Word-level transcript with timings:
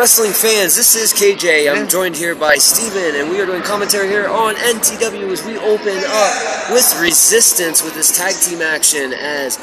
wrestling 0.00 0.32
fans, 0.32 0.74
this 0.76 0.96
is 0.96 1.12
KJ. 1.12 1.70
I'm 1.70 1.86
joined 1.86 2.16
here 2.16 2.34
by 2.34 2.54
Steven, 2.54 3.20
and 3.20 3.28
we 3.28 3.38
are 3.38 3.44
doing 3.44 3.60
commentary 3.60 4.08
here 4.08 4.28
on 4.28 4.54
NTW 4.54 5.28
as 5.28 5.44
we 5.44 5.58
open 5.58 5.92
up 5.92 6.72
with 6.72 6.98
Resistance 7.02 7.84
with 7.84 7.92
this 7.92 8.16
tag 8.16 8.32
team 8.40 8.62
action 8.62 9.12
as 9.12 9.56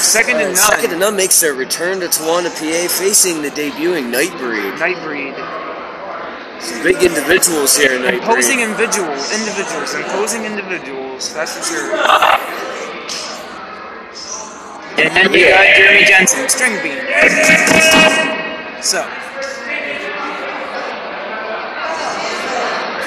Second 0.00 0.36
uh, 0.36 0.48
and 0.48 0.54
none. 0.54 0.72
Second 0.72 0.90
and 0.92 1.00
None 1.00 1.16
makes 1.16 1.38
their 1.38 1.52
return 1.52 2.00
to 2.00 2.06
Towanda, 2.06 2.48
PA, 2.48 2.88
facing 2.88 3.42
the 3.42 3.50
debuting 3.50 4.08
Nightbreed. 4.08 4.78
Nightbreed. 4.78 5.36
Some 6.62 6.82
big 6.82 6.96
individuals 7.02 7.76
here 7.76 7.92
in 7.92 8.00
Nightbreed. 8.00 8.22
Imposing 8.22 8.60
individuals. 8.60 9.32
Individuals. 9.36 9.94
Imposing 9.96 10.44
individuals. 10.46 11.34
That's 11.34 11.58
for 11.58 11.62
sure. 11.62 11.92
And 14.96 15.14
then 15.14 15.30
you 15.34 15.48
got 15.50 15.76
Jeremy 15.76 16.06
Jensen, 16.06 16.48
string 16.48 16.82
bean. 16.82 18.37
So, 18.80 19.02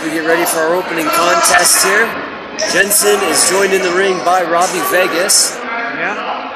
We 0.03 0.09
get 0.11 0.25
ready 0.27 0.45
for 0.45 0.59
our 0.59 0.75
opening 0.75 1.05
contest 1.05 1.83
here. 1.85 2.05
Jensen 2.73 3.17
is 3.29 3.49
joined 3.49 3.73
in 3.73 3.81
the 3.81 3.93
ring 3.95 4.17
by 4.25 4.43
Robbie 4.43 4.83
Vegas. 4.91 5.55
yeah. 5.95 6.51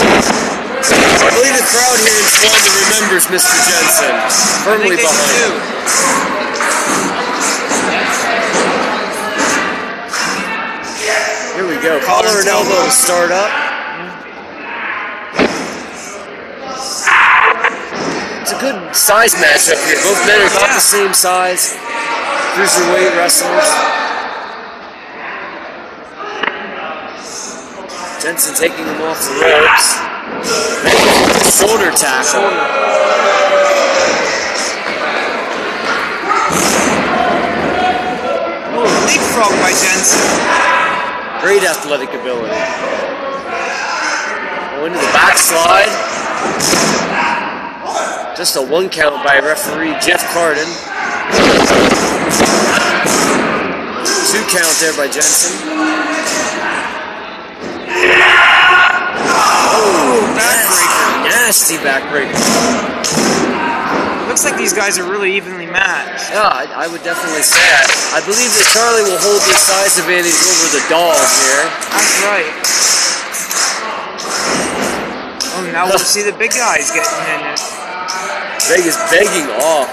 I 0.00 1.30
believe 1.36 1.56
the 1.56 1.66
crowd 1.68 1.98
here 2.00 2.16
in 2.16 2.26
Swansea 2.26 2.72
remembers 2.88 3.24
Mr. 3.28 3.54
Jensen. 3.68 4.14
Firmly 4.64 4.96
behind 4.96 6.00
we 11.80 11.88
go. 11.88 12.00
Collar 12.04 12.40
and 12.40 12.48
elbow 12.48 12.84
to 12.84 12.90
start 12.90 13.30
up. 13.30 13.50
It's 18.42 18.52
a 18.52 18.60
good 18.60 18.94
size 18.94 19.34
matchup 19.34 19.80
here. 19.86 19.96
Both 20.04 20.26
men 20.26 20.40
are 20.40 20.50
about 20.50 20.74
the 20.74 20.80
same 20.80 21.14
size. 21.14 21.76
Cruiserweight 22.54 23.16
wrestlers. 23.16 23.70
Jensen 28.22 28.54
taking 28.54 28.84
him 28.84 29.00
off 29.02 29.22
the 29.24 29.32
ropes. 29.40 29.96
Shoulder 31.56 31.90
tackle. 31.92 32.50
Oh, 38.76 39.06
leapfrog 39.06 39.52
by 39.62 39.70
Jensen. 39.70 40.69
Great 41.40 41.62
athletic 41.64 42.10
ability. 42.10 42.54
Go 44.76 44.84
into 44.84 44.98
the 44.98 45.12
backslide. 45.12 45.88
Just 48.36 48.56
a 48.56 48.62
one 48.62 48.90
count 48.90 49.24
by 49.24 49.38
referee 49.40 49.96
Jeff 50.00 50.22
Carden. 50.34 50.68
Two 54.30 54.44
count 54.52 54.76
there 54.80 54.92
by 54.96 55.08
Jensen. 55.10 55.56
Oh, 59.72 60.34
backbreaker. 60.36 61.24
Nasty 61.24 61.76
backbreaker. 61.78 63.59
Looks 64.30 64.46
like 64.46 64.54
these 64.54 64.72
guys 64.72 64.94
are 64.94 65.10
really 65.10 65.34
evenly 65.34 65.66
matched. 65.66 66.30
Yeah, 66.30 66.46
I, 66.46 66.86
I 66.86 66.86
would 66.86 67.02
definitely 67.02 67.42
say 67.42 67.58
that. 67.66 67.90
I 68.14 68.22
believe 68.22 68.46
that 68.54 68.66
Charlie 68.70 69.02
will 69.02 69.18
hold 69.18 69.42
the 69.42 69.58
size 69.58 69.98
advantage 69.98 70.38
over 70.38 70.66
the 70.70 70.84
dog 70.86 71.18
here. 71.18 71.66
That's 71.90 72.14
right. 72.30 72.54
Oh, 75.58 75.66
now 75.74 75.90
we'll 75.90 75.98
see 75.98 76.22
the 76.22 76.30
big 76.38 76.54
guys 76.54 76.94
getting 76.94 77.10
in 77.26 77.42
it. 77.50 77.58
Vegas 78.70 78.94
begging 79.10 79.50
off. 79.66 79.90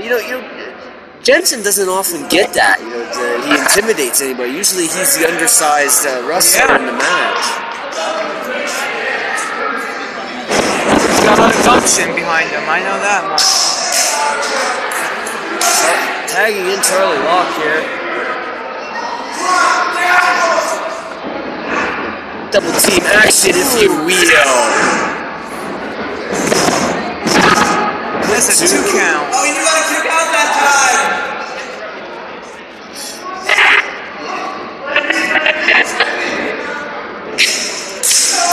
You 0.00 0.16
know, 0.16 0.20
you 0.24 0.40
know, 0.40 0.44
Jensen 1.20 1.60
doesn't 1.60 1.88
often 1.92 2.24
get 2.32 2.56
that. 2.56 2.80
You 2.80 2.88
know, 2.88 3.04
the, 3.04 3.44
he 3.44 3.52
intimidates 3.52 4.24
anybody. 4.24 4.56
Usually, 4.56 4.88
he's 4.88 5.20
the 5.20 5.28
undersized 5.28 6.08
uh, 6.08 6.24
wrestler 6.24 6.72
Yeah. 6.72 6.80
in 6.80 6.86
the 6.88 6.96
match. 6.96 8.43
He's 11.64 11.70
got 11.70 11.76
a 11.76 11.80
lot 11.80 11.88
of 11.88 11.96
gumption 11.96 12.12
behind 12.14 12.50
him. 12.50 12.68
I 12.68 12.80
know 12.84 13.00
that 13.00 13.24
much. 13.24 13.40
Oh, 14.20 14.36
Tagging 16.28 16.68
in 16.68 16.76
Charlie 16.84 17.24
Locke 17.24 17.56
here. 17.56 17.80
Double 22.52 22.68
team 22.84 23.00
action, 23.16 23.56
if 23.56 23.80
you 23.80 23.88
will. 24.04 24.12
That's 28.28 28.60
a 28.60 28.68
two 28.68 28.84
count. 28.92 29.32
Oh, 29.32 29.48
you 29.48 29.56
got 29.64 29.72
to 29.80 29.88
kick 29.88 30.04
out 30.04 30.28
that 30.36 30.48
time. 35.88 36.00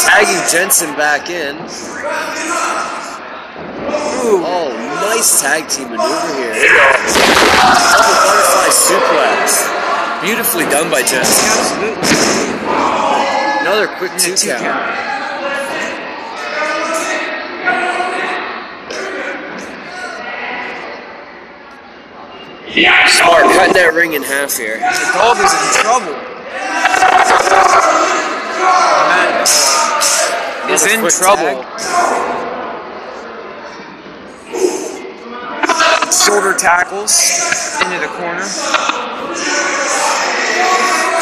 Tagging 0.06 0.42
Jensen 0.52 0.96
back 0.96 1.30
in. 1.30 1.56
Ooh. 4.22 4.42
Oh, 4.46 4.70
nice 5.02 5.42
tag 5.42 5.68
team 5.70 5.90
maneuver 5.90 6.34
here. 6.36 6.54
Double 6.54 8.18
butterfly 8.26 8.70
suplex. 8.70 9.70
Beautifully 10.22 10.66
done 10.66 10.90
by 10.90 11.02
Jensen. 11.02 11.46
Absolutely. 11.50 12.42
Another 13.62 13.88
quick 13.98 14.12
two, 14.18 14.36
two 14.36 14.48
count. 14.48 14.62
count. 14.62 15.12
Smart, 23.10 23.44
cutting 23.54 23.74
that 23.74 23.94
ring 23.94 24.14
in 24.14 24.24
half 24.24 24.58
here. 24.58 24.78
The 24.78 25.12
dog 25.14 25.38
is 25.38 25.54
in 25.54 25.60
trouble. 25.82 26.16
Is 30.72 30.88
in 30.88 31.04
trouble. 31.10 31.66
Shoulder 36.12 36.56
tackles 36.56 37.12
into 37.84 38.00
the 38.00 38.08
corner. 38.16 38.48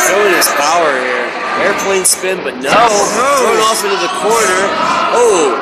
Showing 0.05 0.33
his 0.37 0.47
power 0.53 0.91
here. 1.01 1.25
Airplane 1.65 2.05
spin, 2.05 2.37
but 2.43 2.55
no. 2.55 2.69
No. 2.69 2.87
Thrown 3.41 3.59
off 3.65 3.83
into 3.83 3.97
the 3.97 4.13
corner. 4.21 4.59
Oh. 5.17 5.57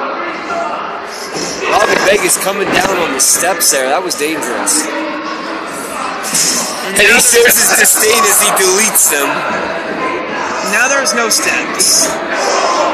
Robbie 1.71 1.99
Vegas 2.05 2.37
coming 2.43 2.67
down 2.69 2.97
on 2.97 3.13
the 3.13 3.19
steps 3.19 3.71
there. 3.71 3.89
That 3.89 4.03
was 4.03 4.15
dangerous. 4.15 4.87
And 6.87 6.97
he 6.97 7.19
shows 7.19 7.55
his 7.55 7.71
disdain 7.79 8.23
as 8.23 8.39
he 8.41 8.49
deletes 8.55 9.11
them. 9.11 9.27
Now 10.71 10.91
there's 10.91 11.15
no 11.15 11.29
steps. 11.29 12.11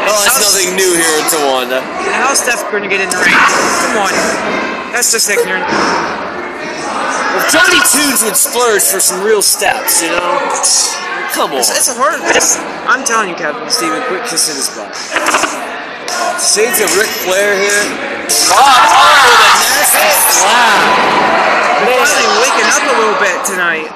Oh, 0.06 0.20
that's 0.26 0.38
nothing 0.38 0.76
new 0.78 0.94
here 0.94 1.16
in 1.18 1.26
Towanda. 1.32 1.82
How's 2.14 2.40
Steph 2.44 2.70
going 2.70 2.84
to 2.84 2.90
get 2.90 3.02
in 3.02 3.10
the 3.10 3.18
ring? 3.18 3.34
Come 3.34 4.06
on. 4.06 4.14
That's 4.94 5.10
just 5.10 5.30
ignorant. 5.30 5.66
If 7.34 7.50
Johnny 7.50 7.82
Tunes 7.90 8.22
would 8.22 8.38
splurge 8.38 8.86
for 8.86 9.02
some 9.02 9.26
real 9.26 9.42
steps, 9.42 10.04
you 10.06 10.14
know? 10.14 10.38
Come 11.34 11.58
on. 11.58 11.66
It's, 11.66 11.74
it's 11.74 11.90
a 11.90 11.98
hard. 11.98 12.22
It's, 12.38 12.62
I'm 12.86 13.02
telling 13.02 13.34
you, 13.34 13.36
Kevin. 13.36 13.66
Steven, 13.74 14.06
quit 14.06 14.22
kissing 14.30 14.54
his 14.54 14.70
butt. 14.70 14.94
Shades 16.38 16.78
of 16.78 16.94
Ric 16.94 17.10
Flair 17.26 17.58
here. 17.58 17.84
Oh, 18.54 18.60
oh 18.60 19.18
with 19.26 19.82
a 19.82 19.98
nasty 19.98 20.30
slap. 20.30 20.78
Finally 21.90 22.30
waking 22.38 22.70
up 22.70 22.86
a 22.86 22.96
little 23.02 23.18
bit 23.18 23.38
tonight. 23.50 23.90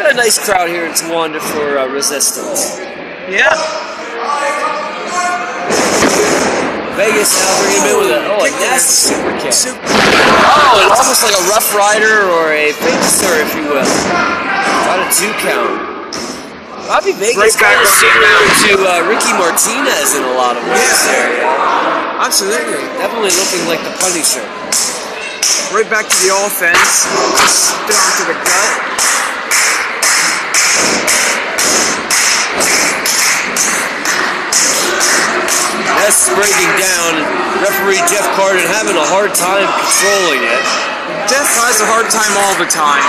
Got 0.00 0.12
a 0.12 0.16
nice 0.16 0.40
crowd 0.40 0.72
here 0.72 0.88
in 0.88 0.96
Towanda 0.96 1.44
for 1.44 1.76
uh, 1.76 1.84
Resistance. 1.92 2.80
Yeah. 3.28 3.52
Vegas 6.96 7.28
now 7.36 7.52
bringing 7.60 7.84
him 7.84 7.92
in 7.92 7.96
with 8.00 8.12
a, 8.16 8.20
oh, 8.32 8.40
a 8.40 8.50
nasty 8.64 9.12
super 9.12 9.36
kick. 9.36 9.52
Super. 9.52 9.76
Oh, 9.76 10.88
it's 10.88 11.04
almost 11.04 11.20
like 11.20 11.36
a 11.36 11.44
Rough 11.52 11.68
Rider 11.76 12.32
or 12.32 12.48
a 12.48 12.72
Facer, 12.80 13.44
if 13.44 13.52
you 13.52 13.68
will. 13.68 13.84
Got 14.88 15.04
a 15.04 15.08
two 15.12 15.28
count. 15.44 15.68
Robbie 16.88 17.12
Vegas 17.20 17.36
Right 17.36 17.56
kind 17.60 17.76
of 17.76 17.88
similar 17.92 18.40
to 18.40 18.70
uh, 18.80 19.04
Ricky 19.04 19.36
Martinez 19.36 20.16
in 20.16 20.24
a 20.24 20.32
lot 20.32 20.56
of 20.56 20.64
ways 20.64 20.80
Yeah. 20.80 21.12
there. 21.12 21.44
Yeah. 21.44 22.24
Absolutely. 22.24 22.80
Definitely 22.96 23.36
looking 23.36 23.68
like 23.68 23.84
the 23.84 23.92
Punisher. 24.00 24.40
Right 25.76 25.88
back 25.92 26.08
to 26.08 26.16
the 26.24 26.32
offense. 26.40 27.04
Down 27.84 28.08
to 28.16 28.24
the 28.32 28.36
gut. 28.48 28.90
That's 36.00 36.26
breaking 36.34 36.72
down. 36.80 37.12
Referee 37.62 38.00
Jeff 38.08 38.24
Carden 38.34 38.64
having 38.72 38.96
a 38.96 39.06
hard 39.12 39.34
time 39.36 39.68
controlling 39.68 40.42
it. 40.42 40.64
Jeff 41.28 41.46
has 41.60 41.78
a 41.82 41.86
hard 41.86 42.08
time 42.08 42.32
all 42.46 42.54
the 42.58 42.66
time. 42.66 43.04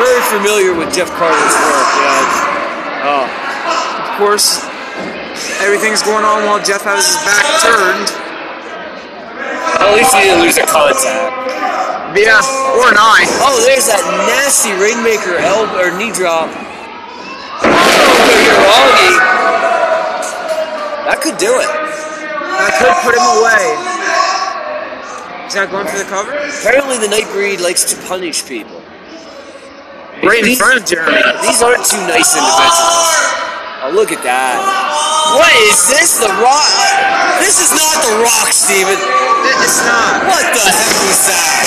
Very 0.00 0.22
familiar 0.32 0.72
with 0.72 0.94
Jeff 0.94 1.10
Carden's 1.18 1.56
work. 1.66 1.88
Yeah. 2.00 3.04
Oh, 3.04 3.24
Of 4.06 4.18
course, 4.18 4.64
Everything's 5.60 6.02
going 6.02 6.24
on 6.24 6.44
while 6.46 6.62
Jeff 6.62 6.84
has 6.84 7.04
his 7.04 7.16
back 7.24 7.44
turned. 7.60 8.29
At 9.80 9.94
least 9.96 10.14
he 10.14 10.20
didn't 10.28 10.42
lose 10.42 10.56
a 10.58 10.66
contact. 10.66 11.36
Yeah, 12.16 12.42
or 12.74 12.90
an 12.90 12.98
eye. 12.98 13.24
Oh, 13.46 13.62
there's 13.62 13.86
that 13.86 14.02
nasty 14.26 14.74
Rainmaker 14.82 15.38
elbow 15.38 15.78
or 15.78 15.90
knee 15.94 16.10
drop. 16.10 16.50
Oh, 17.62 17.70
Uranage. 18.50 19.18
That 21.06 21.18
could 21.22 21.38
do 21.38 21.54
it. 21.62 21.70
That 21.70 22.72
could 22.82 22.96
put 23.06 23.14
him 23.14 23.26
away. 23.38 23.64
Is 25.46 25.54
that 25.54 25.70
going 25.70 25.86
for 25.86 25.98
the 25.98 26.06
cover? 26.10 26.30
Apparently, 26.34 26.98
the 26.98 27.10
Nightbreed 27.10 27.60
likes 27.62 27.84
to 27.90 27.96
punish 28.06 28.46
people. 28.46 28.82
Right 30.22 30.38
in 30.40 30.44
These- 30.44 30.58
front 30.58 30.78
of 30.78 30.86
Jeremy. 30.86 31.22
These 31.42 31.62
aren't 31.62 31.86
two 31.86 31.98
nice 32.06 32.34
individuals. 32.36 33.06
Oh, 33.80 33.88
look 33.96 34.12
at 34.12 34.20
that. 34.28 34.60
What 35.40 35.48
is 35.64 35.88
this? 35.88 36.20
The 36.20 36.28
Rock? 36.44 36.68
This 37.40 37.64
is 37.64 37.72
not 37.72 37.96
The 38.04 38.20
Rock, 38.20 38.52
Steven. 38.52 38.92
It's 38.92 39.80
not. 39.88 40.20
What 40.28 40.44
the 40.52 40.68
heck 40.68 40.96
was 41.08 41.24
that? 41.32 41.64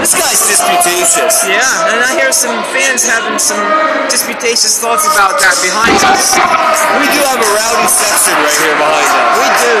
This 0.00 0.16
guy's 0.16 0.40
disputatious. 0.40 1.44
Yeah, 1.44 1.92
and 1.92 2.00
I 2.00 2.16
hear 2.16 2.32
some 2.32 2.56
fans 2.72 3.04
having 3.04 3.36
some 3.36 3.60
disputatious 4.08 4.80
thoughts 4.80 5.04
about 5.04 5.36
that 5.36 5.60
behind 5.60 6.00
us. 6.08 6.32
We 6.96 7.04
do 7.12 7.20
have 7.28 7.44
a 7.44 7.50
rowdy 7.52 7.92
section 7.92 8.32
right 8.40 8.56
here 8.56 8.76
behind 8.80 9.04
us. 9.04 9.36
We 9.36 9.48
do. 9.52 9.76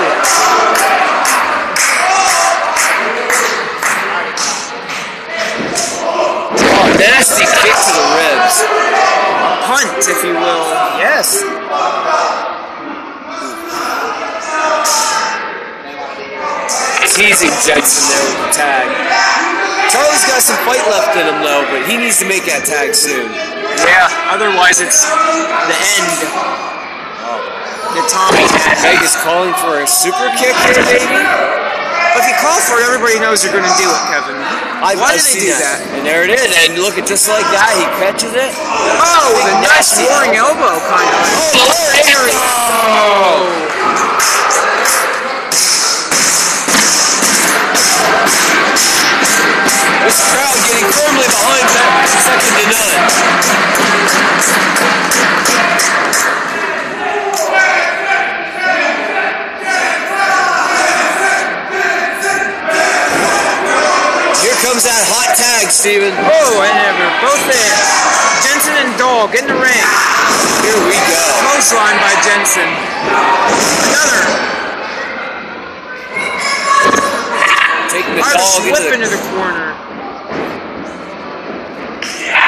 Oh, 6.76 6.92
nasty 7.00 7.48
kick 7.48 7.72
to 7.72 7.92
the 7.96 8.04
ribs. 8.20 9.25
Punt, 9.66 9.98
if 10.06 10.22
you 10.22 10.30
will. 10.30 10.64
Yes. 11.02 11.42
Teasing 17.16 17.50
Jensen 17.66 18.06
there 18.06 18.22
with 18.30 18.46
the 18.46 18.52
tag. 18.54 18.86
Charlie's 19.90 20.22
got 20.26 20.42
some 20.42 20.54
fight 20.62 20.86
left 20.86 21.16
in 21.16 21.26
him 21.26 21.42
though, 21.42 21.66
but 21.72 21.82
he 21.90 21.96
needs 21.96 22.18
to 22.20 22.28
make 22.28 22.44
that 22.46 22.62
tag 22.62 22.94
soon. 22.94 23.26
Yeah, 23.26 24.06
otherwise 24.30 24.78
it's 24.78 25.02
the 25.02 25.76
end. 25.98 26.30
Oh. 27.26 27.42
The 27.96 28.04
Tommy. 28.06 28.46
Vegas 28.86 29.16
calling 29.24 29.54
for 29.58 29.80
a 29.82 29.86
super 29.86 30.30
kick 30.38 30.54
here, 30.68 31.55
baby. 32.16 32.32
If 32.32 32.32
you 32.32 32.36
call 32.40 32.60
for 32.64 32.80
it, 32.80 32.84
everybody 32.88 33.20
knows 33.20 33.44
you're 33.44 33.52
going 33.52 33.68
to 33.68 33.76
do 33.76 33.88
it, 33.88 34.02
Kevin. 34.08 34.36
I've, 34.80 34.98
Why 35.00 35.16
I've 35.16 35.20
did 35.20 35.28
they 35.28 35.52
do 35.52 35.56
that? 35.60 35.80
And 35.96 36.06
there 36.06 36.24
it 36.24 36.32
is. 36.32 36.48
And 36.64 36.80
look 36.80 36.96
at 36.96 37.06
just 37.06 37.28
like 37.28 37.44
that, 37.52 37.72
he 37.76 37.84
catches 38.00 38.32
it. 38.32 38.52
Oh, 38.56 39.32
the 39.44 39.52
nice 39.64 39.92
Nasty 39.96 40.08
roaring 40.08 40.36
elbow, 40.36 40.80
kind 40.88 41.08
of. 41.08 41.20
Oh, 41.36 41.52
Lord 41.68 41.92
Henry. 41.96 42.36
Oh. 42.36 43.76
This 50.06 50.18
crowd 50.30 50.56
getting 50.70 50.88
firmly 50.92 51.26
behind 51.28 51.66
that 51.66 52.06
second 52.24 52.52
to 52.56 52.64
none. 52.70 54.06
Tag, 65.36 65.68
Steven. 65.68 66.16
Oh, 66.16 66.64
and 66.64 66.96
they're 66.96 67.20
both 67.20 67.44
there. 67.44 67.76
Jensen 68.42 68.72
and 68.80 68.96
Dog 68.96 69.34
in 69.36 69.44
the 69.46 69.52
ring. 69.54 69.84
Here 70.64 70.80
we 70.88 70.96
go. 70.96 71.20
Close 71.44 71.72
line 71.76 72.00
by 72.00 72.16
Jensen. 72.24 72.64
Another. 73.92 74.24
Taking 77.92 78.14
the 78.16 78.20
dog 78.20 78.40
slip 78.40 78.76
into 78.76 78.92
into 78.94 79.08
the, 79.08 79.16
the 79.16 79.22
corner. 79.36 79.74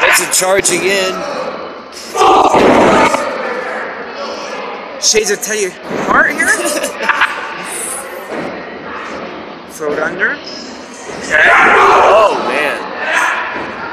That's 0.01 0.21
a 0.21 0.31
charging 0.33 0.83
in. 0.83 1.13
Shades 5.01 5.31
of 5.31 5.41
Teddy 5.43 5.71
Hart 6.09 6.31
here. 6.33 6.49
Throw 9.71 9.93
it 9.93 9.99
under. 10.01 10.37
Oh, 11.31 12.28
man. 12.28 12.28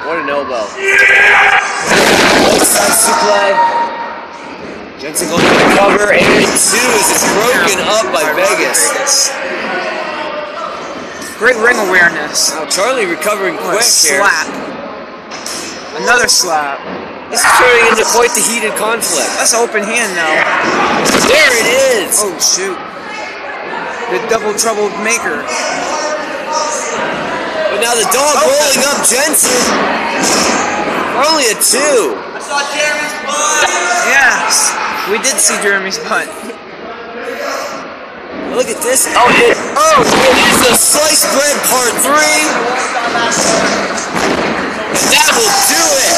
What 0.06 0.22
an 0.22 0.30
elbow. 0.30 0.70
Outside 2.54 2.94
supply. 2.94 3.50
Jensen 5.02 5.28
going 5.30 5.42
for 5.42 5.58
the 5.58 5.74
cover, 5.76 6.14
and 6.14 6.46
two 6.54 6.78
as 6.94 7.08
it's 7.10 7.26
broken 7.34 7.82
up 7.82 8.06
by 8.14 8.22
Vegas. 8.38 9.34
Great 11.42 11.58
ring 11.58 11.76
awareness. 11.90 12.54
Now 12.54 12.66
Charlie 12.70 13.06
recovering 13.10 13.58
Oh, 13.60 13.74
quick 13.74 13.82
here. 13.84 14.22
slap. 14.22 14.48
Another 15.98 16.28
slap. 16.30 16.80
This 17.34 17.42
is 17.44 17.52
turning 17.58 17.90
into 17.92 18.06
quite 18.14 18.32
the 18.38 18.46
heated 18.46 18.72
conflict. 18.78 19.28
That's 19.42 19.54
an 19.54 19.60
open 19.66 19.84
hand 19.84 20.14
now. 20.16 20.32
There 21.28 21.54
it 21.60 21.68
is. 22.06 22.22
Oh 22.22 22.38
shoot. 22.40 22.78
The 24.14 24.22
double 24.30 24.54
trouble 24.54 24.88
maker. 25.04 25.42
But 27.86 27.94
now 27.94 28.02
the 28.02 28.10
dog 28.18 28.34
Oh. 28.42 28.50
rolling 28.50 28.82
up 28.90 29.06
Jensen. 29.06 29.62
For 31.14 31.22
only 31.22 31.46
a 31.54 31.58
two. 31.62 32.18
I 32.34 32.42
saw 32.42 32.58
Jeremy's 32.74 33.14
butt. 33.30 33.70
Yes. 34.10 34.74
We 35.14 35.22
did 35.22 35.38
see 35.38 35.54
Jeremy's 35.62 36.02
butt. 36.02 36.26
Look 38.58 38.74
at 38.74 38.82
this. 38.82 39.06
Oh, 39.14 39.30
it, 39.38 39.54
oh, 39.78 40.02
it 40.02 40.38
is 40.50 40.58
the 40.66 40.74
sliced 40.74 41.30
bread 41.38 41.54
part 41.70 41.94
three. 42.02 42.42
That 45.14 45.30
will 45.38 45.54
do 45.70 45.84
it. 46.10 46.14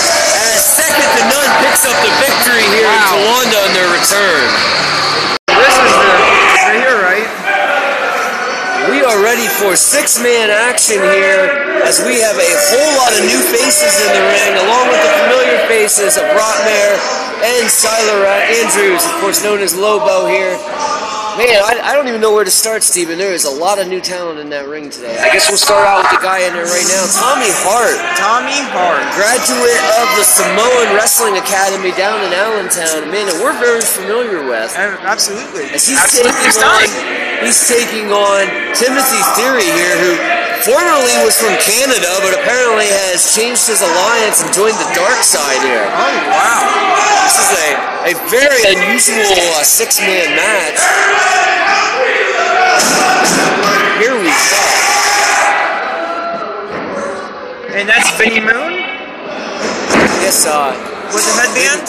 As 0.55 0.63
second 0.63 1.03
to 1.03 1.21
none 1.27 1.51
picks 1.67 1.83
up 1.83 1.99
the 1.99 2.15
victory 2.23 2.63
here 2.79 2.87
in 2.87 2.95
Wow. 2.95 3.43
Towanda 3.43 3.59
on 3.67 3.71
their 3.75 3.91
return. 3.91 4.47
This 5.51 5.75
is 5.75 5.91
the 5.91 6.07
right 6.15 6.79
here, 6.79 6.95
right? 7.03 7.27
We 8.87 9.03
are 9.17 9.23
ready 9.23 9.47
for 9.47 9.75
six-man 9.75 10.49
action 10.49 10.97
here 10.97 11.49
as 11.81 12.03
we 12.05 12.21
have 12.21 12.37
a 12.37 12.51
whole 12.69 12.93
lot 13.01 13.09
of 13.17 13.25
new 13.25 13.41
faces 13.49 13.97
in 14.05 14.09
the 14.13 14.21
ring, 14.29 14.53
along 14.61 14.85
with 14.89 15.01
the 15.01 15.13
familiar 15.25 15.57
faces 15.67 16.17
of 16.17 16.23
Brotmare 16.37 16.97
and 17.41 17.65
Siler 17.65 18.25
Andrews, 18.61 19.03
of 19.05 19.11
course 19.21 19.43
known 19.43 19.59
as 19.59 19.75
Lobo 19.75 20.27
here. 20.27 20.53
Man, 21.37 21.61
I, 21.61 21.77
I 21.85 21.91
don't 21.93 22.09
even 22.09 22.17
know 22.17 22.33
where 22.33 22.41
to 22.41 22.49
start, 22.49 22.81
Steven. 22.81 23.21
There 23.21 23.29
is 23.29 23.45
a 23.45 23.53
lot 23.53 23.77
of 23.77 23.85
new 23.85 24.01
talent 24.01 24.41
in 24.41 24.49
that 24.49 24.65
ring 24.65 24.89
today. 24.89 25.21
I 25.21 25.29
guess 25.29 25.45
we'll 25.45 25.61
start 25.61 25.85
out 25.85 26.01
with 26.01 26.17
the 26.17 26.23
guy 26.25 26.41
in 26.41 26.57
there 26.57 26.65
right 26.65 26.89
now, 26.89 27.05
Tommy 27.13 27.53
Hart, 27.61 27.93
Tommy 28.17 28.57
Hart. 28.73 29.05
graduate 29.13 29.81
of 30.01 30.09
the 30.17 30.25
Samoan 30.25 30.97
Wrestling 30.97 31.37
Academy 31.37 31.93
down 31.93 32.25
in 32.25 32.33
Allentown. 32.33 33.13
Man, 33.13 33.29
that 33.29 33.37
we're 33.37 33.53
very 33.61 33.85
familiar 33.85 34.49
with. 34.49 34.73
Uh, 34.73 34.97
Absolutely. 35.05 35.69
As 35.77 35.85
he's 35.85 36.01
Absolutely 36.01 36.33
taking 36.41 36.65
on, 36.65 36.89
he's 37.45 37.61
taking 37.69 38.07
on 38.09 38.41
Timothy 38.73 39.21
Theory 39.37 39.69
here, 39.69 39.93
who 40.01 40.17
formerly 40.65 41.13
was 41.21 41.37
from 41.37 41.53
Canada, 41.61 42.17
but 42.25 42.33
apparently 42.33 42.89
has 42.89 43.29
changed 43.37 43.69
his 43.69 43.85
alliance 43.85 44.41
and 44.41 44.49
joined 44.57 44.73
the 44.81 44.89
dark 44.97 45.21
side 45.21 45.61
here. 45.61 45.85
Oh 45.85 46.17
wow. 46.33 46.65
This 47.29 47.37
is 47.37 47.51
a, 47.53 47.69
a 48.09 48.13
very 48.33 48.61
unusual 48.73 49.21
uh, 49.53 49.61
six-man 49.61 50.33
match. 50.33 50.79
Here 54.01 54.15
we 54.15 54.29
go. 54.29 54.61
And 57.77 57.87
that's 57.89 58.09
Vinny 58.17 58.39
Moon 58.39 58.73
Yes, 60.21 60.45
uh, 60.45 60.73
with 61.13 61.23
the 61.23 61.33
headband. 61.39 61.87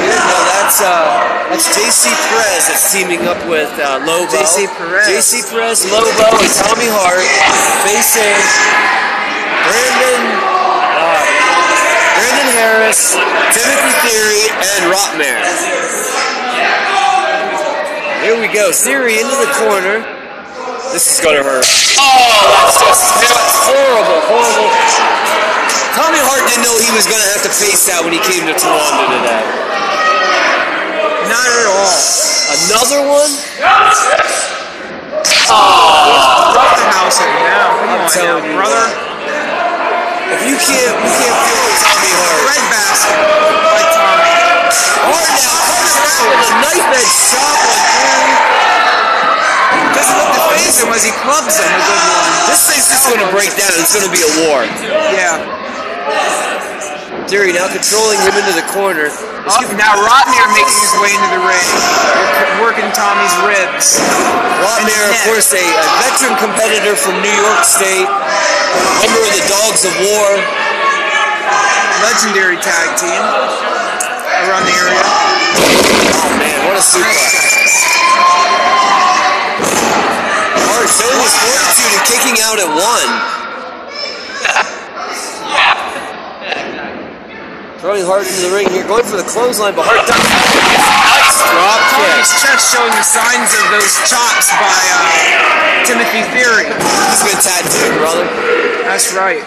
No, 0.00 0.38
that's 0.50 0.80
uh, 0.80 0.88
that's 1.50 1.68
JC 1.76 2.10
Perez 2.10 2.66
that's 2.68 2.92
teaming 2.92 3.22
up 3.28 3.38
with 3.48 3.70
uh, 3.78 4.00
Lobo. 4.02 4.32
JC 4.32 4.66
Perez. 4.76 5.06
JC 5.06 5.44
Perez, 5.50 5.84
Lobo, 5.92 6.08
and 6.10 6.52
Tommy 6.64 6.88
Hart 6.90 7.22
facing 7.86 8.34
Brandon, 9.68 10.22
Brandon 12.20 12.52
Harris, 12.52 13.16
Timothy 13.56 13.92
Theory, 14.04 14.44
and 14.52 14.92
Rotmare. 14.92 15.40
Here 18.20 18.36
we 18.36 18.44
go. 18.52 18.68
Theory 18.76 19.16
into 19.16 19.32
the 19.40 19.48
corner. 19.56 20.04
This 20.92 21.16
is 21.16 21.24
gonna 21.24 21.40
hurt. 21.40 21.64
Oh, 21.96 22.44
that's 22.60 22.76
just 22.76 23.24
that's 23.24 23.56
horrible, 23.64 24.20
horrible. 24.28 24.68
Tommy 25.96 26.20
Hart 26.20 26.44
didn't 26.44 26.60
know 26.60 26.76
he 26.76 26.92
was 26.92 27.08
gonna 27.08 27.24
have 27.32 27.40
to 27.40 27.52
face 27.56 27.88
that 27.88 28.04
when 28.04 28.12
he 28.12 28.20
came 28.20 28.44
to 28.44 28.52
Towanda 28.52 29.16
today. 29.16 29.40
Not 31.24 31.48
at 31.48 31.66
all. 31.72 31.96
Another 32.68 33.00
one? 33.08 33.32
Oh, 35.48 36.52
Roughhousing 36.52 37.32
now. 37.48 37.80
Come 38.12 38.36
on 38.36 38.44
now, 38.44 38.60
brother. 38.60 39.09
If 40.30 40.46
you 40.46 40.54
can't, 40.54 40.94
you 40.94 41.10
can't 41.10 41.38
feel 41.42 41.66
Tommy 41.82 42.12
Hart. 42.14 42.38
Red 42.46 42.64
basket 42.70 43.18
by 43.18 43.82
Tommy. 43.90 44.30
Hart 45.10 45.26
now 45.26 45.58
comes 45.66 45.94
around 45.98 46.26
with 46.30 46.46
a 46.46 46.52
knife 46.62 46.88
edge 46.94 47.14
chop 47.34 47.58
on 47.66 47.78
Theory. 47.90 48.30
Just 49.90 50.10
look 50.14 50.30
at 50.30 50.54
him 50.54 50.88
as 50.94 51.02
he 51.02 51.12
clubs 51.26 51.58
him 51.58 51.66
a 51.66 51.82
good 51.82 52.02
one. 52.14 52.30
This 52.46 52.62
thing's 52.62 52.86
just 52.86 53.10
going 53.10 53.18
to 53.26 53.30
break 53.34 53.50
down. 53.58 53.74
It's 53.74 53.90
going 53.90 54.06
to 54.06 54.14
be 54.14 54.22
a 54.22 54.32
war. 54.46 54.62
Yeah. 55.10 56.49
Theory 57.30 57.54
now 57.54 57.70
controlling 57.70 58.18
him 58.26 58.34
into 58.34 58.50
the 58.58 58.66
corner. 58.74 59.06
Oh, 59.06 59.62
now 59.78 59.94
Rotmere 60.02 60.50
making 60.50 60.82
his 60.82 60.94
way 60.98 61.14
into 61.14 61.30
the 61.30 61.38
ring, 61.38 61.68
working 62.58 62.90
Tommy's 62.90 63.30
ribs. 63.46 64.02
Rotmere, 64.58 65.06
of 65.06 65.14
course, 65.30 65.54
a, 65.54 65.62
a 65.62 65.86
veteran 66.02 66.34
competitor 66.42 66.98
from 66.98 67.22
New 67.22 67.30
York 67.30 67.62
State, 67.62 68.10
member 68.98 69.22
of 69.22 69.30
the 69.30 69.46
Dogs 69.46 69.86
of 69.86 69.94
War. 70.10 70.28
Legendary 72.02 72.58
tag 72.58 72.98
team 72.98 73.22
around 74.50 74.66
the 74.66 74.74
area. 74.74 74.98
Oh 74.98 76.34
man, 76.34 76.58
what 76.66 76.74
a 76.74 76.82
suplex! 76.82 77.78
Hart 80.66 80.90
showing 80.98 81.20
his 81.22 81.34
fortitude 81.46 81.94
and 81.94 82.04
kicking 82.10 82.42
out 82.42 82.58
at 82.58 82.66
one. 82.74 83.39
Throwing 87.80 88.04
Hart 88.04 88.28
into 88.28 88.44
the 88.44 88.52
ring 88.52 88.68
here, 88.68 88.84
going 88.84 89.08
for 89.08 89.16
the 89.16 89.24
clothesline, 89.24 89.72
but 89.72 89.88
Hart 89.88 90.04
ducks 90.04 90.20
out. 90.20 90.44
Nice 91.16 91.32
drop 91.48 91.80
kick. 91.96 92.12
Tommy's 92.12 92.32
chest 92.44 92.64
showing 92.76 92.92
the 92.92 93.06
signs 93.08 93.50
of 93.56 93.64
those 93.72 93.94
chops 94.04 94.52
by 94.52 94.68
uh, 94.68 95.88
Timothy 95.88 96.20
Theory. 96.28 96.68
He's 96.68 97.24
been 97.24 97.40
tattooed, 97.40 97.96
brother. 97.96 98.28
That's 98.84 99.16
right. 99.16 99.40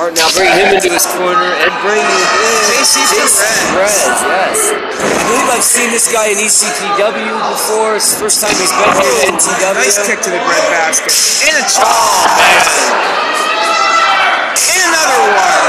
Hart 0.00 0.16
now 0.16 0.32
bringing 0.32 0.56
him 0.56 0.72
into 0.72 0.88
his 0.88 1.04
corner 1.12 1.52
and 1.60 1.72
bringing 1.84 2.08
in 2.08 2.56
JC 2.64 3.04
Perez. 3.12 3.28
Yes. 3.76 4.72
I 4.72 5.20
believe 5.28 5.48
I've 5.52 5.60
seen 5.60 5.92
this 5.92 6.08
guy 6.08 6.32
in 6.32 6.40
ECPW 6.40 7.28
before. 7.52 8.00
It's 8.00 8.16
the 8.16 8.24
first 8.24 8.40
time 8.40 8.56
he's 8.56 8.72
been 8.72 8.88
here 9.04 9.28
in 9.28 9.36
NTW. 9.36 9.84
Nice 9.84 10.00
kick 10.00 10.24
to 10.24 10.32
the 10.32 10.40
bread 10.48 10.64
basket. 10.72 11.12
And 11.44 11.60
a 11.60 11.64
chop. 11.68 11.92
Oh, 11.92 12.24
man. 12.40 13.28
And 13.36 13.47
another 14.66 15.20
one. 15.38 15.66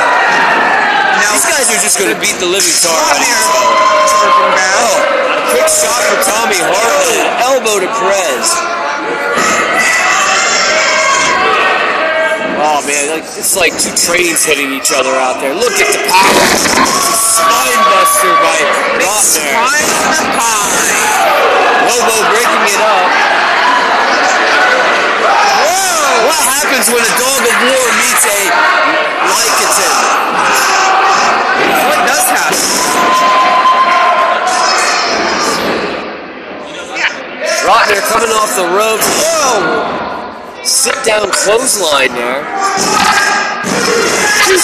Now 1.21 1.33
These 1.37 1.45
guys 1.45 1.67
are 1.69 1.81
just 1.83 1.97
going 2.01 2.11
to 2.13 2.19
beat 2.19 2.37
the 2.41 2.49
living 2.49 2.73
tar 2.81 2.95
out 2.95 3.15
of 3.15 3.21
Rotmere 3.21 3.29
each 3.29 3.49
other. 3.53 4.05
is 4.05 4.13
working 4.17 4.49
bad. 4.57 4.75
Oh, 4.81 4.97
quick 5.53 5.69
shot 5.69 6.01
for 6.09 6.17
Tommy 6.25 6.59
Hart 6.63 6.99
elbow 7.49 7.81
to 7.81 7.89
Perez. 7.97 8.47
Oh 12.61 12.83
man, 12.83 13.03
like, 13.15 13.23
it's 13.39 13.55
like 13.55 13.73
two 13.79 13.95
trains 13.95 14.43
hitting 14.43 14.71
each 14.75 14.91
other 14.91 15.11
out 15.15 15.39
there. 15.39 15.55
Look 15.55 15.73
at 15.79 15.89
the 15.89 16.01
power. 16.11 16.45
Spine 17.15 17.81
buster 17.89 18.33
by 18.43 18.57
Rotner. 18.99 19.53
Pine 19.55 19.91
the 20.13 20.25
pie. 20.35 21.29
Lobo 21.87 22.15
breaking 22.29 22.63
it 22.67 22.81
up. 22.83 23.68
Whoa. 25.69 26.25
What 26.25 26.41
happens 26.49 26.89
when 26.89 27.05
a 27.05 27.13
dog 27.21 27.41
of 27.45 27.55
war 27.69 27.85
meets 28.01 28.25
a 28.25 28.41
Lycaton? 29.29 29.93
What 31.85 31.99
does 32.09 32.25
happen? 32.33 32.57
Rotner 37.69 38.01
coming 38.09 38.33
off 38.33 38.55
the 38.55 38.65
ropes. 38.73 39.05
Whoa! 39.21 40.63
Sit 40.63 40.95
down 41.05 41.29
clothesline 41.31 42.13
there. 42.13 42.41
Tommy 44.41 44.57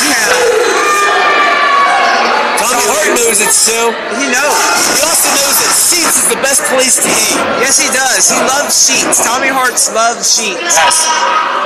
Hart 2.84 3.12
knows 3.16 3.40
it 3.40 3.52
too. 3.52 3.86
He 4.20 4.28
knows. 4.28 4.60
He 4.96 5.02
also 5.08 5.30
knows 5.32 5.56
that 5.64 5.72
Sheets 5.76 6.18
is 6.20 6.28
the 6.28 6.42
best 6.44 6.62
place 6.68 7.00
to 7.00 7.08
eat. 7.08 7.40
Yes, 7.64 7.80
he 7.80 7.88
does. 7.94 8.28
He 8.28 8.40
loves 8.44 8.76
sheets. 8.76 9.24
Tommy 9.24 9.48
Hart's 9.48 9.88
loves 9.96 10.28
sheets. 10.28 10.60
Yes. 10.60 11.08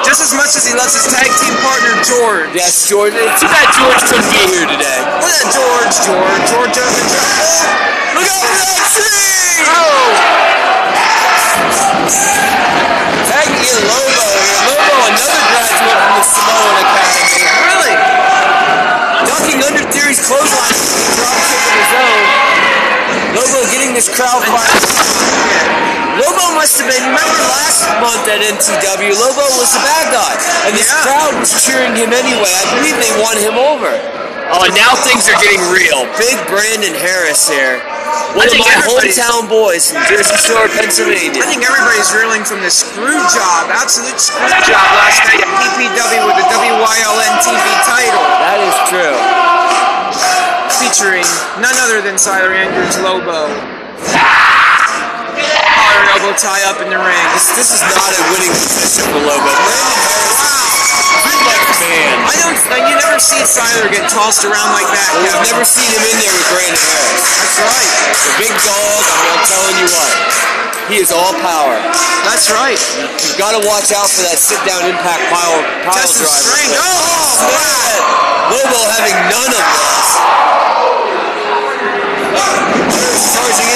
Just 0.05 0.21
as 0.21 0.31
much 0.37 0.53
as 0.53 0.63
he 0.67 0.73
loves 0.77 0.93
his 0.93 1.09
tag 1.09 1.27
team 1.41 1.55
partner, 1.65 1.93
George. 2.05 2.53
Yes, 2.53 2.85
George. 2.85 3.13
Too 3.13 3.49
bad 3.49 3.67
George 3.73 4.01
couldn't 4.05 4.29
be 4.29 4.43
here 4.53 4.67
today. 4.69 4.99
Look 5.23 5.33
at 5.33 5.49
George, 5.49 5.93
George. 6.05 6.41
George 6.51 6.77
over 6.77 6.93
oh, 6.93 7.63
Look 8.15 8.27
out 8.29 8.43
for 8.45 8.57
that 8.59 8.79
tree! 8.93 9.65
Oh! 9.65 10.49
In 13.59 13.75
Lobo. 13.85 14.27
Lobo, 14.65 14.95
another 15.09 15.41
graduate 15.51 15.99
from 15.99 16.15
the 16.15 16.23
Samoan 16.23 16.75
Academy. 16.79 17.58
Really? 19.49 19.65
Under 19.65 19.81
Theory's 19.89 20.21
clothesline. 20.21 20.77
Drop 21.17 21.33
kick 21.49 21.57
of 21.57 21.73
his 21.73 21.93
own. 21.97 22.21
Lobo 23.33 23.59
getting 23.73 23.97
this 23.97 24.05
crowd 24.05 24.45
fired. 24.45 24.85
Lobo 26.21 26.53
must 26.53 26.77
have 26.77 26.85
been, 26.85 27.01
remember 27.01 27.39
last 27.49 27.81
month 27.97 28.29
at 28.29 28.45
NTW, 28.45 29.09
Lobo 29.17 29.41
was 29.57 29.73
the 29.73 29.81
bad 29.81 30.13
guy. 30.13 30.33
And 30.69 30.77
this 30.77 30.85
Yeah. 30.85 31.01
crowd 31.01 31.33
was 31.41 31.49
cheering 31.65 31.95
him 31.95 32.13
anyway. 32.13 32.53
I 32.53 32.65
believe 32.77 32.97
they 33.01 33.09
won 33.17 33.37
him 33.37 33.57
over. 33.57 33.89
Oh, 34.49 34.65
and 34.65 34.73
now 34.73 34.97
things 34.97 35.29
are 35.29 35.37
getting 35.37 35.61
real. 35.69 36.09
Big 36.17 36.33
Brandon 36.49 36.93
Harris 36.97 37.45
here. 37.45 37.77
One 38.33 38.49
I 38.49 38.53
of 38.53 38.57
my 38.61 38.75
hometown 38.81 39.45
boys 39.45 39.89
from 39.93 40.01
Jersey 40.09 40.33
Shore, 40.41 40.65
Pennsylvania. 40.73 41.41
I 41.41 41.45
think 41.45 41.61
everybody's 41.61 42.09
reeling 42.13 42.41
from 42.41 42.61
the 42.65 42.73
screw 42.73 43.21
job, 43.29 43.69
absolute 43.69 44.17
screw 44.17 44.49
job 44.65 44.85
last 44.97 45.21
night 45.29 45.41
at 45.41 45.49
PPW 45.53 46.21
with 46.25 46.37
the 46.41 46.47
WYLN 46.49 47.33
TV 47.45 47.65
title, 47.85 48.25
That 48.41 48.57
is 48.65 48.75
true. 48.89 49.17
featuring 50.81 51.25
none 51.61 51.77
other 51.85 52.01
than 52.01 52.15
Siler 52.17 52.53
Andrews 52.57 52.97
Lobo. 53.05 53.49
Ah! 54.17 54.48
Collar 55.89 56.05
and 56.05 56.21
elbow 56.21 56.37
tie 56.37 56.63
up 56.69 56.77
in 56.85 56.89
the 56.93 57.01
ring. 57.01 57.25
This, 57.33 57.49
this 57.57 57.69
is 57.73 57.81
not 57.81 58.09
a 58.13 58.21
winning 58.29 58.53
position 58.53 59.09
for 59.09 59.25
Lobo. 59.25 59.41
Brandon 59.41 59.97
Harris, 60.05 60.37
good 61.25 61.39
luck 61.49 61.69
man. 61.81 62.13
I 62.29 62.33
don't. 62.37 62.57
Uh, 62.69 62.77
you 62.85 62.93
never 62.93 63.17
see 63.17 63.41
Siler 63.41 63.89
get 63.89 64.05
tossed 64.11 64.45
around 64.45 64.69
like 64.77 64.85
that. 64.93 65.09
We've 65.17 65.33
never 65.49 65.65
seen 65.65 65.89
him 65.89 66.03
in 66.05 66.15
there 66.21 66.29
with 66.29 66.45
Brandon 66.53 66.77
Harris. 66.77 67.25
That's 67.25 67.57
right. 67.57 67.89
The 68.13 68.33
big 68.37 68.53
dog, 68.61 69.01
I 69.01 69.17
mean, 69.17 69.33
I'm 69.33 69.45
telling 69.49 69.77
you 69.81 69.87
what. 69.89 70.13
He 70.93 70.97
is 71.01 71.09
all 71.09 71.33
power. 71.41 71.77
That's 72.25 72.49
right. 72.53 72.77
You've 72.77 73.37
got 73.41 73.57
to 73.57 73.61
watch 73.65 73.89
out 73.93 74.09
for 74.09 74.25
that 74.25 74.37
sit-down 74.37 74.85
impact 74.89 75.21
pile, 75.33 75.57
pile 75.85 75.97
Test 75.97 76.17
driver. 76.21 76.37
strength. 76.37 76.77
Oh, 76.77 77.49
man. 77.49 77.97
Lobo 78.53 78.79
having 78.93 79.17
none 79.29 79.53
of 79.53 79.61
this. 79.65 80.09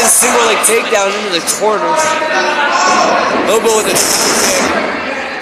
Single 0.10 0.46
leg 0.50 0.58
takedown 0.66 1.10
into 1.14 1.38
the 1.38 1.44
corner. 1.62 1.90
Lobo 3.50 3.78
with 3.78 3.92
a. 3.92 3.98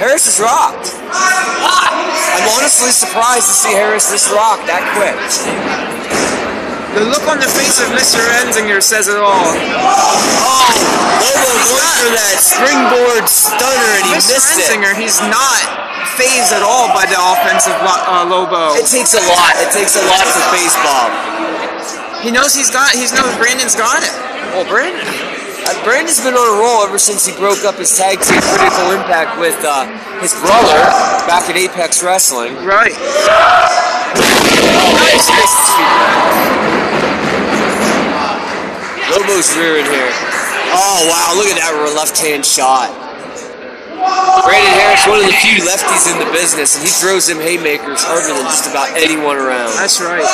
Harris 0.01 0.25
is 0.25 0.41
rocked. 0.41 0.97
I'm 1.07 2.47
honestly 2.57 2.89
surprised 2.89 3.47
to 3.47 3.55
see 3.55 3.71
Harris 3.71 4.09
this 4.09 4.27
rocked 4.33 4.65
that 4.65 4.81
quick. 4.97 5.13
The 6.97 7.07
look 7.07 7.23
on 7.29 7.39
the 7.39 7.47
face 7.47 7.79
of 7.79 7.87
Mr. 7.95 8.19
Enzinger 8.43 8.83
says 8.83 9.07
it 9.07 9.15
all. 9.15 9.31
Oh, 9.31 10.67
Lobo 11.23 11.51
going 11.71 11.93
for 12.01 12.11
that 12.11 12.35
springboard 12.41 13.29
stunner 13.29 13.91
and 14.01 14.05
he 14.09 14.17
Mr. 14.17 14.35
missed 14.35 14.57
it. 14.59 14.67
Enzinger, 14.67 14.97
he's 14.97 15.21
not 15.29 15.63
phased 16.19 16.51
at 16.51 16.65
all 16.65 16.91
by 16.91 17.07
the 17.07 17.15
offensive 17.15 17.77
uh, 17.79 18.27
Lobo. 18.27 18.75
It 18.75 18.89
takes 18.89 19.13
a 19.15 19.23
lot. 19.23 19.53
It 19.61 19.71
takes 19.71 19.95
a 19.95 20.03
lot 20.03 20.25
to 20.25 20.41
face 20.51 20.75
Bob. 20.83 22.00
He 22.21 22.29
knows 22.29 22.53
he's 22.53 22.69
got. 22.69 22.93
He 22.93 23.01
knows 23.09 23.33
Brandon's 23.41 23.75
got 23.75 24.05
it. 24.05 24.13
Well, 24.53 24.65
Brandon. 24.69 25.01
Uh, 25.01 25.73
Brandon's 25.85 26.21
been 26.21 26.33
on 26.33 26.57
a 26.57 26.57
roll 26.61 26.85
ever 26.85 26.97
since 26.97 27.25
he 27.25 27.33
broke 27.37 27.65
up 27.65 27.75
his 27.81 27.89
tag 27.97 28.21
team 28.21 28.41
Critical 28.41 28.93
Impact 28.93 29.37
with 29.41 29.57
uh, 29.65 29.85
his 30.21 30.33
brother 30.41 30.81
back 31.25 31.49
at 31.49 31.57
Apex 31.57 32.01
Wrestling. 32.01 32.53
Right. 32.65 32.93
Nice, 34.13 35.29
nice 35.29 35.53
to 35.53 35.63
see 35.69 35.85
Lobo's 39.13 39.49
rearing 39.57 39.85
here. 39.85 40.09
Oh 40.73 41.05
wow, 41.09 41.33
look 41.37 41.49
at 41.49 41.57
that 41.57 41.73
left 41.93 42.17
hand 42.17 42.45
shot. 42.45 42.89
Brandon 44.45 44.73
Harris, 44.81 45.05
one 45.05 45.19
of 45.21 45.27
the 45.29 45.37
few 45.45 45.61
lefties 45.61 46.09
in 46.09 46.17
the 46.17 46.31
business, 46.33 46.73
and 46.77 46.83
he 46.85 46.89
throws 46.89 47.27
them 47.27 47.37
haymakers 47.37 48.01
harder 48.01 48.33
than 48.33 48.45
just 48.49 48.69
about 48.69 48.89
anyone 48.97 49.37
around. 49.37 49.73
That's 49.77 50.01
right. 50.01 50.25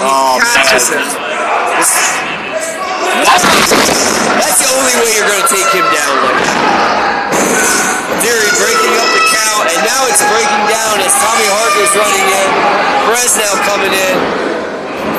Oh, 0.00 0.40
Catches 0.40 0.88
man. 0.88 1.04
him. 1.04 1.08
This- 1.76 1.92
That's, 3.20 3.44
that's 3.44 4.58
the 4.64 4.70
only 4.72 4.94
way 4.96 5.08
you're 5.12 5.28
going 5.28 5.44
to 5.44 5.50
take 5.52 5.68
him 5.76 5.84
down 5.92 6.14
like 6.24 6.40
that. 6.40 6.56
Theory 8.24 8.48
breaking 8.60 8.94
up 8.96 9.08
the 9.12 9.24
count, 9.28 9.64
and 9.68 9.80
now 9.84 10.00
it's 10.08 10.20
breaking 10.24 10.64
down 10.72 10.94
as 11.04 11.12
Tommy 11.20 11.48
Hart 11.52 11.74
is 11.80 11.90
running 11.96 12.28
in. 12.28 12.48
Perez 13.08 13.36
now 13.36 13.52
coming 13.68 13.92
in. 13.92 14.16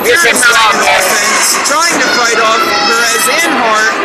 Here 0.06 0.18
Very 0.18 0.34
comes 0.34 0.42
nice 0.50 0.82
offense, 0.82 1.46
trying 1.70 1.98
to 1.98 2.08
fight 2.18 2.40
off 2.42 2.62
Perez 2.90 3.26
and 3.46 3.52
Hart, 3.54 3.96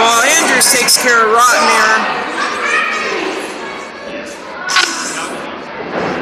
while 0.00 0.20
Andrews 0.24 0.68
takes 0.72 0.96
care 0.96 1.28
of 1.28 1.36
Rotmere. 1.36 1.96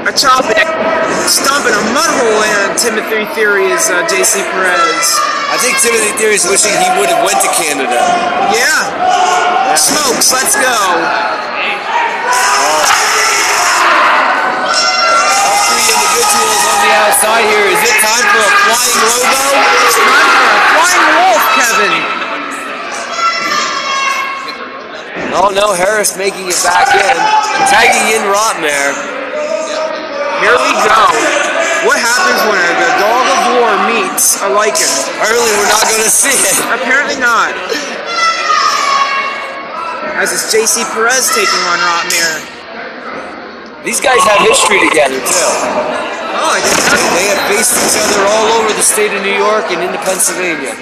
A 0.06 0.14
chop 0.14 0.46
it. 0.54 0.62
stomping 1.26 1.74
a 1.74 1.84
mud 1.90 2.06
hole 2.06 2.42
in 2.46 2.78
Timothy 2.78 3.26
Theory's 3.34 3.90
uh, 3.90 4.06
JC 4.06 4.38
Perez. 4.54 5.06
I 5.50 5.58
think 5.58 5.82
Timothy 5.82 6.14
Theory's 6.14 6.46
wishing 6.46 6.70
he 6.78 6.86
would 6.94 7.10
have 7.10 7.26
went 7.26 7.42
to 7.42 7.50
Canada. 7.58 7.98
Yeah. 8.54 9.74
Smokes, 9.74 10.30
let's 10.30 10.54
go. 10.54 10.78
All 15.42 15.62
three 15.74 15.90
individuals 15.90 16.62
on 16.70 16.78
the 16.86 16.92
outside 17.02 17.42
here. 17.50 17.66
Is 17.66 17.82
it 17.82 17.98
time 17.98 18.26
for 18.30 18.46
a 18.46 18.52
flying 18.62 19.02
Lobo? 19.10 19.42
It's 19.90 19.98
time 20.06 20.30
for 20.38 20.54
a 20.54 20.62
flying 20.70 21.06
wolf, 21.18 21.42
Kevin. 21.58 21.94
Oh 25.34 25.50
no, 25.50 25.74
Harris 25.74 26.14
making 26.14 26.46
it 26.46 26.62
back 26.62 26.94
in. 26.94 27.16
Tagging 27.66 28.06
in 28.14 28.22
Rotmare. 28.30 29.15
Here 30.44 30.52
we 30.52 30.72
go. 30.84 31.00
What 31.88 31.96
happens 31.96 32.40
when 32.44 32.60
the 32.60 32.92
dog 33.00 33.24
of 33.24 33.40
war 33.56 33.72
meets 33.88 34.36
a 34.44 34.48
Lycan? 34.52 34.90
Apparently 35.16 35.52
we're 35.56 35.72
not 35.72 35.84
going 35.88 36.04
to 36.04 36.12
see 36.12 36.34
it. 36.34 36.56
Apparently 36.76 37.16
not. 37.16 37.56
As 40.16 40.32
is 40.32 40.48
JC 40.48 40.84
Perez 40.92 41.28
taking 41.32 41.62
on 41.68 41.78
Rotmere. 41.80 42.40
These 43.84 44.00
guys 44.00 44.20
have 44.24 44.40
history 44.44 44.80
together 44.88 45.20
too. 45.20 45.50
Oh, 46.36 46.52
I 46.52 46.60
didn't 46.60 46.84
know. 46.84 47.00
They 47.16 47.28
have 47.32 47.42
faced 47.48 47.72
each 47.76 47.96
other 47.96 48.24
all 48.28 48.60
over 48.60 48.72
the 48.76 48.84
state 48.84 49.12
of 49.16 49.22
New 49.22 49.36
York 49.36 49.72
and 49.72 49.80
into 49.80 49.96
Pennsylvania. 50.04 50.76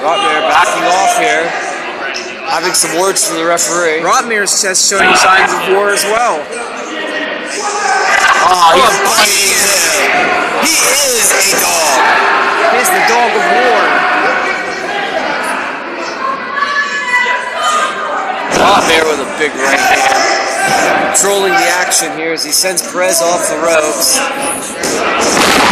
Rotmare 0.00 0.44
backing 0.48 0.86
off 0.88 1.12
here, 1.20 1.44
having 2.50 2.74
some 2.74 2.98
words 2.98 3.22
from 3.22 3.38
the 3.38 3.46
referee. 3.46 4.02
Rotmere's 4.02 4.60
just 4.60 4.90
showing 4.90 5.14
signs 5.14 5.54
of 5.54 5.70
war 5.70 5.94
as 5.94 6.02
well. 6.02 6.42
Oh, 8.50 8.74
he's 8.74 8.98
biting 9.06 9.54
him. 9.54 9.70
He 10.66 10.74
is 11.14 11.30
a 11.30 11.62
dog. 11.62 12.02
Here's 12.74 12.90
the 12.90 13.06
dog 13.06 13.30
of 13.30 13.44
war. 13.54 13.82
Rotmare 18.58 19.06
with 19.06 19.22
a 19.22 19.30
big 19.38 19.54
right 19.54 19.78
hand. 19.78 21.14
Controlling 21.14 21.54
the 21.54 21.70
action 21.78 22.10
here 22.18 22.32
as 22.32 22.44
he 22.44 22.50
sends 22.50 22.82
Perez 22.82 23.22
off 23.22 23.46
the 23.48 23.56
ropes. 23.62 24.18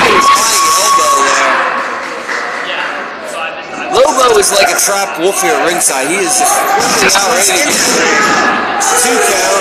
He's 0.07 0.27
flying 0.31 0.63
elbow 0.79 1.27
there. 1.27 1.59
Lobo 3.99 4.39
is 4.39 4.55
like 4.55 4.71
a 4.71 4.79
trapped 4.79 5.19
wolf 5.19 5.43
here 5.43 5.51
at 5.51 5.67
ringside. 5.67 6.07
He 6.07 6.23
is 6.23 6.39
just 6.39 6.55
really 7.03 7.19
out 7.19 7.35
ready 7.35 7.51
two 9.03 9.19
count. 9.27 9.59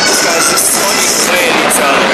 These 0.00 0.22
guys 0.24 0.48
just 0.48 0.80
away 0.80 1.44
at 1.44 1.60
each 1.60 1.76
other. 1.84 2.08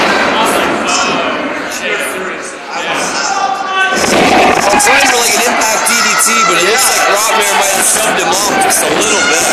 I'm 4.75 4.83
trying 4.83 5.07
for 5.07 5.23
like 5.23 5.39
an 5.39 5.55
impact 5.55 5.87
DDT, 5.87 6.35
but 6.51 6.59
it 6.59 6.67
looks 6.67 6.83
like 6.91 6.99
Rotmare 7.15 7.55
might 7.63 7.79
have 7.79 7.87
shoved 7.95 8.19
him 8.19 8.27
off 8.27 8.59
just 8.59 8.83
a 8.83 8.91
little 8.91 9.23
bit. 9.31 9.47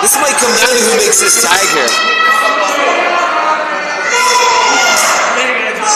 This 0.00 0.15
might 0.26 0.42
come 0.42 0.50
down 0.58 0.74
to 0.74 0.82
who 0.82 0.94
makes 0.98 1.22
this 1.22 1.38
tag 1.38 1.62
here. 1.70 1.86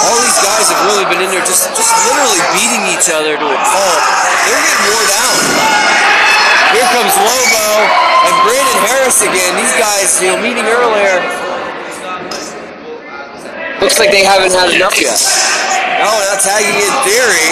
All 0.06 0.18
these 0.22 0.38
guys 0.38 0.70
have 0.70 0.82
really 0.86 1.02
been 1.10 1.18
in 1.18 1.34
there 1.34 1.42
just, 1.42 1.66
just 1.74 1.90
literally 2.06 2.38
beating 2.54 2.78
each 2.94 3.10
other 3.10 3.34
to 3.34 3.46
a 3.50 3.58
pulp. 3.58 4.02
They're 4.46 4.62
getting 4.62 4.86
wore 4.86 5.06
down. 5.10 5.34
Here 6.70 6.86
comes 6.94 7.10
Lobo 7.18 7.66
and 8.22 8.34
Brandon 8.46 8.78
Harris 8.86 9.18
again. 9.26 9.50
These 9.58 9.74
guys, 9.74 10.22
you 10.22 10.30
know, 10.30 10.38
meeting 10.38 10.62
earlier. 10.70 11.18
Looks 13.82 13.98
like 13.98 14.14
they 14.14 14.22
haven't 14.22 14.54
had 14.54 14.70
enough 14.70 14.94
yet. 14.94 15.18
No, 15.98 16.06
not 16.06 16.38
tagging 16.38 16.78
in 16.78 16.92
Theory. 17.02 17.50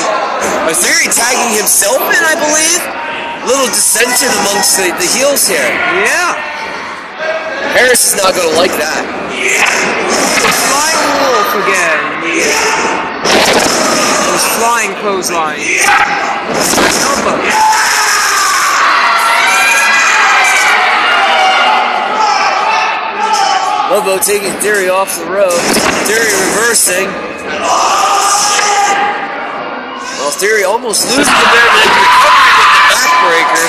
But 0.63 0.79
Theory 0.79 1.11
tagging 1.11 1.59
himself 1.59 1.99
in, 2.07 2.23
I 2.23 2.39
believe. 2.39 3.08
Little 3.47 3.71
dissension 3.71 4.29
amongst 4.43 4.77
the, 4.77 4.91
the 4.99 5.07
heels 5.07 5.47
here. 5.47 5.63
Yeah. 5.63 6.35
Harris 7.77 8.13
is 8.13 8.17
not 8.17 8.35
going 8.35 8.49
to 8.49 8.57
like 8.57 8.73
that. 8.81 9.05
Flying 10.67 11.03
wolf 11.23 11.53
again. 11.63 12.01
Those 14.27 14.45
flying 14.59 14.93
clothesline. 14.99 15.61
Elbow. 17.05 17.39
Lobo 23.89 24.19
taking 24.23 24.53
Theory 24.61 24.89
off 24.89 25.17
the 25.19 25.25
rope. 25.31 25.53
Theory 26.05 26.29
reversing. 26.53 27.09
Well, 30.19 30.31
Theory 30.33 30.65
almost 30.65 31.05
loses 31.07 31.25
the 31.25 31.47
there, 31.53 32.38
backbreaker. 33.19 33.67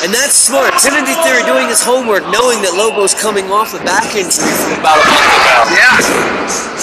And 0.00 0.14
that's 0.14 0.32
smart. 0.32 0.72
Timothy 0.80 1.12
Theory 1.20 1.44
doing 1.44 1.68
his 1.68 1.84
homework, 1.84 2.24
knowing 2.32 2.64
that 2.64 2.72
Lobo's 2.72 3.12
coming 3.12 3.52
off 3.52 3.76
a 3.76 3.80
back 3.84 4.16
injury 4.16 4.48
from 4.64 4.80
about 4.80 4.96
a 4.96 5.04
month 5.04 5.28
ago. 5.28 5.58
Yeah. 5.76 6.00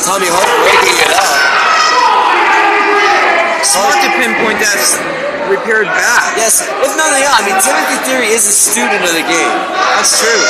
Tommy 0.06 0.30
Hart 0.30 0.46
breaking 0.62 0.98
it 1.02 1.12
up. 1.18 1.38
Smart 3.66 3.98
to 4.06 4.10
pinpoint 4.22 4.62
that 4.62 4.78
repaired 5.50 5.90
back. 5.90 6.38
Yes, 6.38 6.62
if 6.62 6.94
nothing 6.94 7.26
else, 7.26 7.42
I 7.42 7.44
mean, 7.50 7.58
Timothy 7.58 7.98
Theory 8.06 8.30
is 8.38 8.46
a 8.46 8.54
student 8.54 9.02
of 9.02 9.14
the 9.18 9.26
game. 9.26 9.54
That's 9.98 10.14
true. 10.22 10.44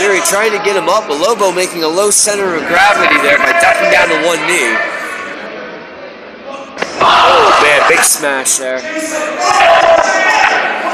Theory 0.00 0.24
trying 0.24 0.56
to 0.56 0.62
get 0.64 0.74
him 0.74 0.88
up, 0.88 1.06
but 1.06 1.20
Lobo 1.20 1.52
making 1.52 1.84
a 1.84 1.88
low 1.88 2.10
center 2.10 2.56
of 2.56 2.64
gravity 2.66 3.20
there 3.20 3.38
by 3.38 3.52
ducking 3.60 3.92
down 3.92 4.08
to 4.08 4.18
one 4.24 4.40
knee. 4.48 4.93
Oh 7.04 7.52
man, 7.60 7.84
big 7.88 8.00
smash 8.00 8.56
there. 8.56 8.80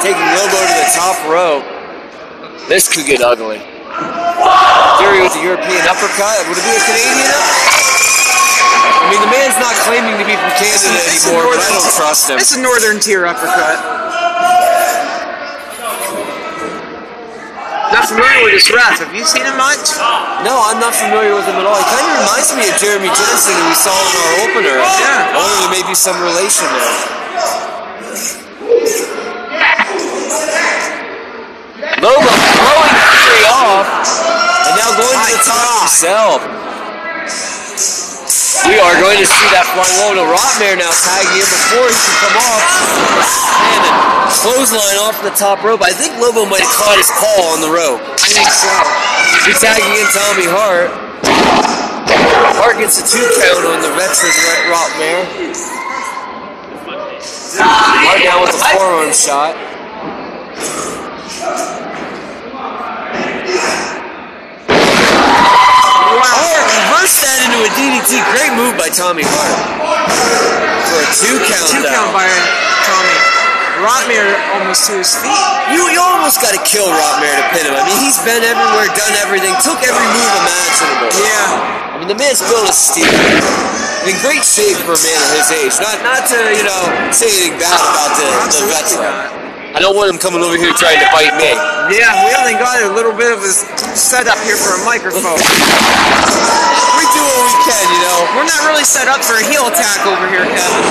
Taking 0.02 0.26
Lobo 0.34 0.58
to 0.58 0.74
the 0.74 0.90
top 0.90 1.16
rope. 1.30 1.64
This 2.68 2.90
could 2.90 3.06
get 3.06 3.22
ugly. 3.22 3.58
Theory 4.98 5.22
with 5.22 5.34
the 5.34 5.42
European 5.42 5.82
uppercut. 5.86 6.42
Would 6.50 6.58
it 6.58 6.66
be 6.66 6.74
a 6.74 6.82
Canadian 6.82 7.30
uppercut? 7.30 7.70
I 9.00 9.06
mean, 9.10 9.22
the 9.22 9.32
man's 9.32 9.58
not 9.58 9.74
claiming 9.86 10.18
to 10.18 10.26
be 10.26 10.34
from 10.34 10.52
Canada 10.58 10.98
anymore, 11.08 11.50
but 11.50 11.62
I 11.62 11.68
don't 11.72 11.94
trust 11.94 12.30
him. 12.30 12.38
It's 12.38 12.54
a 12.54 12.60
northern 12.60 13.00
tier 13.00 13.26
uppercut. 13.26 14.09
Not 17.90 18.06
familiar 18.06 18.46
with 18.46 18.54
this 18.54 18.70
ref. 18.70 19.02
Have 19.02 19.10
you 19.10 19.26
seen 19.26 19.42
him 19.42 19.58
much? 19.58 19.98
No, 20.46 20.62
I'm 20.62 20.78
not 20.78 20.94
familiar 20.94 21.34
with 21.34 21.44
him 21.44 21.58
at 21.58 21.66
all. 21.66 21.74
He 21.74 21.86
kind 21.90 22.06
of 22.06 22.22
reminds 22.22 22.54
me 22.54 22.70
of 22.70 22.78
Jeremy 22.78 23.10
Jensen, 23.10 23.54
who 23.58 23.66
we 23.66 23.74
saw 23.74 23.90
in 23.90 24.14
our 24.14 24.34
opener. 24.46 24.78
Yeah. 24.78 25.34
I 25.34 25.42
wonder 25.42 25.58
there 25.58 25.74
may 25.74 25.82
be 25.82 25.98
some 25.98 26.14
relation 26.22 26.70
there. 26.70 27.20
Lobo 31.98 32.30
throwing 32.30 32.96
Theory 33.10 33.44
off, 33.50 33.84
and 34.70 34.74
now 34.78 34.94
going 34.94 35.18
to 35.18 35.34
the 35.34 35.42
top 35.44 35.82
himself. 35.82 36.40
We 38.70 38.78
are 38.78 38.94
going 39.02 39.18
to 39.18 39.26
see 39.26 39.48
that 39.50 39.66
flying 39.74 39.96
low 39.98 40.14
to 40.14 40.22
Rotmare 40.22 40.78
now 40.78 40.94
tagging 41.02 41.42
him 41.42 41.48
before 41.50 41.90
he 41.90 41.98
can 41.98 42.14
come 42.22 42.36
off. 42.38 42.62
And 43.58 43.82
a 43.90 44.34
clothesline 44.38 44.98
off 45.02 45.18
the 45.26 45.34
top 45.34 45.66
rope. 45.66 45.82
I 45.82 45.90
think 45.90 46.14
Lobo 46.22 46.46
might 46.46 46.62
have 46.62 46.76
caught 46.78 46.94
his 46.94 47.10
call 47.10 47.50
on 47.50 47.58
the 47.58 47.72
rope. 47.74 47.98
I 48.22 48.30
think 48.30 48.46
so. 48.46 48.70
He's 49.50 49.58
tagging 49.58 49.90
in 49.90 50.06
Tommy 50.14 50.46
Hart. 50.46 50.94
Hart 52.54 52.78
gets 52.78 53.02
a 53.02 53.04
two 53.04 53.26
count 53.42 53.66
on 53.66 53.82
the 53.82 53.90
veteran 53.98 54.30
Rotmare. 54.70 55.26
Hart 57.58 58.22
down 58.22 58.46
with 58.46 58.54
a 58.54 58.62
forearm 58.70 59.10
shot. 59.10 59.58
Hart 66.30 66.69
that 67.18 67.38
into 67.42 67.58
a 67.66 67.70
DDT. 67.74 68.22
Great 68.30 68.52
move 68.54 68.78
by 68.78 68.86
Tommy 68.92 69.26
Hart. 69.26 69.58
For 70.86 70.98
a 71.02 71.08
two 71.18 71.36
count. 71.50 71.66
Two 71.66 71.82
count 71.82 72.14
by 72.14 72.30
Tommy. 72.86 73.16
Rotmere 73.82 74.36
almost 74.60 74.86
to 74.92 75.00
his 75.00 75.16
feet. 75.18 75.40
You, 75.72 75.88
you 75.88 75.98
almost 75.98 76.38
got 76.44 76.52
to 76.52 76.62
kill 76.62 76.86
Rotmare 76.86 77.32
to 77.32 77.46
pin 77.56 77.64
him. 77.64 77.74
I 77.74 77.82
mean, 77.88 77.96
he's 77.98 78.20
been 78.20 78.44
everywhere, 78.44 78.86
done 78.92 79.14
everything, 79.24 79.56
took 79.64 79.80
every 79.80 80.08
move 80.12 80.32
imaginable. 80.44 81.10
Yeah. 81.16 81.90
I 81.90 81.94
mean, 81.96 82.08
the 82.12 82.18
man's 82.20 82.44
built 82.44 82.68
as 82.68 82.76
steel. 82.76 83.08
In 84.06 84.16
great 84.20 84.44
shape 84.44 84.76
for 84.84 84.94
a 84.94 85.00
man 85.00 85.20
of 85.24 85.30
his 85.36 85.48
age. 85.52 85.74
Not, 85.80 86.00
not 86.04 86.28
to 86.28 86.38
you 86.52 86.64
know 86.64 86.82
say 87.12 87.28
anything 87.28 87.56
bad 87.60 87.76
about 87.76 88.12
the, 88.16 88.28
the 88.52 88.64
veteran. 88.68 89.08
not. 89.08 89.39
I 89.70 89.78
don't 89.78 89.94
want 89.94 90.10
him 90.10 90.18
coming 90.18 90.42
over 90.42 90.58
here 90.58 90.74
trying 90.74 90.98
to 90.98 91.08
fight 91.14 91.30
me. 91.38 91.50
Yeah, 91.94 92.10
we 92.26 92.34
only 92.42 92.58
got 92.58 92.82
a 92.82 92.90
little 92.90 93.14
bit 93.14 93.30
of 93.30 93.38
a 93.38 93.52
setup 93.94 94.38
here 94.42 94.58
for 94.58 94.74
a 94.74 94.82
microphone. 94.82 95.38
We 96.98 97.04
do 97.14 97.22
what 97.22 97.42
we 97.46 97.54
can, 97.70 97.84
you 97.94 98.00
know. 98.02 98.18
We're 98.34 98.50
not 98.50 98.66
really 98.66 98.82
set 98.82 99.06
up 99.06 99.22
for 99.22 99.38
a 99.38 99.44
heel 99.46 99.62
attack 99.70 100.02
over 100.10 100.26
here, 100.26 100.42
Kevin. 100.42 100.82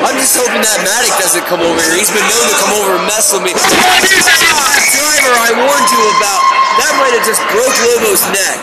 I'm 0.00 0.16
just 0.16 0.32
hoping 0.32 0.64
that 0.64 0.80
Matic 0.80 1.12
doesn't 1.20 1.44
come 1.44 1.60
over 1.60 1.76
here. 1.76 1.92
He's 1.92 2.08
been 2.08 2.24
known 2.24 2.46
to 2.48 2.56
come 2.56 2.72
over 2.80 2.96
and 2.96 3.04
mess 3.04 3.36
with 3.36 3.44
me. 3.44 3.52
Oh, 3.52 3.60
that 3.60 4.84
driver 4.88 5.34
I 5.36 5.52
warned 5.60 5.88
you 5.92 6.02
about. 6.16 6.42
That 6.80 6.92
might 6.96 7.12
have 7.12 7.26
just 7.28 7.44
broke 7.52 7.76
Lobo's 7.84 8.24
neck. 8.32 8.58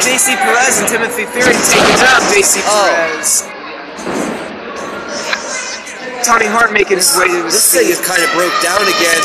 JC 0.00 0.36
Perez 0.36 0.80
and 0.80 0.88
Timothy 0.88 1.24
Theory 1.28 1.52
taking 1.68 1.98
down 2.00 2.20
JC 2.32 2.60
Oh. 2.64 3.55
Perez. 6.26 6.42
Tommy 6.42 6.50
Hart 6.50 6.72
making 6.74 6.98
his 6.98 7.14
way 7.14 7.28
to 7.30 7.38
the 7.46 7.50
This 7.54 7.70
thing 7.70 7.86
speed. 7.86 7.94
is 7.94 8.00
kind 8.02 8.22
of 8.22 8.30
broke 8.34 8.54
down 8.62 8.82
again. 8.82 9.22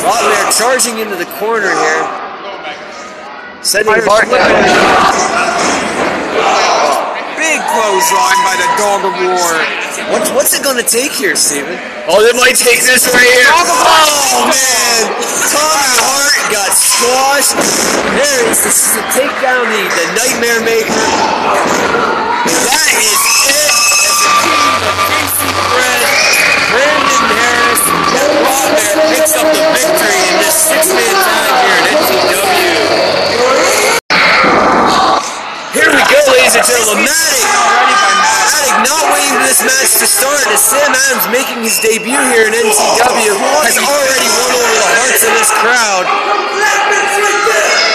Rotmare 0.00 0.48
charging 0.56 0.98
into 0.98 1.16
the 1.16 1.28
corner 1.36 1.68
here. 1.68 2.04
Sending 3.60 3.92
Fire 3.92 4.24
Hart 4.24 4.32
down. 4.32 4.48
Big 7.36 7.60
clothesline 7.68 8.40
by 8.48 8.56
the 8.56 8.68
Dog 8.80 9.04
of 9.04 9.14
War. 9.28 9.52
What's, 10.10 10.30
what's 10.32 10.52
it 10.56 10.64
going 10.64 10.80
to 10.80 10.88
take 10.88 11.12
here, 11.12 11.36
Steven? 11.36 11.76
Oh, 12.08 12.24
it 12.24 12.34
might 12.34 12.56
take 12.56 12.80
this 12.80 13.04
right 13.12 13.28
here. 13.28 13.52
Oh, 13.52 14.48
man. 14.48 15.02
Tommy 15.52 15.94
Hart 16.00 16.38
got 16.48 16.72
squashed. 16.72 17.54
There 18.16 18.48
it 18.48 18.56
is. 18.56 18.64
This 18.64 18.78
is 18.80 18.96
to 18.96 19.02
take 19.12 19.34
down 19.44 19.68
the, 19.68 19.82
the 19.84 20.06
Nightmare 20.16 20.64
Maker. 20.64 20.96
That 22.48 22.88
is 22.98 23.20
it. 23.52 25.21
Picks 28.92 29.32
up 29.40 29.48
the 29.48 29.64
victory 29.72 30.20
in 30.28 30.36
this 30.44 30.52
six-man 30.68 31.14
tag 31.24 31.52
here 31.64 31.76
at 31.80 31.96
NTW. 31.96 32.76
Here 35.72 35.88
we 35.88 36.02
go, 36.04 36.20
ladies 36.28 36.52
and 36.60 36.66
gentlemen. 36.68 37.08
By 37.08 38.68
not 38.84 39.04
waiting 39.16 39.32
for 39.32 39.44
this 39.48 39.64
match 39.64 39.96
to 39.96 40.04
start 40.04 40.44
as 40.52 40.60
Sam 40.60 40.92
Adams 40.92 41.24
making 41.32 41.64
his 41.64 41.80
debut 41.80 42.20
here 42.36 42.44
in 42.48 42.52
NCW 42.52 43.32
has 43.64 43.80
already 43.80 44.28
won 44.28 44.50
over 44.60 44.72
the 44.76 44.88
hearts 45.00 45.24
of 45.24 45.32
this 45.40 45.48
crowd. 45.56 46.04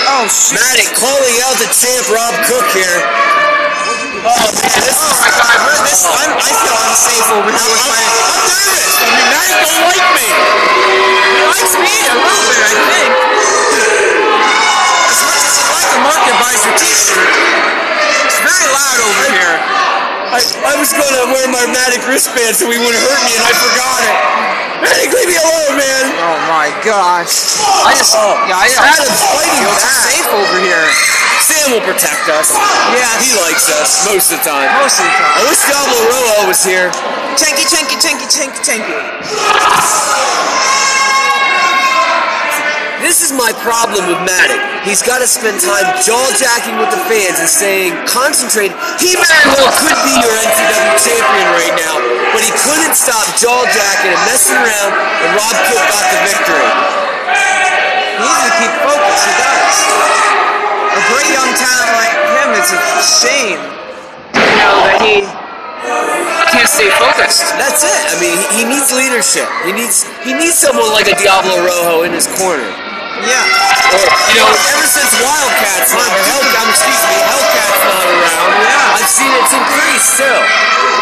Oh. 0.10 0.26
Matic 0.58 0.90
calling 0.98 1.38
out 1.46 1.62
the 1.62 1.70
champ 1.70 2.10
Rob 2.10 2.34
Cook 2.50 2.66
here. 2.74 2.98
Oh 3.98 4.30
man, 4.30 4.62
this 4.62 5.00
we're 5.02 5.82
this, 5.90 6.06
I'm, 6.06 6.30
I 6.38 6.52
feel 6.54 6.78
unsafe 6.86 7.30
over 7.34 7.50
here. 7.50 7.58
I'm 7.58 8.06
nervous. 9.34 9.74
I 9.74 9.90
like 9.90 10.06
me. 10.14 10.30
He 11.34 11.42
likes 11.50 11.74
me 11.82 11.94
a 12.06 12.16
little 12.22 12.46
bit, 12.46 12.62
I 12.62 12.74
think. 12.78 13.12
As 15.02 15.20
much 15.26 15.42
as 15.42 15.58
you 16.30 16.34
buys 16.38 16.62
your 16.62 16.78
t-shirt, 16.78 17.32
it's 18.22 18.38
very 18.46 18.68
loud 18.70 19.00
over 19.02 19.26
here. 19.34 19.56
I, 20.30 20.46
I 20.46 20.74
was 20.78 20.94
gonna 20.94 21.34
wear 21.34 21.50
my 21.50 21.66
Matic 21.74 22.06
wristband 22.06 22.54
so 22.54 22.70
he 22.70 22.78
wouldn't 22.78 23.02
hurt 23.02 23.22
me 23.26 23.34
and 23.34 23.44
I 23.50 23.54
forgot 23.58 24.00
it. 24.06 24.37
Matic, 24.84 25.10
leave 25.10 25.30
me 25.30 25.38
alone, 25.42 25.74
man. 25.82 26.04
Oh 26.22 26.38
my 26.52 26.70
gosh. 26.86 27.58
I 27.84 27.94
just, 27.98 28.14
Oh, 28.14 28.38
yeah, 28.46 28.62
I 28.62 28.70
Adam's 28.78 29.18
fighting 29.34 29.58
feel 29.64 29.74
back. 29.74 30.06
safe 30.06 30.28
over 30.30 30.58
here. 30.62 30.86
Sam 31.42 31.72
will 31.74 31.86
protect 31.86 32.28
us. 32.30 32.54
Yeah. 32.94 33.10
He 33.22 33.34
likes 33.42 33.70
us 33.74 34.06
most 34.06 34.32
of 34.32 34.38
the 34.40 34.46
time. 34.46 34.70
Most 34.82 35.00
of 35.00 35.06
the 35.08 35.14
time. 35.18 35.34
I 35.34 35.42
wish 35.50 35.62
Diablo 35.66 36.00
Rojo 36.12 36.48
was 36.48 36.62
here. 36.64 36.92
Chanky, 37.40 37.66
chanky, 37.66 37.98
chanky, 37.98 38.28
chanky, 38.30 38.60
chanky. 38.62 38.96
This 43.08 43.24
is 43.24 43.32
my 43.32 43.56
problem 43.64 44.04
with 44.04 44.20
Matic. 44.28 44.60
He's 44.84 45.00
got 45.00 45.24
to 45.24 45.30
spend 45.32 45.64
time 45.64 45.88
jaw-jacking 46.04 46.76
with 46.76 46.92
the 46.92 47.00
fans 47.08 47.40
and 47.40 47.48
saying, 47.48 47.96
concentrate. 48.04 48.76
He 49.00 49.16
very 49.16 49.48
well 49.48 49.72
could 49.80 49.96
be 50.04 50.12
your 50.20 50.36
NCW 50.36 50.92
champion 51.00 51.48
right 51.56 51.72
now, 51.80 52.04
but 52.36 52.44
he 52.44 52.52
couldn't 52.68 53.00
stop 53.00 53.24
jaw-jacking 53.40 54.12
and 54.12 54.22
messing 54.28 54.60
around, 54.60 54.92
and 55.24 55.30
Rob 55.40 55.56
Cook 55.72 55.84
got 55.88 56.04
the 56.04 56.20
victory. 56.20 56.68
He 58.12 58.28
needs 58.28 58.44
to 58.44 58.52
keep 58.60 58.76
focused, 58.84 59.24
he 59.24 59.34
does. 59.40 59.76
A 60.92 61.02
great 61.08 61.32
young 61.32 61.52
talent 61.56 61.92
like 61.96 62.12
him, 62.12 62.50
it's 62.60 62.72
a 62.76 62.82
shame, 63.08 63.60
you 64.36 64.52
know, 64.60 64.84
that 64.84 65.00
he 65.00 65.24
can't 66.52 66.68
stay 66.68 66.92
focused. 67.00 67.56
That's 67.56 67.88
it. 67.88 68.04
I 68.12 68.20
mean, 68.20 68.36
he, 68.36 68.46
he 68.52 68.64
needs 68.68 68.92
leadership. 68.92 69.48
He 69.64 69.72
needs 69.72 70.04
he 70.28 70.36
needs 70.36 70.60
someone 70.60 70.92
like 70.92 71.08
a 71.08 71.16
Diablo 71.16 71.64
Rojo 71.64 72.04
in 72.04 72.12
his 72.12 72.28
corner. 72.36 72.87
Yeah. 73.26 73.46
Or, 73.98 74.04
you 74.30 74.38
know, 74.44 74.52
ever 74.76 74.88
since 74.88 75.10
Wildcats, 75.24 75.96
or 75.96 76.04
Hell, 76.04 76.44
um, 76.44 76.68
excuse 76.70 77.04
me, 77.08 77.18
Hellcats 77.24 77.80
not 77.88 78.06
around, 78.06 78.52
Yeah. 78.62 78.98
I've 79.00 79.10
seen 79.10 79.32
it's 79.32 79.54
increased 79.56 80.12
too. 80.20 80.38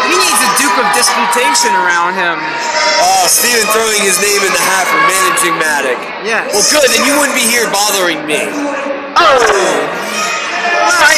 He 0.06 0.14
needs 0.14 0.38
a 0.38 0.50
Duke 0.56 0.78
of 0.78 0.86
Disputation 0.94 1.74
around 1.74 2.14
him. 2.14 2.38
Oh, 3.02 3.26
Steven 3.26 3.66
throwing 3.74 4.00
his 4.06 4.16
name 4.22 4.38
in 4.46 4.52
the 4.54 4.62
hat 4.62 4.86
for 4.86 5.00
managing 5.04 5.54
Matic. 5.58 5.98
Yes. 6.22 6.46
Well, 6.54 6.62
good, 6.70 6.88
then 6.94 7.02
you 7.02 7.18
wouldn't 7.18 7.34
be 7.34 7.44
here 7.44 7.66
bothering 7.74 8.22
me. 8.24 8.46
Oh! 9.18 9.36
I, 10.86 11.14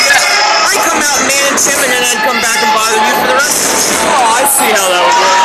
I 0.73 0.75
come 0.89 1.01
out 1.05 1.19
and 1.21 1.29
manage 1.29 1.63
him 1.69 1.79
and 1.85 1.91
then 1.93 2.03
I'd 2.03 2.23
come 2.25 2.41
back 2.41 2.59
and 2.65 2.73
bother 2.73 2.97
you 2.97 3.15
for 3.21 3.29
the 3.29 3.39
rest 3.39 3.61
of 3.61 3.69
the. 3.69 3.83
Oh, 4.09 4.41
I 4.41 4.43
see 4.49 4.71
how 4.73 4.87
that 4.89 5.03
would 5.05 5.19
work. 5.21 5.41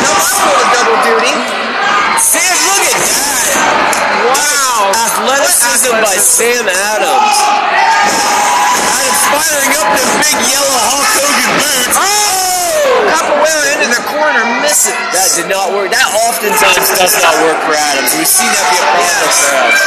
No, 0.00 0.10
I'm 0.16 0.36
full 0.40 0.56
of 0.56 0.68
double 0.72 0.98
duty. 1.04 1.34
Sam, 2.16 2.56
look 2.64 2.82
at 2.88 2.96
that! 2.96 3.97
Wow. 4.26 4.90
Athleticism 4.94 5.94
by 6.02 6.16
Sam 6.18 6.66
Adams. 6.66 7.36
Adams 8.98 9.22
firing 9.30 9.72
up 9.78 9.88
them 9.94 10.10
big 10.18 10.38
yellow 10.48 10.78
Hulk 10.90 11.10
Hogan 11.22 11.52
boots. 11.62 11.96
Oh! 11.98 13.14
Capoeira 13.14 13.78
into 13.78 13.88
the 13.94 14.02
corner, 14.10 14.42
misses. 14.64 14.96
That 15.14 15.30
did 15.38 15.46
not 15.46 15.70
work. 15.70 15.94
That 15.94 16.08
oftentimes 16.26 16.88
does 16.98 17.14
not 17.22 17.34
work 17.46 17.58
for 17.62 17.74
Adams. 17.78 18.10
We've 18.18 18.26
seen 18.26 18.50
that 18.50 18.66
be 18.72 18.78
a 18.80 18.86
problem 18.86 19.30
for 19.30 19.54
us. 19.70 19.78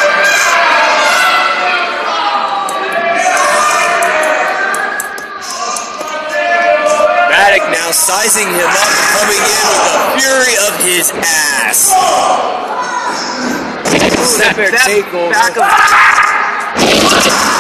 Now 7.72 7.92
sizing 7.92 8.48
him 8.48 8.68
up 8.68 8.92
coming 9.16 9.40
in 9.40 9.64
with 9.72 9.84
the 9.88 10.00
fury 10.20 10.56
of 10.68 10.76
his 10.84 11.12
ass. 11.24 11.92
Step 13.92 14.58
air 14.58 14.72
That 14.72 14.88
takeover. 14.88 15.32
back 15.36 15.52
of 15.60 15.66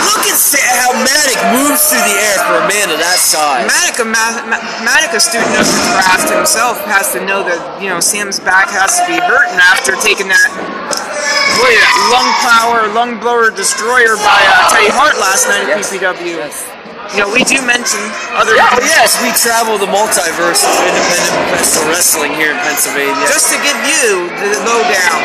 Look 0.07 0.23
at 0.27 0.39
how 0.79 0.95
Matic 1.03 1.39
moves 1.51 1.83
through 1.91 2.03
the 2.07 2.15
air 2.15 2.37
for 2.47 2.55
a 2.63 2.67
man 2.71 2.87
of 2.91 2.99
that 3.03 3.19
size. 3.19 3.67
Matic, 3.67 3.99
a, 3.99 4.07
ma- 4.07 4.39
ma- 4.47 4.63
Matic, 4.87 5.11
a 5.11 5.19
student 5.19 5.51
of 5.59 5.67
the 5.67 5.79
craft 5.99 6.31
himself, 6.31 6.79
has 6.87 7.11
to 7.11 7.19
know 7.27 7.43
that 7.43 7.59
you 7.83 7.89
know 7.91 7.99
Sam's 7.99 8.39
back 8.39 8.71
has 8.71 8.95
to 8.99 9.03
be 9.11 9.19
hurting 9.19 9.59
after 9.59 9.95
taking 9.99 10.31
that 10.31 10.49
that 10.55 11.93
lung 12.09 12.29
power, 12.41 12.87
lung 12.95 13.19
blower 13.19 13.51
destroyer 13.51 14.15
by 14.23 14.39
uh, 14.47 14.71
Teddy 14.71 14.89
Hart 14.89 15.19
last 15.19 15.45
night 15.51 15.67
at 15.69 15.77
Yes. 15.77 15.91
PPW. 15.91 16.39
Yes. 16.41 16.70
You 17.11 17.27
know, 17.27 17.29
we 17.35 17.43
do 17.43 17.59
mention 17.67 17.99
other 18.39 18.55
Oh 18.55 18.79
yes, 18.87 19.19
we 19.19 19.35
travel 19.35 19.75
the 19.75 19.91
multiverse 19.91 20.63
of 20.63 20.75
independent 20.87 21.35
professional 21.51 21.91
wrestling 21.91 22.31
here 22.39 22.55
in 22.55 22.59
Pennsylvania. 22.63 23.27
just 23.27 23.51
to 23.51 23.59
give 23.59 23.75
you 23.83 24.31
the 24.39 24.63
lowdown, 24.63 25.19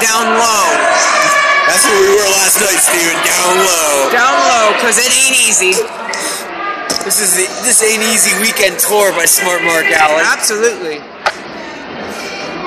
down 0.00 0.24
low, 0.40 0.68
That's 1.68 1.84
where 1.84 2.00
we 2.00 2.10
were 2.16 2.30
last 2.32 2.56
night, 2.64 2.80
Steven. 2.80 3.12
Down 3.28 3.52
low. 3.60 4.08
down 4.08 4.34
low, 4.48 4.66
cause 4.80 4.96
it 4.96 5.12
ain't 5.12 5.36
easy. 5.36 5.76
This 7.04 7.20
is 7.20 7.36
the 7.36 7.44
this 7.68 7.84
ain't 7.84 8.00
easy 8.00 8.32
weekend 8.40 8.80
tour 8.80 9.12
by 9.12 9.28
Smart 9.28 9.60
Mark 9.68 9.84
Allen. 9.84 10.24
Absolutely. 10.24 11.04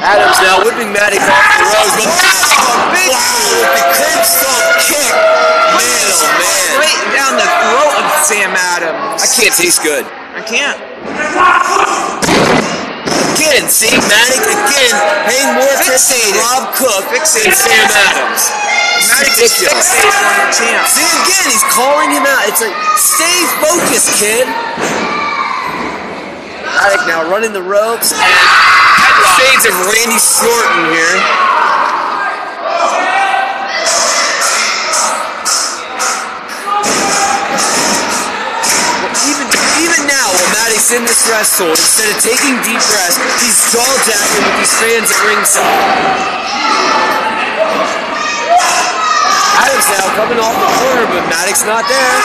Adams 0.03 0.35
now 0.43 0.59
whipping 0.67 0.91
Matic 0.91 1.23
off 1.23 1.47
the 1.55 1.63
ropes, 1.63 1.95
but 1.95 2.11
big 2.91 3.07
with 3.07 3.71
the 3.71 3.83
curb 3.95 4.19
kick. 4.83 5.15
Man, 5.15 5.79
oh 5.79 6.27
man, 6.43 6.67
Straight 6.75 7.03
down 7.15 7.39
the 7.39 7.47
throat 7.47 7.93
of 8.03 8.07
Sam 8.27 8.51
Adams. 8.51 9.23
I 9.23 9.27
can't 9.31 9.55
taste 9.55 9.79
good. 9.79 10.03
I 10.35 10.43
can't. 10.43 10.75
Again, 13.39 13.63
see 13.71 13.95
Matic 14.11 14.43
again 14.43 14.91
paying 15.23 15.55
more 15.55 15.71
Fixated. 15.79 16.35
Rob 16.35 16.75
Cook 16.75 17.07
Fixated. 17.07 17.55
Sam 17.55 17.87
Adams. 17.95 18.51
Matic 19.07 19.39
is 19.39 19.55
fixated 19.55 20.19
on 20.19 20.35
the 20.35 20.47
champ. 20.51 20.83
See 20.83 21.07
again, 21.07 21.47
he's 21.47 21.63
calling 21.71 22.11
him 22.11 22.27
out. 22.27 22.43
It's 22.51 22.59
like, 22.59 22.75
stay 22.99 23.39
focused, 23.63 24.11
kid. 24.19 24.51
Matic 26.75 27.07
now 27.07 27.23
running 27.31 27.55
the 27.55 27.63
ropes 27.63 28.11
and 28.11 28.82
shades 29.43 29.65
of 29.65 29.75
Randy 29.91 30.15
Orton 30.15 30.83
here. 30.95 31.15
Even 39.27 39.47
even 39.83 40.01
now, 40.07 40.27
while 40.31 40.51
Matic 40.55 40.95
in 40.95 41.03
this 41.03 41.27
rest 41.27 41.59
hold. 41.59 41.75
Instead 41.75 42.07
of 42.15 42.17
taking 42.23 42.55
deep 42.63 42.79
breaths, 42.87 43.19
he's 43.43 43.59
jaw 43.71 43.83
jacking 44.07 44.43
with 44.47 44.55
these 44.63 44.75
fans 44.79 45.11
at 45.11 45.19
ringside. 45.27 45.83
Adams 49.59 49.87
now 49.91 50.07
coming 50.15 50.39
off 50.39 50.55
the 50.55 50.71
corner, 50.79 51.05
but 51.11 51.23
Matic 51.27 51.59
not 51.67 51.83
there. 51.91 52.15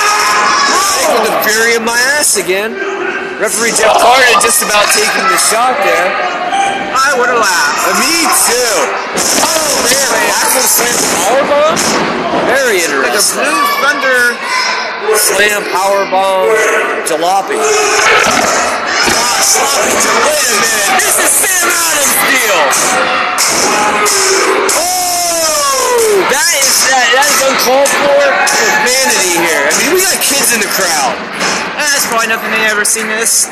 With 1.09 1.25
the 1.25 1.35
fury 1.49 1.75
of 1.75 1.83
my 1.83 1.99
ass 2.19 2.37
again. 2.37 3.18
Referee 3.39 3.71
Jeff 3.79 3.95
Carden 4.03 4.35
just 4.43 4.67
about 4.67 4.83
taking 4.91 5.23
the 5.31 5.39
shot 5.39 5.79
there. 5.87 6.11
I 6.91 7.15
would 7.15 7.31
have 7.31 7.39
laughed. 7.39 7.87
Uh, 7.87 7.95
me 8.03 8.27
too. 8.51 8.75
Oh 9.47 9.71
man, 9.87 10.11
actual 10.43 10.67
slam 10.67 10.99
powerbomb? 11.23 11.79
Very 12.51 12.83
Like 12.83 13.15
a 13.15 13.23
interesting. 13.23 13.47
blue 13.47 13.63
thunder. 13.79 14.35
Slam 15.15 15.63
powerbomb 15.71 16.51
jalopy. 17.07 17.63
Ah. 17.63 19.39
Wait 20.27 20.43
a 20.43 20.57
minute. 20.59 20.99
This 20.99 21.15
is 21.23 21.31
Sam 21.31 21.67
Adams' 21.71 22.19
deal. 22.27 22.59
Oh, 24.83 26.27
that 26.27 26.53
is 26.59 26.75
that 26.91 27.07
that 27.15 27.29
is 27.31 27.39
uncalled 27.47 27.87
for 28.03 28.19
profanity 28.51 29.39
here. 29.47 29.63
I 29.71 29.73
mean, 29.79 29.95
we 29.95 30.03
got 30.03 30.19
kids 30.27 30.51
in 30.51 30.59
the 30.59 30.71
crowd. 30.75 31.15
That's 31.79 32.07
probably 32.11 32.29
nothing 32.29 32.51
they 32.51 32.67
ever 32.67 32.85
seen 32.85 33.07
this. 33.07 33.47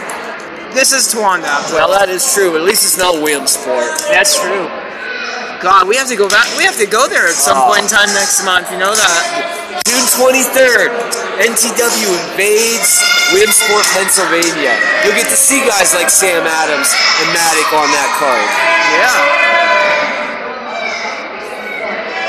This 0.74 0.92
is 0.92 1.08
Towanda. 1.08 1.48
Well, 1.72 1.88
that 1.96 2.10
is 2.10 2.20
true, 2.34 2.52
but 2.52 2.60
at 2.60 2.66
least 2.68 2.84
it's 2.84 2.98
not 2.98 3.22
Williamsport. 3.22 3.86
That's 4.12 4.36
true. 4.36 4.66
God, 5.64 5.88
we 5.88 5.96
have 5.96 6.08
to 6.12 6.18
go 6.20 6.28
back. 6.28 6.44
We 6.58 6.64
have 6.68 6.76
to 6.76 6.84
go 6.86 7.08
there 7.08 7.24
at 7.30 7.38
some 7.38 7.56
Oh. 7.56 7.72
point 7.72 7.88
in 7.88 7.88
time 7.88 8.12
next 8.12 8.44
month. 8.44 8.68
You 8.70 8.76
know 8.76 8.92
that? 8.92 9.22
June 9.88 10.04
23rd, 10.20 10.90
NTW 11.40 12.10
invades 12.28 13.00
Williamsport, 13.32 13.86
Pennsylvania. 13.96 14.76
You'll 15.06 15.16
get 15.16 15.30
to 15.32 15.38
see 15.38 15.64
guys 15.64 15.94
like 15.94 16.10
Sam 16.10 16.44
Adams 16.44 16.92
and 16.92 17.26
Matic 17.32 17.68
on 17.72 17.88
that 17.88 18.10
card. 18.20 18.44
Yeah. 19.00 20.15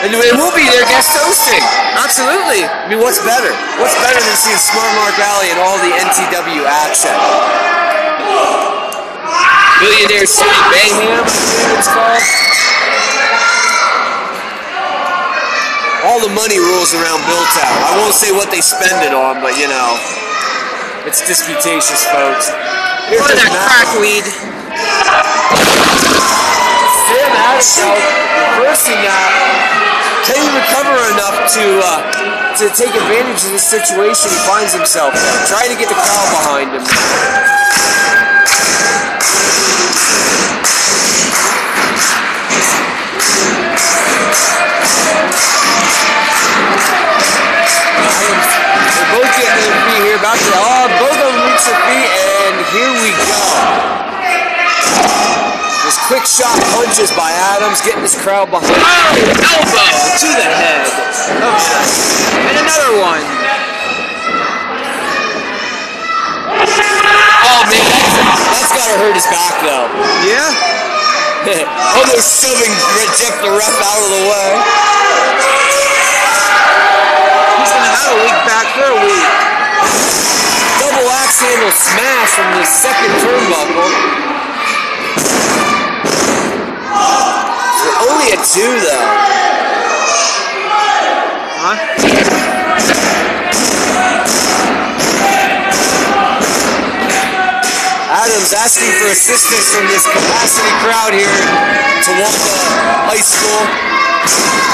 And 0.05 0.13
and 0.13 0.37
we'll 0.37 0.53
be 0.53 0.69
there 0.69 0.85
guest 0.85 1.09
hosting. 1.09 1.57
Absolutely. 1.97 2.69
I 2.69 2.85
mean, 2.85 3.01
what's 3.01 3.17
better? 3.25 3.49
What's 3.81 3.97
better 3.97 4.21
than 4.21 4.37
seeing 4.37 4.61
Smart 4.61 4.93
Mark 4.93 5.17
Alley 5.17 5.49
and 5.49 5.57
all 5.57 5.73
the 5.81 5.89
NTW 5.89 6.69
action? 6.69 7.09
Billionaire 9.81 10.29
City 10.29 10.53
Bangham, 10.69 11.17
I 11.17 11.25
believe 11.25 11.81
it's 11.81 11.89
called. 11.89 12.21
All 16.05 16.21
the 16.21 16.29
money 16.33 16.61
rules 16.61 16.93
around 16.93 17.25
Billtown. 17.25 17.77
I 17.89 17.97
won't 17.97 18.13
say 18.13 18.29
what 18.29 18.53
they 18.53 18.61
spend 18.61 19.01
it 19.01 19.17
on, 19.17 19.41
but 19.41 19.57
you 19.57 19.65
know, 19.65 19.97
it's 21.09 21.25
disputatious, 21.25 22.05
folks. 22.13 22.53
Here's 23.09 23.25
the 23.25 23.33
that 23.33 23.49
now 27.57 27.89
reversing 28.53 29.01
that. 29.01 29.33
Can 30.29 30.37
he 30.37 30.45
recover 30.53 30.93
enough 31.09 31.49
to 31.57 31.65
uh, 31.81 32.05
to 32.61 32.69
take 32.77 32.93
advantage 32.93 33.41
of 33.49 33.51
the 33.51 33.57
situation 33.57 34.29
he 34.29 34.37
finds 34.45 34.77
himself 34.77 35.15
in? 35.17 35.25
Trying 35.49 35.73
to 35.73 35.77
get 35.79 35.89
the 35.89 35.97
crowd 35.97 36.29
behind 36.37 36.69
him. 36.77 36.85
They're 48.93 49.11
both 49.17 49.33
getting 49.33 49.65
their 49.65 49.81
feet 49.81 50.01
here. 50.05 50.17
About 50.21 50.37
to, 50.37 50.51
oh, 50.61 50.85
both 51.01 51.09
of 51.09 51.25
them 51.25 51.41
reach 51.41 51.65
their 51.65 51.79
feet, 51.89 52.09
and 52.21 52.53
here 52.69 52.93
we 53.01 53.17
go. 53.17 54.06
Quick 56.07 56.23
shot 56.23 56.55
punches 56.71 57.11
by 57.19 57.35
Adams, 57.51 57.83
getting 57.83 57.99
this 57.99 58.15
crowd 58.15 58.47
behind. 58.47 58.63
Oh, 58.63 59.59
elbow 59.59 59.91
to 60.23 60.29
the 60.39 60.47
head. 60.55 60.87
Oh, 61.35 61.51
okay. 61.51 61.83
And 62.47 62.55
another 62.63 62.95
one. 63.03 63.19
Oh 67.43 67.61
man, 67.67 67.83
that's, 67.91 68.39
that's 68.55 68.71
gotta 68.71 68.95
hurt 69.03 69.19
his 69.19 69.27
back 69.27 69.59
though. 69.67 69.91
Yeah. 70.23 70.47
Oh, 71.47 72.03
Almost 72.03 72.43
shoving 72.43 72.71
Jeff 73.19 73.39
the 73.43 73.51
ref 73.51 73.75
out 73.79 73.99
of 74.03 74.09
the 74.11 74.23
way. 74.31 74.51
He's 77.59 77.71
gonna 77.71 77.87
have 77.87 78.15
a 78.15 78.19
week 78.23 78.39
back 78.47 78.67
for 78.75 78.87
a 78.95 78.99
week. 79.03 79.31
Double 80.79 81.07
axe 81.19 81.39
handle 81.39 81.71
smash 81.71 82.31
from 82.31 82.47
the 82.55 82.63
second 82.63 83.11
turnbuckle. 83.23 84.27
Only 87.99 88.29
a 88.31 88.37
two 88.37 88.73
though. 88.85 89.07
Huh? 91.59 91.77
Adams 98.09 98.53
asking 98.53 98.91
for 99.01 99.07
assistance 99.11 99.73
from 99.73 99.87
this 99.87 100.05
capacity 100.05 100.69
crowd 100.85 101.13
here 101.13 101.27
at 101.27 102.05
Towanda 102.05 102.53
High 103.09 103.21
School. 103.25 104.67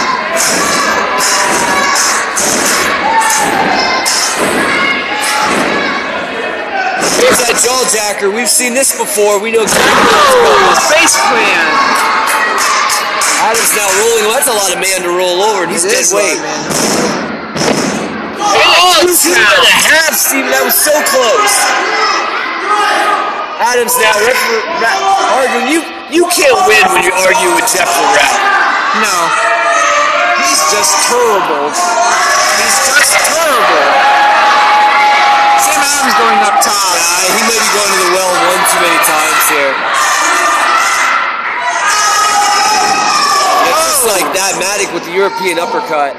Here's 7.20 7.40
that 7.40 7.56
jaw 7.64 7.80
jacker. 7.94 8.30
We've 8.30 8.50
seen 8.50 8.74
this 8.74 8.98
before. 8.98 9.40
We 9.40 9.52
know 9.52 9.64
exactly 9.64 9.92
Oh, 9.96 10.76
face 10.92 11.16
plant. 11.16 12.83
Adams 13.44 13.72
now 13.76 13.88
rolling. 14.00 14.24
Well, 14.28 14.36
that's 14.40 14.48
a 14.50 14.56
lot 14.56 14.72
of 14.74 14.80
man 14.80 15.04
to 15.04 15.12
roll 15.12 15.44
over, 15.44 15.64
and 15.68 15.72
he's 15.72 15.84
dead 15.84 16.00
is 16.00 16.12
a 16.12 16.16
lot, 16.16 16.24
weight. 16.24 16.40
man. 16.42 16.64
Oh, 18.44 19.04
two 19.08 19.32
and 19.32 19.40
a 19.40 19.76
half, 19.88 20.14
Steven. 20.16 20.50
That 20.52 20.64
was 20.64 20.76
so 20.76 20.94
close. 21.12 21.54
Adams 23.64 23.96
now 24.00 24.12
ref- 24.20 24.52
arguing. 25.32 25.68
You 25.72 25.80
you 26.12 26.24
can't 26.30 26.58
win 26.68 26.84
when 26.92 27.04
you 27.08 27.14
argue 27.16 27.52
with 27.56 27.68
Jeff 27.72 27.88
the. 27.88 28.28
No. 29.00 29.16
He's 30.44 30.60
just 30.74 30.94
terrible. 31.08 31.72
He's 31.72 32.78
just 32.84 33.12
terrible. 33.32 33.88
Sam 35.64 35.80
Adams 35.80 36.16
going 36.20 36.40
up 36.44 36.58
top. 36.60 36.76
Uh, 37.00 37.24
he 37.32 37.42
may 37.48 37.56
be 37.58 37.70
going 37.72 37.88
to 37.88 38.00
the 38.04 38.12
well 38.12 38.34
one 38.52 38.62
too 38.68 38.80
many 38.84 39.00
times 39.08 39.44
here. 39.48 39.74
Like 44.04 44.36
that, 44.36 44.60
Matic 44.60 44.92
with 44.92 45.08
the 45.08 45.16
European 45.16 45.56
uppercut. 45.64 46.12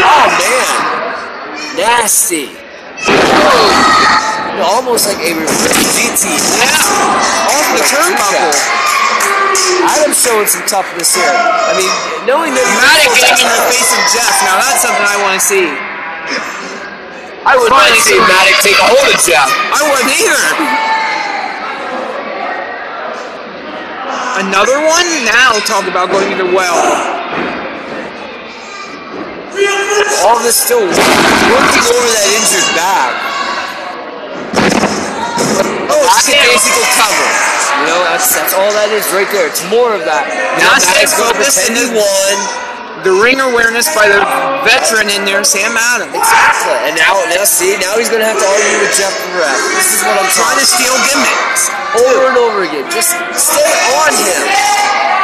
Oh 0.00 0.26
man, 0.40 0.76
nasty. 1.76 2.56
Oh. 3.04 4.64
Almost 4.64 5.12
like 5.12 5.20
a 5.20 5.36
reverse 5.36 5.76
GT. 5.92 6.24
Yeah. 6.56 7.52
Off 7.52 7.68
the 7.76 7.84
turnbuckle. 7.84 8.54
Adam's 9.92 10.16
showing 10.16 10.48
some 10.48 10.64
toughness 10.64 11.12
here. 11.12 11.28
I 11.28 11.76
mean, 11.76 11.92
knowing 12.24 12.56
that 12.56 12.64
Matic 12.80 13.12
getting 13.20 13.44
in 13.44 13.52
the 13.52 13.68
face 13.68 13.92
of 13.92 14.02
Jeff. 14.08 14.32
Now 14.40 14.56
that's 14.64 14.80
something 14.80 15.04
I 15.04 15.20
want 15.20 15.36
to 15.36 15.44
see. 15.44 15.68
I 17.44 17.60
would 17.60 17.68
Finally 17.68 17.92
like 17.92 18.00
to 18.00 18.08
see 18.08 18.18
Matic 18.24 18.56
take 18.64 18.80
a 18.80 18.88
hold 18.88 19.04
of 19.04 19.20
Jeff. 19.20 19.52
I 19.68 19.84
wouldn't 19.84 20.16
either. 20.16 20.40
Another 24.34 24.82
one? 24.82 25.06
Now 25.22 25.62
talk 25.62 25.86
about 25.86 26.10
going 26.10 26.26
to 26.34 26.38
the 26.42 26.50
well. 26.50 26.74
All 30.26 30.42
this 30.42 30.58
still 30.58 30.82
working 30.82 31.84
over 31.86 32.08
that 32.10 32.26
injured 32.34 32.70
back. 32.74 33.14
Oh, 35.86 36.02
that's 36.02 36.26
a 36.26 36.34
basic 36.34 36.74
cover. 36.98 37.28
You 37.78 37.86
know, 37.86 38.00
that's 38.10 38.34
that's 38.34 38.54
all 38.58 38.72
that 38.74 38.90
is 38.90 39.06
right 39.14 39.30
there. 39.30 39.46
It's 39.46 39.62
more 39.70 39.94
of 39.94 40.02
that. 40.02 40.26
Now 40.58 40.82
stay 40.82 41.06
gonna 41.14 41.38
focused 41.38 41.70
pretend 41.70 41.78
he 41.78 41.86
won. 41.94 42.73
The 43.04 43.12
ring 43.12 43.36
awareness 43.36 43.84
by 43.92 44.08
the 44.08 44.16
veteran 44.64 45.12
in 45.12 45.28
there, 45.28 45.44
Sam 45.44 45.76
Adams. 45.76 46.16
Exactly. 46.16 46.72
And 46.88 46.96
now, 46.96 47.20
now 47.28 47.44
see, 47.44 47.76
now 47.76 48.00
he's 48.00 48.08
gonna 48.08 48.24
have 48.24 48.40
to 48.40 48.48
argue 48.48 48.78
with 48.80 48.96
Jeff 48.96 49.12
the 49.12 49.28
ref. 49.36 49.60
This 49.76 50.00
is 50.00 50.00
what 50.08 50.16
I'm 50.16 50.24
Trying 50.32 50.56
trying 50.56 50.60
to 50.64 50.68
steal 50.72 50.96
gimmicks. 51.04 51.62
over 52.00 52.22
and 52.32 52.36
over 52.40 52.64
again. 52.64 52.88
Just 52.88 53.12
stay 53.36 53.68
on 54.00 54.08
him. 54.16 55.23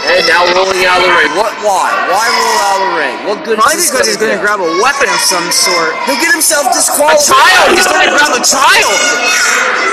And 0.00 0.24
now 0.26 0.48
rolling 0.56 0.82
out 0.88 1.04
of 1.04 1.06
the 1.06 1.14
ring. 1.14 1.32
What? 1.36 1.52
Why? 1.60 1.92
Why 2.08 2.24
roll 2.32 2.56
out 2.64 2.76
of 2.76 2.82
the 2.88 2.92
ring? 2.96 3.16
What 3.28 3.38
good? 3.44 3.56
Probably 3.60 3.84
because 3.84 4.08
he's 4.08 4.16
going 4.16 4.32
to 4.32 4.40
grab 4.40 4.58
a 4.58 4.70
weapon 4.80 5.06
of 5.12 5.20
some 5.20 5.44
sort. 5.52 5.92
He'll 6.08 6.18
get 6.18 6.32
himself 6.32 6.72
disqualified. 6.72 7.20
A 7.20 7.28
child! 7.28 7.66
He's 7.76 7.84
going 7.86 8.08
to 8.08 8.12
grab 8.16 8.32
a 8.32 8.42
child! 8.42 8.96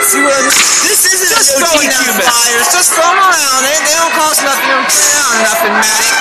See 0.07 0.23
what 0.23 0.39
This 0.87 1.03
isn't 1.03 1.27
Just 1.27 1.59
a 1.59 1.59
no 1.59 1.67
throwing 1.67 1.91
match. 1.91 2.23
flyers. 2.23 2.65
Just 2.71 2.95
throw 2.95 3.03
them 3.03 3.19
around. 3.19 3.59
They, 3.67 3.75
they 3.83 3.95
don't 3.99 4.15
cost 4.15 4.39
nothing. 4.47 4.63
They 4.63 5.11
don't 5.11 5.27
out 5.27 5.37
nothing, 5.43 5.73
Maddie. 5.75 6.15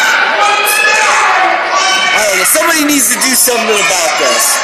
I 2.17 2.21
don't 2.27 2.37
know. 2.43 2.49
Somebody 2.51 2.83
needs 2.91 3.07
to 3.15 3.19
do 3.23 3.33
something 3.39 3.71
about 3.71 4.11
this. 4.19 4.59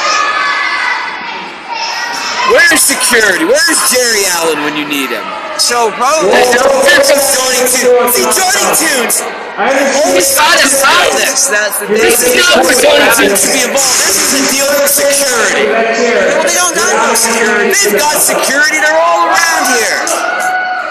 Where's 2.51 2.83
security? 2.83 3.47
Where's 3.47 3.79
Jerry 3.87 4.27
Allen 4.35 4.67
when 4.67 4.75
you 4.75 4.83
need 4.83 5.07
him? 5.07 5.23
So 5.55 5.93
probably 5.95 6.33
There's 6.33 7.07
Johnny 7.07 7.61
Tunes. 7.71 8.11
See, 8.11 8.27
Johnny 8.35 8.65
Tunes 8.75 9.23
always 9.55 10.27
thought 10.33 10.59
thought 10.59 10.59
about 10.59 11.13
this. 11.15 11.47
That's 11.47 11.79
the 11.79 11.87
thing. 11.87 12.03
This 12.03 12.19
is 12.19 12.35
not 12.35 12.65
for 12.65 12.75
Johnny 12.75 13.07
Tunes 13.15 13.39
to 13.47 13.49
be 13.53 13.61
involved. 13.63 13.95
This 14.03 14.17
is 14.17 14.31
a 14.33 14.43
deal 14.51 14.67
with 14.75 14.91
security. 14.91 15.65
Well, 15.71 16.43
they 16.43 16.57
don't 16.57 16.75
got 16.75 16.91
no 16.99 17.13
security. 17.15 17.71
They've 17.71 17.95
got 17.95 18.17
security. 18.19 18.77
They're 18.81 18.99
all 18.99 19.29
around 19.29 19.63
here. 19.79 20.03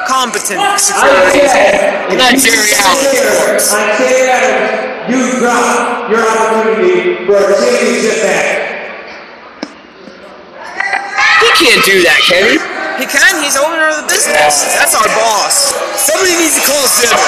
Competent 0.09 0.63
security. 0.81 1.43
said, 1.53 2.17
Not 2.17 2.39
Jerry 2.41 2.73
Allen, 2.81 3.13
of 3.13 3.29
course. 3.45 3.73
I 3.77 3.93
said, 3.99 5.11
you 5.11 5.41
drop 5.43 6.09
your 6.09 6.23
opportunity 6.23 7.27
for 7.27 7.37
a 7.37 7.55
championship 7.61 8.25
match. 8.25 8.82
He 11.43 11.51
can't 11.59 11.83
do 11.83 11.99
that, 12.07 12.23
can 12.23 12.43
he? 12.47 12.57
He 13.03 13.07
can. 13.11 13.43
He's 13.43 13.59
owner 13.59 13.91
of 13.91 13.99
the 13.99 14.07
business. 14.07 14.63
That's 14.79 14.95
our 14.95 15.11
boss. 15.19 15.75
Somebody 15.99 16.39
needs 16.39 16.55
to 16.55 16.63
call 16.63 16.87
Zimmer. 16.87 17.19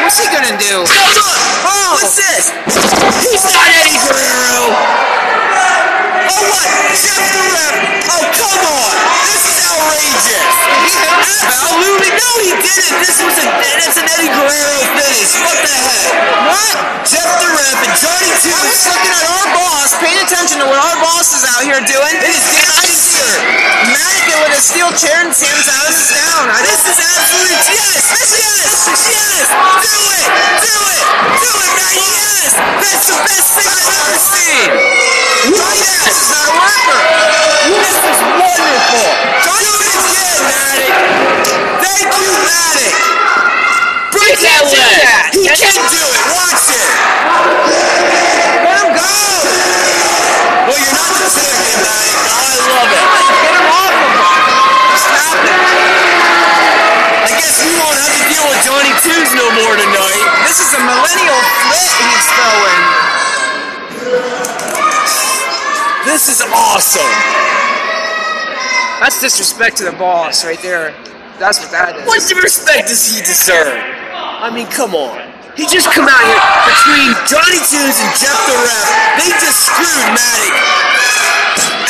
What's 0.00 0.16
he 0.16 0.24
gonna 0.32 0.56
do? 0.56 0.88
No, 0.88 1.04
look! 1.20 1.36
Oh, 1.68 2.00
what's 2.00 2.16
this? 2.16 2.48
He's 3.28 3.44
not 3.44 3.60
Eddie 3.76 4.00
Guerrero! 4.00 4.72
Oh, 6.32 6.42
what? 6.48 6.68
Jeff 6.96 7.24
the 7.28 7.44
Rep! 7.52 7.76
Oh, 8.08 8.24
come 8.32 8.62
on! 8.72 8.92
This 9.28 9.44
is 9.44 9.58
outrageous! 9.68 11.07
Absolutely! 11.28 12.10
No, 12.16 12.30
he 12.40 12.52
didn't! 12.56 12.94
This 13.04 13.20
was 13.20 13.36
a, 13.38 13.44
that's 13.44 13.98
an 14.00 14.08
Eddie 14.08 14.32
Guerrero 14.32 14.76
finish! 14.96 15.36
What 15.44 15.58
the 15.60 15.74
heck? 15.74 16.08
What? 16.48 16.76
Jeff 17.08 17.30
the 17.40 17.48
Rep 17.48 17.78
and 17.88 17.94
Johnny 18.00 18.28
I 18.28 18.38
Tunes 18.40 18.64
was 18.68 18.84
looking 18.88 19.12
at 19.12 19.24
our 19.28 19.46
boss, 19.56 19.88
paying 20.00 20.20
attention 20.24 20.60
to 20.60 20.66
what 20.68 20.76
our 20.76 20.96
boss 21.00 21.32
is 21.32 21.44
out 21.48 21.64
here 21.64 21.80
doing. 21.84 22.14
It 22.20 22.32
is 22.32 22.44
Dan 22.52 22.68
Iser! 22.84 23.32
Mannequin 23.88 24.38
with 24.44 24.58
a 24.58 24.62
steel 24.62 24.90
chair 24.92 25.24
and 25.24 25.32
Sam's 25.32 25.68
Adams 25.68 25.96
is 25.96 26.10
down. 26.12 26.44
I 26.52 26.60
This 26.68 26.84
is 26.84 26.98
absolute 27.00 27.60
yes! 27.76 28.02
Yes! 28.28 28.76
Yes! 29.08 29.46
Do 29.84 29.96
it! 30.16 30.28
Do 30.64 30.76
it! 30.92 31.04
Do 31.38 31.50
it, 31.64 31.72
man! 31.76 31.96
Yes! 31.96 32.50
That's 32.56 33.04
the 33.08 33.18
best 33.24 33.48
thing 33.56 33.68
I've 33.68 33.88
ever 33.88 34.16
seen! 34.20 34.68
Yes! 35.48 35.96
This 36.04 36.18
is 36.18 36.28
not 36.28 36.44
a 36.44 36.54
worker. 36.56 37.00
This 37.68 37.98
is 38.04 38.18
wonderful! 38.36 39.06
Do 39.44 39.54
it 39.56 39.96
again, 39.96 40.40
Matic! 40.44 41.17
Thank 41.82 42.10
you, 42.14 42.30
Matic! 42.46 42.94
Break 44.14 44.36
that 44.40 44.62
do 44.66 44.78
leg! 44.78 44.98
that. 45.02 45.30
He 45.34 45.44
can't 45.48 45.84
do 45.90 46.02
it! 46.02 46.22
Watch 46.30 46.66
it! 46.70 46.88
Let 48.62 48.76
him 48.82 48.90
go. 48.94 49.12
Well, 50.68 50.78
you're 50.78 50.96
not 50.96 51.12
the 51.18 51.28
champion, 51.32 51.78
Matic. 51.82 52.18
I 52.28 52.44
love 52.68 52.90
it. 52.92 53.06
Get 53.42 53.54
him 53.56 53.66
off 53.72 53.94
of 53.98 54.12
him. 54.14 54.28
Stop 54.98 55.38
it. 55.42 55.58
I 57.24 57.30
guess 57.40 57.56
we 57.64 57.72
won't 57.78 57.98
have 57.98 58.14
to 58.14 58.24
deal 58.28 58.44
with 58.46 58.60
Johnny 58.62 58.92
Twos 59.02 59.30
no 59.34 59.46
more 59.58 59.74
tonight. 59.74 60.22
This 60.46 60.60
is 60.62 60.70
a 60.76 60.80
millennial 60.82 61.40
flip 61.66 61.92
he's 61.98 62.26
throwing. 62.36 62.80
This 66.04 66.28
is 66.30 66.40
awesome. 66.52 67.67
That's 68.98 69.20
disrespect 69.22 69.78
to 69.78 69.84
the 69.84 69.94
boss 69.94 70.44
right 70.44 70.58
there. 70.60 70.90
That's 71.38 71.62
what 71.62 71.70
that 71.70 71.94
is. 71.94 72.06
What 72.06 72.18
respect 72.42 72.90
does 72.90 73.06
he 73.06 73.22
deserve? 73.22 73.78
I 74.42 74.50
mean, 74.50 74.66
come 74.66 74.98
on. 74.98 75.22
He 75.54 75.66
just 75.66 75.90
come 75.90 76.06
out 76.06 76.22
here 76.22 76.42
between 76.70 77.10
Johnny 77.26 77.58
Tunes 77.66 77.98
and 77.98 78.10
Jeff 78.18 78.38
the 78.46 78.54
Rep. 78.58 78.86
They 79.18 79.30
just 79.42 79.66
screwed 79.66 80.06
Matic 80.14 80.54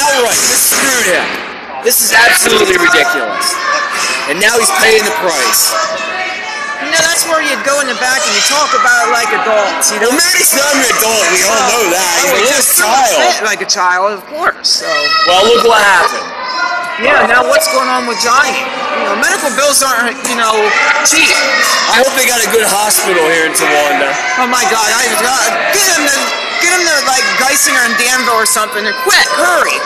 outright. 0.00 0.36
Just 0.36 0.72
screwed 0.72 1.08
him. 1.12 1.26
This 1.84 2.00
is 2.04 2.12
absolutely 2.12 2.76
ridiculous. 2.80 3.56
And 4.28 4.40
now 4.40 4.56
he's 4.60 4.72
paying 4.80 5.04
the 5.04 5.16
price. 5.20 5.72
You 6.78 6.90
know, 6.94 7.02
that's 7.02 7.26
where 7.26 7.42
you'd 7.42 7.60
go 7.66 7.82
in 7.82 7.90
the 7.90 7.98
back 7.98 8.22
and 8.22 8.32
you 8.32 8.42
talk 8.46 8.70
about 8.78 9.08
it 9.08 9.10
like 9.10 9.28
adults. 9.34 9.90
You 9.90 9.98
Well, 10.02 10.14
know, 10.14 10.22
Matic's 10.22 10.54
not 10.54 10.70
an 10.78 10.86
adult. 10.94 11.24
We 11.34 11.40
all 11.46 11.62
know 11.74 11.84
that. 11.90 12.14
He's 12.22 12.30
a 12.30 12.38
little 12.38 12.66
child. 12.78 13.18
like 13.42 13.60
a 13.62 13.68
child, 13.70 14.14
of 14.14 14.22
course. 14.30 14.82
So 14.82 14.88
Well, 15.26 15.42
look 15.50 15.66
what 15.66 15.82
happened. 15.82 16.28
yeah, 17.02 17.26
now 17.26 17.42
what's 17.50 17.66
going 17.74 17.90
on 17.90 18.06
with 18.06 18.18
Johnny? 18.22 18.54
You 18.98 19.02
know, 19.10 19.14
medical 19.22 19.50
bills 19.58 19.82
aren't 19.82 20.18
you 20.26 20.34
know 20.38 20.54
cheap. 21.06 21.30
I 21.90 22.02
hope 22.02 22.10
they 22.18 22.26
got 22.26 22.42
a 22.42 22.50
good 22.50 22.66
hospital 22.66 23.22
here 23.30 23.46
in 23.46 23.54
Towanda. 23.54 24.10
Oh 24.42 24.46
my 24.50 24.62
God, 24.70 24.86
I 24.90 25.06
God, 25.22 25.48
get 25.74 25.86
him 25.98 26.02
to 26.06 26.18
get 26.62 26.70
him 26.74 26.82
to 26.82 26.94
like 27.06 27.22
Geisinger 27.38 27.78
and 27.86 27.94
Danville 28.02 28.34
or 28.38 28.46
something, 28.46 28.82
and 28.86 28.94
quick, 29.06 29.26
hurry. 29.38 29.78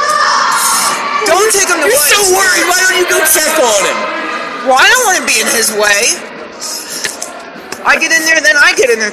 Don't 1.28 1.48
take 1.52 1.68
him 1.68 1.81
to 1.85 1.88
You're 1.88 2.09
so 2.09 2.20
worried. 2.33 2.64
Why 2.68 2.81
don't 2.85 2.96
you 2.96 3.07
go 3.12 3.20
check 3.28 3.52
on 3.61 3.81
him? 3.85 3.98
Well, 4.68 4.78
I 4.81 4.88
don't 4.88 5.05
want 5.05 5.18
to 5.20 5.26
be 5.28 5.37
in 5.44 5.48
his 5.52 5.68
way. 5.76 6.16
I 7.83 7.99
get 7.99 8.14
in 8.14 8.23
there, 8.23 8.38
then 8.38 8.55
I 8.55 8.75
get 8.79 8.90
in 8.90 9.03
there, 9.03 9.11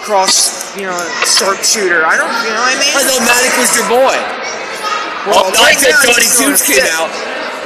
cross, 0.00 0.72
you 0.72 0.88
know, 0.88 0.96
sharpshooter. 1.28 2.08
I 2.08 2.16
don't, 2.16 2.32
you 2.40 2.48
know 2.56 2.64
what 2.64 2.72
I 2.72 2.80
mean? 2.80 2.94
I 2.96 3.04
thought 3.04 3.20
Matic 3.20 3.52
was 3.60 3.68
your 3.76 3.84
boy. 3.92 4.16
Well, 5.28 5.44
oh, 5.44 5.52
right 5.60 5.76
I 5.76 5.80
said 5.80 5.92
Johnny 6.00 6.24
he's 6.24 6.40
Tunes 6.40 6.64
came 6.64 6.88
out. 6.96 7.12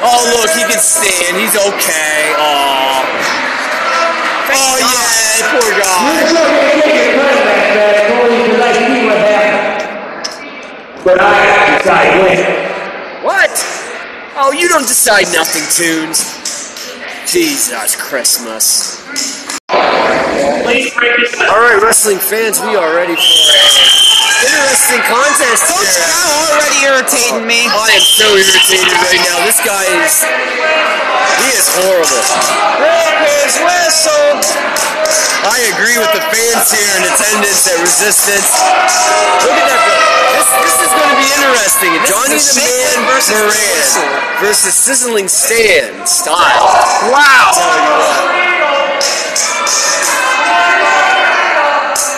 Oh, 0.03 0.19
look, 0.35 0.51
he 0.51 0.67
can 0.67 0.83
stand. 0.83 1.39
He's 1.39 1.55
okay. 1.55 2.35
Oh, 2.35 3.07
oh 4.51 4.75
yeah, 4.83 5.47
poor 5.55 5.63
You 5.63 5.79
guy. 5.79 6.27
still 6.27 6.43
can't 6.43 6.83
take 6.83 6.91
your 6.91 7.23
credit 7.23 7.47
back, 7.47 7.71
man. 7.79 7.95
I 7.95 8.03
told 8.11 8.35
you 8.35 8.43
because 8.43 8.67
I 8.67 8.75
see 8.83 9.07
what 9.07 9.23
happened. 9.23 9.87
But 11.07 11.17
I 11.23 11.79
decide 11.79 12.19
when. 12.19 12.43
What? 13.23 13.55
Oh, 14.35 14.51
you 14.51 14.67
don't 14.69 14.91
decide 14.91 15.31
nothing, 15.31 15.63
Tunes. 15.71 16.19
Jesus 17.31 17.95
Christmas. 17.95 18.99
All 20.73 21.61
right, 21.61 21.77
wrestling 21.85 22.17
fans, 22.17 22.57
we 22.65 22.73
are 22.81 22.97
ready 22.97 23.13
for 23.13 23.21
an 23.21 23.61
interesting 24.41 25.05
contest 25.05 25.69
Coach 25.69 25.85
here. 25.85 26.01
Cal 26.01 26.49
already 26.49 26.81
irritating 26.89 27.45
me. 27.45 27.69
I 27.69 27.93
am 27.93 28.01
so 28.01 28.25
irritated 28.33 28.89
right 29.05 29.21
now. 29.21 29.37
This 29.45 29.61
guy 29.61 29.85
is, 30.01 30.25
he 31.45 31.53
is 31.53 31.69
horrible. 31.77 32.25
Rip 32.81 33.17
his 33.21 33.53
whistle. 33.61 34.41
I 35.45 35.61
agree 35.77 36.01
with 36.01 36.09
the 36.17 36.25
fans 36.33 36.73
here 36.73 36.89
in 36.97 37.05
attendance 37.05 37.69
at 37.69 37.77
Resistance. 37.77 38.49
Look 39.45 39.53
at 39.53 39.69
that. 39.69 39.77
This, 40.41 40.49
this 40.73 40.89
is 40.89 40.93
going 40.97 41.13
to 41.13 41.19
be 41.21 41.29
interesting. 41.37 41.93
This 42.01 42.09
Johnny 42.09 42.41
is 42.41 42.49
the 42.49 42.65
Man 42.65 43.13
versus 43.13 43.37
Moran 43.37 43.61
Whistle. 43.77 44.09
versus 44.41 44.73
Sizzling 44.73 45.29
Stan 45.29 46.01
style. 46.09 46.65
Wow. 47.13 48.41
Tell 50.53 50.69
you 50.69 50.85
what. 50.85 52.13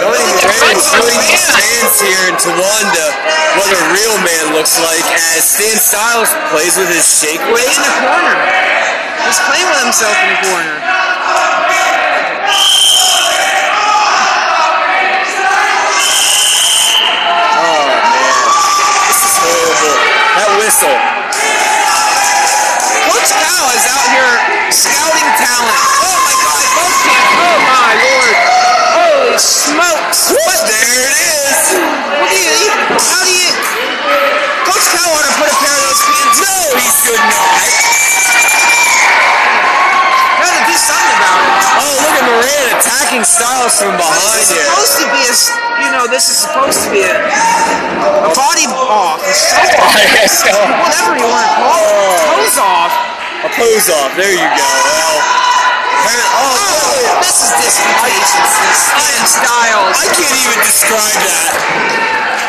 Johnny 0.00 0.26
Moran 0.36 0.76
showing 0.82 1.20
the 1.22 1.38
fans 1.54 1.96
here 2.02 2.24
in 2.28 2.34
Towanda 2.36 3.06
what 3.56 3.70
a 3.70 3.80
real 3.94 4.16
man 4.26 4.52
looks 4.52 4.76
like 4.82 5.06
as 5.14 5.46
Stan 5.46 5.78
Styles 5.78 6.34
plays 6.50 6.76
with 6.76 6.90
his 6.90 7.06
shake 7.06 7.40
weight. 7.54 7.70
In 7.70 7.82
the 7.82 7.94
corner. 8.02 8.36
He's 9.24 9.40
playing 9.46 9.64
with 9.70 9.80
himself 9.86 10.12
in 10.12 10.28
the 10.34 10.40
corner. 10.50 10.76
Oh 17.54 17.86
man, 18.04 18.34
this 19.08 19.20
is 19.24 19.34
horrible. 19.38 19.96
That 20.36 20.50
whistle. 20.58 20.98
Coach 23.08 23.30
Cal 23.32 23.64
is 23.72 23.86
out 23.88 24.08
here 24.12 24.34
scouting 24.74 25.30
talent. 25.38 25.80
Oh 26.02 26.16
my 26.26 26.34
God, 26.42 26.64
both 26.76 26.96
can't. 27.06 27.30
Oh 27.38 27.56
my 27.64 27.94
Lord. 28.02 28.34
Holy 29.34 29.50
smokes. 29.50 30.30
What? 30.30 30.62
There 30.62 30.94
it 30.94 31.10
is. 31.10 31.58
What 31.74 32.30
do 32.30 32.38
you, 32.38 32.70
how 33.02 33.22
do 33.26 33.34
you, 33.34 33.50
Coach 34.62 34.86
Cal 34.94 35.10
ought 35.10 35.26
to 35.26 35.34
put 35.42 35.50
a 35.50 35.56
pair 35.58 35.74
of 35.74 35.82
those 35.90 36.02
pants 36.06 36.38
No, 36.38 36.54
he 36.78 36.86
should 36.86 37.18
not. 37.18 37.66
Got 40.38 40.54
to 40.54 40.62
do 40.70 40.76
something 40.78 41.18
about 41.18 41.38
it. 41.42 41.66
Oh, 41.82 41.94
look 41.98 42.14
at 42.14 42.24
Moran 42.30 42.78
attacking 42.78 43.26
Styles 43.26 43.74
from 43.74 43.98
behind 43.98 44.22
This 44.38 44.54
is 44.54 44.54
here. 44.54 44.70
supposed 44.70 45.02
to 45.02 45.06
be 45.10 45.22
a, 45.26 45.34
you 45.82 45.90
know, 45.90 46.06
this 46.06 46.30
is 46.30 46.38
supposed 46.38 46.86
to 46.86 46.88
be 46.94 47.02
a, 47.02 47.18
a 47.18 48.30
body 48.38 48.70
off, 48.70 49.18
a 49.18 49.34
show 49.34 49.66
off, 49.82 49.98
oh, 50.46 50.78
whatever 50.78 51.18
you 51.18 51.26
want 51.26 51.42
to 51.42 51.54
call 51.58 51.74
it. 51.74 52.22
Oh. 52.22 52.38
Pose 52.38 52.58
off. 52.62 52.94
a 53.42 53.50
pose 53.50 53.90
off. 53.90 54.14
There 54.14 54.30
you 54.30 54.46
go. 54.54 55.13
Oh, 55.94 57.20
this 57.22 57.38
is 57.38 57.50
disingenuous. 57.58 58.52
Styles. 59.24 59.96
I 59.96 60.06
can't 60.12 60.36
even 60.36 60.58
describe 60.60 61.16
that. 61.16 61.54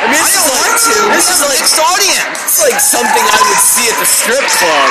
I 0.05 0.27
don't 0.27 0.49
want 0.51 0.75
to. 0.75 0.95
This 1.13 1.27
is 1.31 1.39
like 1.45 1.63
audience. 1.81 2.35
It's 2.45 2.61
like 2.61 2.79
something 2.79 3.25
I 3.25 3.39
would 3.47 3.61
see 3.63 3.87
at 3.89 3.97
the 3.97 4.07
strip 4.07 4.45
club. 4.59 4.89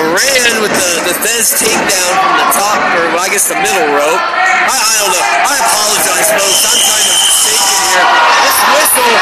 Moran 0.00 0.64
with 0.64 0.72
the, 0.72 0.90
the 1.06 1.16
takedown 1.60 2.14
the 2.40 2.46
top, 2.56 2.80
or 2.96 3.04
I 3.20 3.28
guess 3.28 3.48
the 3.48 3.58
middle 3.60 3.92
rope. 3.92 4.22
I, 4.70 5.54
apologize, 5.60 6.30
folks. 6.30 6.62
I'm 6.64 6.80
here. 6.80 8.06
This 8.42 8.58
whistle, 8.70 9.12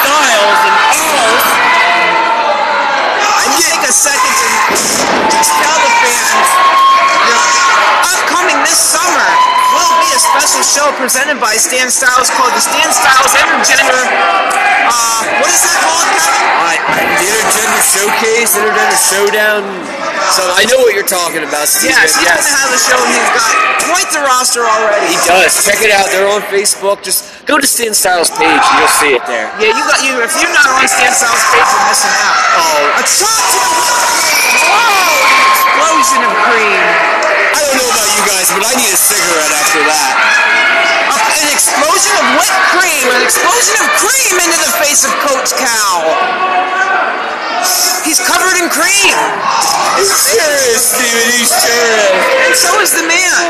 Styles 0.00 0.60
and 0.64 0.76
I'm 3.28 3.52
getting 3.60 3.82
a 3.84 3.92
second 3.92 4.34
to 5.28 5.38
tell 5.60 5.89
bands. 6.02 6.50
Upcoming 8.10 8.58
this 8.64 8.80
summer 8.80 9.28
will 9.76 9.94
be 10.02 10.10
a 10.10 10.20
special 10.20 10.62
show 10.64 10.88
presented 10.98 11.38
by 11.38 11.54
Stan 11.60 11.90
Styles 11.92 12.30
called 12.34 12.52
the 12.56 12.62
Stan 12.64 12.90
Styles 12.90 13.32
Intergender. 13.36 14.02
Uh, 14.90 15.22
what 15.38 15.50
is 15.52 15.62
that 15.62 15.78
called, 15.84 16.08
Kevin? 16.10 16.42
Uh, 16.58 16.74
the 17.20 17.28
Intergender 17.30 17.82
Showcase, 17.84 18.50
Intergender 18.58 18.98
Showdown. 18.98 19.62
So 20.34 20.42
I 20.54 20.62
know 20.70 20.78
what 20.82 20.94
you're 20.94 21.06
talking 21.06 21.42
about. 21.42 21.66
Steven. 21.66 21.94
Yeah, 21.94 22.06
he's 22.06 22.18
yes. 22.22 22.46
gonna 22.46 22.62
have 22.62 22.70
a 22.70 22.78
show. 22.80 22.98
And 22.98 23.10
he's 23.14 23.32
got 23.34 23.50
quite 23.90 24.08
the 24.14 24.22
roster 24.22 24.62
already. 24.62 25.14
He 25.14 25.18
does. 25.26 25.58
Check 25.66 25.82
it 25.82 25.90
out. 25.90 26.06
They're 26.10 26.30
on 26.30 26.42
Facebook. 26.50 27.02
Just 27.02 27.46
go 27.46 27.58
to 27.58 27.66
Stan 27.66 27.94
Styles' 27.94 28.30
page, 28.30 28.46
and 28.46 28.76
you'll 28.78 28.96
see 29.02 29.12
it 29.14 29.24
there. 29.26 29.50
Yeah, 29.58 29.74
you 29.74 29.82
got 29.90 30.02
you. 30.06 30.22
If 30.22 30.34
you're 30.38 30.54
not 30.54 30.70
on 30.70 30.86
Stan 30.86 31.10
Styles' 31.10 31.42
page, 31.50 31.66
you're 31.66 31.86
missing 31.90 32.14
out. 32.22 32.36
Oh, 32.62 33.00
a 33.00 33.02
top 33.02 33.42
ten. 33.50 33.70
Whoa! 34.70 35.59
An 35.80 35.96
explosion 35.96 36.20
of 36.28 36.34
cream. 36.44 36.84
I 37.56 37.60
don't 37.64 37.76
know 37.80 37.88
about 37.88 38.08
you 38.12 38.22
guys, 38.28 38.52
but 38.52 38.68
I 38.68 38.72
need 38.76 38.92
a 38.92 39.00
cigarette 39.00 39.48
after 39.48 39.80
that. 39.88 40.12
An 41.40 41.48
explosion 41.56 42.12
of 42.20 42.26
whipped 42.36 42.64
cream. 42.76 43.08
An 43.16 43.24
explosion 43.24 43.80
of 43.80 43.88
cream 43.96 44.34
into 44.44 44.60
the 44.60 44.72
face 44.76 45.08
of 45.08 45.12
Coach 45.24 45.56
Cal. 45.56 46.04
He's 48.04 48.20
covered 48.20 48.60
in 48.60 48.68
cream. 48.68 49.16
He 49.96 50.04
sure 50.04 50.56
is, 50.68 50.84
Steven. 50.84 51.26
He 51.32 51.48
sure 51.48 51.96
is. 51.96 52.28
And 52.44 52.54
so 52.60 52.70
is 52.84 52.92
the 52.92 53.06
man. 53.08 53.40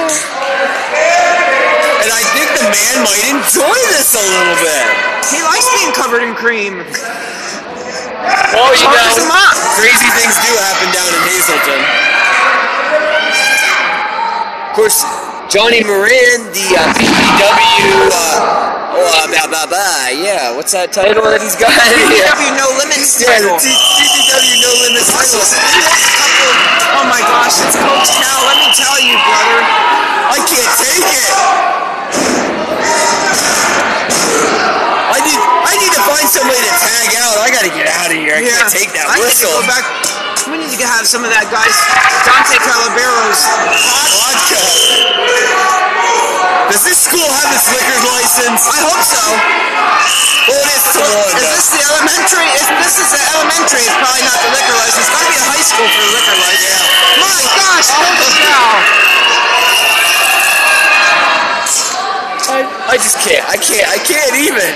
And 2.06 2.10
I 2.14 2.22
think 2.30 2.46
the 2.54 2.66
man 2.70 2.94
might 3.10 3.26
enjoy 3.26 3.78
this 3.90 4.14
a 4.14 4.22
little 4.22 4.58
bit. 4.62 4.86
He 5.34 5.42
likes 5.42 5.66
being 5.82 5.90
covered 5.98 6.22
in 6.22 6.38
cream. 6.38 6.78
Well, 8.54 8.70
you 8.78 8.86
Focus 8.86 9.18
him 9.18 9.30
crazy 9.80 10.10
things 10.14 10.36
do 10.44 10.50
happen 10.60 10.88
down 10.94 11.10
in 11.10 11.22
Hazleton. 11.26 12.19
Of 14.80 14.88
course, 14.88 15.04
Johnny 15.52 15.84
Moran, 15.84 16.40
the 16.56 16.64
uh, 16.72 16.80
PPW, 16.96 18.16
uh, 18.16 18.96
oh, 18.96 19.12
uh, 19.12 19.28
blah, 19.28 19.44
blah, 19.44 19.68
blah, 19.68 20.08
yeah, 20.08 20.56
what's 20.56 20.72
that 20.72 20.88
title 20.88 21.20
that 21.28 21.44
he's 21.44 21.52
got? 21.52 21.68
yeah, 21.76 22.32
PPW 22.32 22.56
No 22.56 22.64
Limits 22.80 23.20
yeah 23.20 23.28
the 23.44 23.44
title. 23.44 23.60
T- 23.60 23.76
PPW 23.76 24.56
No 24.64 24.72
Limits 24.80 25.12
title. 25.12 25.44
Oh 26.96 27.04
my 27.12 27.20
gosh, 27.20 27.60
it's 27.60 27.76
Coach 27.76 28.08
Cal. 28.24 28.40
Let 28.48 28.56
me 28.56 28.72
tell 28.72 28.96
you, 29.04 29.20
brother. 29.20 29.60
I 30.32 30.38
can't 30.48 30.72
take 30.80 31.04
it. 31.12 31.28
I 35.12 35.18
need, 35.28 35.40
I 35.44 35.72
need 35.76 35.92
to 35.92 36.02
find 36.08 36.24
somebody 36.24 36.56
to 36.56 36.72
tag 36.80 37.20
out. 37.20 37.36
I 37.36 37.52
gotta 37.52 37.68
get 37.68 37.84
out 37.84 38.08
of 38.08 38.16
here. 38.16 38.32
I 38.32 38.48
can't 38.48 38.72
take 38.72 38.96
that 38.96 39.12
I 39.12 39.20
whistle. 39.20 39.44
need 39.44 39.60
to 39.60 39.60
go 39.60 39.68
back. 39.68 40.19
We 40.48 40.56
need 40.56 40.80
to 40.80 40.88
have 40.88 41.04
some 41.04 41.20
of 41.20 41.28
that 41.28 41.52
guy's 41.52 41.76
Dante 42.24 42.56
Calabero's 42.64 43.44
Vodka. 44.16 44.64
Does 46.72 46.80
this 46.80 47.04
school 47.04 47.28
have 47.28 47.52
its 47.52 47.68
liquor 47.68 48.00
license? 48.08 48.64
I 48.64 48.80
hope 48.80 49.04
so. 49.04 49.20
Well, 50.48 50.56
it 50.64 50.72
is 50.72 50.84
to. 50.96 51.04
Is 51.44 51.48
this 51.60 51.68
the 51.76 51.82
elementary? 51.92 52.48
If 52.56 52.72
this 52.80 52.96
is 53.04 53.12
the 53.12 53.20
elementary, 53.36 53.84
it's 53.84 53.98
probably 54.00 54.24
not 54.24 54.40
the 54.40 54.48
liquor 54.56 54.76
license. 54.80 55.04
It's 55.04 55.12
got 55.12 55.20
to 55.20 55.28
be 55.28 55.36
a 55.36 55.44
high 55.44 55.60
school 55.66 55.88
for 55.92 56.02
the 56.08 56.12
liquor 56.16 56.36
license. 56.40 56.88
My 57.20 57.36
gosh, 57.60 57.88
oh, 58.00 58.00
Coach 58.00 58.40
Cal. 58.40 58.80
I, 62.48 62.64
I 62.90 62.96
just 62.96 63.20
can't. 63.20 63.44
I 63.44 63.60
can't. 63.60 63.86
I 63.92 63.98
can't 64.00 64.34
even. 64.40 64.72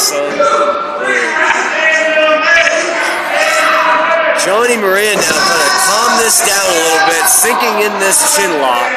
Rob 0.00 0.08
son. 0.08 0.32
Johnny 4.40 4.80
Moran 4.80 5.20
now 5.20 5.36
kind 5.36 5.60
of 5.60 5.72
calm 5.84 6.16
this 6.24 6.40
down 6.40 6.64
a 6.64 6.72
little 6.72 7.04
bit, 7.04 7.28
sinking 7.28 7.84
in 7.84 7.92
this 8.00 8.16
chin 8.32 8.48
lock. 8.64 8.88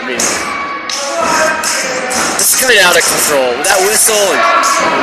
I 0.00 0.08
mean, 0.08 0.16
it's 2.40 2.56
kind 2.56 2.72
of 2.72 2.80
out 2.88 2.96
of 2.96 3.04
control. 3.04 3.60
With 3.60 3.68
that 3.68 3.84
whistle 3.84 4.16
and 4.16 4.40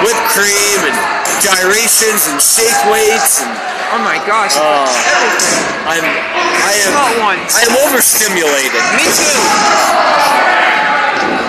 whipped 0.02 0.26
cream 0.34 0.90
and 0.90 0.98
gyrations 1.38 2.26
and 2.26 2.42
shake 2.42 2.74
weights 2.90 3.46
and 3.46 3.54
Oh 3.92 3.98
my 4.06 4.22
gosh. 4.22 4.54
Uh, 4.54 4.86
Everything. 4.86 5.90
I'm 5.90 6.06
I 6.06 6.78
am 6.86 6.94
I 7.50 7.66
am 7.66 7.74
overstimulated. 7.90 8.86
Me 8.94 9.10
too. 9.10 11.49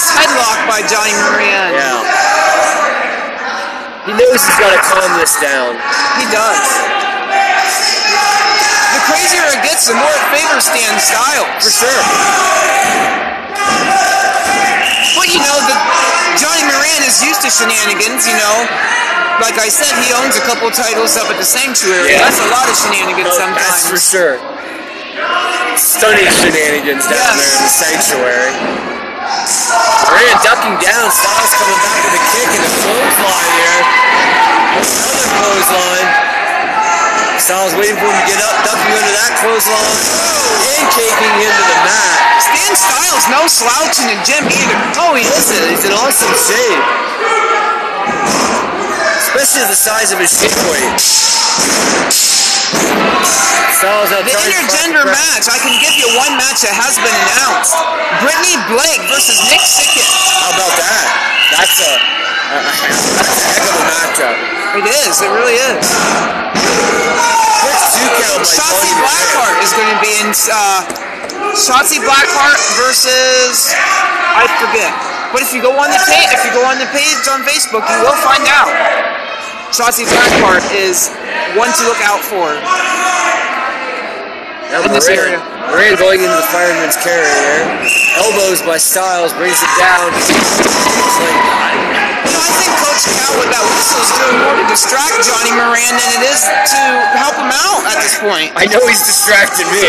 Nice 0.00 0.16
headlock 0.16 0.56
by 0.64 0.80
Johnny 0.88 1.12
Moran. 1.12 1.76
Yeah. 1.76 2.00
He 4.08 4.16
knows 4.16 4.40
he's 4.40 4.56
got 4.56 4.72
to 4.72 4.80
calm 4.80 5.12
this 5.20 5.36
down. 5.44 5.76
He 6.16 6.24
does. 6.32 6.64
The 8.96 9.00
crazier 9.12 9.44
it 9.52 9.60
gets, 9.60 9.92
the 9.92 10.00
more 10.00 10.08
it 10.08 10.24
favors 10.32 10.64
Stan 10.72 10.96
Styles. 11.04 11.52
For 11.60 11.68
sure. 11.84 12.00
But 15.20 15.28
you 15.28 15.44
know, 15.44 15.58
the 15.68 15.76
Johnny 16.40 16.64
Moran 16.64 17.04
is 17.04 17.20
used 17.20 17.44
to 17.44 17.52
shenanigans, 17.52 18.24
you 18.24 18.40
know. 18.40 18.56
Like 19.44 19.60
I 19.60 19.68
said, 19.68 19.92
he 20.00 20.16
owns 20.16 20.40
a 20.40 20.44
couple 20.48 20.72
titles 20.72 21.20
up 21.20 21.28
at 21.28 21.36
the 21.36 21.44
Sanctuary. 21.44 22.16
Yeah. 22.16 22.24
That's 22.24 22.40
a 22.40 22.48
lot 22.48 22.64
of 22.72 22.72
shenanigans 22.72 23.36
Oh, 23.36 23.52
That's 23.52 23.84
for 23.84 24.00
sure. 24.00 24.40
Stunning 25.76 26.24
shenanigans 26.40 27.04
down 27.04 27.20
Yes. 27.20 27.36
there 27.36 27.52
in 27.52 27.60
the 27.60 27.72
sanctuary. 27.76 28.89
Moran 29.20 30.36
ducking 30.40 30.76
down, 30.80 31.12
Styles 31.12 31.52
coming 31.60 31.76
back 31.84 32.00
with 32.08 32.16
a 32.16 32.24
kick 32.32 32.48
and 32.56 32.64
a 32.64 32.72
clothesline 32.80 33.52
here. 33.52 33.80
Another 34.80 35.28
clothesline. 35.36 36.08
Styles 37.36 37.76
waiting 37.76 38.00
for 38.00 38.08
him 38.08 38.16
to 38.16 38.26
get 38.28 38.40
up, 38.40 38.56
ducking 38.64 38.92
under 38.96 39.12
that 39.20 39.32
clothesline, 39.44 39.96
and 40.72 40.84
caking 40.96 41.34
into 41.36 41.64
the 41.68 41.78
mat. 41.84 42.16
Stan 42.40 42.72
Styles, 42.72 43.24
no 43.28 43.44
slouching 43.44 44.08
in 44.08 44.16
the 44.16 44.24
gym 44.24 44.44
either. 44.48 44.78
Oh, 44.96 45.12
he 45.12 45.28
isn't. 45.28 45.68
He's 45.68 45.84
in 45.84 45.92
awesome 45.92 46.32
shape. 46.40 46.84
Especially 49.20 49.68
the 49.68 49.76
size 49.76 50.12
of 50.12 50.18
his 50.18 50.32
shake 50.32 50.56
weight. 50.72 52.39
The 52.70 54.36
intergender 54.36 55.08
match, 55.08 55.48
I 55.48 55.56
can 55.56 55.72
give 55.80 55.96
you 55.96 56.04
one 56.12 56.36
match 56.36 56.60
that 56.62 56.76
has 56.76 57.00
been 57.00 57.16
announced. 57.32 57.72
Brittany 58.20 58.60
Blake 58.68 59.00
versus 59.08 59.40
Nick 59.48 59.64
Sickett. 59.64 60.04
How 60.44 60.52
about 60.52 60.76
that? 60.76 61.04
That's 61.56 61.80
a, 61.80 61.88
a, 61.88 62.58
a 62.60 62.74
that's 63.16 63.40
a 63.40 63.46
heck 63.48 63.64
of 63.64 63.76
a 63.80 63.86
matchup. 63.88 64.36
It 64.76 64.86
is, 64.86 65.24
it 65.24 65.30
really 65.32 65.56
is. 65.56 65.82
Quick 67.64 67.80
two 67.96 68.08
count 68.20 68.44
by 68.44 68.52
Shotzi 68.52 68.92
Blackheart 69.00 69.56
is 69.64 69.72
going 69.72 69.90
to 69.90 69.98
be 70.04 70.12
in. 70.20 70.28
Uh, 70.30 70.84
Shotzi 71.56 71.98
Blackheart 72.04 72.60
versus 72.78 73.72
I 74.36 74.46
forget. 74.60 74.92
But 75.32 75.42
if 75.42 75.50
you 75.56 75.64
go 75.64 75.72
on 75.74 75.88
the 75.90 76.02
page, 76.06 76.30
if 76.30 76.44
you 76.44 76.52
go 76.52 76.62
on 76.68 76.78
the 76.78 76.90
page 76.92 77.24
on 77.26 77.42
Facebook, 77.42 77.82
you 77.88 77.98
will 78.04 78.18
find 78.20 78.44
out. 78.46 78.68
Shotzi 79.70 80.02
part 80.42 80.66
is 80.74 81.14
one 81.54 81.70
to 81.70 81.82
look 81.86 82.02
out 82.02 82.18
for. 82.26 82.58
Now 84.74 84.82
in 84.82 84.90
this 84.90 85.06
Moran- 85.06 85.38
area. 85.38 85.38
Moran 85.70 85.94
going 85.94 86.18
into 86.26 86.34
the 86.34 86.50
fireman's 86.50 86.98
carry 86.98 87.22
here. 87.22 87.62
Elbows 88.18 88.62
by 88.66 88.78
Styles, 88.82 89.30
brings 89.38 89.62
it 89.62 89.72
down. 89.78 90.10
It's 90.10 90.26
like, 90.26 91.38
You 92.26 92.34
know, 92.34 92.42
I 92.42 92.50
think 92.58 92.70
Coach 92.82 93.02
with 93.38 93.50
that 93.54 93.62
whistle 93.62 94.02
is 94.02 94.10
doing 94.18 94.38
more 94.42 94.58
to 94.58 94.66
distract 94.66 95.22
Johnny 95.22 95.54
Moran 95.54 95.94
than 95.94 96.10
it 96.18 96.24
is 96.34 96.42
to 96.74 96.82
help 97.14 97.38
him 97.38 97.54
out 97.54 97.86
at 97.94 98.02
this 98.02 98.18
point. 98.18 98.50
I 98.58 98.66
know 98.66 98.82
he's 98.90 99.06
distracted 99.06 99.70
me. 99.70 99.86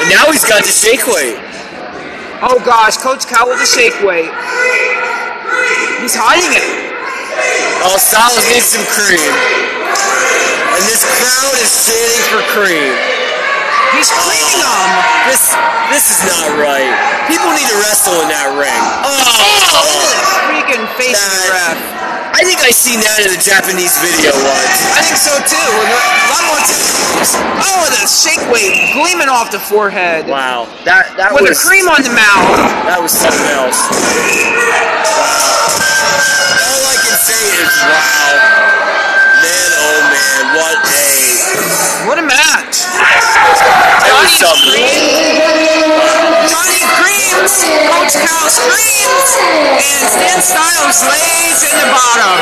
And 0.00 0.08
now 0.08 0.32
he's 0.32 0.48
got 0.48 0.64
the 0.64 0.72
shake 0.72 1.04
weight. 1.04 1.36
Oh 2.40 2.56
gosh, 2.64 2.96
Coach 2.96 3.28
with 3.28 3.60
the 3.60 3.68
shake 3.68 4.00
weight. 4.00 4.32
He's 6.00 6.16
hiding 6.16 6.56
it. 6.56 6.85
Oh, 7.86 7.96
Styles 8.00 8.42
needs 8.50 8.66
some 8.72 8.84
cream. 8.90 9.20
And 10.76 10.82
this 10.88 11.04
crowd 11.04 11.54
is 11.60 11.70
chanting 11.86 12.24
for 12.32 12.40
cream. 12.52 12.92
He's 13.94 14.10
creaming 14.12 14.60
them. 14.60 14.88
This 15.30 15.54
this 15.92 16.10
is 16.12 16.20
not 16.28 16.58
right. 16.60 16.90
People 17.30 17.48
need 17.54 17.68
to 17.70 17.78
wrestle 17.86 18.18
in 18.24 18.28
that 18.28 18.50
ring. 18.58 18.82
Oh, 19.06 19.16
Oh, 19.76 20.08
freaking 20.50 20.84
face 20.98 21.16
That-. 21.16 21.78
I 22.36 22.44
think 22.44 22.60
I 22.60 22.68
seen 22.74 23.00
that 23.00 23.24
in 23.24 23.32
a 23.32 23.40
Japanese 23.40 23.96
video 24.04 24.28
once. 24.44 24.76
I 24.92 25.00
think 25.00 25.16
so 25.16 25.32
too. 25.48 25.56
A 25.56 26.28
lot 26.28 26.44
more. 26.52 26.60
Oh, 27.64 27.88
the 27.88 28.04
shake 28.04 28.44
weight 28.52 28.92
gleaming 28.92 29.28
off 29.32 29.48
the 29.48 29.60
forehead. 29.62 30.28
Wow, 30.28 30.68
that 30.84 31.16
that 31.16 31.32
With 31.32 31.48
was 31.48 31.56
the 31.56 31.64
cream 31.64 31.88
on 31.88 32.02
the 32.04 32.12
mouth. 32.12 32.52
that 32.84 33.00
was 33.00 33.12
something 33.16 33.48
else. 33.56 33.80
Wow. 35.08 36.65
All 37.26 37.32
I 37.32 37.34
can 37.34 37.42
say 37.42 37.58
is 37.58 37.74
wow. 37.90 38.38
Man, 39.42 39.70
oh 39.82 39.98
man, 40.14 40.42
what 40.54 40.78
a 40.78 42.06
What 42.06 42.18
a 42.18 42.22
match. 42.22 42.86
that 42.86 44.14
was 44.14 44.30
Johnny 44.38 44.62
something. 44.62 44.86
Johnny 46.46 46.78
screams. 46.86 47.66
Coach 47.90 48.14
Cal 48.22 48.46
screams. 48.46 49.30
And 49.42 50.06
Stan 50.06 50.38
Styles 50.38 51.02
lays 51.02 51.66
in 51.66 51.74
the 51.74 51.88
bottom. 51.90 52.38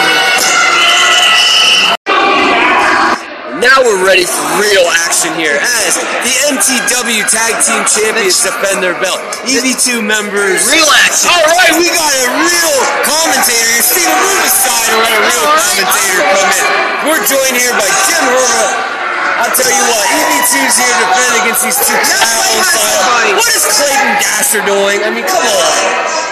Now 3.64 3.80
we're 3.80 4.04
ready 4.04 4.28
for 4.28 4.44
real 4.60 4.84
action 5.08 5.32
here 5.40 5.56
as 5.56 5.96
the 5.96 6.34
NTW 6.52 7.24
Tag 7.32 7.56
Team 7.64 7.80
Champions 7.88 8.44
defend 8.44 8.84
their 8.84 8.92
belt. 9.00 9.16
EV2 9.48 10.04
members. 10.04 10.68
Real 10.68 10.84
action. 11.00 11.32
All 11.32 11.48
right, 11.56 11.72
we 11.80 11.88
got 11.88 12.12
a 12.12 12.26
real 12.44 12.76
commentator 13.08 13.64
here. 13.72 13.80
Steven, 13.80 14.12
move 14.20 14.44
aside 14.44 14.84
and 14.92 15.00
let 15.00 15.16
a 15.16 15.22
real 15.24 15.48
commentator 15.48 16.20
come 16.28 16.50
in. 16.52 16.64
We're 17.08 17.24
joined 17.24 17.56
here 17.56 17.72
by 17.80 17.88
Jim 18.04 18.24
Herma. 18.36 19.03
I'll 19.34 19.50
tell 19.54 19.66
you 19.70 19.84
what, 19.90 20.04
EV2's 20.06 20.76
here 20.78 20.94
to 20.94 21.04
defend 21.10 21.34
against 21.42 21.62
these 21.66 21.78
two 21.78 21.96
clowns. 21.98 23.34
What 23.34 23.50
is 23.50 23.64
Clayton 23.66 24.12
Gasser 24.22 24.62
doing? 24.62 25.02
I 25.02 25.10
mean, 25.10 25.26
come 25.26 25.42
on. 25.42 25.74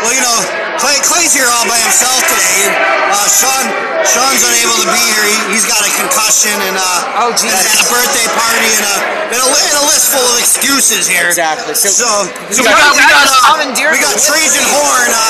Well, 0.07 0.15
you 0.15 0.23
know, 0.23 0.39
Clay, 0.79 0.99
Clay's 1.07 1.35
here 1.35 1.47
all 1.47 1.67
by 1.67 1.79
himself 1.83 2.19
today, 2.27 2.67
and 2.67 2.75
uh, 3.15 3.27
Sean 3.31 3.65
Sean's 4.03 4.43
unable 4.43 4.79
to 4.83 4.89
be 4.91 5.03
here. 5.15 5.23
He, 5.31 5.55
he's 5.55 5.67
got 5.67 5.79
a 5.87 5.91
concussion 5.95 6.51
and 6.67 6.75
uh, 6.75 7.23
Oh, 7.23 7.31
had 7.39 7.67
a 7.71 7.87
birthday 7.87 8.27
party 8.35 8.67
and 8.83 8.83
a, 8.83 8.97
and 9.31 9.39
a, 9.39 9.47
and 9.47 9.77
a 9.79 9.85
list 9.87 10.11
full 10.11 10.27
of 10.27 10.37
excuses 10.43 11.07
here. 11.07 11.31
Exactly. 11.31 11.79
So, 11.79 11.87
So, 11.87 12.11
so 12.51 12.67
We 12.67 12.67
got- 12.67 12.99
we 12.99 13.05
got, 13.07 13.31
uh, 13.31 13.63
we 13.63 13.99
got 14.03 14.19
Trajan 14.19 14.67
Horn 14.75 15.11
uh, 15.15 15.23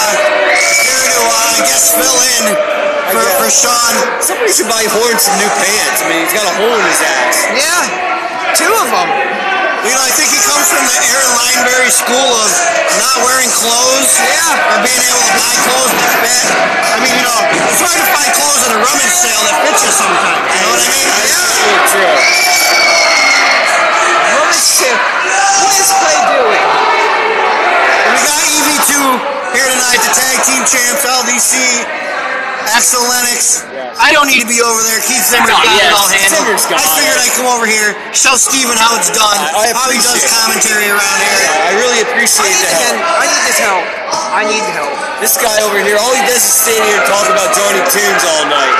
here 0.89 1.05
to, 1.05 1.21
uh, 1.21 1.57
I 1.57 1.61
guess, 1.69 1.93
fill 1.93 2.17
in 2.41 2.45
for, 3.13 3.21
for 3.45 3.49
Sean. 3.53 3.93
somebody 4.25 4.57
should 4.57 4.73
buy 4.73 4.89
Horn 4.89 5.21
some 5.21 5.37
new 5.37 5.53
pants. 5.61 6.01
I 6.01 6.09
mean, 6.09 6.25
he's 6.25 6.33
got 6.33 6.49
a 6.49 6.55
hole 6.57 6.73
in 6.73 6.87
his 6.89 7.03
ass. 7.05 7.37
Yeah, 7.53 7.62
two 8.63 8.73
of 8.79 8.89
them. 8.95 9.09
You 9.83 9.91
know, 9.91 10.05
I 10.07 10.13
think 10.15 10.31
he 10.31 10.39
comes 10.47 10.71
from 10.71 10.87
the 10.87 10.99
Aaron 11.11 11.33
Lineberry 11.35 11.91
school 11.91 12.31
of 12.39 12.51
not 13.03 13.19
wearing 13.27 13.51
clothes. 13.51 14.11
Yeah. 14.23 14.71
Or 14.71 14.79
being 14.87 15.03
able 15.03 15.25
to 15.27 15.35
buy 15.35 15.55
clothes 15.67 15.91
that 15.99 16.15
fit. 16.23 16.47
I 16.55 16.97
mean, 17.03 17.15
you 17.19 17.25
know, 17.27 17.41
it's 17.67 17.83
hard 17.83 17.99
to 17.99 18.07
find 18.15 18.31
clothes 18.39 18.63
at 18.63 18.71
a 18.77 18.79
rummage 18.79 19.11
sale 19.11 19.43
that 19.43 19.57
fit 19.67 19.75
you 19.83 19.91
sometimes. 19.91 20.39
You 20.47 20.59
know 20.63 20.71
what 20.71 20.87
I 20.87 20.91
mean? 20.95 21.09
Absolutely 21.19 21.83
true. 21.91 22.15
Moment 24.39 24.63
two. 24.79 24.95
What 25.67 25.75
is 25.83 25.91
Clay 25.99 26.19
doing? 26.31 26.65
We 28.07 28.21
got 28.23 28.43
EV2 28.47 28.93
here 29.51 29.67
tonight, 29.67 29.99
the 29.99 30.13
tag 30.15 30.37
team 30.47 30.63
champs, 30.63 31.03
LDC, 31.03 31.53
Axel 32.71 33.03
Lennox. 33.03 33.72
I 34.01 34.11
don't 34.13 34.27
need 34.29 34.41
to 34.41 34.49
be 34.51 34.61
over 34.65 34.81
there. 34.89 35.01
Keith 35.05 35.23
Zimmer's 35.29 35.53
got 35.53 35.65
yes, 35.77 35.89
it 35.89 35.95
all 35.95 36.09
handled. 36.09 36.43
Zimmer's 36.49 36.65
got 36.69 36.79
I 36.81 36.87
figured. 36.97 37.19
I'd 37.21 37.35
come 37.37 37.49
over 37.53 37.67
here, 37.69 37.93
show 38.17 38.35
Steven 38.41 38.75
how 38.77 38.97
it's 38.97 39.13
done, 39.13 39.37
I- 39.37 39.73
I 39.73 39.77
how 39.77 39.89
he 39.93 40.01
does 40.01 40.25
commentary 40.33 40.89
around 40.89 41.19
here. 41.23 41.43
I 41.69 41.71
really 41.79 42.01
appreciate 42.05 42.49
need 42.49 42.65
the 42.67 42.73
again. 42.73 42.97
I 43.03 43.25
need 43.29 43.45
his 43.53 43.59
help. 43.61 43.85
I 44.33 44.43
need 44.49 44.65
help. 44.73 44.93
This 45.21 45.37
guy 45.39 45.61
over 45.63 45.79
here, 45.79 45.97
all 46.01 46.13
he 46.17 46.23
does 46.27 46.43
is 46.43 46.55
stand 46.57 46.83
here 46.83 46.99
and 46.99 47.07
talk 47.07 47.27
about 47.31 47.53
Johnny 47.55 47.83
Tunes 47.93 48.23
all 48.27 48.45
night. 48.51 48.75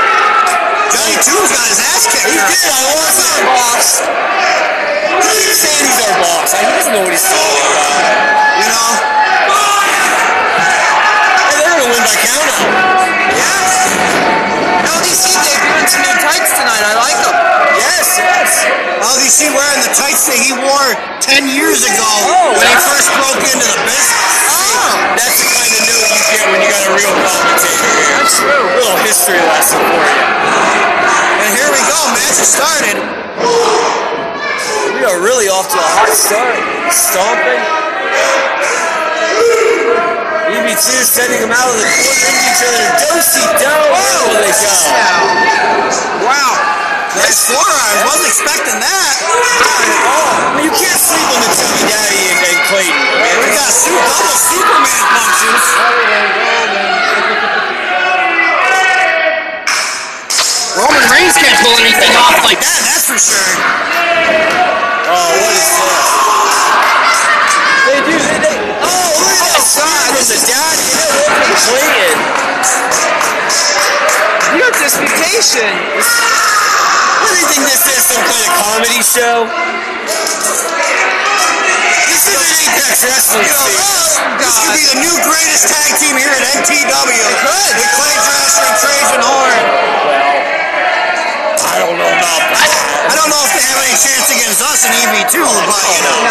Johnny 0.91 1.17
Toon's 1.23 1.51
got 1.55 1.67
his 1.71 1.81
ass 1.81 2.05
kicked. 2.11 2.27
He 2.29 2.37
did. 2.37 2.69
I 2.73 2.83
watched 2.97 3.23
our 3.23 3.43
boss. 3.53 3.87
He's 5.23 5.61
saying 5.61 5.87
he's 5.87 6.01
our 6.09 6.17
boss. 6.21 6.51
I- 6.57 6.65
He 6.67 6.73
doesn't 6.77 6.93
know 6.93 7.03
what 7.05 7.13
he's 7.15 7.23
talking 7.25 7.65
about. 7.73 8.01
You 8.61 8.67
know? 8.69 8.91
And 11.49 11.55
they're 11.61 11.69
gonna 11.79 11.89
win 11.93 12.03
by 12.03 12.17
count 12.17 12.53
out. 15.13 15.29
Yeah. 15.29 15.43
LDC 15.43 15.45
debuting 15.45 15.89
some 15.89 16.03
new 16.03 16.17
tights 16.25 16.51
tonight. 16.57 16.85
I 16.85 16.95
like 16.97 17.19
them. 17.21 17.37
Yes, 17.77 18.07
yes. 18.17 18.51
LDC 19.03 19.39
wearing 19.53 19.83
the 19.85 19.93
tights 19.97 20.25
that 20.31 20.39
he 20.41 20.53
wore 20.57 20.89
10 21.21 21.49
years 21.53 21.83
ago 21.85 22.09
Oh, 22.29 22.55
when 22.57 22.67
he 22.67 22.77
first 22.87 23.09
broke 23.19 23.43
into 23.45 23.67
the 23.67 23.81
business. 23.85 24.33
Oh, 24.49 24.93
that's 25.19 25.37
the 25.37 25.49
kind 25.53 25.73
of 25.73 25.83
note 25.91 26.09
you 26.09 26.23
get 26.33 26.43
when 26.49 26.61
you 26.63 26.69
got 26.71 26.85
a 26.87 26.93
real 26.97 27.15
commentator 27.27 27.91
here. 27.93 28.17
That's 28.23 28.37
true. 28.39 28.65
A 28.65 28.77
little 28.79 29.01
history 29.05 29.43
lesson 29.43 29.81
for 29.83 30.03
you. 30.07 30.25
And 31.43 31.51
here 31.59 31.71
we 31.73 31.83
go, 31.91 31.99
match 32.15 32.39
started. 32.47 32.97
We 34.97 35.03
are 35.09 35.19
really 35.19 35.49
off 35.51 35.67
to 35.67 35.79
a 35.79 35.89
hot 35.99 36.13
start. 36.15 36.57
Stomping. 36.95 38.92
EV2 40.53 40.85
sending 41.09 41.41
them 41.41 41.53
out 41.53 41.65
of 41.65 41.81
the 41.81 41.89
corner 41.89 42.29
into 42.29 42.45
each 42.45 42.61
other. 42.61 42.85
Dosey 43.01 43.45
do. 43.57 43.73
Where 43.73 44.45
they 44.45 44.53
go? 44.53 44.73
Now. 44.93 46.29
Wow. 46.29 46.53
Nice 47.17 47.45
forearms, 47.45 48.01
wasn't 48.09 48.29
expecting 48.29 48.81
that. 48.81 49.13
Oh, 49.21 50.57
well, 50.57 50.65
you 50.65 50.73
can't 50.73 50.97
sleep 50.97 51.29
on 51.29 51.41
the 51.45 51.51
Chubby 51.57 51.85
Daddy 51.89 52.21
and, 52.25 52.41
and 52.41 52.61
Clayton. 52.73 53.05
man. 53.21 53.37
We 53.45 53.49
got 53.53 53.69
two 53.69 53.97
double 53.97 54.37
Superman 54.37 55.05
punches. 55.13 55.65
Roman 60.73 61.05
Reigns 61.13 61.37
can't 61.37 61.59
pull 61.61 61.77
anything 61.85 62.13
off 62.17 62.41
like 62.49 62.61
Yeah, 62.65 62.81
that's 62.89 63.05
for 63.05 63.21
sure. 63.21 63.53
Oh, 65.13 65.37
what 65.37 65.53
is 65.53 65.69
this? 65.69 66.09
They 67.93 68.01
do. 68.09 68.32
From 70.23 70.39
the. 70.39 70.55
And 70.55 70.99
then 71.03 71.11
one 71.19 71.35
from 71.35 71.59
Clayton. 71.67 72.19
Your 74.55 74.71
disputation. 74.79 75.73
What 77.23 77.31
do 77.35 77.39
you 77.43 77.49
think 77.51 77.65
this 77.67 77.83
is? 77.91 78.03
Some 78.07 78.23
kind 78.23 78.43
of 78.47 78.53
comedy 78.63 79.03
show? 79.03 79.51
This 82.07 82.23
is 82.23 82.39
an 82.39 82.55
Apex 82.55 83.03
Wrestling 83.03 83.47
You 83.47 83.55
know, 83.57 83.67
station. 83.67 84.39
this 84.39 84.55
could 84.63 84.75
be 84.79 84.85
the 84.95 84.99
new 85.03 85.15
greatest 85.27 85.67
tag 85.67 85.91
team 85.99 86.15
here 86.15 86.31
at 86.31 86.43
NTW. 86.61 87.27
With 87.75 87.91
Clay 87.99 88.15
Drasher 88.23 88.63
and 88.63 88.77
Trajan 88.79 89.23
Horn. 89.27 89.59
I 91.67 91.75
don't 91.83 91.97
know 91.99 92.13
about 92.15 92.43
that. 92.53 92.71
I 93.11 93.15
don't 93.19 93.31
know 93.33 93.43
if 93.43 93.51
they 93.59 93.65
have 93.65 93.81
any 93.83 93.97
chance 93.99 94.29
against 94.31 94.61
us 94.63 94.87
in 94.87 94.93
EV2, 95.03 95.35
but 95.67 95.83
you 95.99 96.03
know. 96.07 96.22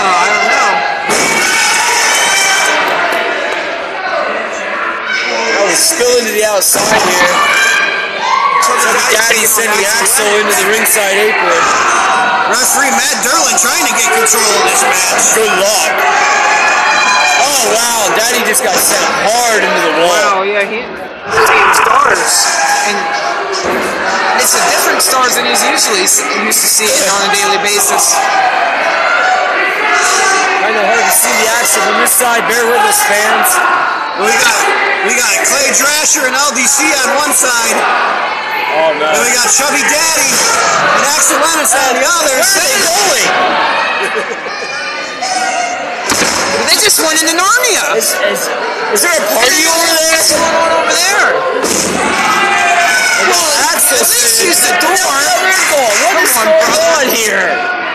Outside 6.51 6.83
here. 7.07 7.37
Daddy 9.15 9.47
sending 9.47 9.83
Axel 9.87 10.27
into 10.35 10.51
the 10.51 10.67
ringside 10.67 11.15
apron. 11.15 11.63
Referee 12.51 12.91
Matt 12.91 13.23
Derlin 13.23 13.55
trying 13.55 13.87
to 13.87 13.93
get 13.95 14.11
control 14.11 14.43
of 14.43 14.63
this 14.67 14.83
match. 14.83 15.31
Good 15.31 15.53
luck. 15.63 15.91
Oh, 17.39 17.61
wow. 17.71 17.99
Daddy 18.19 18.43
just 18.43 18.67
got 18.67 18.75
sent 18.75 18.99
hard 19.23 19.63
into 19.63 19.79
the 19.79 19.93
wall. 20.03 20.11
Wow, 20.11 20.43
yeah, 20.43 20.67
he, 20.67 20.83
he's 20.83 21.77
stars. 21.79 22.33
And 22.91 22.99
it's 24.43 24.51
a 24.51 24.63
different 24.75 24.99
stars 24.99 25.39
than 25.39 25.47
he's 25.47 25.63
usually 25.63 26.03
used 26.43 26.59
to 26.59 26.67
seeing 26.67 27.07
on 27.15 27.21
a 27.27 27.31
daily 27.31 27.63
basis. 27.63 28.11
Kind 30.71 30.87
of 30.87 30.87
hard 30.87 31.03
to 31.03 31.11
see 31.19 31.35
the 31.35 31.51
action 31.59 31.83
from 31.83 31.99
this 31.99 32.15
side. 32.15 32.47
Bear 32.47 32.63
with 32.63 32.79
us, 32.87 33.03
fans. 33.03 33.49
We 34.23 34.31
got 34.31 34.55
we 35.03 35.11
got 35.19 35.35
Clay 35.43 35.67
Drasher 35.75 36.23
and 36.23 36.31
LDC 36.31 36.87
on 36.95 37.11
one 37.19 37.35
side, 37.35 37.75
Oh, 37.75 38.95
no. 38.95 39.03
and 39.03 39.19
we 39.19 39.35
got 39.35 39.51
Chubby 39.51 39.83
Daddy 39.83 40.31
and 40.31 41.03
Axel 41.11 41.43
Lennox 41.43 41.75
on 41.75 41.91
the 41.99 42.07
other. 42.07 42.35
Where 42.39 42.55
are 42.55 42.71
they 42.71 42.79
going? 42.87 43.27
They 46.71 46.79
just 46.79 47.03
went 47.03 47.19
into 47.19 47.35
Narnia. 47.35 47.99
Is, 47.99 48.15
is, 48.31 48.47
is 48.95 49.01
there 49.03 49.11
a 49.11 49.23
party 49.35 49.67
over 49.67 49.91
there? 49.91 50.15
What's 50.15 50.31
going 50.31 50.55
on 50.55 50.71
over 50.71 50.93
there? 50.95 52.60
Well, 53.29 53.49
Axel 53.69 54.01
at 54.01 54.09
least 54.09 54.41
use 54.41 54.59
the 54.65 54.73
door. 54.81 54.93
No, 54.93 55.21
no, 55.21 55.35
they're 55.45 55.67
going. 55.69 55.97
Is 56.21 56.33
going 56.33 56.93
on 56.97 57.07
here? 57.13 57.45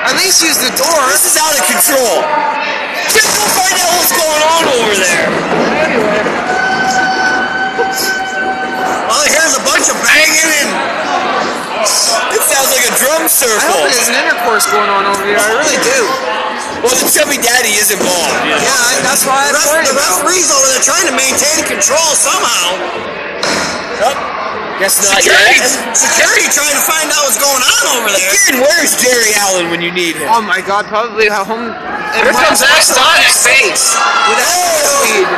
At 0.06 0.14
least 0.22 0.38
use 0.42 0.58
the 0.62 0.70
door. 0.78 1.00
This 1.10 1.26
is 1.26 1.34
out 1.34 1.50
of 1.50 1.62
control. 1.66 2.22
Just 3.10 3.26
go 3.34 3.42
find 3.58 3.74
out 3.74 3.90
what's 3.98 4.14
going 4.14 4.42
on 4.46 4.62
over 4.70 4.94
there. 4.94 5.26
All 9.10 9.20
I 9.22 9.28
hear 9.30 9.42
is 9.46 9.56
a 9.58 9.64
bunch 9.66 9.86
of 9.90 9.96
banging 10.02 10.50
and 10.62 10.70
It 12.34 12.42
sounds 12.46 12.70
like 12.70 12.86
a 12.86 12.94
drum 12.98 13.26
circle. 13.26 13.62
I 13.62 13.66
hope 13.66 13.90
there's 13.90 14.10
an 14.10 14.18
intercourse 14.18 14.66
going 14.70 14.90
on 14.90 15.06
over 15.06 15.22
here. 15.26 15.38
I 15.38 15.50
really 15.58 15.80
do. 15.82 16.00
Well, 16.82 16.92
the 16.92 17.08
chubby 17.10 17.38
daddy 17.38 17.74
is 17.78 17.90
involved. 17.90 18.36
Yeah, 18.46 18.58
I, 18.62 19.00
that's 19.02 19.24
why 19.26 19.48
I 19.48 19.54
the, 19.54 19.90
the 19.90 19.96
referees 19.96 20.50
over 20.54 20.66
there 20.70 20.82
trying 20.82 21.06
to 21.08 21.14
maintain 21.14 21.66
control 21.66 22.14
somehow. 22.14 22.78
Oh, 24.06 24.14
guess 24.78 25.00
not 25.00 25.20
Security, 25.22 25.60
yet. 25.60 25.96
security 25.96 26.46
trying 26.52 26.76
to 26.76 26.84
find 26.84 27.08
out 27.12 27.24
what's 27.24 27.40
going 27.40 27.62
on 27.64 27.82
over 27.96 28.08
there. 28.12 28.28
Again, 28.28 28.60
where's 28.60 28.92
Jerry 29.00 29.32
Allen 29.40 29.72
when 29.72 29.80
you 29.80 29.90
need 29.92 30.16
him? 30.20 30.28
Oh 30.28 30.42
my 30.44 30.60
God, 30.60 30.84
probably 30.86 31.28
at 31.32 31.44
home. 31.48 31.72
Here 32.16 32.32
comes 32.32 32.60
X-Onyx. 32.60 33.40
face 33.44 33.92
with 34.28 34.38
that 34.40 34.52
speed. 35.00 35.28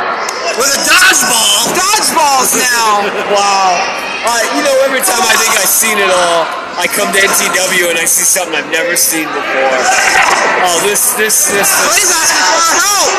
With 0.59 0.71
a 0.75 0.81
dodgeball. 0.83 1.71
Dodgeballs 1.75 2.51
now. 2.59 2.91
Wow. 3.29 3.77
Uh, 4.19 4.41
you 4.57 4.61
know, 4.67 4.75
every 4.83 4.99
time 4.99 5.23
I 5.23 5.31
think 5.39 5.55
I've 5.55 5.71
seen 5.71 5.95
it 5.95 6.11
all, 6.11 6.43
I 6.75 6.91
come 6.91 7.07
to 7.13 7.19
NTW 7.23 7.87
and 7.87 7.97
I 7.97 8.03
see 8.03 8.27
something 8.27 8.51
I've 8.57 8.67
never 8.67 8.97
seen 8.99 9.29
before. 9.31 9.79
Oh, 10.67 10.75
this, 10.83 11.15
this, 11.15 11.47
this. 11.47 11.71
this. 11.71 11.87
Clay's 11.87 12.11
asking 12.11 12.43
for 12.43 12.59
our 12.59 12.75
help. 12.83 13.09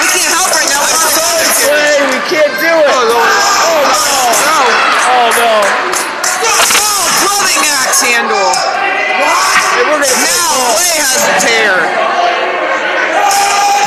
We 0.00 0.06
can't 0.16 0.32
help 0.32 0.48
right 0.56 0.70
now. 0.72 0.80
We're 0.80 0.96
Sorry, 1.12 1.44
not 1.44 1.60
Clay, 1.60 1.96
we 2.08 2.20
can't 2.30 2.54
do 2.56 2.72
it. 2.72 2.88
Oh, 2.88 3.04
Lord. 3.10 3.55
Oh, 3.66 3.82
no. 3.82 4.58
Oh, 5.10 5.26
no. 5.34 5.54
Oh, 6.46 7.02
loving 7.26 7.62
axe 7.66 8.00
handle. 8.06 8.50
And 9.76 9.86
we're 9.90 10.06
Now 10.06 10.50
Clay 10.78 10.94
has 11.02 11.20
a 11.26 11.34
tear. 11.42 11.74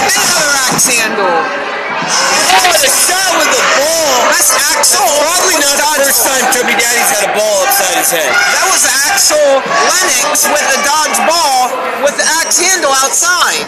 Another 0.09 0.51
axe 0.67 0.85
handle. 0.85 1.39
Oh, 1.39 2.75
the 2.75 2.91
shot 2.91 3.31
with 3.39 3.51
the 3.55 3.63
ball. 3.79 4.11
That's 4.35 4.51
Axel. 4.75 5.01
Probably 5.01 5.57
not 5.63 5.75
the 5.79 6.03
first 6.03 6.27
time 6.27 6.43
Chubby 6.51 6.75
Daddy's 6.75 7.11
had 7.11 7.29
a 7.29 7.33
ball 7.35 7.63
upside 7.63 7.95
his 7.99 8.11
head. 8.11 8.31
That 8.55 8.67
was 8.67 8.83
Axel 8.83 9.63
Lennox 9.63 10.47
with 10.49 10.65
the 10.69 10.79
dodge 10.83 11.19
ball 11.23 11.71
with 12.03 12.15
the 12.19 12.27
axe 12.41 12.59
handle 12.59 12.91
outside. 12.91 13.63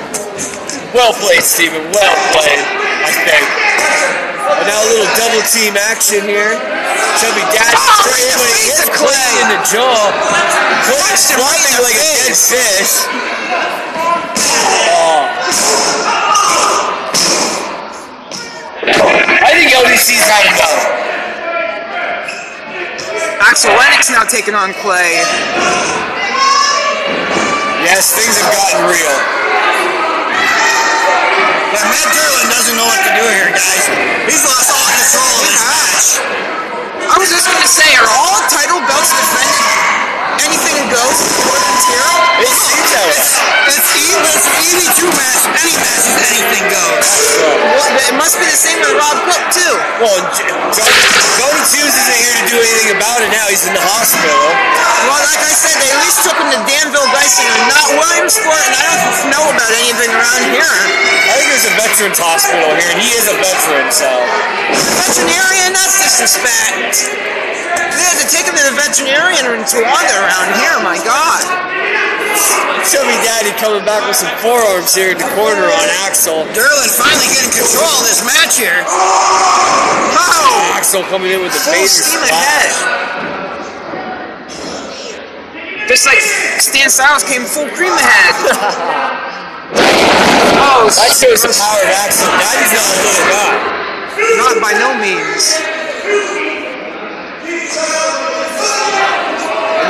Well 0.93 1.13
played, 1.23 1.43
Steven. 1.43 1.87
Well 1.91 2.15
played, 2.35 2.59
I 3.07 3.11
think. 3.23 3.43
And 4.59 4.65
now 4.67 4.79
a 4.83 4.87
little 4.91 5.09
double 5.15 5.43
team 5.47 5.77
action 5.79 6.25
here. 6.27 6.53
Chubby 7.21 7.43
Daddy 7.53 7.75
Oh, 7.77 8.03
straight 8.03 8.27
in 8.27 8.35
the 8.35 8.43
away 8.43 8.59
hits 8.67 8.89
Clay 8.91 9.07
Clay. 9.13 9.41
in 9.41 9.47
the 9.55 9.61
jaw. 9.69 9.99
Clay 10.87 11.01
Punched 11.01 11.29
him 11.31 11.39
flopping 11.39 11.77
like 11.85 11.95
a 11.95 12.03
dead 12.03 12.35
face. 12.35 12.51
fish. 12.51 12.93
Oh. 14.91 16.31
I 19.43 19.49
think 19.53 19.71
LDC's 19.71 20.25
had 20.29 20.45
enough. 20.53 20.81
Axel 23.41 23.71
Lennox 23.73 24.09
now 24.09 24.23
taking 24.23 24.53
on 24.55 24.73
Clay. 24.81 25.21
Yes, 27.83 28.13
things 28.13 28.37
have 28.37 28.53
gotten 28.53 28.85
real. 28.89 29.40
Yeah, 31.71 31.87
Matt 31.87 32.11
Derlin 32.11 32.51
doesn't 32.51 32.75
know 32.75 32.83
what 32.83 32.99
to 32.99 33.11
do 33.15 33.23
here, 33.31 33.47
guys. 33.55 33.87
He's 34.27 34.43
lost 34.43 34.67
all 34.75 34.87
control 34.91 35.31
of 35.39 35.47
this 35.47 35.63
match. 35.63 36.07
I 37.07 37.15
was 37.15 37.31
just 37.31 37.47
gonna 37.47 37.63
say, 37.63 37.87
are 37.95 38.11
all 38.11 38.43
title 38.51 38.83
belts 38.91 39.07
defended? 39.15 40.20
Anything 40.41 40.89
goes 40.89 41.17
according 41.21 41.69
to 41.69 41.81
Tiro? 41.85 42.13
It 42.41 42.49
seems 42.49 42.89
that 42.89 43.05
way. 43.05 43.21
It's, 43.69 43.89
even, 43.93 44.25
it's 44.25 44.47
an 44.49 44.57
EV2 44.57 45.01
match. 45.13 45.41
Any 45.53 45.75
match 45.77 46.05
is 46.09 46.17
anything 46.33 46.65
goes. 46.73 47.07
Well, 47.77 47.89
it 48.09 48.15
must 48.17 48.41
be 48.41 48.49
the 48.49 48.57
same 48.57 48.81
with 48.81 48.97
Rob 48.97 49.21
Cook 49.29 49.43
too. 49.53 49.73
Well, 50.01 50.17
Jody 50.33 51.63
Hughes 51.69 51.93
isn't 51.93 52.17
here 52.17 52.35
to 52.41 52.45
do 52.49 52.57
anything 52.57 52.89
about 52.97 53.21
it 53.21 53.29
now. 53.29 53.45
He's 53.53 53.69
in 53.69 53.73
the 53.77 53.85
hospital. 53.85 54.41
Well, 55.05 55.21
like 55.29 55.45
I 55.45 55.53
said, 55.53 55.77
they 55.77 55.89
at 55.93 55.99
least 56.01 56.25
took 56.25 56.37
him 56.37 56.49
to 56.49 56.59
Danville 56.65 57.09
Geisinger, 57.13 57.57
not 57.69 57.85
Williamsport, 58.01 58.61
and 58.65 58.75
I 58.81 58.85
don't 58.97 59.29
know 59.29 59.45
about 59.45 59.71
anything 59.77 60.09
around 60.09 60.41
here. 60.49 60.77
I 61.29 61.37
think 61.37 61.53
there's 61.53 61.69
a 61.69 61.75
veterans 61.77 62.17
hospital 62.17 62.69
here, 62.81 62.89
and 62.89 62.99
he 63.01 63.13
is 63.13 63.29
a 63.29 63.37
veteran, 63.37 63.93
so. 63.93 64.09
Veterinarian, 65.05 65.73
that's 65.77 66.01
disrespect. 66.01 67.50
They 67.77 68.03
had 68.03 68.17
to 68.19 68.27
take 68.27 68.45
him 68.47 68.55
to 68.55 68.65
the 68.67 68.75
veterinarian 68.75 69.45
in 69.47 69.63
Toronto 69.67 70.15
around 70.19 70.47
here, 70.59 70.75
my 70.83 70.97
God. 71.03 71.43
Show 72.87 73.03
me 73.05 73.13
Daddy 73.23 73.53
coming 73.61 73.85
back 73.85 74.03
with 74.07 74.17
some 74.17 74.31
forearms 74.41 74.95
here 74.95 75.11
in 75.11 75.17
the 75.17 75.29
corner 75.37 75.63
on 75.63 75.87
Axel. 76.07 76.43
Derlin 76.51 76.89
finally 76.97 77.29
getting 77.29 77.53
control 77.53 77.87
of 77.87 78.05
this 78.07 78.25
match 78.25 78.57
here. 78.57 78.83
Oh, 78.87 80.73
Axel 80.75 81.03
coming 81.07 81.31
in 81.31 81.41
with 81.41 81.53
the 81.53 81.59
full 81.59 81.73
Vader 81.73 81.87
steam 81.87 82.23
ahead. 82.25 82.71
Just 85.87 86.05
like 86.07 86.19
Stan 86.59 86.89
Styles 86.89 87.23
came 87.23 87.43
full 87.43 87.67
cream 87.75 87.93
ahead. 87.93 88.35
Oh, 89.73 90.83
oh, 90.83 90.89
That 90.91 91.15
shows 91.15 91.41
the 91.47 91.53
power 91.55 91.79
of 91.79 91.95
Axel. 92.03 92.27
Daddy's 92.27 92.75
not 92.75 92.83
a 92.83 92.99
little 93.07 93.27
guy. 93.31 93.55
not 94.35 94.55
by 94.59 94.73
no 94.75 94.91
means. 94.99 96.40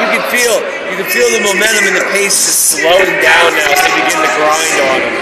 You 0.02 0.08
can 0.14 0.24
feel, 0.30 0.56
you 0.92 0.96
can 1.02 1.10
feel 1.10 1.30
the 1.34 1.42
momentum 1.42 1.90
and 1.90 1.98
the 1.98 2.06
pace 2.14 2.38
just 2.46 2.78
slowing 2.78 3.18
down 3.26 3.50
now 3.58 3.74
as 3.74 3.82
they 3.82 3.94
begin 4.06 4.22
to 4.22 4.32
grind 4.38 4.78
on 4.86 5.02
him. 5.02 5.18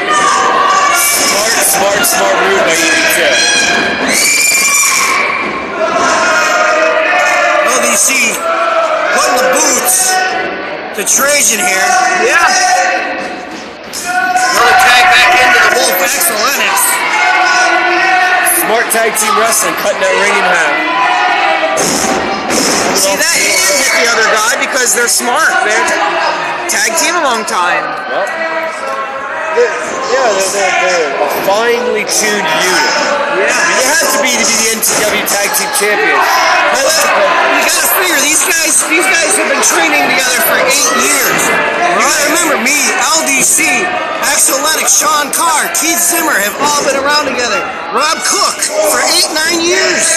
Smart, 0.99 1.55
smart, 1.63 2.03
smart 2.03 2.35
move 2.43 2.59
by 2.67 2.75
EV2. 2.75 3.19
LDC 7.79 8.35
putting 9.15 9.37
the 9.39 9.47
boots 9.55 10.11
to 10.99 11.01
Trajan 11.07 11.63
here. 11.63 11.87
Yeah. 12.27 12.43
Another 13.95 14.75
tag 14.83 15.03
back 15.15 15.31
into 15.31 15.59
the 15.63 15.71
Wolf 15.79 15.95
Axel 16.03 16.35
Lennox. 16.43 16.75
Smart 18.59 18.85
tag 18.91 19.15
team 19.15 19.31
wrestling, 19.39 19.75
cutting 19.79 20.01
that 20.03 20.11
ring 20.19 20.35
in 20.35 20.43
half. 20.43 21.18
See 22.99 23.15
that? 23.15 23.35
He 23.39 23.55
didn't 23.55 23.79
hit 23.79 23.93
the 23.95 24.07
other 24.11 24.27
guy 24.31 24.59
because 24.59 24.93
they're 24.95 25.11
smart. 25.11 25.51
They're 25.63 25.87
tag 26.69 26.93
team 26.99 27.15
a 27.15 27.23
long 27.23 27.43
time. 27.47 27.83
Well, 28.11 28.27
they're, 29.59 29.75
yeah, 30.15 30.31
they're, 30.31 30.51
they're, 30.55 30.75
they're 30.87 31.11
a 31.19 31.29
finely 31.43 32.05
tuned 32.07 32.47
unit. 32.47 32.91
Yeah. 33.35 33.51
I 33.51 33.61
mean, 33.67 33.77
you 33.83 33.87
have 33.91 34.09
to 34.15 34.19
be 34.23 34.31
to 34.39 34.45
be 34.47 34.55
the 34.55 34.69
NTW 34.79 35.23
Tag 35.27 35.49
Team 35.59 35.71
Champions. 35.75 36.23
You 36.79 37.63
gotta 37.67 37.91
figure 37.99 38.19
these 38.23 38.43
guys, 38.47 38.73
these 38.87 39.07
guys 39.11 39.31
have 39.35 39.49
been 39.51 39.63
training 39.67 40.03
together 40.07 40.39
for 40.47 40.57
eight 40.63 40.91
years. 41.03 41.41
You 41.43 41.99
gotta 41.99 42.25
remember 42.31 42.57
me, 42.63 42.77
LDC, 43.19 43.83
Axel 44.31 44.59
Lennox, 44.63 44.95
Sean 44.95 45.27
Carr, 45.35 45.67
Keith 45.75 45.99
Zimmer 45.99 46.35
have 46.39 46.55
all 46.63 46.81
been 46.87 46.95
around 46.95 47.27
together. 47.27 47.59
Rob 47.91 48.17
Cook 48.23 48.59
for 48.63 49.01
eight, 49.11 49.29
nine 49.35 49.59
years. 49.59 50.07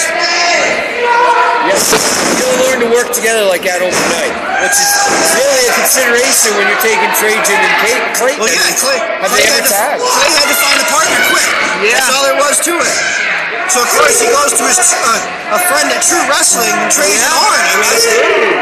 Yes, 1.63 1.95
you 1.95 2.35
gotta 2.43 2.59
learn 2.67 2.79
to 2.83 2.91
work 2.91 3.15
together 3.15 3.47
like 3.47 3.63
that 3.63 3.79
overnight, 3.79 4.35
which 4.67 4.75
is 4.75 4.91
really 5.39 5.63
a 5.71 5.75
consideration 5.79 6.51
when 6.59 6.67
you're 6.67 6.83
taking 6.83 7.07
Trajan 7.15 7.55
and 7.55 7.75
Kate, 7.87 8.03
Clayton. 8.19 8.43
Well, 8.43 8.51
yeah, 8.51 8.67
Clay, 8.75 8.99
Have 8.99 9.31
Clay, 9.31 9.47
they 9.47 9.47
had 9.47 9.63
ever 9.63 9.71
to, 9.71 9.75
tagged? 9.75 10.03
Clay 10.03 10.31
had 10.35 10.49
to 10.51 10.59
find 10.59 10.79
a 10.83 10.89
partner 10.91 11.21
quick. 11.31 11.49
Yeah. 11.87 12.03
That's 12.03 12.11
all 12.11 12.25
there 12.27 12.39
was 12.43 12.57
to 12.67 12.75
it. 12.83 12.95
So 13.71 13.79
of 13.79 13.89
course 13.95 14.19
he 14.19 14.27
goes 14.29 14.53
to 14.59 14.65
his 14.67 14.79
uh, 14.83 15.55
a 15.55 15.61
friend 15.71 15.87
at 15.95 16.03
True 16.03 16.21
Wrestling, 16.27 16.75
Trajan 16.91 17.31
Horn. 17.31 17.63
I 17.63 17.79
mean, 17.79 18.59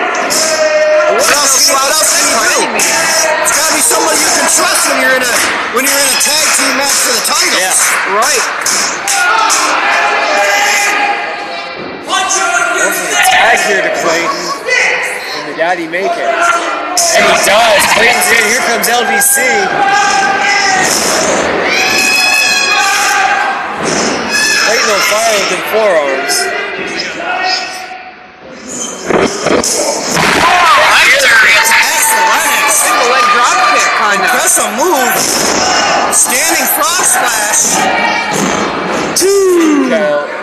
what 1.19 1.31
else? 1.41 1.73
What 1.73 1.91
else 1.97 2.11
can 2.15 2.29
you 2.31 2.37
do? 2.37 2.85
It's 3.43 3.55
gotta 3.57 3.75
be 3.75 3.83
somebody 3.83 4.21
you 4.21 4.31
can 4.39 4.47
trust 4.55 4.87
when 4.93 5.01
you're 5.01 5.17
in 5.17 5.25
a 5.25 5.33
when 5.73 5.83
you're 5.89 5.99
in 6.05 6.11
a 6.15 6.19
tag 6.21 6.47
team 6.53 6.75
match 6.77 6.95
for 7.01 7.17
the 7.17 7.25
titles. 7.27 7.59
Yeah. 7.59 7.75
Right. 8.13 8.45
Goes 12.31 12.95
the 12.95 13.19
tag 13.27 13.59
here 13.67 13.83
to 13.83 13.93
Clayton. 13.99 14.45
Can 15.35 15.51
the 15.51 15.57
daddy 15.59 15.87
make 15.91 16.11
it? 16.11 16.31
And 16.31 17.25
he 17.27 17.37
does. 17.43 17.83
Clayton's 17.99 18.31
in. 18.31 18.45
Here 18.47 18.63
comes 18.71 18.87
LDC. 18.87 19.37
Clayton 24.63 24.91
on 24.91 25.03
fire 25.11 25.35
with 25.35 25.51
them 25.51 25.65
forearms. 25.75 26.35
Axel 31.51 32.71
Single 32.71 33.09
leg 33.11 33.27
drop 33.35 33.59
kick, 33.75 33.91
kind 33.99 34.23
of. 34.23 34.31
That's 34.31 34.59
a 34.59 34.71
move. 34.79 35.15
Standing 36.15 36.67
frog 36.79 37.03
splash. 37.03 37.83
Count. 39.91 40.40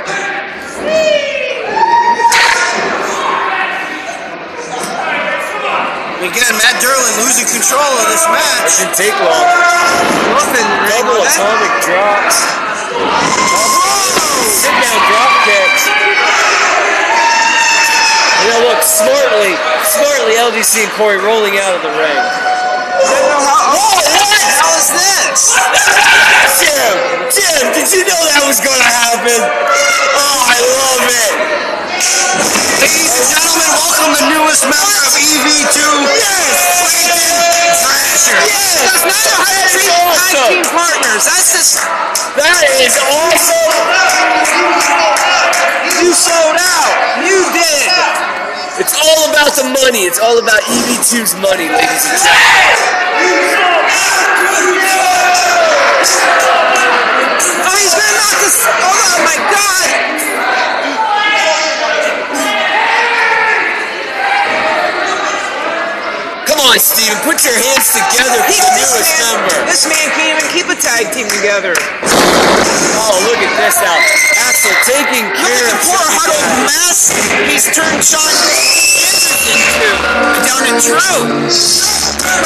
Again, 6.28 6.54
Matt 6.60 6.76
Derlin 6.84 7.16
losing 7.24 7.48
control 7.48 7.88
of 8.04 8.08
this 8.12 8.28
match. 8.28 8.84
Didn't 8.84 9.00
take 9.00 9.16
long. 9.16 9.48
Nothing. 10.36 10.68
Double 10.92 11.24
That- 11.24 11.32
atomic 11.32 11.72
drops. 11.88 12.38
Sit 14.52 14.76
down 14.76 15.00
drop 15.08 15.32
kicks. 15.48 15.84
You 18.44 18.48
know, 18.52 18.60
look, 18.68 18.84
smartly, 18.84 19.56
smartly 19.88 20.34
LDC 20.36 20.84
and 20.84 20.92
Corey 21.00 21.18
rolling 21.18 21.60
out 21.64 21.74
of 21.80 21.82
the 21.82 21.92
ring. 21.96 22.20
I 22.20 23.08
don't 23.08 23.30
know 23.32 23.44
how. 23.48 23.80
Oh, 23.80 23.96
what 23.96 24.28
the 24.28 24.52
hell 24.52 24.74
is 24.76 24.90
this? 25.00 25.40
Jim, 26.60 26.96
Jim, 27.32 27.64
did 27.72 27.88
you 27.96 28.04
know 28.04 28.20
that 28.36 28.44
was 28.44 28.60
gonna 28.60 28.84
happen? 28.84 29.40
Oh, 30.12 30.40
I 30.44 30.60
love 30.60 31.04
it. 31.08 31.34
Ladies 31.98 33.10
and 33.10 33.26
gentlemen, 33.26 33.74
welcome 33.74 34.14
the 34.14 34.30
newest 34.30 34.70
member 34.70 34.98
of 35.02 35.18
EV2. 35.18 35.82
Yes! 36.14 36.62
Clayton 36.86 37.74
Thrasher. 37.82 38.38
That's 38.38 39.02
not 39.02 39.18
how 39.42 39.50
to 39.50 39.66
treat 39.66 39.90
tag 39.90 40.38
team 40.46 40.62
partners. 40.78 41.26
That's 41.26 41.58
just. 41.58 41.82
That 42.38 42.70
is 42.86 42.94
awesome. 43.02 43.74
You 45.98 46.14
sold 46.14 46.58
out. 46.62 46.94
You 47.26 47.50
did. 47.58 47.90
It's 48.78 48.94
all 48.94 49.34
about 49.34 49.58
the 49.58 49.66
money. 49.66 50.06
It's 50.06 50.22
all 50.22 50.38
about 50.38 50.62
EV2's 50.70 51.34
money, 51.42 51.66
ladies 51.66 52.06
and 52.06 52.14
gentlemen. 52.14 52.78
Oh, 57.66 57.74
he's 57.74 57.98
gonna 57.98 58.14
knock 58.22 58.38
this. 58.46 58.70
Oh 58.86 59.18
my 59.26 59.34
God. 59.50 59.90
Hammond, 66.68 67.24
put 67.24 67.40
your 67.48 67.56
hands 67.56 67.96
together 67.96 68.44
for 68.44 68.52
He, 68.52 68.60
the 68.60 68.72
this, 68.76 68.92
newest 68.92 69.08
man, 69.08 69.24
member. 69.24 69.56
this 69.72 69.84
man 69.88 70.08
can't 70.20 70.36
even 70.36 70.48
keep 70.52 70.68
a 70.68 70.76
tag 70.76 71.08
team 71.16 71.32
together. 71.32 71.72
Oh, 73.00 73.16
look 73.24 73.40
at 73.40 73.54
this 73.56 73.80
out. 73.88 74.04
Axel 74.44 74.76
taking 74.84 75.24
Look 75.32 75.48
care 75.48 75.64
at 75.64 75.72
the 75.72 75.80
poor 75.88 76.04
huddled 76.12 76.44
mess 76.68 77.08
he's 77.48 77.72
turned 77.72 78.04
Sean 78.04 78.20
Anderson 78.20 79.40
to 79.80 80.40
down 80.44 80.62
to 80.68 80.74
Drew. 80.84 81.40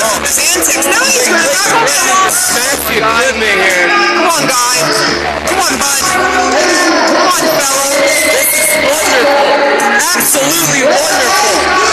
Oh, 0.06 0.16
his 0.22 0.38
antics. 0.38 0.86
Now 0.86 1.02
he's 1.02 1.26
gonna 1.26 1.42
knock 1.42 1.90
him 1.90 2.10
off. 2.22 2.30
Smash 2.30 2.94
you 2.94 3.02
good 3.02 3.36
me 3.42 3.50
here. 3.58 3.90
Come 3.90 4.30
on, 4.38 4.44
guy. 4.46 4.78
Come 5.50 5.66
on, 5.66 5.74
bud. 5.82 6.02
Come 7.10 7.26
on, 7.26 7.42
fella. 7.58 7.90
This 8.38 8.54
is 8.54 8.70
wonderful. 8.86 9.50
Absolutely 10.14 10.86
wonderful. 10.86 11.91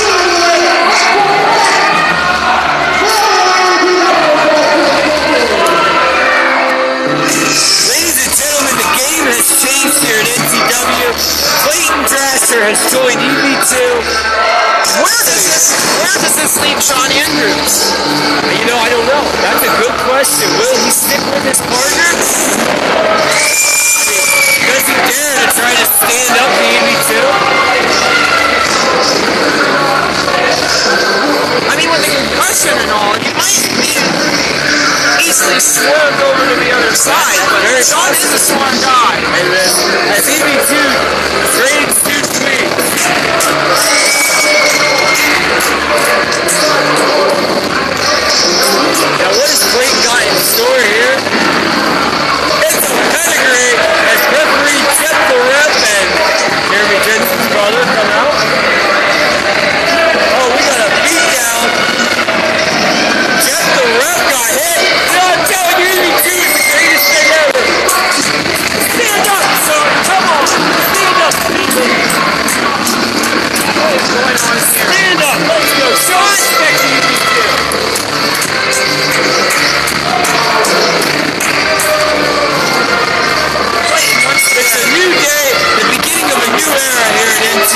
Clayton 12.49 12.65
has 12.65 12.81
joined 12.89 13.21
EV2. 13.21 13.77
Where 15.05 15.21
does 15.29 15.45
this 15.53 15.69
where 16.01 16.17
does 16.17 16.33
this 16.33 16.57
leave 16.65 16.81
Sean 16.81 17.05
Andrews? 17.13 17.93
You 18.57 18.65
know, 18.65 18.81
I 18.81 18.89
don't 18.89 19.05
know. 19.05 19.21
That's 19.45 19.69
a 19.69 19.73
good 19.77 19.93
question. 20.09 20.49
Will 20.57 20.73
he 20.81 20.89
stick 20.89 21.21
with 21.29 21.45
his 21.45 21.61
partner? 21.61 22.09
Does 24.65 24.81
he 24.81 24.97
dare 24.97 25.37
to 25.45 25.49
try 25.61 25.77
to 25.77 25.85
stand 25.93 26.41
up 26.41 26.49
the 26.57 26.73
EV2? 26.73 27.21
I 31.69 31.77
mean, 31.77 31.93
with 31.93 32.01
the 32.01 32.13
concussion 32.17 32.73
and 32.81 32.91
all, 32.97 33.13
he 33.21 33.29
might 33.37 33.61
be 33.77 33.93
easily 35.21 35.61
swerved 35.61 36.21
over 36.25 36.49
to 36.49 36.57
the 36.65 36.73
other 36.73 36.97
side. 36.97 37.45
But 37.61 37.85
Sean 37.85 38.09
is 38.09 38.33
a 38.33 38.41
smart 38.41 38.73
guy. 38.81 39.21
And 39.37 39.53
uh, 39.53 40.17
as 40.17 40.25
EV2 40.25 40.73
trades 41.61 41.99
two. 42.09 42.28
Now 42.59 42.67
what 49.39 49.47
has 49.47 49.63
Clayton 49.71 50.03
got 50.03 50.27
in 50.27 50.35
store 50.43 50.83
here? 50.83 52.18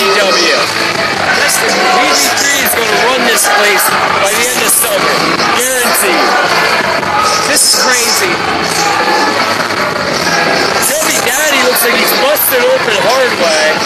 NCW. 0.02 0.58
EV3 2.02 2.42
is 2.58 2.74
going 2.74 2.90
to 2.90 3.00
run 3.06 3.22
this 3.30 3.46
place 3.54 3.86
by 4.18 4.34
the 4.34 4.44
end 4.50 4.58
of 4.66 4.72
summer. 4.74 5.14
Guaranteed. 5.54 6.26
This 7.46 7.62
is 7.70 7.74
crazy. 7.86 8.34
Chubby 10.90 11.18
Daddy 11.22 11.62
looks 11.70 11.86
like 11.86 11.94
he's 11.94 12.10
busted 12.18 12.66
open 12.66 12.98
hard 13.06 13.30
way. 13.46 13.78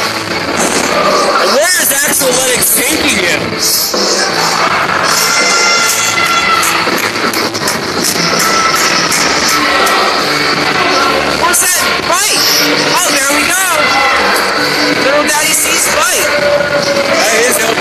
And 1.45 1.53
where 1.53 1.77
is 1.85 1.93
Axel 1.93 2.33
Lennox 2.33 2.65
taking 2.81 3.21
him? 3.21 3.41
Sees 16.17 16.27
bite. 16.27 17.17
That 17.17 17.71
is 17.71 17.76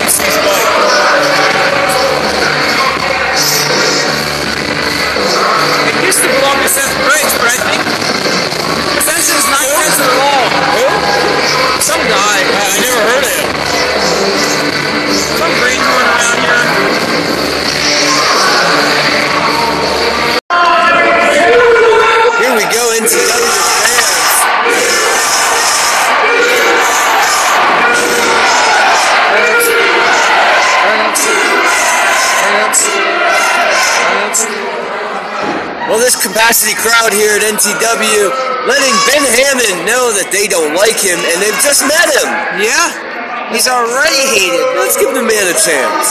capacity 36.45 36.77
crowd 36.77 37.09
here 37.09 37.33
at 37.33 37.41
NTW 37.41 38.29
letting 38.69 38.93
Ben 39.09 39.25
Hammond 39.33 39.81
know 39.81 40.13
that 40.13 40.29
they 40.29 40.45
don't 40.45 40.77
like 40.77 40.93
him 40.93 41.17
and 41.17 41.41
they've 41.41 41.57
just 41.65 41.81
met 41.89 42.05
him. 42.05 42.29
Yeah, 42.61 43.49
he's 43.49 43.65
already 43.65 44.21
hated. 44.29 44.61
Let's 44.77 44.93
give 44.93 45.09
the 45.17 45.25
man 45.25 45.41
a 45.49 45.57
chance. 45.57 46.05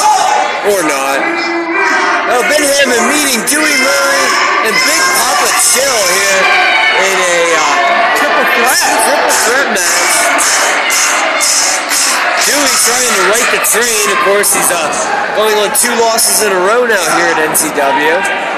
Or 0.75 0.83
not. 0.91 1.23
Now, 2.27 2.43
Ben 2.51 2.67
Hammond 2.67 3.15
meeting 3.15 3.47
Dewey 3.47 3.79
Murray 3.79 4.27
and 4.67 4.75
Big 4.75 5.03
Papa 5.23 5.55
Chill 5.71 6.03
here 6.19 6.43
in 6.99 7.15
a 7.15 7.39
uh, 7.55 7.63
triple 8.19 8.47
threat, 8.59 8.91
triple 9.07 9.35
threat 9.39 9.69
match. 9.71 10.19
Dewey 12.43 12.75
trying 12.83 13.07
to 13.07 13.23
right 13.31 13.49
the 13.55 13.63
train. 13.71 14.07
Of 14.11 14.19
course, 14.27 14.51
he's 14.51 14.67
uh, 14.75 14.83
going 15.39 15.55
on 15.63 15.71
two 15.79 15.95
losses 16.03 16.43
in 16.43 16.51
a 16.51 16.59
row 16.59 16.91
now 16.91 17.07
here 17.23 17.31
at 17.31 17.55
NCW. 17.55 18.54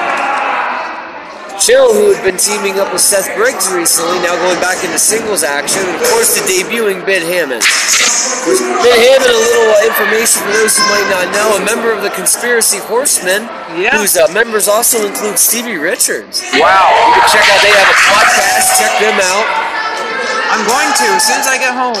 Chill, 1.67 1.91
who 1.91 2.15
had 2.15 2.23
been 2.23 2.39
teaming 2.39 2.79
up 2.79 2.95
with 2.95 3.03
Seth 3.03 3.27
Briggs 3.35 3.67
recently, 3.75 4.23
now 4.23 4.39
going 4.39 4.55
back 4.63 4.79
into 4.87 4.95
singles 4.95 5.43
action. 5.43 5.83
And 5.83 5.99
of 5.99 6.07
course, 6.15 6.31
the 6.39 6.47
debuting 6.47 7.03
Ben 7.03 7.19
Hammond. 7.27 7.59
Of 7.59 8.55
Ben 8.87 8.95
Hammond, 9.03 9.27
a 9.27 9.35
little 9.35 9.67
uh, 9.75 9.83
information 9.91 10.47
for 10.47 10.55
those 10.55 10.79
who 10.79 10.87
might 10.87 11.11
not 11.11 11.27
know, 11.35 11.59
a 11.59 11.63
member 11.67 11.91
of 11.91 12.07
the 12.07 12.11
Conspiracy 12.15 12.79
Horsemen, 12.87 13.43
Yeah. 13.75 13.99
whose 13.99 14.15
uh, 14.15 14.31
members 14.31 14.71
also 14.71 15.03
include 15.03 15.35
Stevie 15.35 15.75
Richards. 15.75 16.39
Wow. 16.55 16.87
You 17.11 17.19
can 17.19 17.35
check 17.35 17.43
out, 17.51 17.59
they 17.59 17.75
have 17.75 17.91
a 17.91 17.99
podcast, 18.15 18.63
check 18.79 18.93
them 19.03 19.19
out. 19.27 19.43
I'm 20.55 20.63
going 20.71 20.87
to 20.87 21.05
as 21.19 21.27
soon 21.27 21.43
as 21.43 21.51
I 21.51 21.59
get 21.59 21.75
home. 21.75 21.99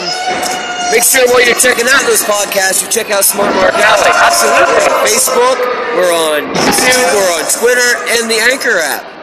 Make 0.95 1.03
sure 1.03 1.27
while 1.27 1.43
you're 1.43 1.59
checking 1.59 1.91
out 1.91 2.07
those 2.07 2.23
podcasts, 2.23 2.79
you 2.79 2.87
check 2.87 3.11
out 3.11 3.27
Smart 3.27 3.51
Mark 3.59 3.75
Alley. 3.75 4.07
Absolutely. 4.15 4.79
We're 4.79 4.87
on 4.87 5.03
Facebook, 5.03 5.57
we're 5.99 6.15
on 6.15 6.39
YouTube, 6.55 7.03
we're 7.19 7.31
on 7.35 7.43
Twitter, 7.51 7.89
and 8.15 8.31
the 8.31 8.39
Anchor 8.39 8.79
app. 8.79 9.16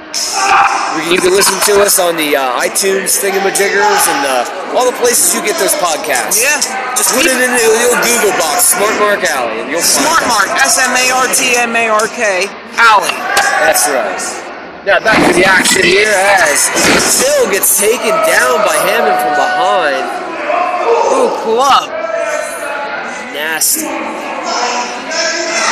You 1.10 1.18
can 1.18 1.34
listen 1.34 1.58
to 1.74 1.82
us 1.82 1.98
on 1.98 2.14
the 2.14 2.38
uh, 2.38 2.62
iTunes 2.62 3.18
thingamajiggers 3.18 4.02
and 4.06 4.22
uh, 4.22 4.78
all 4.78 4.86
the 4.86 4.94
places 5.02 5.34
you 5.34 5.42
get 5.42 5.58
those 5.58 5.74
podcasts. 5.82 6.38
Yeah. 6.38 6.62
Just 6.94 7.10
put 7.18 7.26
it 7.26 7.34
in 7.34 7.50
the 7.50 7.66
little 7.66 7.98
Google 7.98 8.30
box, 8.38 8.70
Smart 8.78 8.94
Mark 9.02 9.26
Alley, 9.26 9.58
and 9.58 9.66
you'll 9.66 9.82
Smart. 9.82 10.22
Mark. 10.30 10.46
S 10.62 10.78
M 10.78 10.94
A 10.94 11.06
R 11.18 11.26
T 11.34 11.58
M 11.58 11.74
A 11.74 11.90
R 11.90 12.06
K. 12.06 12.46
Alley. 12.78 13.10
That's 13.58 13.90
right. 13.90 14.22
Now 14.86 15.02
back 15.02 15.18
to 15.26 15.34
the 15.34 15.42
action 15.42 15.82
here 15.82 16.14
as 16.46 16.70
Phil 17.18 17.50
gets 17.50 17.74
taken 17.74 18.14
down 18.30 18.62
by 18.62 18.78
Hammond 18.86 19.18
from 19.18 19.34
behind. 19.34 20.06
Ooh, 21.10 21.34
club. 21.42 21.90
Nasty. 23.34 23.82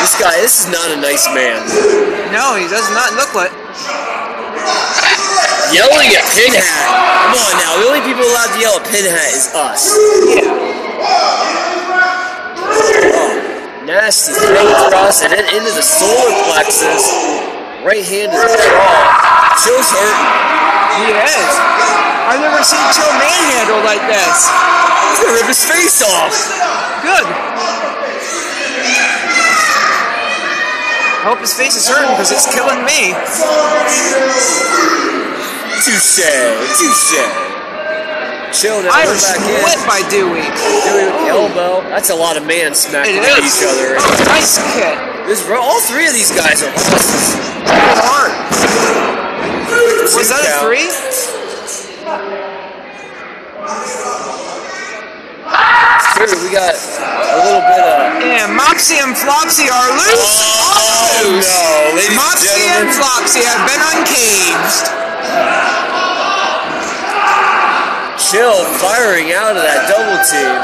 This 0.03 0.18
guy, 0.18 0.34
this 0.43 0.66
is 0.66 0.72
not 0.72 0.90
a 0.90 0.99
nice 0.99 1.30
man. 1.30 1.62
No, 2.34 2.59
he 2.59 2.66
does 2.66 2.90
not 2.90 3.14
look 3.14 3.34
like. 3.38 3.53
Yelling 5.72 6.12
at 6.12 6.24
Pinhat. 6.36 6.62
Come 6.62 7.40
on 7.40 7.52
now, 7.58 7.72
the 7.80 7.86
only 7.88 8.02
people 8.04 8.24
allowed 8.24 8.52
to 8.52 8.60
yell 8.60 8.76
at 8.76 8.84
Pinhat 8.86 9.32
is 9.32 9.48
us. 9.56 9.88
Yeah. 10.28 10.52
Oh, 11.04 11.62
nasty 13.84 14.32
throw 14.32 14.68
across 14.86 15.22
and 15.22 15.32
then 15.32 15.44
into 15.56 15.72
the 15.74 15.82
solar 15.82 16.32
plexus. 16.46 17.08
Right 17.82 18.04
hand 18.06 18.30
is 18.30 18.38
jaw. 18.38 19.58
Chill's 19.64 19.90
hurting. 19.90 20.30
He 21.02 21.10
is. 21.18 21.52
I've 22.30 22.38
never 22.38 22.62
seen 22.62 22.84
Chill 22.94 23.10
manhandle 23.18 23.82
like 23.82 24.04
this. 24.06 24.46
He's 24.46 25.18
gonna 25.18 25.34
rip 25.34 25.48
his 25.50 25.64
face 25.66 25.98
off. 26.00 26.30
Good. 27.02 27.26
I 31.22 31.30
hope 31.30 31.38
his 31.38 31.54
face 31.54 31.78
is 31.78 31.86
hurting 31.86 32.10
because 32.18 32.34
it's 32.34 32.50
killing 32.50 32.82
me. 32.82 33.14
Touche, 35.86 36.18
touche. 36.74 37.22
Chill 38.50 38.82
now, 38.82 38.90
Irish 38.90 39.22
come 39.22 39.38
back 39.38 39.46
in. 39.46 39.62
whip 39.62 39.78
by 39.86 40.02
Dewey. 40.10 40.42
Doing 40.42 41.14
with 41.14 41.22
the 41.22 41.30
elbow. 41.30 41.86
That's 41.94 42.10
a 42.10 42.18
lot 42.18 42.34
of 42.34 42.42
man 42.42 42.74
smacking 42.74 43.22
at 43.22 43.38
each 43.38 43.62
other. 43.62 44.02
Oh, 44.02 44.24
nice 44.34 44.58
kick. 44.74 44.98
This, 45.30 45.46
all 45.46 45.78
three 45.86 46.10
of 46.10 46.12
these 46.12 46.34
guys 46.34 46.58
are 46.66 46.74
horses. 46.74 47.38
Hard. 48.02 48.34
Was 50.18 50.26
that 50.26 50.42
a 50.42 50.58
three? 50.66 50.90
Here, 55.53 56.28
we 56.44 56.48
got 56.53 56.72
a 56.76 57.36
little 57.44 57.64
bit 57.66 57.80
of. 57.82 57.98
Yeah, 58.22 58.46
Moxie 58.53 59.00
and 59.00 59.12
Flopsy 59.16 59.68
are 59.68 59.88
loose. 59.96 60.16
Oh 60.16 61.40
no, 61.40 61.96
ladies 61.96 62.09
and 62.12 62.16
Moxie 62.16 62.48
and 62.72 62.88
gentlemen. 62.88 62.96
Flopsy 62.96 63.42
have 63.44 63.62
been 63.68 63.82
uncaged. 63.96 64.86
Chill 68.16 68.64
firing 68.80 69.32
out 69.36 69.57
of 69.57 69.62
that 69.64 69.84
double 69.92 70.16
team. 70.24 70.57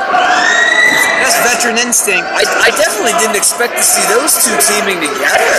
That's 1.21 1.37
veteran 1.45 1.77
instinct. 1.77 2.25
I, 2.33 2.47
I 2.65 2.71
definitely 2.73 3.13
didn't 3.21 3.37
expect 3.37 3.77
to 3.77 3.85
see 3.85 4.01
those 4.09 4.33
two 4.41 4.55
teaming 4.63 5.03
together. 5.05 5.53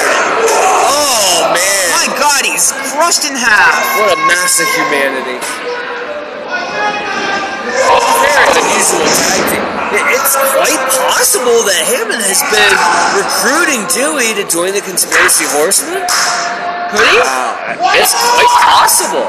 Oh 0.90 1.54
man, 1.54 1.86
My 1.94 2.08
God, 2.18 2.42
he's 2.50 2.72
crushed 2.96 3.30
in 3.30 3.36
half. 3.38 3.78
what 4.02 4.10
a 4.16 4.20
mass 4.26 4.58
of 4.58 4.70
humanity. 4.74 5.38
Very 7.80 8.52
unusual 8.60 9.08
tag 9.08 9.48
It's 10.12 10.36
quite 10.36 10.84
possible 11.00 11.64
that 11.64 11.82
Hammond 11.88 12.22
has 12.22 12.44
been 12.52 12.74
recruiting 13.16 13.88
Dewey 13.88 14.36
to 14.36 14.44
join 14.46 14.74
the 14.76 14.82
Conspiracy 14.84 15.46
Horsemen. 15.56 16.04
Could 16.92 17.06
he? 17.08 17.18
Wow, 17.22 17.94
it's 17.96 18.14
quite 18.14 18.54
possible. 18.68 19.28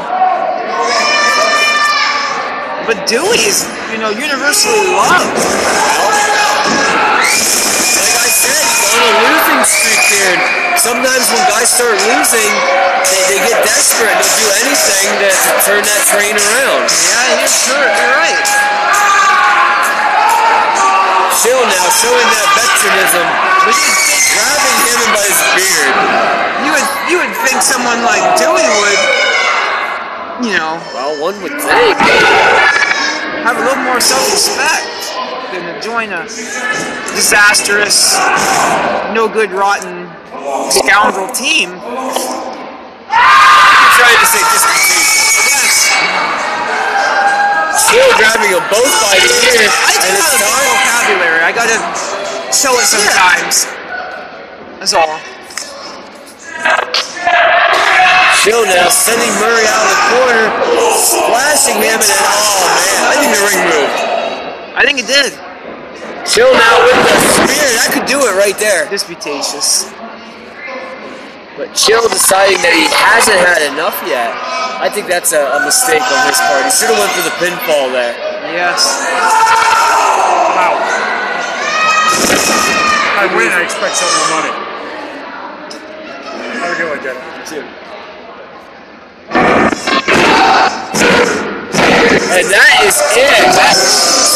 But 2.88 3.06
Dewey 3.06 3.38
is, 3.46 3.68
you 3.92 3.98
know, 3.98 4.10
universally 4.10 4.82
loved. 4.96 5.30
Like 7.94 8.16
I 8.18 8.28
said, 8.32 8.64
he's 8.66 8.79
on 8.96 9.02
a 9.06 9.12
losing 9.30 9.62
streak 9.66 10.02
here. 10.10 10.34
And 10.34 10.42
sometimes 10.80 11.26
when 11.30 11.42
guys 11.50 11.68
start 11.70 11.94
losing, 12.10 12.50
they, 13.10 13.20
they 13.36 13.40
get 13.46 13.58
desperate 13.66 14.10
and 14.10 14.18
they'll 14.20 14.38
do 14.42 14.48
anything 14.66 15.06
to, 15.22 15.28
to 15.30 15.52
turn 15.66 15.82
that 15.86 16.02
train 16.10 16.34
around. 16.34 16.82
Yeah, 16.90 17.40
you're 17.42 17.50
sure. 17.50 17.86
You're 17.86 18.16
right. 18.18 18.40
Chill 21.40 21.56
now, 21.64 21.86
showing 21.88 22.28
that 22.36 22.48
veteeranism, 22.52 23.26
But 23.64 23.72
you'd 23.72 23.96
think, 24.04 24.22
grabbing 24.36 24.78
him 24.92 25.00
by 25.16 25.24
his 25.24 25.40
beard. 25.56 25.94
you 26.68 26.70
would, 26.76 26.86
you 27.08 27.16
would 27.24 27.32
think 27.48 27.64
someone 27.64 28.04
like 28.04 28.20
Dewey 28.36 28.60
would, 28.60 29.00
you 30.44 30.52
know, 30.60 30.76
Well, 30.92 31.16
one 31.32 31.40
would 31.40 31.56
think. 31.56 31.96
have 33.40 33.56
a 33.56 33.62
little 33.64 33.80
more 33.88 34.04
self-respect 34.04 34.84
than 35.52 35.66
to 35.66 35.74
join 35.82 36.12
a 36.14 36.22
disastrous, 37.14 38.14
no 39.14 39.26
good, 39.26 39.50
rotten 39.50 40.06
scoundrel 40.70 41.26
team. 41.34 41.74
I'm 43.10 43.92
trying 43.98 44.18
to 44.18 44.28
say 44.30 44.40
disputation. 44.46 45.10
Yes. 45.50 45.90
Chill 47.90 48.10
grabbing 48.14 48.54
by 49.02 49.18
the 49.18 49.26
ear, 49.26 49.66
I 49.66 49.90
and 49.98 50.14
it's 50.14 50.22
have 50.22 50.38
a 50.38 50.46
time. 50.46 50.70
vocabulary. 50.70 51.42
I 51.42 51.50
gotta 51.50 51.78
show 52.54 52.78
it 52.78 52.86
sometimes. 52.86 53.66
That's 54.78 54.94
all. 54.94 55.18
Chill 58.46 58.64
now, 58.64 58.88
sending 58.88 59.28
Murray 59.42 59.66
out 59.68 59.84
of 59.84 59.90
the 59.90 60.00
corner, 60.14 60.44
splashing 60.96 61.76
him, 61.76 61.98
and 61.98 62.08
then, 62.08 62.22
oh 62.24 62.64
man, 62.78 63.00
I 63.04 63.14
think 63.20 63.36
the 63.36 63.42
ring 63.44 63.60
moved. 63.68 64.09
I 64.80 64.88
think 64.88 64.96
it 64.96 65.04
did. 65.04 65.36
Chill 66.24 66.48
now 66.56 66.76
with 66.88 66.96
the 67.04 67.12
spear, 67.36 67.68
that 67.76 67.92
could 67.92 68.08
do 68.08 68.16
it 68.24 68.32
right 68.40 68.56
there. 68.56 68.88
Disputatious. 68.88 69.92
But 71.60 71.76
Chill 71.76 72.00
deciding 72.08 72.56
that 72.64 72.72
he 72.72 72.88
hasn't 72.88 73.36
had 73.44 73.60
enough 73.60 74.00
yet. 74.08 74.32
I 74.80 74.88
think 74.88 75.04
that's 75.04 75.36
a, 75.36 75.44
a 75.52 75.60
mistake 75.68 76.00
on 76.00 76.20
his 76.24 76.40
part. 76.40 76.64
He 76.64 76.72
should 76.72 76.88
have 76.88 76.96
went 76.96 77.12
for 77.12 77.28
the 77.28 77.36
pinfall 77.36 77.92
there. 77.92 78.16
Yes. 78.56 79.04
Wow. 80.56 80.80
I 83.20 83.28
win, 83.36 83.52
I 83.52 83.60
expect 83.68 84.00
some 84.00 84.08
more 84.16 84.32
money. 84.32 84.52
Have 86.56 86.72
a 86.72 86.76
good 86.80 86.88
one, 86.88 87.04
Jeff. 87.04 87.89
And 92.00 92.46
that 92.48 92.74
is 92.88 92.96
it. 93.12 93.44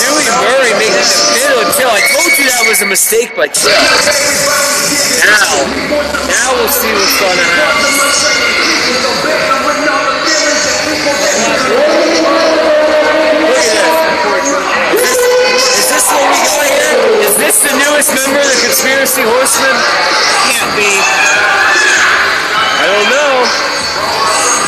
Dewey 0.04 0.28
Murray 0.36 0.76
making 0.76 1.00
the 1.00 1.56
on 1.56 1.68
Chill. 1.72 1.88
I 1.88 2.04
told 2.12 2.28
you 2.36 2.44
that 2.44 2.68
was 2.68 2.84
a 2.84 2.88
mistake 2.88 3.32
by 3.32 3.48
Chill. 3.48 3.72
Now, 5.24 5.64
now 6.28 6.48
we'll 6.60 6.68
see 6.68 6.92
what's 6.92 7.16
going 7.16 7.40
to 7.40 7.48
happen. 7.56 7.88
Is 17.24 17.36
this 17.40 17.64
this 17.64 17.64
the 17.64 17.72
newest 17.80 18.12
member 18.12 18.40
of 18.40 18.48
the 18.52 18.60
Conspiracy 18.60 19.24
Horsemen? 19.24 19.76
Can't 20.52 20.72
be. 20.76 20.92
I 22.76 22.84
don't 22.92 23.08
know. 23.08 23.32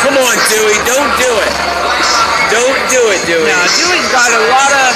Come 0.00 0.16
on, 0.16 0.36
Dewey, 0.48 0.78
don't 0.88 1.12
do 1.20 1.30
it. 1.44 1.85
Don't 2.56 2.80
do 2.88 3.02
it, 3.12 3.20
Dewey. 3.28 3.52
Now, 3.52 3.68
Dewey's 3.76 4.08
got 4.08 4.32
a 4.32 4.42
lot 4.48 4.72
of. 4.72 4.90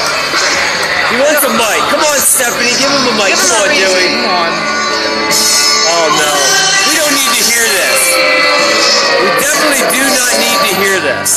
He 1.12 1.20
wants 1.20 1.44
a 1.44 1.52
mic. 1.52 1.80
Come 1.92 2.00
on, 2.00 2.16
Stephanie, 2.16 2.72
give 2.80 2.88
him 2.88 3.04
a 3.12 3.14
mic. 3.20 3.36
Give 3.36 3.44
Come 3.44 3.60
on, 3.60 3.68
reason. 3.68 3.84
Dewey. 3.84 4.08
Come 4.16 4.32
on. 4.32 4.50
Oh 5.92 6.06
no. 6.16 6.32
We 6.88 6.94
don't 6.96 7.12
need 7.12 7.32
to 7.36 7.42
hear 7.44 7.60
this. 7.60 8.00
We 9.20 9.28
definitely 9.44 9.84
do 9.92 10.02
not 10.08 10.32
need 10.40 10.58
to 10.64 10.72
hear 10.80 10.96
this. 11.04 11.30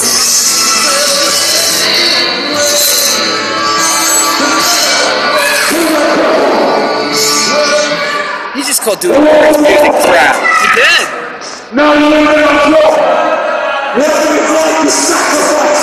He 8.55 8.61
just 8.63 8.81
called 8.83 8.99
Dewey 9.01 9.19
Murray's 9.19 9.57
music 9.57 9.91
crap. 10.07 10.39
He 10.39 10.67
did. 10.79 11.05
Now 11.75 11.91
you 11.97 12.07
live 12.07 12.31
in 12.31 12.43
a 12.43 12.55
floor. 12.71 12.93
What 13.97 14.09
is 14.09 14.29
it 14.31 14.45
like 14.53 14.77
to 14.85 14.89
sacrifice 14.89 15.82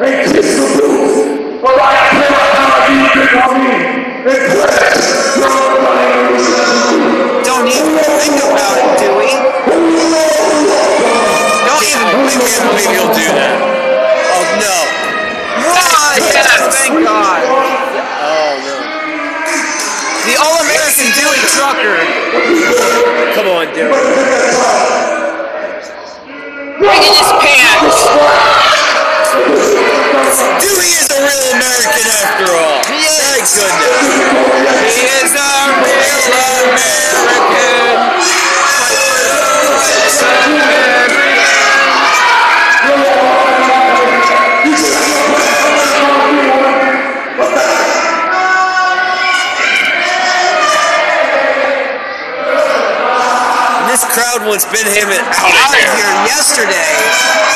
and 0.00 0.28
kiss 0.30 0.60
the 0.60 0.66
boots. 0.76 1.60
For 1.64 1.72
I 1.72 1.96
cannot 2.12 2.48
now 2.52 2.84
you 2.92 3.08
before 3.16 3.56
me 3.56 3.80
and 4.28 4.40
pledge 4.52 5.08
your 5.40 5.48
hallelujah. 5.48 7.40
Don't 7.48 7.64
even 7.64 7.96
think 8.20 8.36
about 8.44 8.76
it, 8.76 8.92
Dewey. 9.00 9.32
Don't 11.64 11.80
even 11.80 11.96
I 11.96 12.28
can't 12.28 12.60
believe 12.68 12.92
he'll 12.92 13.08
do 13.16 13.24
that. 13.40 13.56
Oh 14.36 14.44
no. 14.60 14.76
What? 15.64 16.20
Yes, 16.20 16.60
thank 16.76 17.00
God. 17.00 17.40
Oh 18.20 18.60
no. 18.68 18.76
The 20.28 20.36
All-American 20.36 21.08
Dewey 21.16 21.40
Trucker. 21.56 21.96
Come 23.32 23.48
on, 23.48 23.72
Dewey. 23.72 23.96
Digging 26.84 27.16
his 27.16 27.32
pants. 27.40 28.55
Dewey 30.36 30.92
is 31.00 31.08
a 31.08 31.20
real 31.24 31.44
American 31.56 32.04
after 32.12 32.44
all. 32.52 32.84
He 32.84 33.08
is. 33.08 33.16
Thank 33.16 33.48
goodness. 33.56 34.04
He 34.84 35.08
is 35.24 35.32
a 35.32 35.52
real 35.80 36.20
American. 36.68 37.86
And 53.76 53.88
this 53.88 54.04
crowd 54.04 54.44
wants 54.46 54.64
wants 54.64 54.64
Ben 54.66 54.84
Heyman 54.84 55.20
out 55.20 55.72
of 55.72 55.86
here 55.96 56.12
yesterday. 56.28 57.55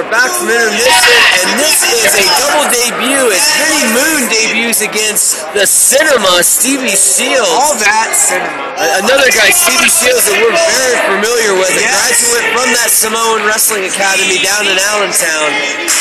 Are 0.00 0.08
back 0.08 0.32
from 0.32 0.48
intermission, 0.48 1.12
and 1.44 1.60
this 1.60 1.84
is 1.84 2.08
a 2.16 2.26
double 2.40 2.64
debut 2.72 3.20
as 3.36 3.44
Vinny 3.60 3.84
Moon 3.92 4.20
debuts 4.32 4.80
against 4.80 5.44
the 5.52 5.68
Cinema, 5.68 6.40
Stevie 6.40 6.96
Shields. 6.96 7.52
All 7.52 7.76
that 7.76 8.08
cinema. 8.16 9.04
Another 9.04 9.28
guy, 9.28 9.52
Stevie 9.52 9.92
Shields, 9.92 10.24
that 10.24 10.40
we're 10.40 10.56
very 10.56 10.96
familiar 11.04 11.52
with, 11.52 11.68
a 11.76 11.84
graduate 11.84 12.48
from 12.56 12.68
that 12.80 12.88
Samoan 12.88 13.44
Wrestling 13.44 13.84
Academy 13.84 14.40
down 14.40 14.64
in 14.64 14.80
Allentown. 14.88 15.48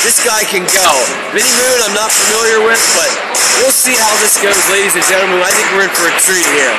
This 0.07 0.23
guy 0.23 0.47
can 0.47 0.63
go. 0.63 0.87
Vinny 1.35 1.51
Moon, 1.59 1.77
I'm 1.83 1.95
not 1.97 2.07
familiar 2.07 2.63
with, 2.63 2.79
but 2.95 3.11
we'll 3.59 3.75
see 3.75 3.99
how 3.99 4.15
this 4.23 4.39
goes, 4.39 4.55
ladies 4.71 4.95
and 4.95 5.03
gentlemen. 5.11 5.43
I 5.43 5.51
think 5.51 5.67
we're 5.75 5.91
in 5.91 5.91
for 5.91 6.07
a 6.07 6.15
treat 6.23 6.47
here. 6.55 6.75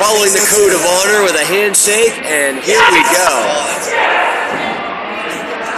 Following 0.00 0.32
the 0.32 0.44
code 0.48 0.72
of 0.72 0.80
honor 1.04 1.20
with 1.20 1.36
a 1.36 1.44
handshake, 1.44 2.16
and 2.24 2.64
here 2.64 2.80
we 2.96 3.04
go. 3.12 4.13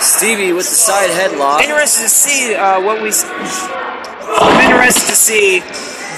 Stevie 0.01 0.53
with 0.53 0.69
the 0.69 0.77
side 0.77 1.11
headlock. 1.11 1.63
Interested 1.63 2.05
to 2.05 2.09
see 2.09 2.55
uh, 2.55 2.81
what 2.81 3.03
we. 3.03 3.11
I'm 3.11 4.59
interested 4.69 5.09
to 5.09 5.17
see 5.17 5.63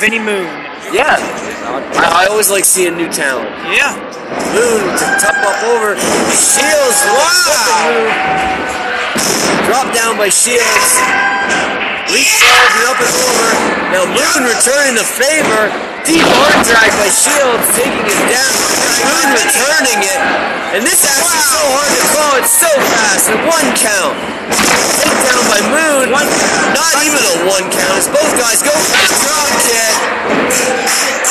Vinnie 0.01 0.19
Moon. 0.19 0.47
Yeah, 0.91 1.17
I, 1.17 2.25
I 2.25 2.27
always 2.31 2.51
like 2.51 2.65
seeing 2.65 2.97
new 2.97 3.09
talent. 3.13 3.49
Yeah. 3.71 3.93
Moon 4.53 4.83
to 4.99 5.07
top 5.21 5.37
up 5.41 5.59
over. 5.73 5.97
Shields, 6.33 7.01
wow! 7.17 7.97
Drop 9.69 9.89
down 9.95 10.17
by 10.17 10.29
Shields. 10.29 10.91
Leapfrog 12.09 12.73
and 12.77 12.87
up 12.89 12.99
and 12.99 13.15
over. 13.15 13.49
Now 13.93 14.05
Moon 14.09 14.49
returning 14.49 14.97
the 14.97 15.05
favor. 15.05 15.88
Deep 16.09 16.25
arm 16.25 16.65
drag 16.65 16.89
by 16.97 17.13
Shields, 17.13 17.69
taking 17.77 18.01
it 18.01 18.23
down. 18.33 18.55
Moon 19.05 19.29
returning 19.29 20.01
it. 20.01 20.21
And 20.73 20.81
this 20.81 21.05
action's 21.05 21.53
so 21.53 21.61
hard 21.69 21.93
to 21.93 22.05
call. 22.17 22.33
It's 22.41 22.49
so 22.49 22.73
fast. 22.97 23.29
A 23.29 23.37
one 23.45 23.69
count. 23.77 24.17
Takedown 25.05 25.45
by 25.53 25.61
Moon. 25.69 26.09
Not 26.09 26.93
even 27.05 27.21
a 27.21 27.37
one 27.45 27.69
count. 27.69 28.01
As 28.01 28.09
both 28.09 28.33
guys 28.41 28.65
go 28.65 28.73
for 28.73 28.97
the 29.05 29.21
drop 29.21 29.53
kick. 29.69 29.97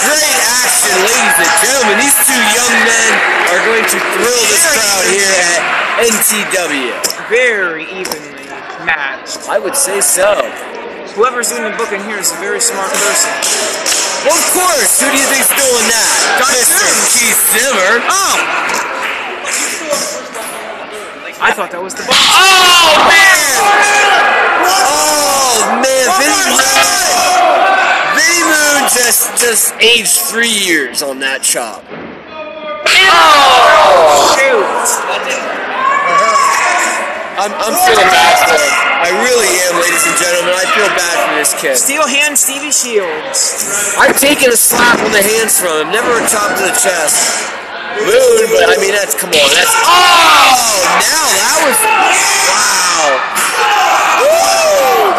Great 0.06 0.40
action, 0.46 0.94
ladies 1.10 1.38
and 1.42 1.54
gentlemen. 1.58 1.98
These 1.98 2.18
two 2.30 2.42
young 2.54 2.76
men 2.86 3.12
are 3.50 3.62
going 3.66 3.82
to 3.82 3.98
thrill 4.14 4.44
this 4.46 4.62
crowd 4.78 5.06
here 5.10 5.38
at 5.42 6.06
NTW. 6.06 6.94
Very 7.34 7.90
evenly 7.98 8.46
matched. 8.86 9.42
I 9.50 9.58
would 9.58 9.74
say 9.74 10.06
so. 10.06 10.38
Whoever's 11.18 11.50
doing 11.50 11.66
the 11.66 11.74
booking 11.82 11.98
here 12.06 12.22
is 12.22 12.30
a 12.32 12.38
very 12.38 12.62
smart 12.62 12.94
person. 12.94 13.34
Well, 14.22 14.38
of 14.38 14.48
course. 14.54 15.02
Who 15.02 15.10
do 15.10 15.18
you 15.18 15.26
think's 15.26 15.50
doing 15.50 15.90
that? 15.90 16.46
Mr. 16.54 16.86
Keith 17.10 17.42
Zimmer. 17.58 18.06
Oh! 18.06 18.38
oh! 18.38 19.18
I 21.42 21.50
thought 21.58 21.72
that 21.74 21.82
was 21.82 21.96
the 21.96 22.06
boss. 22.06 22.14
Oh 22.14 23.02
man! 23.10 23.58
Oh 24.86 25.82
man! 25.82 26.06
Vinny 26.22 26.38
Moon. 26.54 26.62
Vinny 28.14 28.46
Moon 28.46 28.86
just 28.94 29.34
just 29.42 29.74
aged 29.82 30.22
three 30.30 30.54
years 30.54 31.02
on 31.02 31.18
that 31.26 31.42
chop. 31.42 31.82
I'm, 37.38 37.54
I'm 37.54 37.76
feeling 37.86 38.10
bad 38.10 38.34
for 38.50 38.58
him. 38.58 38.74
I 38.98 39.10
really 39.22 39.46
am, 39.70 39.78
ladies 39.78 40.02
and 40.10 40.18
gentlemen. 40.18 40.54
I 40.58 40.66
feel 40.74 40.90
bad 40.98 41.16
for 41.30 41.34
this 41.38 41.54
kid. 41.54 41.78
Steel 41.78 42.02
hand 42.10 42.34
Stevie 42.34 42.74
Shields. 42.74 43.94
I've 43.94 44.18
taken 44.18 44.50
a 44.50 44.58
slap 44.58 44.98
on 45.06 45.14
the 45.14 45.22
hands 45.22 45.54
from 45.62 45.86
him, 45.86 45.94
never 45.94 46.10
a 46.18 46.24
chop 46.26 46.58
to 46.58 46.64
the 46.66 46.74
chest. 46.74 47.54
Moon, 47.98 48.46
but 48.54 48.70
I 48.74 48.78
mean 48.78 48.94
that's 48.94 49.18
come 49.18 49.34
on, 49.34 49.50
that's 49.58 49.74
oh 49.74 50.78
now 51.02 51.26
that 51.34 51.58
was 51.66 51.78
wow. 52.46 53.06
Woo! 54.22 55.18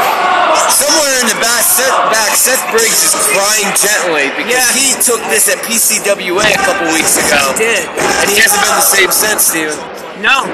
Somewhere 0.71 1.14
in 1.19 1.27
the 1.27 1.39
back, 1.43 1.66
Seth, 1.66 1.91
back, 2.14 2.31
Seth 2.39 2.62
Briggs 2.71 3.03
is 3.03 3.14
crying 3.35 3.66
gently 3.75 4.31
because 4.39 4.62
Yes. 4.62 4.79
he 4.79 4.95
took 5.03 5.19
this 5.27 5.51
at 5.51 5.59
PCWA 5.66 6.55
a 6.55 6.61
couple 6.62 6.87
weeks 6.95 7.19
ago, 7.19 7.51
He 7.59 7.66
Did. 7.66 7.83
and 7.91 8.27
he 8.31 8.39
hasn't 8.39 8.62
been 8.62 8.75
the 8.79 8.87
same 8.87 9.11
since, 9.11 9.51
Steven. 9.51 9.75
No. 10.23 10.47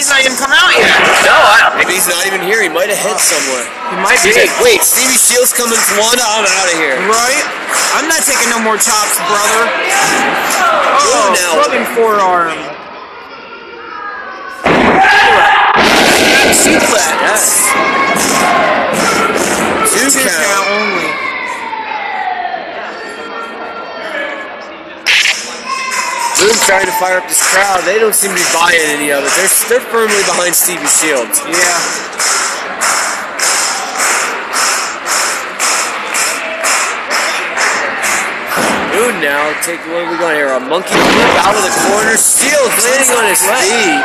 He's 0.00 0.08
not 0.08 0.24
even 0.24 0.32
come 0.40 0.48
out 0.48 0.72
yet. 0.72 0.88
No, 1.28 1.36
I, 1.36 1.60
don't 1.60 1.76
maybe 1.76 1.92
he's 1.92 2.08
not 2.08 2.24
even 2.24 2.40
here. 2.40 2.64
He 2.64 2.72
might 2.72 2.88
have 2.88 2.96
hid 2.96 3.20
somewhere. 3.20 3.68
He 3.92 4.00
might 4.00 4.16
be. 4.24 4.32
Like, 4.32 4.48
wait, 4.64 4.80
Stevie 4.80 5.20
Shields 5.20 5.52
coming 5.52 5.76
from. 5.76 6.00
I'm 6.00 6.16
out 6.16 6.72
of 6.72 6.76
here. 6.80 6.96
Right? 7.04 7.44
I'm 7.92 8.08
not 8.08 8.24
taking 8.24 8.48
no 8.48 8.64
more 8.64 8.80
chops, 8.80 9.20
brother. 9.28 9.68
Oh, 11.04 11.36
now. 11.36 11.60
rubbing 11.60 11.84
forearm. 11.92 12.56
Suplex. 16.56 17.04
Yes. 17.20 17.68
Two, 19.84 20.08
Two 20.08 20.24
count. 20.24 20.48
count 20.48 20.64
only. 20.80 20.99
Moon 26.40 26.56
trying 26.64 26.88
to 26.88 26.96
fire 26.96 27.20
up 27.20 27.28
this 27.28 27.44
crowd. 27.52 27.84
They 27.84 28.00
don't 28.00 28.14
seem 28.16 28.32
to 28.32 28.36
be 28.40 28.48
buying 28.56 28.80
any 28.96 29.12
of 29.12 29.20
it. 29.20 29.28
They're, 29.36 29.52
they're 29.68 29.84
firmly 29.92 30.24
behind 30.24 30.56
Stevie 30.56 30.88
Shields. 30.88 31.36
Yeah. 31.44 31.76
Moon 38.96 39.20
now. 39.20 39.52
Take 39.60 39.84
what 39.84 40.00
have 40.00 40.08
we 40.08 40.16
got 40.16 40.32
here? 40.32 40.48
A 40.56 40.60
monkey 40.64 40.96
flip 40.96 41.44
out 41.44 41.52
of 41.52 41.60
the 41.60 41.76
corner. 41.84 42.16
Shields 42.16 42.72
landing 42.88 43.12
on 43.20 43.28
his 43.28 43.44
feet. 43.44 44.00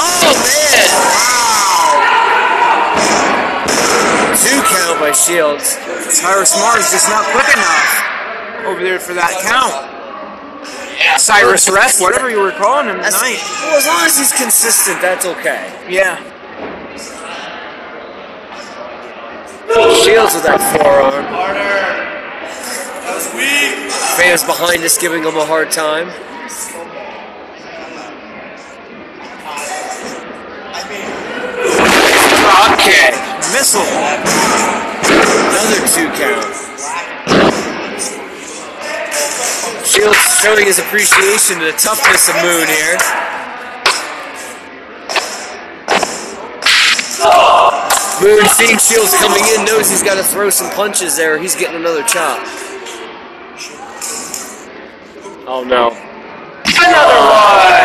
Oh 0.00 0.32
man! 0.40 0.88
Wow! 1.04 2.00
Two 4.40 4.56
count 4.72 4.96
by 5.04 5.12
Shields. 5.12 5.76
Cyrus 6.16 6.56
Mars 6.56 6.88
just 6.88 7.12
not 7.12 7.28
quick 7.28 7.52
enough 7.52 8.64
over 8.64 8.80
there 8.80 8.98
for 8.98 9.12
that 9.12 9.36
count. 9.44 9.93
Cyrus 11.18 11.68
Ref, 11.70 12.00
whatever 12.00 12.30
you 12.30 12.40
were 12.40 12.52
calling 12.52 12.88
him 12.88 12.96
That's- 12.98 13.14
tonight. 13.14 13.40
well, 13.62 13.76
as 13.78 13.86
long 13.86 14.06
as 14.06 14.18
he's 14.18 14.32
consistent, 14.32 15.00
that's 15.00 15.24
okay. 15.26 15.72
Yeah. 15.88 16.16
Shields 20.04 20.34
with 20.34 20.44
that 20.44 20.60
forearm. 20.78 21.24
Fans 24.16 24.44
behind 24.44 24.82
us 24.84 24.96
giving 24.98 25.24
him 25.24 25.36
a 25.36 25.44
hard 25.44 25.70
time. 25.70 26.10
Okay. 31.74 33.10
Missile. 33.52 33.82
Another 35.50 35.80
two 35.92 36.08
count. 36.14 36.54
Shields 39.84 40.18
showing 40.42 40.66
his 40.66 40.78
appreciation 40.78 41.58
to 41.58 41.66
the 41.66 41.76
toughness 41.78 42.28
of 42.28 42.34
Moon 42.42 42.66
here. 42.66 42.98
Moon 48.22 48.44
seeing 48.56 48.78
Shields 48.78 49.14
coming 49.18 49.44
in 49.54 49.64
knows 49.64 49.90
he's 49.90 50.02
got 50.02 50.14
to 50.16 50.22
throw 50.22 50.50
some 50.50 50.70
punches 50.70 51.16
there. 51.16 51.38
He's 51.38 51.54
getting 51.54 51.76
another 51.76 52.02
chop. 52.04 52.40
Oh 55.46 55.62
no. 55.66 55.90
Another 56.64 57.20
one! 57.20 57.84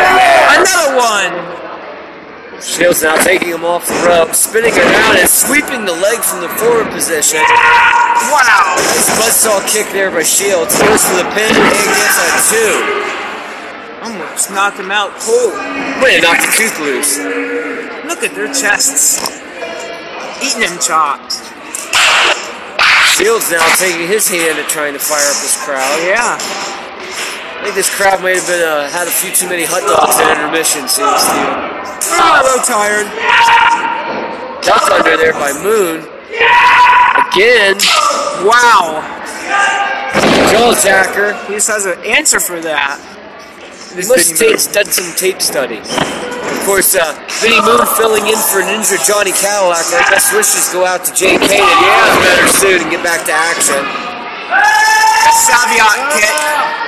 Another 0.56 0.96
one. 0.96 1.59
Shields 2.60 3.02
now 3.02 3.16
taking 3.24 3.48
him 3.48 3.64
off 3.64 3.88
the 3.88 3.96
rope, 4.04 4.34
spinning 4.34 4.76
around 4.76 5.16
and 5.16 5.28
sweeping 5.28 5.84
the 5.88 5.96
leg 5.96 6.20
from 6.20 6.40
the 6.44 6.48
forward 6.60 6.92
position. 6.92 7.40
Wow. 8.28 8.76
Nice 8.76 9.08
buzzsaw 9.16 9.64
kick 9.66 9.88
there 9.92 10.10
by 10.10 10.22
Shields. 10.22 10.76
Goes 10.76 11.00
for 11.08 11.16
the 11.16 11.28
pin 11.32 11.48
and 11.48 11.90
gets 11.96 12.20
a 12.20 12.28
two. 12.52 12.74
Almost 14.04 14.50
knocked 14.50 14.78
him 14.78 14.90
out 14.90 15.10
cold. 15.20 15.56
Wait, 16.04 16.20
knocked 16.20 16.44
the 16.44 16.52
tooth 16.52 16.78
loose. 16.80 17.16
Look 18.04 18.22
at 18.22 18.34
their 18.36 18.52
chests. 18.52 19.24
Eating 20.44 20.60
them 20.60 20.78
chops. 20.80 21.40
Shields 23.16 23.50
now 23.50 23.64
taking 23.76 24.06
his 24.06 24.28
hand 24.28 24.58
at 24.58 24.68
trying 24.68 24.92
to 24.92 24.98
fire 25.00 25.24
up 25.24 25.36
this 25.40 25.56
crowd. 25.64 25.98
Yeah. 26.04 26.36
I 27.60 27.64
think 27.64 27.76
this 27.76 27.92
crowd 27.92 28.24
might 28.24 28.40
have 28.40 28.48
been 28.48 28.64
uh, 28.64 28.88
had 28.88 29.04
a 29.04 29.12
few 29.12 29.28
too 29.36 29.44
many 29.44 29.68
hot 29.68 29.84
dogs 29.84 30.16
at 30.16 30.32
intermission, 30.32 30.88
seeing 30.88 31.12
Steven. 31.20 31.60
Ah, 32.16 32.40
a 32.40 32.48
little 32.48 32.64
tired. 32.64 33.04
Duck 34.64 34.88
under 34.88 35.20
there 35.20 35.36
by 35.36 35.52
Moon. 35.60 36.08
Again. 37.20 37.76
Wow. 38.48 39.04
Jaw 40.48 40.72
jacker. 40.80 41.36
He 41.52 41.60
just 41.60 41.68
has 41.68 41.84
an 41.84 42.00
answer 42.00 42.40
for 42.40 42.64
that. 42.64 42.96
He 43.92 44.08
must 44.08 44.40
have 44.40 44.72
done 44.72 44.88
some 44.88 45.12
tape 45.20 45.44
study. 45.44 45.84
Of 45.84 46.64
course, 46.64 46.96
uh, 46.96 47.12
Vinny 47.44 47.60
Moon 47.60 47.84
filling 48.00 48.24
in 48.24 48.40
for 48.40 48.64
Ninja 48.64 48.96
Johnny 49.04 49.36
Cadillac. 49.36 49.84
Our 49.92 50.08
best 50.08 50.32
wishes 50.32 50.72
go 50.72 50.88
out 50.88 51.04
to 51.04 51.12
Jay 51.12 51.36
Kane 51.36 51.60
and 51.60 51.80
yeah, 51.84 52.24
better 52.24 52.48
soon 52.56 52.80
and 52.80 52.90
get 52.90 53.04
back 53.04 53.28
to 53.28 53.36
action. 53.36 53.84
Savate 55.28 55.92
kick. 56.16 56.79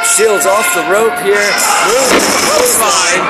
Shields 0.00 0.46
off 0.46 0.64
the 0.74 0.80
rope 0.88 1.12
here. 1.20 1.36
Moon 1.36 2.08
clothesline. 2.48 3.24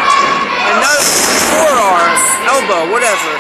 Another 0.71 1.03
forearm, 1.51 2.15
elbow, 2.47 2.93
whatever. 2.95 3.33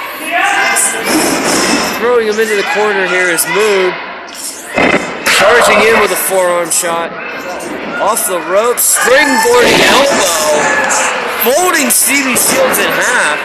Throwing 1.98 2.26
him 2.26 2.38
into 2.40 2.56
the 2.56 2.66
corner 2.74 3.06
here 3.06 3.30
is 3.30 3.46
Moon. 3.54 3.94
Charging 5.38 5.78
in 5.86 6.00
with 6.02 6.10
a 6.10 6.20
forearm 6.26 6.70
shot. 6.70 7.12
Off 8.02 8.26
the 8.26 8.40
rope, 8.50 8.78
springboarding 8.78 9.78
elbow. 9.94 10.60
Folding 11.46 11.90
Stevie 11.90 12.34
Shields 12.34 12.78
in 12.78 12.90
half. 12.90 13.38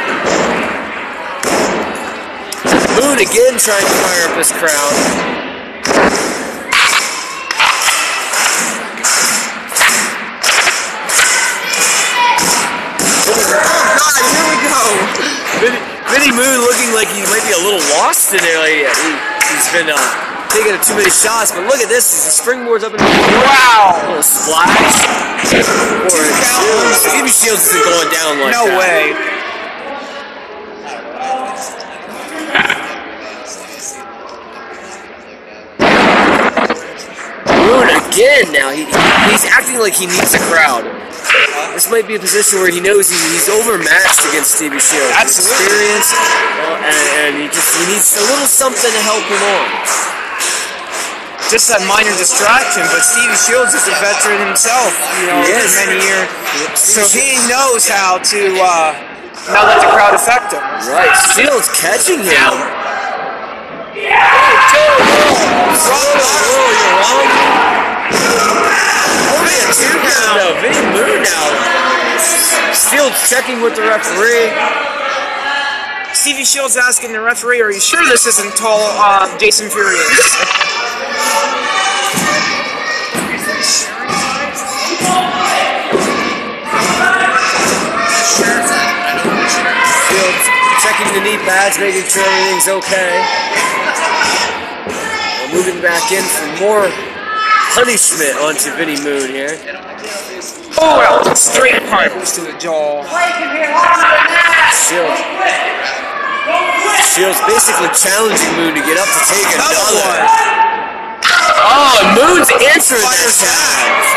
Moon 2.97 3.19
again 3.19 3.59
trying 3.59 3.85
to 3.85 3.95
fire 4.01 4.29
up 4.29 4.37
his 4.37 4.51
crowd. 4.51 6.24
Vinny, 16.13 16.31
Moon 16.31 16.57
looking 16.61 16.93
like 16.93 17.09
he 17.09 17.21
might 17.27 17.43
be 17.49 17.53
a 17.53 17.61
little 17.65 17.81
lost 17.97 18.31
in 18.33 18.39
there. 18.41 18.59
Like 18.61 18.93
he, 18.93 19.09
he's 19.51 19.67
been 19.73 19.89
uh, 19.89 19.97
taking 20.53 20.77
too 20.85 20.95
many 20.95 21.09
shots. 21.09 21.51
But 21.51 21.65
look 21.65 21.81
at 21.81 21.89
this. 21.89 22.05
A 22.05 22.31
springboards 22.31 22.83
up 22.85 22.93
in 22.93 22.99
the 23.01 23.09
Wow. 23.43 23.97
little 24.07 24.23
splash. 24.23 24.69
Or 26.05 27.27
Shields 27.27 27.65
isn't 27.67 27.83
going 27.85 28.09
down 28.13 28.39
like 28.39 28.51
No 28.53 28.65
that. 28.69 28.77
way. 28.77 29.13
Moon 37.45 37.87
again 37.89 38.51
now. 38.51 38.69
He, 38.71 38.85
he's 39.31 39.45
acting 39.45 39.79
like 39.79 39.93
he 39.93 40.05
needs 40.07 40.33
a 40.33 40.39
crowd. 40.39 40.85
This 41.75 41.91
might 41.91 42.07
be 42.07 42.15
a 42.15 42.23
position 42.23 42.63
where 42.63 42.71
he 42.71 42.79
knows 42.79 43.11
he, 43.11 43.17
he's 43.35 43.49
overmatched 43.51 44.23
against 44.31 44.55
Stevie 44.55 44.79
Shields. 44.79 45.11
Absolutely. 45.11 45.59
Experience, 45.59 46.09
and, 46.85 47.05
and 47.19 47.31
he 47.41 47.51
just 47.51 47.67
he 47.75 47.83
needs 47.91 48.15
a 48.15 48.23
little 48.31 48.47
something 48.47 48.91
to 48.91 49.03
help 49.03 49.25
him 49.27 49.43
on. 49.43 49.67
Just 51.51 51.69
that 51.69 51.83
minor 51.85 52.15
distraction, 52.17 52.81
but 52.89 53.05
Stevie 53.05 53.37
Shields 53.37 53.77
is 53.77 53.85
a 53.85 53.95
veteran 54.01 54.41
himself, 54.49 54.95
you 55.21 55.29
know, 55.29 55.45
many 55.45 56.01
years. 56.01 56.25
So 56.73 57.05
he 57.05 57.37
knows 57.45 57.85
how 57.85 58.17
to 58.17 58.41
uh, 58.57 58.97
not 59.53 59.69
let 59.69 59.77
the 59.83 59.91
crowd 59.93 60.17
affect 60.17 60.57
him. 60.57 60.63
Right, 60.89 61.13
Shields 61.37 61.69
catching 61.75 62.23
him. 62.23 62.53
Whoa, 65.85 66.17
you're 66.81 67.74
two. 68.11 68.55
Vinny. 70.61 71.25
Still 72.73 73.09
checking 73.27 73.61
with 73.61 73.75
the 73.75 73.81
referee. 73.81 74.51
Stevie 76.13 76.45
Shields 76.45 76.77
asking 76.77 77.11
the 77.13 77.21
referee, 77.21 77.61
"Are 77.61 77.71
you 77.71 77.79
sure 77.79 78.03
this 78.07 78.25
isn't 78.25 78.55
tall 78.55 78.79
uh, 78.79 79.37
Jason 79.37 79.69
Fury?" 79.69 79.97
Checking 90.81 91.13
the 91.13 91.21
knee 91.25 91.37
pads, 91.45 91.79
making 91.79 92.03
sure 92.03 92.23
everything's 92.23 92.67
okay. 92.69 93.25
We're 95.51 95.57
moving 95.57 95.81
back 95.81 96.11
in 96.11 96.23
for 96.23 96.45
more 96.61 97.14
punishment 97.75 98.31
onto 98.39 98.71
Vinnie 98.79 98.95
Moon 99.03 99.27
here. 99.27 99.51
Oh, 100.79 100.95
well, 100.95 101.35
straight 101.35 101.83
punch 101.91 102.31
to 102.39 102.47
the 102.47 102.55
jaw. 102.55 103.03
Shields. 104.71 105.19
Shields 107.11 107.39
basically 107.43 107.91
challenging 107.91 108.47
Moon 108.55 108.79
to 108.79 108.83
get 108.87 108.95
up 108.95 109.11
to 109.11 109.21
take 109.27 109.43
Another 109.59 109.91
one. 109.91 110.23
Oh, 111.67 111.99
Moon's 112.15 112.47
answering 112.63 113.03
Fires 113.03 113.43
challenge. 113.43 114.07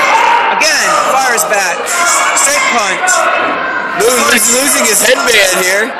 Again, 0.54 0.86
fires 1.10 1.42
back. 1.50 1.82
Straight 2.38 2.62
punch. 2.78 3.10
Moon 3.98 4.22
is 4.38 4.46
losing 4.54 4.86
his 4.86 5.02
headband 5.02 5.58
here. 5.66 5.90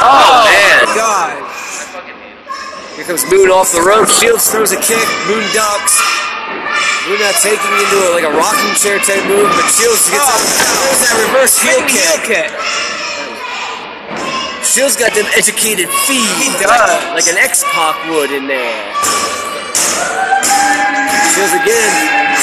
Oh, 0.00 0.08
oh 0.08 0.48
man. 0.48 0.96
God. 0.96 1.43
Here 2.94 3.02
comes 3.02 3.26
Moon 3.26 3.50
off 3.50 3.74
the 3.74 3.82
rope. 3.82 4.06
Shields 4.06 4.46
throws 4.46 4.70
a 4.70 4.78
kick. 4.78 5.02
Moon 5.26 5.42
ducks. 5.50 5.98
Moon 7.10 7.18
not 7.18 7.34
taking 7.42 7.74
into 7.74 7.98
a, 8.06 8.14
like 8.14 8.22
a 8.22 8.30
rocking 8.30 8.70
chair 8.78 9.02
type 9.02 9.18
move, 9.26 9.50
but 9.50 9.66
Shields 9.66 10.06
gets 10.14 10.22
Oh. 10.22 10.38
There's 10.38 11.02
that 11.02 11.14
reverse 11.26 11.58
heel 11.58 11.82
Spinning 11.82 11.90
heel 11.90 12.22
kick. 12.22 12.54
kick. 12.54 12.54
Shields 14.62 14.94
got 14.94 15.10
them 15.10 15.26
educated 15.34 15.90
feet. 16.06 16.22
He 16.38 16.54
does. 16.62 16.70
Like 17.10 17.26
an 17.26 17.34
X-Pac 17.34 17.98
would 18.14 18.30
in 18.30 18.46
there. 18.46 18.78
Shields 21.34 21.54
again 21.58 21.92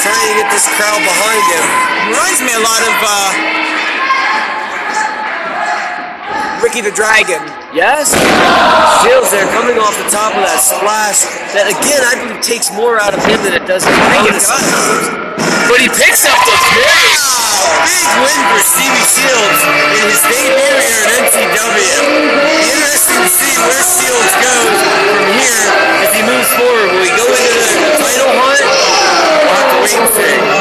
trying 0.04 0.20
to 0.20 0.36
get 0.36 0.52
this 0.52 0.68
crowd 0.76 1.00
behind 1.00 1.44
him. 1.48 1.66
Reminds 2.12 2.44
me 2.44 2.52
a 2.52 2.64
lot 2.64 2.84
of 2.84 2.96
uh, 3.08 3.32
Ricky 6.72 6.88
the 6.88 6.96
Dragon. 6.96 7.44
Yes. 7.76 8.16
Shields 9.04 9.28
there 9.28 9.44
coming 9.52 9.76
off 9.76 9.92
the 10.00 10.08
top 10.08 10.32
of 10.32 10.40
that 10.40 10.64
splash. 10.64 11.28
That 11.52 11.68
again, 11.68 12.00
I 12.00 12.16
believe 12.16 12.40
takes 12.40 12.72
more 12.72 12.96
out 12.96 13.12
of 13.12 13.20
him 13.28 13.44
than 13.44 13.52
it 13.52 13.68
does 13.68 13.84
his. 13.84 14.48
But 15.68 15.84
he 15.84 15.92
picks 15.92 16.24
up 16.24 16.40
the 16.48 16.56
big, 16.72 17.12
big 17.84 18.08
win 18.24 18.40
for 18.56 18.62
Stevie 18.64 19.04
Shields 19.04 19.60
in 20.00 20.16
his 20.16 20.24
debut 20.24 20.80
here 20.80 21.04
at 21.04 21.28
NTW. 21.28 22.00
Interesting 22.64 23.20
to 23.20 23.28
see 23.28 23.56
where 23.68 23.84
Shields 23.92 24.32
goes 24.40 24.80
from 24.80 25.28
here 25.44 25.64
as 26.08 26.12
he 26.16 26.24
moves 26.24 26.52
forward. 26.56 26.88
Will 26.88 27.04
he 27.04 27.12
go 27.20 27.28
into 27.36 27.52
the 27.52 28.00
title 28.00 28.32
hunt? 28.32 28.64
We'll 28.64 29.56
have 29.60 29.68
to 29.76 29.78
wait 29.84 30.00
and 30.00 30.08
see. 30.16 30.61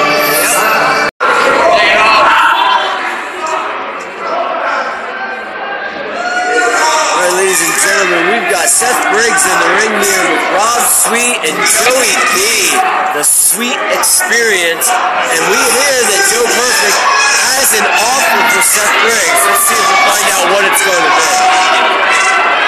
Seth 8.80 9.12
Briggs 9.12 9.44
in 9.44 9.58
the 9.60 9.72
ring 9.76 9.92
with 10.00 10.16
Rob 10.56 10.80
Sweet 10.88 11.36
and 11.44 11.52
Joey 11.52 12.16
P. 12.32 12.72
The 13.12 13.20
Sweet 13.20 13.76
Experience. 13.92 14.88
And 14.88 15.42
we 15.52 15.60
hear 15.60 15.96
that 16.08 16.20
Joe 16.32 16.48
Perfect 16.48 16.96
has 17.44 17.76
an 17.76 17.84
offer 17.84 18.40
for 18.56 18.62
Seth 18.64 18.96
Briggs. 19.04 19.40
Let's 19.52 19.68
see 19.68 19.76
if 19.76 19.84
we 19.84 19.96
find 20.08 20.26
out 20.32 20.44
what 20.56 20.64
it's 20.64 20.80
going 20.80 20.96
to 20.96 21.12
be. 21.12 22.59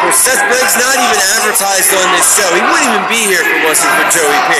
Well, 0.00 0.16
Seth 0.16 0.40
Briggs 0.48 0.80
not 0.80 0.96
even 0.96 1.20
advertised 1.36 1.92
on 1.92 2.06
this 2.16 2.24
show. 2.32 2.48
He 2.56 2.64
wouldn't 2.64 2.88
even 2.88 3.04
be 3.12 3.20
here 3.28 3.44
if 3.44 3.52
it 3.52 3.60
wasn't 3.68 3.92
for 4.00 4.08
Joey 4.08 4.40
P. 4.48 4.52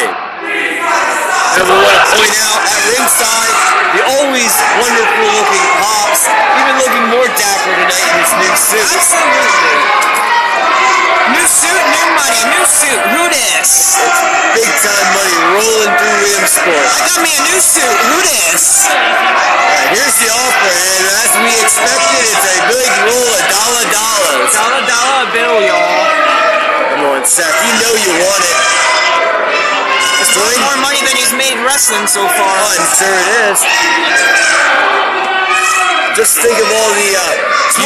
And 1.56 1.64
we 1.64 1.76
want 1.80 1.96
to 1.96 2.04
point 2.12 2.36
out 2.44 2.60
at 2.60 2.80
ringside, 2.92 3.56
the 3.96 4.02
always 4.20 4.52
wonderful 4.76 5.28
looking 5.32 5.66
Pops, 5.80 6.28
even 6.60 6.74
looking 6.76 7.06
more 7.08 7.24
dapper 7.40 7.72
tonight 7.72 8.04
in 8.04 8.16
his 8.20 8.32
new 8.36 8.52
suit. 8.52 8.84
Absolutely. 8.84 9.80
New 11.34 11.46
suit, 11.46 11.82
new 11.94 12.06
money, 12.18 12.40
new 12.54 12.64
suit. 12.66 13.00
Who 13.14 13.22
dis? 13.30 13.70
Big 14.56 14.70
time 14.82 15.08
money 15.14 15.36
rolling 15.54 15.92
through 15.98 16.16
Williamsport. 16.22 16.84
I 16.90 16.98
got 17.06 17.18
me 17.22 17.30
a 17.30 17.42
new 17.46 17.60
suit. 17.62 17.94
Who 18.10 18.16
dis? 18.26 18.64
Alright, 18.90 19.88
here's 19.94 20.16
the 20.18 20.28
offer, 20.30 20.72
and 20.74 21.04
as 21.22 21.30
we 21.42 21.50
expected, 21.62 22.22
it's 22.26 22.46
a 22.46 22.56
big 22.70 22.90
roll 23.06 23.30
of 23.30 23.42
dollar 23.50 23.84
dollars. 23.94 24.48
Dollar 24.54 24.82
dollar 24.86 25.22
bill, 25.34 25.56
y'all. 25.66 26.06
Come 26.90 27.02
on, 27.14 27.22
Seth, 27.24 27.54
you 27.62 27.72
know 27.78 27.94
you 27.94 28.12
want 28.26 28.42
it. 28.42 28.56
It's 30.20 30.34
Join- 30.36 30.60
more 30.66 30.78
money 30.84 31.00
than 31.06 31.16
he's 31.16 31.32
made 31.32 31.56
wrestling 31.64 32.06
so 32.06 32.26
far. 32.28 32.54
I'm 32.58 32.86
sure 32.98 33.14
it 33.14 33.28
is. 33.50 33.58
Just 36.18 36.42
think 36.42 36.58
of 36.58 36.66
all 36.66 36.90
the 36.98 37.10
uh, 37.14 37.22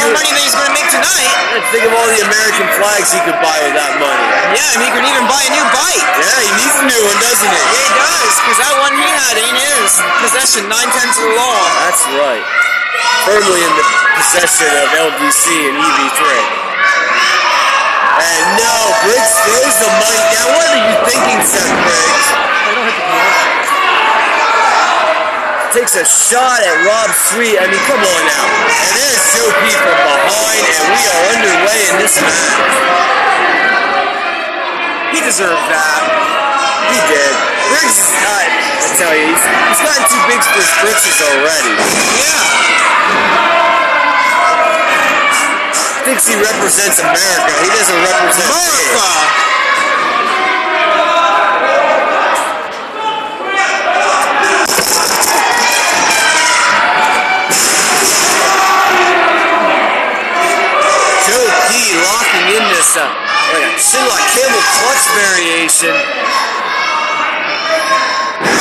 more 0.01 0.11
money 0.17 0.29
than 0.33 0.41
he's 0.41 0.57
going 0.57 0.65
to 0.65 0.75
make 0.75 0.89
tonight. 0.89 1.29
think 1.69 1.85
of 1.85 1.93
all 1.93 2.09
the 2.09 2.25
American 2.25 2.65
flags 2.73 3.13
he 3.13 3.21
could 3.21 3.37
buy 3.37 3.53
with 3.61 3.77
that 3.77 4.01
money. 4.01 4.25
Yeah, 4.57 4.75
and 4.75 4.81
he 4.81 4.89
could 4.89 5.05
even 5.05 5.25
buy 5.29 5.45
a 5.45 5.51
new 5.53 5.67
bike. 5.69 6.05
Yeah, 6.17 6.41
he 6.41 6.51
needs 6.57 6.75
a 6.81 6.85
new 6.89 7.01
one, 7.05 7.19
doesn't 7.21 7.45
he? 7.45 7.53
Yeah, 7.53 7.85
he 7.85 7.93
does, 7.93 8.33
because 8.41 8.59
that 8.65 8.75
one 8.81 8.93
he 8.97 9.05
had 9.05 9.35
ain't 9.37 9.59
his. 9.61 9.89
Possession, 10.25 10.65
nine 10.65 10.89
tenths 10.89 11.21
of 11.21 11.25
the 11.29 11.37
law. 11.37 11.61
That's 11.85 12.03
right. 12.17 12.45
Firmly 13.29 13.61
in 13.61 13.73
the 13.77 13.85
possession 14.17 14.73
of 14.73 14.87
LDC 14.89 15.45
and 15.69 15.75
EV3. 15.77 16.21
And 18.25 18.43
no, 18.57 18.73
Briggs 19.05 19.33
throws 19.45 19.75
the 19.85 19.91
money 20.01 20.23
down. 20.33 20.47
What 20.49 20.65
are 20.65 20.81
you 20.81 20.95
thinking, 21.05 21.39
Seth 21.45 21.73
Briggs? 21.83 22.27
Takes 25.75 25.99
a 25.99 26.07
shot 26.07 26.63
at 26.63 26.87
Rob 26.87 27.11
Sweet. 27.11 27.59
I 27.59 27.67
mean, 27.67 27.83
come 27.83 27.99
on 27.99 28.21
now. 28.31 28.47
And 28.47 28.95
there's 28.95 29.19
Joe 29.35 29.51
P 29.59 29.75
from 29.75 29.91
behind, 29.91 30.63
and 30.71 30.87
we 30.87 31.03
are 31.03 31.23
underway 31.35 31.79
in 31.91 31.95
this 31.99 32.15
match. 32.15 32.79
He 35.11 35.19
deserved 35.19 35.67
that. 35.67 35.99
He 36.95 36.99
did. 37.11 37.33
Briggs 37.75 37.91
is 37.91 38.07
not, 38.23 38.47
I 38.47 38.87
tell 38.95 39.11
you, 39.19 39.27
he's, 39.35 39.43
he's 39.43 39.83
gotten 39.83 40.07
too 40.07 40.23
big 40.31 40.39
for 40.47 40.63
his 40.63 40.71
britches 40.79 41.19
already. 41.19 41.75
Yeah. 42.23 42.39
Thinks 46.07 46.23
he 46.23 46.39
represents 46.39 47.03
America. 47.03 47.51
He 47.51 47.69
doesn't 47.75 47.99
represent 47.99 48.47
America. 48.47 49.64
Joe 61.85 62.01
locking 62.01 62.49
in 62.57 62.63
this 62.73 62.97
uh, 62.97 63.05
like 63.53 63.61
a 63.61 63.77
Chinlock 63.77 64.23
Camel 64.33 64.63
clutch 64.81 65.05
variation. 65.13 65.93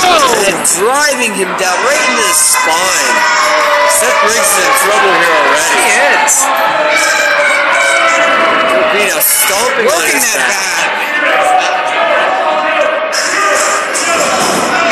And 0.05 0.41
then 0.45 0.57
driving 0.77 1.33
him 1.33 1.49
down 1.57 1.77
right 1.89 2.05
into 2.05 2.21
the 2.21 2.37
spine. 2.37 3.17
Seth 3.97 4.19
Briggs 4.29 4.45
is 4.45 4.61
in 4.61 4.73
trouble 4.85 5.13
here 5.25 5.33
already. 5.41 5.73
He 5.73 5.97
is. 6.21 6.35
Now 9.09 9.21
stomping 9.25 9.89
on 9.89 9.97
Working 9.97 10.21
his 10.21 10.29
that 10.29 10.45
back. 10.45 10.53
back. 10.53 10.93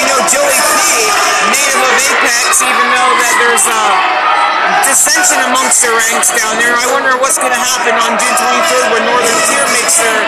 You 0.01 0.05
know, 0.09 0.21
Joey 0.33 0.57
P, 0.57 1.05
native 1.53 1.85
of 1.85 1.93
Apex, 2.01 2.65
even 2.65 2.87
though 2.97 3.13
that 3.21 3.35
there's 3.45 3.67
a 3.69 3.83
dissension 4.87 5.41
amongst 5.49 5.81
the 5.83 5.91
ranks 5.91 6.31
down 6.35 6.59
there, 6.61 6.75
I 6.75 6.87
wonder 6.93 7.17
what's 7.19 7.39
going 7.39 7.53
to 7.53 7.63
happen 7.63 7.95
on 7.97 8.17
June 8.21 8.37
23rd 8.37 8.85
when 8.93 9.03
Northern 9.09 9.41
Tier 9.49 9.67
makes 9.75 9.97
their 9.99 10.19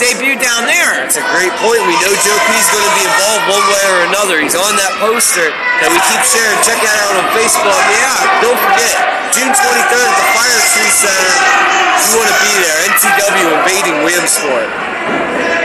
debut 0.00 0.36
down 0.40 0.64
there. 0.64 1.04
That's 1.04 1.20
a 1.20 1.26
great 1.34 1.52
point. 1.60 1.80
We 1.84 1.96
know 2.00 2.12
Joe 2.24 2.38
P's 2.48 2.68
going 2.70 2.86
to 2.86 2.94
be 2.96 3.04
involved 3.04 3.44
one 3.50 3.64
way 3.68 3.84
or 3.90 3.98
another. 4.08 4.36
He's 4.40 4.56
on 4.56 4.74
that 4.80 4.92
poster 5.02 5.48
that 5.82 5.90
we 5.92 5.98
keep 6.08 6.22
sharing. 6.24 6.58
Check 6.64 6.78
that 6.80 6.96
out 7.04 7.14
on 7.20 7.26
Facebook. 7.36 7.80
Yeah. 7.92 8.16
Don't 8.44 8.60
forget, 8.60 8.96
June 9.34 9.52
23rd 9.52 10.06
at 10.06 10.16
the 10.16 10.26
Fire 10.34 10.60
Tree 10.72 10.92
Center. 10.92 11.32
If 12.00 12.02
you 12.08 12.12
want 12.16 12.30
to 12.32 12.38
be 12.40 12.52
there, 12.64 12.78
NTW 12.90 13.46
invading 13.60 13.96
Williamsport. 14.06 15.59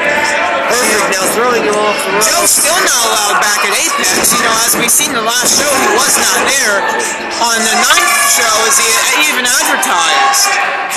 Perfect. 0.75 1.07
Now 1.15 1.23
throwing 1.31 1.65
off 1.71 1.95
the. 2.03 2.19
Joe's 2.19 2.51
still 2.51 2.75
not 2.75 3.01
allowed 3.07 3.39
back 3.39 3.63
at 3.63 3.71
Apex. 3.71 4.35
You 4.35 4.43
know, 4.43 4.55
as 4.67 4.75
we've 4.75 4.91
seen 4.91 5.15
the 5.15 5.23
last 5.23 5.55
show, 5.55 5.71
he 5.71 5.89
was 5.95 6.13
not 6.19 6.39
there. 6.51 6.83
On 7.47 7.57
the 7.63 7.75
ninth 7.79 8.15
show, 8.35 8.53
is 8.67 8.75
he 8.79 8.87
even 9.31 9.47
advertised? 9.47 10.51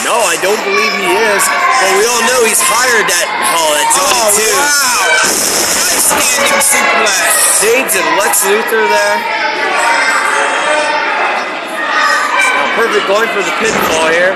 No, 0.06 0.14
I 0.26 0.34
don't 0.42 0.58
believe 0.66 0.92
he 0.98 1.10
is. 1.14 1.42
But 1.46 1.90
we 1.98 2.04
all 2.10 2.22
know 2.30 2.40
he's 2.46 2.62
hired 2.62 3.06
that 3.06 3.26
hall 3.54 3.72
at 3.78 3.86
Oh, 3.86 3.98
Johnny 3.98 4.42
too. 4.42 4.54
wow. 4.54 5.06
Nice 5.78 6.06
standing 6.10 6.62
suplex. 6.62 7.22
Shades 7.62 7.94
and 7.98 8.08
Lex 8.18 8.32
Luger 8.46 8.82
there. 8.86 9.18
Now, 12.54 12.66
perfect 12.78 13.06
going 13.10 13.30
for 13.34 13.42
the 13.42 13.54
pinfall 13.58 14.06
here. 14.14 14.34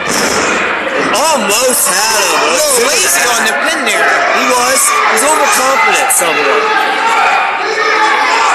Almost 1.13 1.85
had 1.93 2.21
him. 2.25 2.41
A 2.41 2.51
little 2.57 2.81
lazy 2.89 3.23
on 3.29 3.41
the 3.45 3.55
pin 3.69 3.81
there. 3.85 4.09
He 4.37 4.45
was. 4.49 4.81
He's 5.13 5.25
overconfident 5.25 6.09
somewhat. 6.13 6.63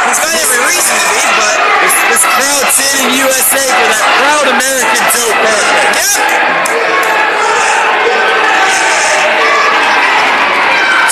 He's 0.10 0.20
got 0.24 0.34
every 0.34 0.62
reason 0.66 0.94
to 0.98 1.08
be, 1.14 1.24
but 1.38 1.58
This, 1.84 1.96
this 2.10 2.24
crowd 2.26 2.66
chanting 2.74 3.10
USA 3.22 3.62
for 3.62 3.88
that 3.94 4.06
proud 4.18 4.46
American 4.58 5.04
Joe 5.14 5.32
Perfect. 5.38 5.94
yep. 6.00 7.28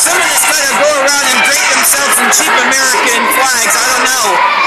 Someone 0.01 0.27
that's 0.27 0.47
gonna 0.47 0.76
go 0.81 0.89
around 1.05 1.26
and 1.30 1.39
drape 1.45 1.67
themselves 1.72 2.15
in 2.19 2.27
cheap 2.35 2.53
American 2.55 3.22
flags. 3.35 3.73
I 3.76 3.85
don't 3.95 4.05
know. 4.05 4.26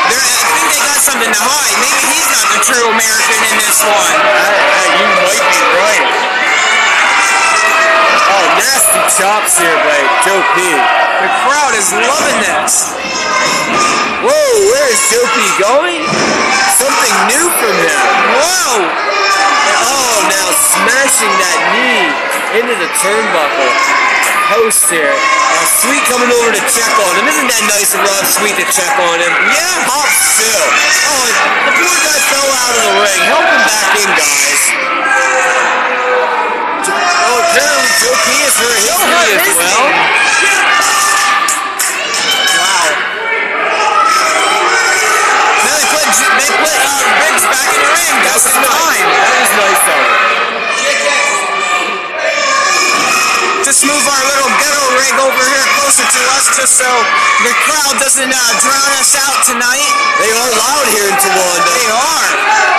They're, 0.09 0.25
I 0.25 0.49
think 0.57 0.67
they 0.73 0.81
got 0.85 0.99
something 1.05 1.33
to 1.33 1.43
hide. 1.43 1.77
Maybe 1.85 2.03
he's 2.17 2.29
not 2.33 2.47
the 2.53 2.61
true 2.65 2.87
American 2.93 3.39
in 3.49 3.55
this 3.61 3.79
one. 3.85 4.15
Hey, 4.25 4.61
hey, 4.79 4.89
you 4.99 5.07
might 5.21 5.45
be 5.53 5.61
right. 5.77 6.07
Oh, 8.27 8.45
nasty 8.59 9.03
chops 9.15 9.55
here 9.59 9.79
by 9.87 9.99
P. 10.27 10.57
The 11.23 11.31
crowd 11.47 11.75
is 11.79 11.89
loving 11.95 12.39
this. 12.43 12.91
Whoa, 14.23 14.51
where 14.75 14.89
is 14.91 15.03
P 15.07 15.39
going? 15.63 16.03
Something 16.75 17.15
new 17.31 17.47
from 17.59 17.75
him. 17.79 17.99
Whoa! 18.35 18.87
Oh, 19.79 20.17
now 20.27 20.49
smashing 20.51 21.35
that 21.39 21.59
knee 21.71 22.11
into 22.59 22.75
the 22.79 22.91
turnbuckle. 22.99 23.71
Post 24.49 24.89
here. 24.89 25.13
Now 25.13 25.67
Sweet 25.85 26.03
coming 26.09 26.33
over 26.33 26.51
to 26.57 26.63
check 26.73 26.95
on 26.99 27.13
him. 27.21 27.29
Isn't 27.29 27.51
that 27.53 27.65
nice 27.69 27.93
of 27.93 28.01
Rob 28.01 28.25
Sweet 28.25 28.57
to 28.57 28.67
check 28.73 28.95
on 28.97 29.21
him? 29.21 29.33
Yeah. 29.53 29.87
Hop 29.87 30.09
still. 30.09 30.67
Oh, 31.05 31.29
the 31.69 31.73
poor 31.79 31.97
guy 32.01 32.19
fell 32.33 32.49
out 32.49 32.75
of 32.75 32.83
the 32.83 32.95
ring. 33.05 33.21
Help 33.29 33.45
him 33.45 33.63
back 33.69 33.89
in, 34.01 34.09
guys. 34.17 35.78
Apparently 37.49 37.89
Joe 37.97 38.13
P 38.13 38.45
is 38.45 38.53
hurt 38.61 38.77
his 38.77 38.93
as 38.93 39.57
well. 39.57 39.89
Wow. 42.59 42.93
Now 45.65 45.75
they 45.81 45.89
put, 45.89 46.05
they 46.13 46.53
um, 46.85 47.09
Briggs 47.17 47.45
back 47.49 47.73
in 47.73 47.81
the 47.81 47.89
ring 47.89 48.21
just 48.21 48.53
in 48.53 48.61
time. 48.69 49.09
That 49.17 49.33
was 49.41 49.53
nice 49.57 49.81
of 49.89 50.18
Just 53.69 53.85
move 53.85 54.01
our 54.01 54.25
little 54.33 54.49
ghetto 54.65 54.85
rig 54.97 55.13
over 55.21 55.45
here 55.45 55.67
closer 55.77 56.01
to 56.01 56.21
us 56.41 56.49
just 56.57 56.81
so 56.81 56.89
the 57.45 57.53
crowd 57.69 58.01
doesn't 58.01 58.33
uh, 58.33 58.41
drown 58.65 58.93
us 58.97 59.13
out 59.13 59.45
tonight. 59.45 59.93
They 60.25 60.33
are 60.33 60.51
loud 60.57 60.89
here 60.89 61.05
in 61.05 61.13
Towanda. 61.21 61.69
They 61.77 61.89
are. 61.93 62.29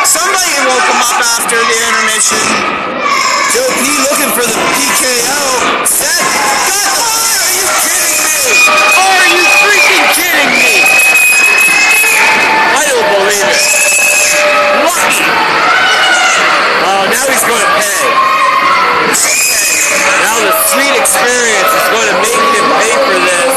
Somebody 0.01 0.49
woke 0.65 0.81
them 0.89 0.97
up 1.05 1.21
after 1.37 1.61
the 1.61 1.77
intermission. 1.77 2.41
Joe 3.53 3.69
P 3.77 4.01
looking 4.01 4.33
for 4.33 4.41
the 4.41 4.57
PKO. 4.81 5.85
Seth, 5.85 6.25
God, 6.73 6.89
are 7.05 7.49
you 7.53 7.65
kidding 7.85 8.17
me? 8.25 8.41
Are 8.73 9.25
you 9.29 9.45
freaking 9.61 10.05
kidding 10.17 10.51
me? 10.57 10.73
I 12.73 12.81
don't 12.89 13.07
believe 13.13 13.45
it. 13.45 13.61
Lucky. 14.89 15.21
Oh, 16.81 17.05
now 17.13 17.23
he's 17.29 17.45
going 17.45 17.61
to 17.61 17.71
pay. 17.77 19.48
Now 19.89 20.37
the 20.45 20.53
sweet 20.69 20.93
experience 20.93 21.71
is 21.73 21.87
going 21.89 22.09
to 22.13 22.17
make 22.21 22.37
him 22.53 22.65
pay 22.77 22.93
for 22.93 23.17
this. 23.25 23.53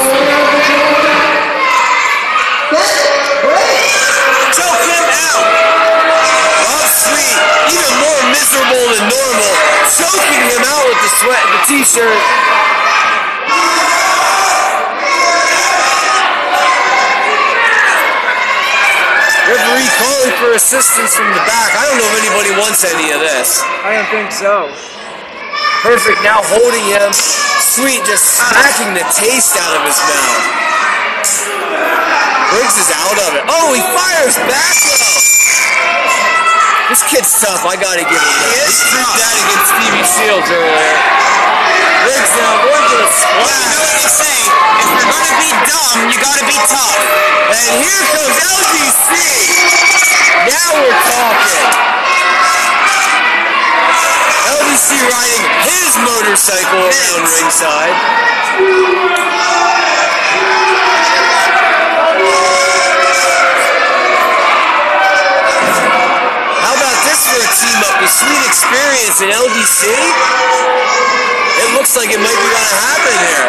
Choke 4.56 4.84
him 4.88 5.04
out. 5.12 5.44
Oh, 5.44 6.72
Rob 6.72 6.88
Sweet, 6.88 7.36
even 7.68 7.92
more 8.00 8.22
miserable 8.32 8.84
than 8.96 9.12
normal, 9.12 9.52
choking 9.92 10.44
him 10.48 10.62
out 10.64 10.84
with 10.88 11.00
the 11.04 11.10
sweat, 11.20 11.42
in 11.44 11.50
the 11.52 11.62
t-shirt. 11.68 12.20
Referee 19.52 19.92
calling 20.00 20.32
for 20.40 20.56
assistance 20.56 21.12
from 21.12 21.28
the 21.28 21.44
back. 21.44 21.76
I 21.76 21.84
don't 21.92 21.98
know 22.00 22.08
if 22.08 22.24
anybody 22.24 22.56
wants 22.56 22.84
any 22.88 23.12
of 23.12 23.20
this. 23.20 23.60
I 23.84 23.92
don't 24.00 24.08
think 24.08 24.32
so. 24.32 24.91
Perfect 25.82 26.22
now 26.22 26.38
holding 26.46 26.86
him. 26.94 27.10
Sweet 27.58 28.06
just 28.06 28.22
smacking 28.38 28.94
the 28.94 29.02
taste 29.10 29.58
out 29.58 29.74
of 29.74 29.82
his 29.82 29.98
mouth. 29.98 30.46
Briggs 32.54 32.76
is 32.78 32.90
out 32.94 33.18
of 33.18 33.30
it. 33.34 33.42
Oh, 33.50 33.74
he 33.74 33.82
fires 33.90 34.38
back 34.46 34.74
though. 34.78 35.18
This 36.86 37.02
kid's 37.10 37.34
tough. 37.42 37.66
I 37.66 37.74
gotta 37.74 38.06
give 38.06 38.14
him 38.14 38.34
that. 38.46 38.62
He 38.62 38.78
proved 38.94 39.16
that 39.18 39.34
against 39.42 39.68
Stevie 39.74 40.06
Shields 40.06 40.48
earlier. 40.54 40.94
Briggs 42.06 42.30
now 42.38 42.52
going 42.62 42.84
for 42.86 42.98
the 43.02 43.08
You 43.08 43.18
know 43.18 43.42
splash. 43.42 43.74
what 43.82 43.90
they 43.98 44.06
say? 44.06 44.38
If 44.78 44.86
you're 44.86 45.10
gonna 45.10 45.34
be 45.42 45.50
dumb, 45.66 45.98
you 46.06 46.16
gotta 46.22 46.44
be 46.46 46.58
tough. 46.62 46.98
And 47.58 47.66
here 47.82 48.02
comes 48.14 48.36
LDC. 48.38 49.10
Now 50.46 50.68
we're 50.78 51.00
talking. 51.10 52.11
LDC 54.42 54.90
riding 55.06 55.44
his 55.70 55.94
motorcycle 56.02 56.82
around 56.82 57.22
ringside. 57.30 57.94
How 66.58 66.74
about 66.74 66.98
this 67.06 67.22
for 67.22 67.38
a 67.38 67.50
team 67.54 67.78
up? 67.86 67.94
The 68.02 68.10
Sweet 68.10 68.42
Experience 68.50 69.22
and 69.22 69.30
LDC? 69.30 69.86
It 71.62 71.68
looks 71.78 71.94
like 71.94 72.10
it 72.10 72.18
might 72.18 72.34
be 72.34 72.48
going 72.50 72.66
to 72.66 72.80
happen 72.82 73.14
here. 73.22 73.46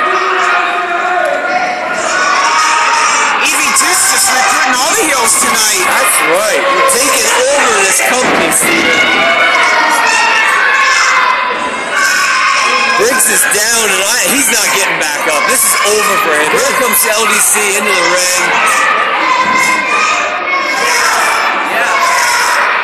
Evie 3.49 3.74
Deuce 3.82 4.06
just 4.14 4.30
recruiting 4.30 4.78
all 4.78 4.94
the 4.94 5.03
heels 5.10 5.34
tonight. 5.41 5.86
That's 5.90 6.18
right. 6.38 6.61
You're 6.61 6.91
taking 6.94 7.28
over 7.49 7.74
this 7.82 7.98
company, 8.06 8.49
Steven. 8.53 9.73
Briggs 13.02 13.26
is 13.26 13.41
down, 13.57 13.86
and 13.90 14.02
I, 14.06 14.18
he's 14.30 14.49
not 14.53 14.68
getting 14.78 14.99
back 15.02 15.26
up. 15.26 15.41
This 15.49 15.65
is 15.65 15.74
over 15.82 16.15
for 16.22 16.34
him. 16.38 16.49
Here 16.53 16.74
comes 16.78 17.02
LDC 17.02 17.82
into 17.82 17.90
the 17.90 18.07
ring. 18.14 18.44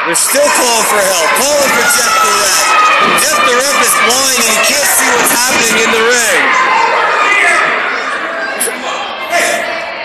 They're 0.09 0.17
still 0.17 0.49
calling 0.57 0.87
for 0.89 0.97
help, 0.97 1.29
calling 1.37 1.69
for 1.69 1.85
Jeff 1.93 2.13
the 2.25 2.33
Ref. 2.41 2.65
Jeff 3.21 3.37
the 3.45 3.53
Ref 3.53 3.77
is 3.85 3.93
blind 4.09 4.39
and 4.41 4.49
he 4.49 4.59
can't 4.65 4.89
see 4.97 5.09
what's 5.13 5.29
happening 5.29 5.77
in 5.85 5.89
the 5.93 6.01
ring. 6.01 6.41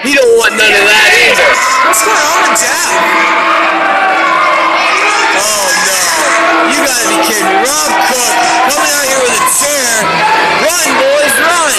He 0.05 0.12
don't 0.12 0.36
want 0.36 0.52
none 0.60 0.68
of 0.68 0.85
that 0.85 1.09
either. 1.24 1.48
What's 1.89 2.05
going 2.05 2.20
on 2.20 2.39
with 2.44 2.60
Jeff? 2.60 2.93
Oh 5.40 5.64
no. 5.89 6.03
You 6.55 6.78
gotta 6.86 7.09
be 7.10 7.18
kidding 7.26 7.51
me. 7.51 7.66
Rob 7.66 7.90
Cook 8.06 8.31
coming 8.70 8.93
out 8.94 9.06
here 9.10 9.20
with 9.26 9.35
a 9.35 9.51
chair. 9.59 9.90
Run, 10.62 10.86
boys, 11.02 11.35
run. 11.43 11.72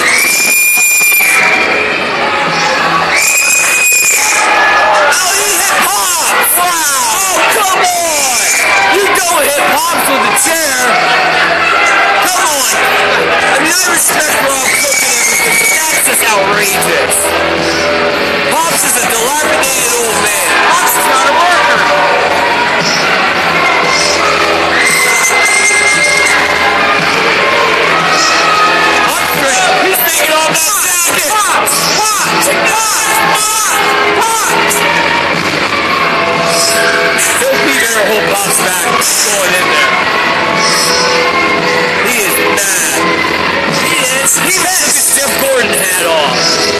Oh, 5.16 5.32
hit 5.40 5.64
Pops. 5.80 6.52
Wow. 6.60 7.08
Oh, 7.16 7.40
come 7.56 7.80
on. 7.80 8.36
You 8.92 9.04
hit 9.08 9.62
Pops 9.72 10.04
with 10.12 10.28
a 10.28 10.34
chair. 10.44 10.76
Come 12.28 12.44
on. 12.44 12.76
I 13.48 13.64
mean, 13.64 13.72
I 13.72 13.84
respect 13.88 14.34
Rob 14.44 14.68
Cook 14.76 15.06
but 15.46 15.68
that's 15.72 16.04
just 16.04 16.22
outrageous. 16.26 17.16
Pops 18.52 18.82
is 18.84 18.96
a 18.98 19.04
dilapidated 19.08 19.88
old 19.96 20.18
man. 20.20 20.48
Fox 20.68 20.90
is 21.00 21.06
not 21.06 21.24
a 21.26 21.34
worker. 21.38 21.80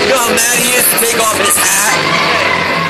He 0.06 0.32
mad. 0.34 0.56
Take 1.00 1.20
off 1.20 1.38
his 1.38 1.56
hat? 1.56 2.85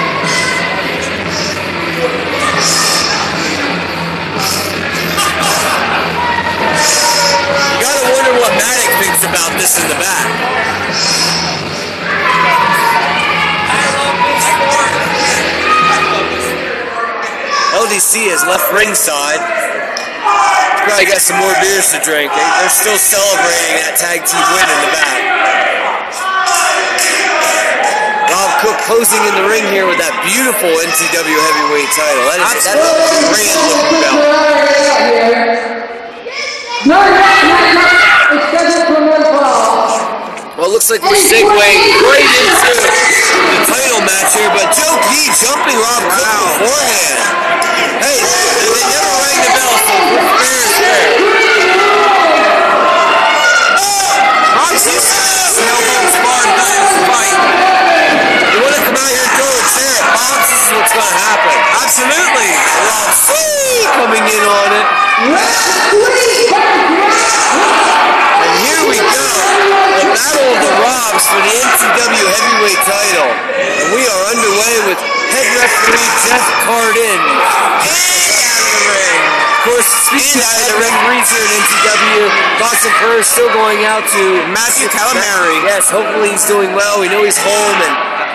Thinks 8.67 9.23
about 9.23 9.53
this 9.61 9.81
in 9.81 9.89
the 9.89 9.95
back. 9.95 11.37
LDC 17.77 18.33
has 18.33 18.41
left 18.49 18.65
ringside. 18.73 19.41
Probably 20.89 21.07
got 21.07 21.21
some 21.21 21.37
more 21.43 21.53
beers 21.61 21.91
to 21.93 21.99
drink. 22.01 22.31
They- 22.33 22.51
They're 22.63 22.71
still 22.73 22.99
celebrating 22.99 23.75
that 23.85 23.95
tag 23.99 24.25
team 24.25 24.41
win 24.55 24.65
in 24.65 24.81
the 24.87 24.93
back. 24.97 25.21
Rob 28.31 28.51
Cook 28.63 28.79
posing 28.91 29.23
in 29.27 29.35
the 29.35 29.47
ring 29.47 29.67
here 29.71 29.87
with 29.87 29.99
that 29.99 30.15
beautiful 30.25 30.71
NTW 30.71 31.37
heavyweight 31.37 31.91
title. 31.95 32.25
That 32.31 32.41
is, 32.43 32.65
that 32.65 32.79
is 32.79 32.87
a 32.87 33.31
great 33.31 33.51
looking 33.55 34.01
belt. 34.03 35.07
Well, 38.27 38.43
it 40.67 40.75
looks 40.75 40.91
like 40.91 40.99
we're 40.99 41.15
segueing 41.15 41.47
right 41.47 42.27
into 42.27 42.75
the 42.75 42.91
title 43.71 44.03
match 44.03 44.35
here, 44.35 44.51
but 44.51 44.67
Joe 44.75 44.99
P 45.07 45.31
jumping 45.31 45.79
Rob 45.79 46.03
Cook 46.11 46.27
beforehand. 46.59 47.23
Hey, 48.03 48.19
they 48.19 48.83
never 48.83 49.15
rang 49.23 49.39
the 49.47 49.51
bell, 49.55 49.79
so 49.79 49.95
fair 50.43 50.59
is 50.59 50.75
fair. 50.75 51.07
Fox 54.59 54.75
used 54.91 55.07
to 55.07 55.63
no 55.71 55.79
holds 55.87 56.19
barred 56.19 56.51
fight. 57.07 57.31
You 58.51 58.59
want 58.59 58.75
to 58.75 58.83
come 58.91 58.99
out 58.99 59.07
here 59.07 59.23
and 59.23 59.39
throw 59.39 59.55
a 59.55 59.63
chair 59.71 60.03
at 60.03 60.19
Fox, 60.19 60.51
this 60.51 60.67
is 60.67 60.75
what's 60.75 60.91
going 60.99 61.07
to 61.07 61.23
happen. 61.31 61.55
Absolutely. 61.79 62.51
Rob 62.91 63.07
C 63.23 63.31
coming 63.95 64.27
in 64.27 64.43
on 64.43 64.75
it. 64.75 64.87
And 65.15 66.51
go. 66.51 66.56
The 69.17 70.07
Battle 70.13 70.49
of 70.53 70.61
the 70.61 70.75
Robs 70.85 71.25
for 71.25 71.41
the 71.41 71.55
NTW 71.57 72.25
Heavyweight 72.29 72.83
title. 72.85 73.31
And 73.57 73.87
we 73.97 74.05
are 74.05 74.23
underway 74.29 74.75
with 74.93 75.01
head 75.33 75.49
referee 75.57 76.11
Jeff 76.29 76.45
Carden. 76.69 77.17
And 77.17 78.37
out 78.45 78.61
of 78.61 78.71
the 78.77 78.83
ring. 78.93 79.21
Of 79.57 79.61
course, 79.73 79.89
speaking 80.07 80.39
of 80.39 80.53
the 80.69 80.79
referees 80.79 81.27
here 81.33 81.43
in 81.43 81.53
NTW, 81.59 82.23
thoughts 82.61 82.85
and 82.87 82.95
prayers 83.03 83.27
still 83.27 83.51
going 83.51 83.83
out 83.89 84.05
to 84.15 84.23
Matthew 84.55 84.87
Calamari. 84.93 85.59
Yes, 85.67 85.91
hopefully 85.91 86.31
he's 86.31 86.47
doing 86.47 86.71
well. 86.77 87.01
We 87.01 87.09
know 87.09 87.25
he's 87.25 87.41
home 87.41 87.79
and 87.83 87.95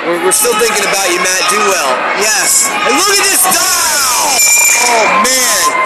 we're, 0.10 0.20
we're 0.26 0.36
still 0.36 0.58
thinking 0.58 0.84
about 0.84 1.08
you, 1.14 1.22
Matt. 1.22 1.45
Do 1.53 1.62
well. 1.62 1.91
Yes. 2.20 2.68
And 2.90 2.98
look 2.98 3.14
at 3.16 3.24
this 3.24 3.45
dial! 3.48 4.34
Oh, 4.82 5.06
man. 5.24 5.82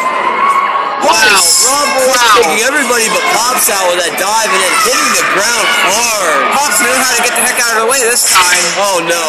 Wow. 1.06 1.38
Rob 1.66 1.88
Cook 2.02 2.18
Wow. 2.18 2.36
taking 2.42 2.62
everybody 2.66 3.06
but 3.14 3.24
Pops 3.38 3.70
out 3.70 3.86
with 3.94 4.02
that 4.02 4.18
dive 4.18 4.50
and 4.50 4.62
then 4.62 4.76
hitting 4.90 5.12
the 5.14 5.26
ground 5.38 5.68
hard. 5.86 6.42
Pops 6.58 6.82
knew 6.82 6.94
how 6.98 7.14
to 7.14 7.22
get 7.22 7.34
the 7.38 7.44
heck 7.46 7.60
out 7.62 7.78
of 7.78 7.86
the 7.86 7.90
way 7.90 8.02
this 8.04 8.26
time. 8.26 8.66
Oh 8.82 9.02
no. 9.06 9.26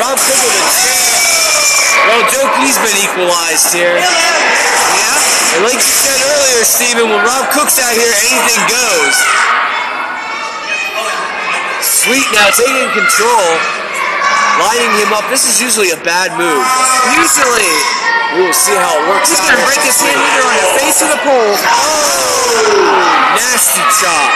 Rob 0.00 0.16
Cook 0.16 0.40
with 0.40 0.56
a 0.56 0.64
chair. 0.72 1.04
Well, 2.08 2.22
Joe 2.32 2.46
P's 2.56 2.78
been 2.80 2.98
equalized 3.04 3.68
here. 3.74 4.00
Yeah. 4.00 5.56
And 5.58 5.64
like 5.64 5.80
you 5.80 5.92
said 5.92 6.16
earlier, 6.16 6.60
Steven, 6.64 7.06
when 7.10 7.20
Rob 7.24 7.50
Cook's 7.52 7.76
out 7.80 7.92
here, 7.92 8.12
anything 8.24 8.60
goes. 8.68 9.16
Sweet 11.82 12.26
now 12.32 12.48
taking 12.54 12.88
control. 12.94 13.48
Lining 14.58 14.92
him 14.98 15.10
up. 15.14 15.24
This 15.30 15.46
is 15.46 15.62
usually 15.62 15.90
a 15.94 16.00
bad 16.02 16.34
move. 16.34 16.64
Usually, 17.14 17.72
We 18.34 18.44
will 18.44 18.52
see 18.52 18.74
how 18.76 18.92
it 18.98 19.08
works 19.08 19.30
he's 19.30 19.40
out. 19.40 19.48
gonna 19.48 19.64
break 19.64 19.80
his 19.80 19.96
hand 20.00 20.18
either 20.18 20.44
on 20.44 20.56
the 20.60 20.68
face 20.82 21.00
of 21.00 21.08
the 21.08 21.20
pole. 21.24 21.54
Oh, 21.56 23.38
nasty 23.38 23.80
chop. 24.02 24.30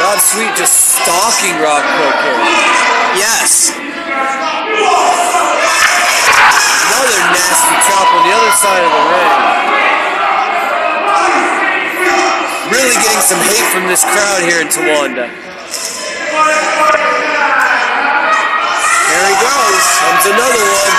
Rob 0.00 0.20
Sweet 0.20 0.52
just 0.54 1.00
stalking 1.00 1.56
Rob 1.58 1.82
here. 1.82 2.14
Yes. 3.16 3.72
Another 6.86 7.20
nasty 7.32 7.76
chop 7.88 8.08
on 8.12 8.22
the 8.28 8.32
other 8.36 8.52
side 8.60 8.82
of 8.84 8.92
the 8.92 9.02
ring. 9.10 9.32
Really 12.70 12.96
getting 13.00 13.15
some 13.26 13.42
hate 13.42 13.66
from 13.74 13.90
this 13.90 14.06
crowd 14.06 14.38
here 14.46 14.62
in 14.62 14.70
Towanda. 14.70 15.26
There 15.26 15.34
he 19.26 19.34
goes. 19.42 19.82
Comes 19.98 20.30
another 20.30 20.62
one. 20.62 20.94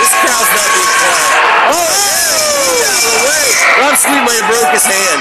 This 0.00 0.16
crowd's 0.24 0.48
not 0.48 0.64
being 0.72 0.88
quiet. 0.96 1.28
Oh, 1.76 1.76
yeah, 1.76 2.88
out 2.88 3.04
of 3.04 3.06
the 3.12 3.20
way. 3.20 3.44
Rob 3.84 4.00
Sweet 4.00 4.16
might 4.24 4.40
have 4.40 4.48
broke 4.48 4.72
his 4.72 4.88
hand. 4.88 5.20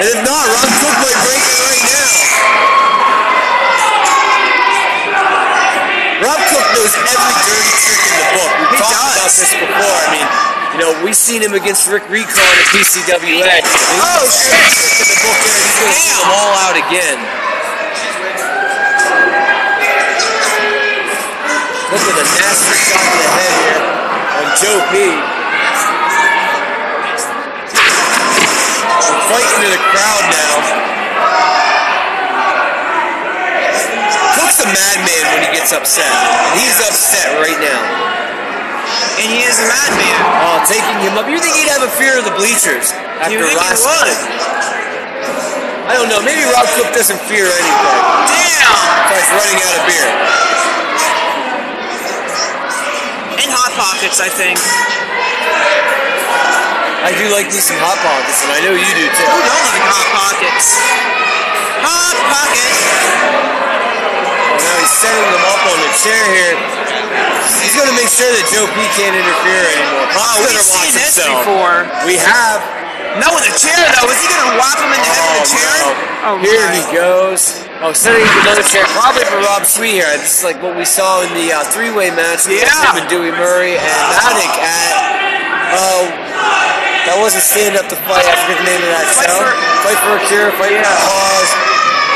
And 0.00 0.08
if 0.08 0.24
not, 0.24 0.40
Rob 0.48 0.72
Cook 0.80 0.96
might 1.04 1.20
break 1.28 1.44
it 1.44 1.60
right 1.60 1.84
now. 1.84 2.16
Rob 6.32 6.40
Cook 6.48 6.64
knows 6.80 6.96
every 6.96 7.34
dirty 7.44 7.72
trick 7.76 8.00
in 8.08 8.16
the 8.16 8.24
book. 8.40 8.52
We've 8.56 8.72
He 8.72 8.80
talked 8.80 8.96
does. 8.96 9.20
about 9.20 9.36
this 9.36 9.52
before. 9.52 10.00
I 10.00 10.08
mean, 10.16 10.24
you 10.72 10.78
know, 10.80 10.92
we've 11.04 11.16
seen 11.16 11.42
him 11.42 11.52
against 11.52 11.84
Rick 11.88 12.08
Recon 12.08 12.32
at 12.32 12.66
PCWA. 12.72 13.60
Oh, 14.00 14.24
shit! 14.24 14.56
The 14.96 15.04
he's 15.04 15.76
going 15.76 15.92
to 15.92 16.00
see 16.00 16.16
them 16.16 16.32
all 16.32 16.52
out 16.64 16.76
again. 16.80 17.20
Look 21.92 22.00
at 22.08 22.16
the 22.16 22.24
nasty 22.24 22.72
shot 22.88 23.04
to 23.04 23.18
the 23.20 23.30
head 23.36 23.52
here 23.68 23.84
on 24.32 24.48
Joe 24.56 24.80
P. 24.88 25.12
We're 29.12 29.24
fighting 29.28 29.60
to 29.60 29.68
the 29.76 29.82
crowd 29.92 30.24
now. 30.32 30.56
Cook's 34.40 34.56
a 34.64 34.68
madman 34.72 35.24
when 35.36 35.44
he 35.44 35.52
gets 35.52 35.72
upset. 35.76 36.08
And 36.08 36.60
he's 36.60 36.80
upset 36.80 37.36
right 37.44 37.60
now. 37.60 38.21
And 39.22 39.28
he 39.30 39.44
is 39.44 39.56
a 39.60 39.66
madman. 39.68 40.18
Oh, 40.42 40.58
taking 40.66 40.98
him 41.04 41.14
up. 41.20 41.28
You 41.28 41.38
think 41.38 41.54
he'd 41.56 41.70
have 41.70 41.84
a 41.84 41.92
fear 41.94 42.18
of 42.18 42.24
the 42.24 42.34
bleachers 42.34 42.90
after 43.22 43.32
You 43.32 43.44
think 43.44 43.60
he 43.60 43.76
would? 43.80 44.16
I 45.86 45.98
don't 45.98 46.08
know. 46.08 46.22
Maybe 46.22 46.46
Rob 46.46 46.66
Cook 46.78 46.90
doesn't 46.94 47.20
fear 47.28 47.46
anything. 47.46 47.96
Damn! 48.30 48.72
Besides 49.12 49.28
running 49.34 49.58
out 49.60 49.74
of 49.76 49.82
beer. 49.84 50.08
And 53.42 53.50
Hot 53.50 53.72
Pockets, 53.74 54.22
I 54.22 54.30
think. 54.30 54.56
I 57.02 57.10
do 57.18 57.26
like 57.34 57.50
me 57.50 57.58
some 57.58 57.74
hot 57.82 57.98
pockets, 57.98 58.46
and 58.46 58.54
I 58.54 58.62
know 58.62 58.78
you 58.78 58.92
do 58.94 59.06
too. 59.10 59.26
Who 59.26 59.40
don't 59.42 59.66
like 59.74 59.84
Hot 59.90 60.08
Pockets? 60.14 60.78
Hot 61.82 62.14
Pocket! 62.30 63.81
Now 64.58 64.74
he's 64.80 64.92
setting 64.92 65.28
them 65.32 65.44
up 65.48 65.62
on 65.64 65.78
the 65.80 65.92
chair 66.02 66.22
here. 66.32 66.54
He's 67.62 67.74
going 67.76 67.88
to 67.88 67.96
make 67.96 68.10
sure 68.10 68.28
that 68.28 68.44
Joe 68.52 68.66
P 68.74 68.78
can't 68.98 69.14
interfere 69.16 69.62
anymore. 69.72 70.06
Oh, 70.18 70.42
we've 70.44 70.52
gonna 70.52 70.66
watch 70.72 70.90
seen 70.90 70.94
this 70.98 71.16
himself. 71.16 71.44
before. 71.46 71.76
We 72.08 72.16
have. 72.20 72.60
No, 73.20 73.28
with 73.36 73.44
a 73.44 73.52
chair 73.60 73.76
though. 73.92 74.08
Is 74.08 74.16
he 74.24 74.28
gonna 74.32 74.56
whop 74.56 74.80
him 74.80 74.88
in 74.88 74.96
the 74.96 75.04
head 75.12 75.20
with 75.36 75.44
a 75.44 75.48
chair? 75.52 75.76
Oh, 76.24 76.40
no. 76.40 76.48
here 76.48 76.64
he 76.72 76.80
goes. 76.96 77.60
Oh, 77.84 77.92
setting 77.92 78.24
up 78.24 78.32
another 78.46 78.64
chair, 78.64 78.86
probably 78.96 79.26
for 79.28 79.36
Rob 79.44 79.66
Sweet 79.68 80.00
here. 80.00 80.08
This 80.16 80.40
is 80.40 80.44
like 80.46 80.56
what 80.64 80.72
we 80.78 80.86
saw 80.88 81.20
in 81.20 81.28
the 81.36 81.50
uh, 81.52 81.60
three-way 81.74 82.08
match 82.14 82.46
with 82.48 82.62
Yeah. 82.64 82.72
him 82.94 83.04
and 83.04 83.08
Dewey 83.12 83.34
Murray 83.34 83.76
and 83.76 83.90
Maddock 84.16 84.54
at. 84.64 84.92
Oh, 85.76 86.08
that 87.10 87.18
wasn't 87.20 87.42
stand 87.44 87.76
up 87.76 87.90
to 87.92 87.96
fight. 88.08 88.24
I 88.24 88.32
forget 88.48 88.64
the 88.64 88.68
name 88.70 88.80
of 88.80 88.90
that 88.96 89.08
Fight 89.12 89.28
show. 89.28 89.36
for- 89.44 89.56
fight 89.84 89.98
for 90.00 90.14
a 90.16 90.22
cure. 90.32 90.48
Fight 90.56 90.72
for 90.72 90.88
a 90.88 91.00
cause. 91.04 91.50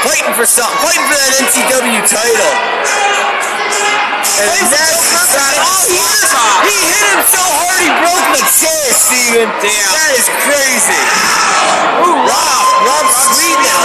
Fighting 0.07 0.35
for 0.39 0.47
something. 0.47 0.79
Fighting 0.87 1.03
for 1.11 1.19
that 1.19 1.33
NTW 1.43 1.99
title. 2.07 2.53
And 4.39 4.47
for 4.47 4.71
that's 4.71 4.71
that- 4.71 5.67
Oh, 5.67 5.83
he, 5.91 5.99
he 5.99 6.77
hit 6.95 7.07
him 7.11 7.23
so 7.27 7.43
hard 7.43 7.79
he 7.83 7.91
broke 7.91 8.27
the 8.39 8.43
chair, 8.55 8.87
Steven. 8.95 9.51
Damn. 9.59 9.91
That 9.99 10.11
is 10.15 10.31
crazy. 10.47 11.03
Ooh, 12.07 12.23
Rob, 12.23 12.63
Rob 12.87 13.07
Sweet 13.35 13.59
now. 13.67 13.83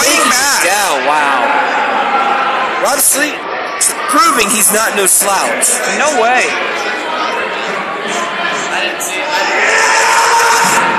Fighting 0.00 0.24
back. 0.32 0.64
down. 0.64 0.96
Wow. 1.04 2.88
Rob 2.88 3.00
Sweet 3.04 3.36
proving 4.08 4.48
he's 4.48 4.72
not 4.72 4.96
no 4.96 5.04
slouch. 5.04 5.68
No 6.00 6.08
way. 6.24 6.48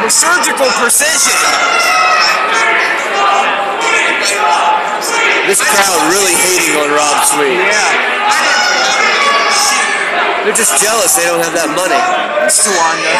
With 0.06 0.14
surgical 0.14 0.70
precision. 0.78 2.09
This 5.48 5.64
crowd 5.64 6.12
really 6.12 6.36
hating 6.36 6.76
on 6.76 6.92
Rob 6.92 7.24
Sweet. 7.26 7.56
Yeah. 7.56 8.10
They're 10.44 10.56
just 10.56 10.82
jealous 10.82 11.16
they 11.16 11.24
don't 11.24 11.44
have 11.44 11.56
that 11.56 11.72
money. 11.76 12.00
It's 12.48 12.64
Towanda. 12.64 13.14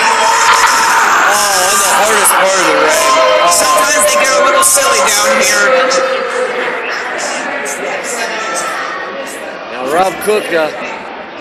Oh, 1.30 1.72
and 1.72 1.80
the 1.80 1.94
hardest 2.00 2.34
part 2.36 2.58
of 2.58 2.66
the 2.68 2.78
ring. 2.84 3.04
Sometimes 3.54 4.02
they 4.08 4.18
get 4.24 4.34
a 4.34 4.44
little 4.44 4.66
silly 4.66 5.02
down 5.08 5.30
here. 5.40 5.66
Now 9.76 9.94
Rob 9.94 10.14
Cook, 10.24 10.48
uh, 10.52 10.72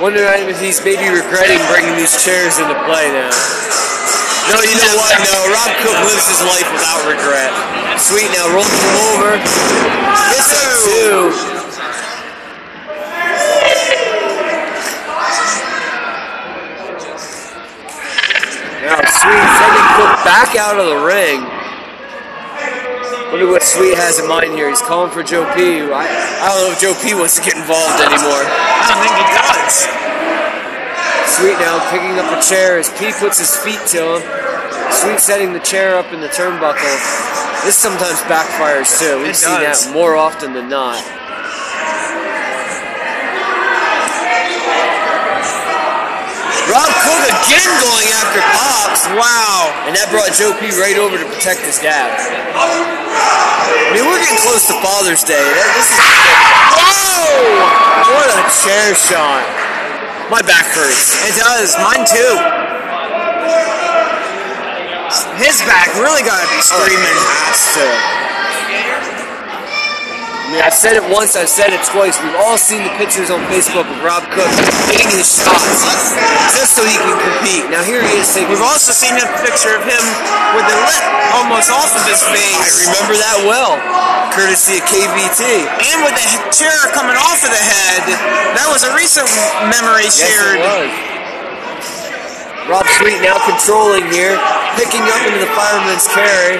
wonder 0.02 0.22
if 0.22 0.60
he's 0.60 0.82
maybe 0.85 1.09
regretting 1.10 1.62
bringing 1.70 1.97
these 1.97 2.14
chairs 2.22 2.59
into 2.59 2.74
play 2.86 3.10
now. 3.10 3.30
No, 4.49 4.65
you 4.65 4.81
know 4.81 4.97
what? 4.97 5.12
No, 5.29 5.53
Rob 5.53 5.70
Cook 5.85 5.99
lives 6.09 6.25
his 6.25 6.41
life 6.41 6.65
without 6.73 7.05
regret. 7.05 7.53
Sweet 8.01 8.33
now 8.33 8.49
rolls 8.49 8.73
him 8.73 8.97
over. 9.12 9.37
A 9.37 10.41
two. 10.89 11.29
Now 18.89 18.97
Sweet 19.05 19.45
sending 19.61 19.89
Cook 20.01 20.15
back 20.25 20.57
out 20.57 20.81
of 20.81 20.87
the 20.87 21.05
ring. 21.05 21.45
Wonder 23.29 23.53
what 23.53 23.62
Sweet 23.62 23.99
has 23.99 24.19
in 24.19 24.27
mind 24.27 24.55
here. 24.55 24.70
He's 24.70 24.81
calling 24.81 25.11
for 25.12 25.23
Joe 25.23 25.45
P. 25.53 25.85
I, 25.85 26.09
I 26.41 26.49
don't 26.49 26.65
know 26.65 26.73
if 26.73 26.81
Joe 26.81 26.97
P 26.97 27.12
wants 27.12 27.37
to 27.37 27.45
get 27.45 27.61
involved 27.61 28.01
anymore. 28.01 28.41
I 28.41 28.89
don't 28.89 29.05
think 29.05 29.12
he 29.12 29.29
does. 29.29 29.85
Sweet 31.36 31.59
now 31.60 31.78
picking 31.90 32.18
up 32.18 32.26
a 32.36 32.42
chair 32.42 32.78
as 32.78 32.88
P 32.98 33.12
puts 33.12 33.38
his 33.38 33.55
feet 33.56 33.80
to 33.94 34.16
him. 34.18 34.22
Sweet 34.90 35.20
setting 35.20 35.52
the 35.52 35.60
chair 35.60 35.96
up 35.96 36.12
in 36.12 36.20
the 36.20 36.28
turnbuckle. 36.28 36.96
This 37.64 37.76
sometimes 37.76 38.18
backfires 38.22 38.98
too. 38.98 39.22
We've 39.22 39.36
seen 39.36 39.60
that 39.60 39.78
more 39.92 40.16
often 40.16 40.52
than 40.52 40.68
not. 40.68 40.98
Rob 46.68 46.90
Cook 47.00 47.22
again 47.32 47.70
going 47.80 48.09
after 48.20 48.40
Pops. 48.52 49.09
Wow. 49.16 49.72
And 49.88 49.96
that 49.96 50.12
brought 50.12 50.28
Joe 50.36 50.52
P 50.60 50.68
right 50.76 51.00
over 51.00 51.16
to 51.16 51.24
protect 51.24 51.64
his 51.64 51.80
dad. 51.80 52.12
I 52.12 53.96
mean, 53.96 54.05
we're 54.05 54.20
getting 54.20 54.36
close 54.44 54.68
to 54.68 54.76
Father's 54.84 55.24
Day. 55.24 55.40
That- 55.40 55.72
This 55.80 55.88
is 55.88 56.00
Whoa! 56.76 58.12
What 58.12 58.28
a 58.36 58.44
chair 58.52 58.92
shot. 58.92 59.44
My 60.30 60.42
back 60.42 60.66
hurts. 60.76 61.16
It 61.24 61.40
does. 61.40 61.72
Mine 61.80 62.05
too. 62.05 62.32
His 65.40 65.56
back 65.64 65.88
really 65.96 66.20
gotta 66.22 66.44
be 66.52 66.60
screaming. 66.60 67.16
Has 67.48 67.72
to. 67.80 68.27
I 70.49 70.51
mean, 70.51 70.65
I've 70.65 70.73
said 70.73 70.97
it 70.97 71.05
once, 71.12 71.37
I've 71.37 71.53
said 71.53 71.77
it 71.77 71.85
twice. 71.85 72.16
We've 72.25 72.41
all 72.41 72.57
seen 72.57 72.81
the 72.81 72.89
pictures 72.97 73.29
on 73.29 73.37
Facebook 73.53 73.85
of 73.85 74.01
Rob 74.01 74.25
Cook 74.33 74.49
hitting 74.89 75.12
his 75.12 75.29
shots 75.29 75.85
just 76.57 76.73
so 76.73 76.81
he 76.89 76.97
can 76.97 77.16
compete. 77.20 77.69
Now 77.69 77.85
here 77.85 78.01
he 78.01 78.16
is 78.16 78.25
taking. 78.33 78.49
We've 78.49 78.65
also 78.65 78.97
seen 78.97 79.12
a 79.20 79.29
picture 79.45 79.77
of 79.77 79.85
him 79.85 80.01
with 80.57 80.65
the 80.65 80.79
lip 80.89 81.05
almost 81.37 81.69
off 81.69 81.93
of 81.93 82.01
his 82.09 82.25
face. 82.33 82.57
I 82.57 82.97
remember 82.97 83.20
that 83.20 83.45
well, 83.45 83.77
courtesy 84.33 84.81
of 84.81 84.89
KVT. 84.89 85.69
And 85.69 85.97
with 86.01 86.16
the 86.16 86.25
he- 86.25 86.41
chair 86.49 86.73
coming 86.97 87.20
off 87.20 87.45
of 87.45 87.53
the 87.53 87.61
head. 87.69 88.09
That 88.57 88.73
was 88.73 88.89
a 88.89 88.93
recent 88.97 89.29
memory 89.69 90.09
Yes, 90.09 90.16
shared. 90.16 90.57
it 90.57 90.65
was. 90.65 90.89
Rob 92.73 92.89
Sweet 92.97 93.20
now 93.20 93.37
controlling 93.45 94.09
here, 94.09 94.33
picking 94.81 95.05
up 95.05 95.20
into 95.29 95.45
the 95.45 95.53
fireman's 95.53 96.09
carry, 96.09 96.57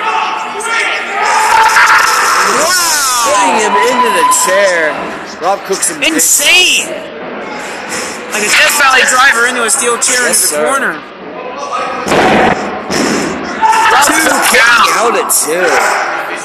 putting 2.49 3.55
Wow! 3.59 3.61
him 3.61 3.75
into 3.93 4.11
the 4.17 4.27
chair. 4.47 4.93
Rob 5.41 5.61
Cook's 5.69 5.91
in 5.91 6.03
Insane! 6.03 6.89
Like 8.33 8.45
a 8.45 8.51
Death 8.51 8.75
Valley 8.81 9.03
driver 9.09 9.47
into 9.49 9.65
a 9.65 9.71
steel 9.71 9.97
chair 9.99 10.27
Yes, 10.29 10.37
into 10.37 10.41
the 10.41 10.61
sir. 10.61 10.65
corner. 10.69 10.93
Rob 13.89 14.05
Two 14.07 14.19
Cook 14.21 14.43
kicking 14.53 14.61
count. 14.61 14.89
out 15.01 15.15
at 15.17 15.29
two. 15.33 15.65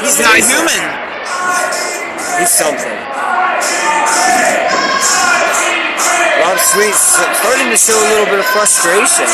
He's 0.03 0.19
not 0.19 0.37
human. 0.39 0.83
He's 2.39 2.49
something. 2.51 2.97
Rob 6.43 6.59
Sweet 6.59 6.93
starting 6.95 7.69
to 7.71 7.77
show 7.77 7.95
a 7.95 8.07
little 8.11 8.25
bit 8.27 8.39
of 8.39 8.45
frustration. 8.51 9.27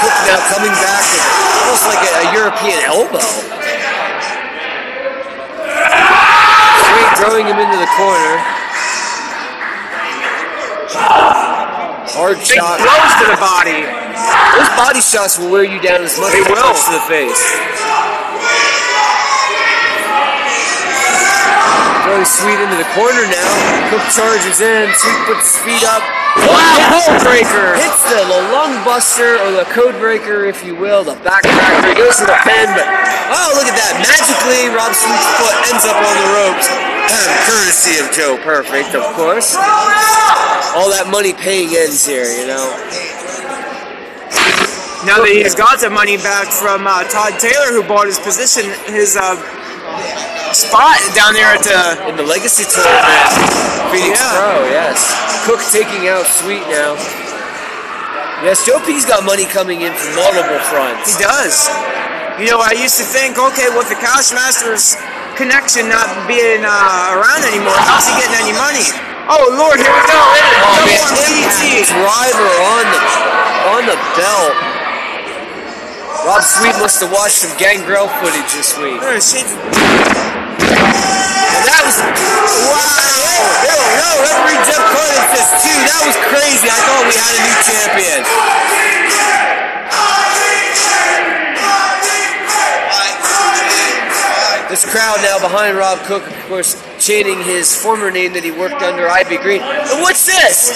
Cook 0.00 0.16
now 0.26 0.40
coming 0.50 0.72
back 0.82 1.04
almost 1.62 1.84
like 1.86 2.00
a, 2.02 2.12
a 2.28 2.32
European 2.34 2.78
elbow. 2.86 3.22
Throwing 7.18 7.46
him 7.46 7.58
into 7.58 7.78
the 7.78 7.90
corner. 7.96 8.34
Hard 12.12 12.36
Big 12.44 12.60
shot. 12.60 12.76
blows 12.76 13.14
to 13.24 13.26
the 13.32 13.40
body. 13.40 13.80
Those 13.82 14.72
body 14.76 15.00
shots 15.00 15.38
will 15.40 15.48
wear 15.50 15.64
you 15.64 15.80
down 15.80 16.04
as 16.04 16.18
much 16.20 16.32
They 16.36 16.44
as 16.44 16.48
will. 16.52 16.74
to 16.76 16.90
the 16.92 17.04
face. 17.08 17.42
Throwing 22.04 22.26
Sweet 22.28 22.58
into 22.60 22.76
the 22.76 22.88
corner 22.92 23.24
now. 23.30 23.48
Cook 23.88 24.04
charges 24.12 24.60
in. 24.60 24.90
Sweet 24.92 25.20
puts 25.24 25.54
his 25.54 25.58
feet 25.64 25.84
up. 25.88 26.02
Wow, 26.44 26.76
code 26.92 27.20
breaker. 27.24 27.76
Hits 27.78 28.02
the, 28.10 28.20
the 28.28 28.40
lung 28.52 28.76
buster 28.84 29.38
or 29.40 29.52
the 29.52 29.64
code 29.72 29.96
breaker, 29.96 30.44
if 30.44 30.64
you 30.64 30.74
will, 30.76 31.04
the 31.04 31.16
backcracker. 31.24 31.88
He 31.88 31.94
goes 31.96 32.16
to 32.20 32.26
the 32.26 32.36
pin, 32.44 32.68
but 32.76 32.84
oh, 33.32 33.52
look 33.56 33.68
at 33.68 33.76
that. 33.76 33.94
Magically, 34.04 34.68
Rob 34.72 34.92
Sweet's 34.92 35.28
foot 35.40 35.56
ends 35.72 35.84
up 35.88 35.96
on 35.96 36.14
the 36.20 36.28
ropes. 36.36 36.91
Courtesy 37.10 37.98
of 37.98 38.12
Joe 38.12 38.38
Perfect, 38.42 38.94
of 38.94 39.04
course. 39.14 39.54
All 40.74 40.88
that 40.90 41.08
money 41.10 41.32
paying 41.32 41.74
ends 41.74 42.06
here, 42.06 42.24
you 42.24 42.46
know. 42.46 42.64
Now 45.02 45.18
that 45.18 45.34
he's 45.34 45.58
got 45.58 45.82
the 45.82 45.90
money 45.90 46.16
back 46.16 46.46
from 46.46 46.86
uh, 46.86 47.02
Todd 47.10 47.34
Taylor, 47.42 47.74
who 47.74 47.82
bought 47.82 48.06
his 48.06 48.22
position, 48.22 48.70
his 48.86 49.18
uh, 49.18 49.34
spot 50.54 51.02
down 51.18 51.34
there 51.34 51.50
at 51.50 51.66
the. 51.66 52.06
In 52.06 52.14
the 52.14 52.22
Legacy 52.22 52.62
tournament, 52.70 53.26
Phoenix 53.90 54.14
Yeah. 54.14 54.38
Pro, 54.38 54.62
yes. 54.70 55.02
Cook 55.42 55.60
taking 55.74 56.06
out 56.06 56.22
Sweet 56.24 56.62
now. 56.70 56.94
Yes, 58.46 58.62
Joe 58.62 58.78
P's 58.86 59.06
got 59.06 59.26
money 59.26 59.46
coming 59.46 59.82
in 59.82 59.90
from 59.94 60.14
multiple 60.18 60.58
fronts. 60.70 61.14
He 61.14 61.18
does. 61.18 61.66
You 62.38 62.50
know, 62.50 62.62
I 62.62 62.74
used 62.78 62.98
to 62.98 63.06
think, 63.06 63.38
okay, 63.38 63.70
with 63.74 63.90
the 63.90 63.98
Cash 63.98 64.30
Masters 64.30 64.94
connection 65.42 65.90
not 65.90 66.06
being 66.30 66.62
uh, 66.62 67.18
around 67.18 67.42
anymore, 67.42 67.74
how's 67.82 68.06
he 68.06 68.14
getting 68.14 68.38
any 68.46 68.54
money? 68.54 68.86
Oh 69.26 69.42
Lord, 69.58 69.74
here 69.82 69.90
we 69.90 70.02
go. 70.06 70.14
Oh 70.14 70.38
Double 70.70 70.86
man, 70.86 71.02
on 71.02 71.82
driver 71.82 72.46
on 72.62 72.84
the 72.86 73.00
on 73.74 73.82
the 73.90 73.98
belt. 74.14 74.54
Rob 76.22 76.46
Sweet 76.46 76.78
must 76.78 77.02
have 77.02 77.10
watched 77.10 77.42
some 77.42 77.50
Gangrel 77.58 78.06
footage 78.22 78.54
this 78.54 78.78
week. 78.78 79.02
Uh, 79.02 79.18
she- 79.18 79.42
And 79.42 79.50
that 81.66 81.82
was 81.82 81.98
wow. 81.98 83.42
No, 83.66 83.74
no, 83.98 84.08
referee 84.22 84.62
Jeff 84.62 84.78
Carden 84.94 85.26
says 85.34 85.50
two. 85.58 85.74
That 85.90 86.02
was 86.06 86.14
crazy. 86.30 86.70
I 86.70 86.78
thought 86.86 87.02
we 87.10 87.18
had 87.18 87.34
a 87.34 87.42
new 87.42 87.56
champion. 87.66 88.22
This 94.72 94.90
crowd 94.90 95.18
now 95.20 95.38
behind 95.38 95.76
Rob 95.76 95.98
Cook, 96.06 96.26
of 96.26 96.34
course, 96.46 96.82
chanting 97.02 97.42
his 97.42 97.74
former 97.74 98.14
name 98.14 98.30
that 98.38 98.46
he 98.46 98.54
worked 98.54 98.78
under, 98.78 99.10
Ivy 99.10 99.42
Green. 99.42 99.58
And 99.58 99.98
what's 100.06 100.22
this? 100.22 100.70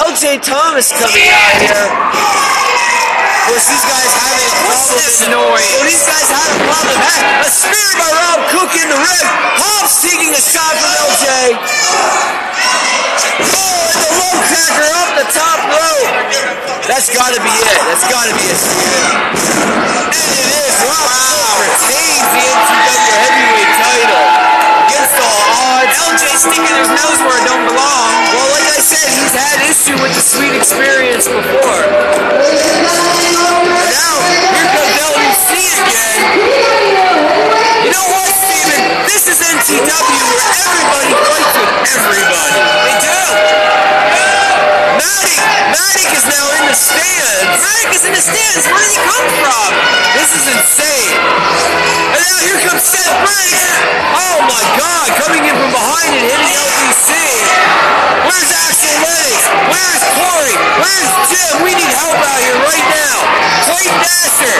LJ 0.00 0.40
Thomas 0.40 0.88
coming 0.96 1.28
out 1.28 1.54
here. 1.60 1.84
Of 1.84 3.52
course, 3.52 3.68
these 3.68 3.84
guys 3.84 4.08
having 4.16 4.48
a 4.48 4.52
problem. 4.64 4.96
this 4.96 5.20
in- 5.20 5.32
noise? 5.36 5.68
Well, 5.76 5.84
these 5.92 6.04
guys 6.08 6.28
had 6.32 6.48
a 6.56 6.58
problem. 6.64 6.96
Had 7.04 7.44
a 7.44 7.50
spear 7.52 7.90
by 8.00 8.08
Rob 8.16 8.40
Cook 8.48 8.72
in 8.80 8.88
the 8.88 8.96
ring. 8.96 9.26
Hobbs 9.60 10.00
taking 10.00 10.32
a 10.32 10.40
shot 10.40 10.72
from 10.72 10.92
LJ. 11.04 11.28
Oh, 13.44 13.92
and 13.92 14.00
the 14.00 14.12
low 14.24 14.36
cracker 14.48 14.88
up 15.04 15.10
the 15.20 15.26
top 15.36 15.58
rope. 15.68 16.12
That's 16.88 17.12
got 17.12 17.36
to 17.36 17.40
be 17.44 17.52
it. 17.52 17.80
That's 17.92 18.08
got 18.08 18.24
to 18.24 18.32
be 18.40 18.46
spear. 18.56 18.56
And 20.16 20.16
it 20.16 20.48
is. 20.64 20.74
Rob 20.80 21.08
Cook 21.12 21.52
retains 21.60 22.24
the 22.32 22.40
NTW 22.56 23.12
heavyweight 23.20 23.72
title 23.84 24.24
against 24.88 25.16
all 25.20 25.57
odds. 25.88 26.22
LJ 26.22 26.24
sticking 26.36 26.76
his 26.76 26.88
nose 26.88 27.18
where 27.24 27.38
it 27.40 27.46
don't 27.48 27.64
belong. 27.64 28.10
Well, 28.34 28.48
like 28.52 28.68
I 28.68 28.80
said, 28.80 29.08
he's 29.08 29.32
had 29.32 29.60
issue 29.64 29.96
with 30.02 30.12
the 30.14 30.20
sweet 30.20 30.54
experience 30.54 31.28
before. 31.28 31.82
Now, 33.88 34.14
here 34.52 34.68
comes 34.68 34.94
LDC 35.00 35.50
again. 35.80 36.20
You 37.84 37.90
know 37.92 38.06
what, 38.12 38.28
Steven? 38.28 38.82
This 39.08 39.24
is 39.28 39.38
NTW 39.40 40.24
where 40.28 40.52
everybody 40.60 41.12
fights 41.24 41.56
with 41.56 41.72
everybody. 41.96 42.60
They 42.84 42.96
do. 43.00 43.17
Matic, 44.98 45.38
Matic 45.70 46.10
is 46.10 46.26
now 46.26 46.46
in 46.58 46.64
the 46.66 46.74
stands. 46.74 47.62
Matic 47.62 47.90
is 47.94 48.04
in 48.04 48.12
the 48.12 48.24
stands. 48.24 48.64
Where 48.66 48.82
did 48.82 48.92
he 48.92 49.00
come 49.06 49.26
from? 49.38 49.68
This 50.18 50.30
is 50.34 50.44
insane. 50.50 51.14
And 52.14 52.20
now 52.20 52.38
here 52.42 52.58
comes 52.66 52.82
Seth 52.82 53.14
Briggs. 53.22 53.62
Oh 54.18 54.42
my 54.42 54.62
God, 54.74 55.06
coming 55.22 55.46
in 55.46 55.54
from 55.54 55.70
behind 55.70 56.10
and 56.18 56.24
hitting 56.26 56.50
LDC. 56.50 57.10
Where's 58.26 58.50
Axel 58.50 58.94
Lennox? 58.98 59.38
Where's 59.70 60.02
Corey? 60.18 60.56
Where's 60.82 61.10
Jim? 61.30 61.54
We 61.62 61.72
need 61.78 61.92
help 61.94 62.18
out 62.18 62.40
here 62.42 62.58
right 62.58 62.86
now. 62.90 63.16
Clayton 63.70 63.98
Dasher. 64.02 64.56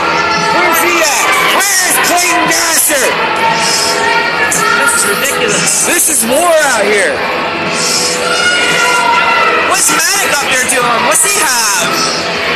Where's 0.55 0.82
he 0.86 0.94
at? 1.02 1.27
Where's 1.59 1.97
Clayton 2.06 2.44
Dasher? 2.47 3.06
This 4.78 4.93
is 4.94 5.05
ridiculous. 5.10 5.86
This 5.86 6.05
is 6.09 6.23
war 6.31 6.55
out 6.70 6.86
here. 6.86 7.19
What's 9.69 9.89
Matic 9.93 10.32
up 10.32 10.47
there 10.51 10.66
doing? 10.73 11.01
What's 11.07 11.24
he 11.24 11.35
have? 11.39 11.89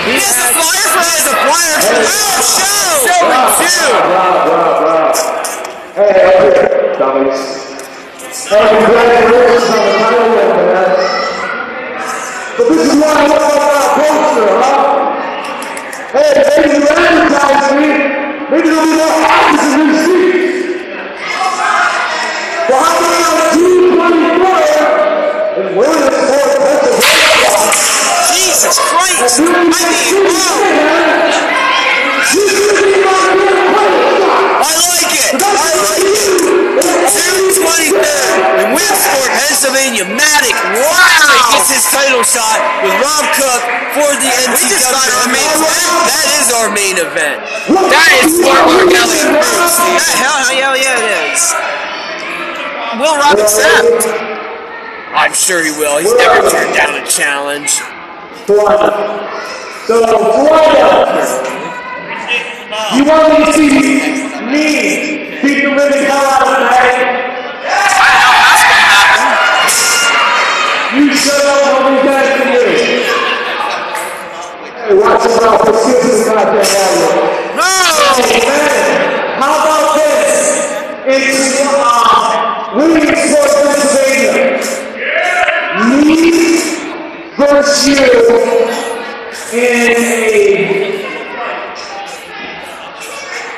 He 0.09 0.17
has 0.19 0.37
a 0.37 0.49
flyer 0.57 0.89
for 0.93 1.03
He 1.03 1.13
has 1.13 1.27
a 1.29 1.37
flyer 1.37 1.77
for 1.83 1.95
Oh, 2.03 2.41
show. 2.43 3.07
Show 3.07 3.23
and 3.29 3.53
two. 3.61 3.87
Bravo, 3.93 4.41
bravo, 4.49 4.73
bravo. 4.83 5.13
Hey, 5.93 6.97
dummies. 6.99 7.43
Hey, 8.49 8.65
congratulations 8.73 9.69
on 9.71 9.83
the 9.83 9.93
title 10.01 10.29
win, 10.33 10.49
man. 10.57 10.91
But 12.57 12.65
this 12.69 12.83
is 12.83 12.95
why 13.01 13.13
I 13.13 13.27
love 13.29 13.45
our 13.53 13.89
poster, 13.97 14.49
huh? 14.63 14.81
Hey, 16.13 16.31
maybe 16.49 16.69
you 16.77 16.89
advertise 16.89 17.73
me. 17.77 17.89
Maybe 18.51 18.67
there'll 18.69 18.85
be 18.85 18.93
more 18.97 19.17
offices 19.25 19.75
in 19.81 19.89
seats. 20.05 20.81
Well, 22.69 22.81
how 22.81 22.97
about 22.99 23.33
on 23.33 23.47
June 23.57 23.97
23rd 23.97 24.97
in 25.61 25.67
Williamsport, 25.77 26.13
Pennsylvania? 26.13 26.22
Jesus 28.33 28.81
Christ. 28.81 29.41
I 29.41 29.69
mean, 29.69 30.25
wow. 30.25 31.53
You 32.33 32.49
should 32.49 32.77
be 32.81 32.97
my 33.05 33.25
good. 33.37 33.63
I 34.63 34.73
like 34.89 35.13
it. 35.13 35.37
I 35.37 35.73
like 35.85 36.07
it. 36.07 36.63
June 37.13 37.45
23rd 37.61 38.37
in 38.63 38.67
Williamsport, 38.73 39.29
Pennsylvania. 39.37 40.05
Matic 40.09 40.57
wow. 40.81 41.53
gets 41.53 41.69
his 41.69 41.85
title 41.93 42.25
shot 42.25 42.57
with 42.81 42.95
Rob 43.05 43.25
Cook 43.37 43.63
for 43.93 44.11
the 44.17 44.31
NTW. 44.49 44.71
just 44.71 44.89
got 44.89 45.05
our 45.05 45.29
main 45.29 45.45
event. 45.53 45.93
That 46.09 46.27
is 46.41 46.47
our 46.57 46.69
main 46.73 46.97
event. 46.97 47.39
That 47.69 48.11
is 48.25 48.41
Smart 48.41 48.65
Mark 48.65 48.89
Elliott 48.97 49.45
proof, 49.45 49.73
Hell, 50.17 50.41
hell 50.41 50.53
yeah, 50.57 50.73
yeah, 50.81 51.05
it 51.05 51.37
is. 51.37 51.43
Will 52.97 53.17
Rob 53.17 53.37
accept? 53.37 54.09
I'm 55.13 55.35
sure 55.35 55.63
he 55.63 55.71
will. 55.71 55.99
He's 56.01 56.15
never 56.17 56.49
turned 56.49 56.75
down 56.75 56.97
a 56.97 57.05
challenge. 57.07 57.81
Florida. 58.47 58.91
So, 59.87 60.03
Florida, 60.03 60.87
you 62.97 63.05
want 63.05 63.39
me 63.39 63.45
to 63.47 63.53
see 63.53 63.71
me 64.51 64.67
beat 65.43 65.63
the 65.63 65.71
living 65.71 66.07
hell 66.11 66.27
out 66.27 66.43
of 66.43 66.59
Matic? 66.67 67.23
You 70.95 71.15
shut 71.15 71.41
up 71.47 71.85
when 71.85 71.95
we 71.95 72.03
guys 72.03 72.31
can 72.37 72.49
do. 72.53 72.65
Hey, 74.75 74.95
watch 74.99 75.25
your 75.25 75.35
mouth. 75.41 75.63
Let's 75.65 75.87
get 75.87 76.03
this 76.03 76.27
goddamn 76.27 76.67
audio. 76.67 77.09
No! 77.55 77.71
Man, 78.43 78.75
how 79.39 79.55
about 79.63 79.95
this? 79.95 80.35
It's 81.07 81.63
uh, 81.63 82.75
Williamsport, 82.75 83.51
Pennsylvania. 83.63 84.59
Me 85.89 86.82
you 87.43 87.99
in 89.53 89.91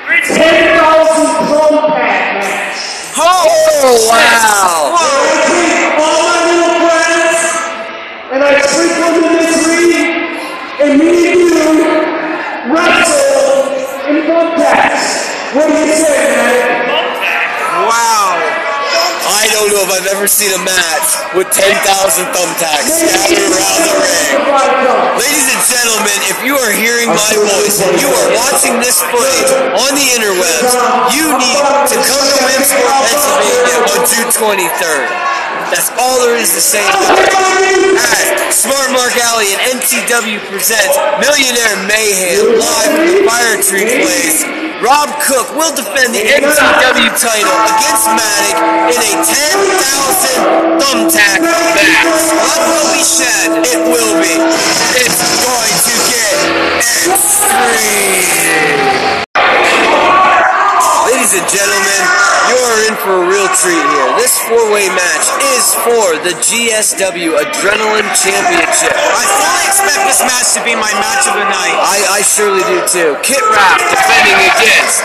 a 0.08 0.20
10,000 0.24 1.46
drum 1.46 1.92
pack 1.92 2.40
match. 2.40 2.80
Oh, 3.16 4.08
wow. 4.08 4.96
I 4.96 5.36
take 5.52 6.00
all 6.00 6.20
my 6.24 6.40
little 6.48 6.74
friends 6.80 7.42
and 8.32 8.40
I 8.42 8.46
sprinkle 8.64 9.12
them 9.20 9.28
in 9.28 9.36
this 9.36 9.56
ring, 9.68 10.08
and 10.80 10.92
me 10.98 11.12
and 11.32 11.40
you 11.44 11.68
wrestle 12.72 13.68
in 14.08 14.16
packs. 14.56 15.06
What 15.54 15.64
do 15.68 15.72
you 15.74 15.92
say, 15.92 16.24
man? 16.34 16.63
I 19.44 19.52
don't 19.52 19.68
know 19.68 19.84
if 19.84 19.92
I've 19.92 20.08
ever 20.08 20.24
seen 20.24 20.48
a 20.56 20.62
match 20.64 21.20
with 21.36 21.52
10,000 21.52 21.76
thumbtacks 22.32 22.96
scattered 22.96 23.44
around 23.44 23.80
the 23.84 23.92
ring. 24.00 25.20
Ladies 25.20 25.52
and 25.52 25.60
gentlemen, 25.68 26.16
if 26.32 26.40
you 26.48 26.56
are 26.56 26.72
hearing 26.72 27.12
my 27.12 27.32
voice 27.52 27.76
and 27.84 27.92
you 28.00 28.08
are 28.08 28.28
watching 28.40 28.80
this 28.80 29.04
footage 29.04 29.52
on 29.76 29.92
the 30.00 30.06
interwebs, 30.16 30.72
you 31.12 31.28
need 31.36 31.60
to 31.92 31.96
come 32.08 32.24
to 32.24 32.36
Williamsport, 32.40 32.88
Pennsylvania 33.04 33.76
on 33.84 34.00
June 34.08 34.32
23rd. 34.32 35.33
That's 35.74 35.90
all 35.98 36.22
there 36.22 36.38
is 36.38 36.54
to 36.54 36.62
say. 36.62 36.86
As 36.86 38.54
Smart 38.54 38.94
Mark 38.94 39.10
Alley 39.26 39.50
and 39.50 39.82
NTW 39.82 40.38
presents 40.46 40.94
Millionaire 41.18 41.74
Mayhem 41.90 42.62
live 42.62 42.94
from 42.94 43.10
the 43.10 43.26
Firetree 43.26 44.06
Place. 44.06 44.46
Rob 44.78 45.10
Cook 45.26 45.50
will 45.58 45.74
defend 45.74 46.14
the 46.14 46.22
NTW 46.22 47.10
title 47.18 47.58
against 47.74 48.06
Matic 48.06 48.54
in 48.94 49.02
a 49.02 49.18
10,000 49.18 50.78
thumbtack 50.78 51.42
match. 51.42 51.90
Blood 52.38 52.70
will 52.70 52.94
be 52.94 53.02
shed. 53.02 53.66
It 53.66 53.82
will 53.90 54.14
be. 54.22 54.30
It's 55.02 55.18
going 55.42 55.74
to 55.74 55.94
get 56.06 56.38
extreme. 57.10 58.14
Ladies 61.24 61.40
and 61.40 61.56
gentlemen, 61.56 62.02
you 62.52 62.56
are 62.60 62.80
in 62.84 62.94
for 63.00 63.14
a 63.16 63.24
real 63.24 63.48
treat 63.56 63.80
here. 63.80 64.08
This 64.20 64.36
four-way 64.44 64.92
match 64.92 65.24
is 65.56 65.72
for 65.80 66.20
the 66.20 66.36
GSW 66.36 67.40
Adrenaline 67.40 68.12
Championship. 68.12 68.92
I 68.92 69.24
fully 69.32 69.64
expect 69.64 70.04
this 70.04 70.20
match 70.20 70.52
to 70.52 70.60
be 70.68 70.76
my 70.76 70.92
match 71.00 71.24
of 71.24 71.40
the 71.40 71.48
night. 71.48 71.80
I, 71.80 72.20
I 72.20 72.20
surely 72.20 72.60
do 72.68 72.76
too. 72.92 73.16
Kit 73.24 73.40
Rapp 73.40 73.80
defending 73.88 74.36
against 74.36 75.00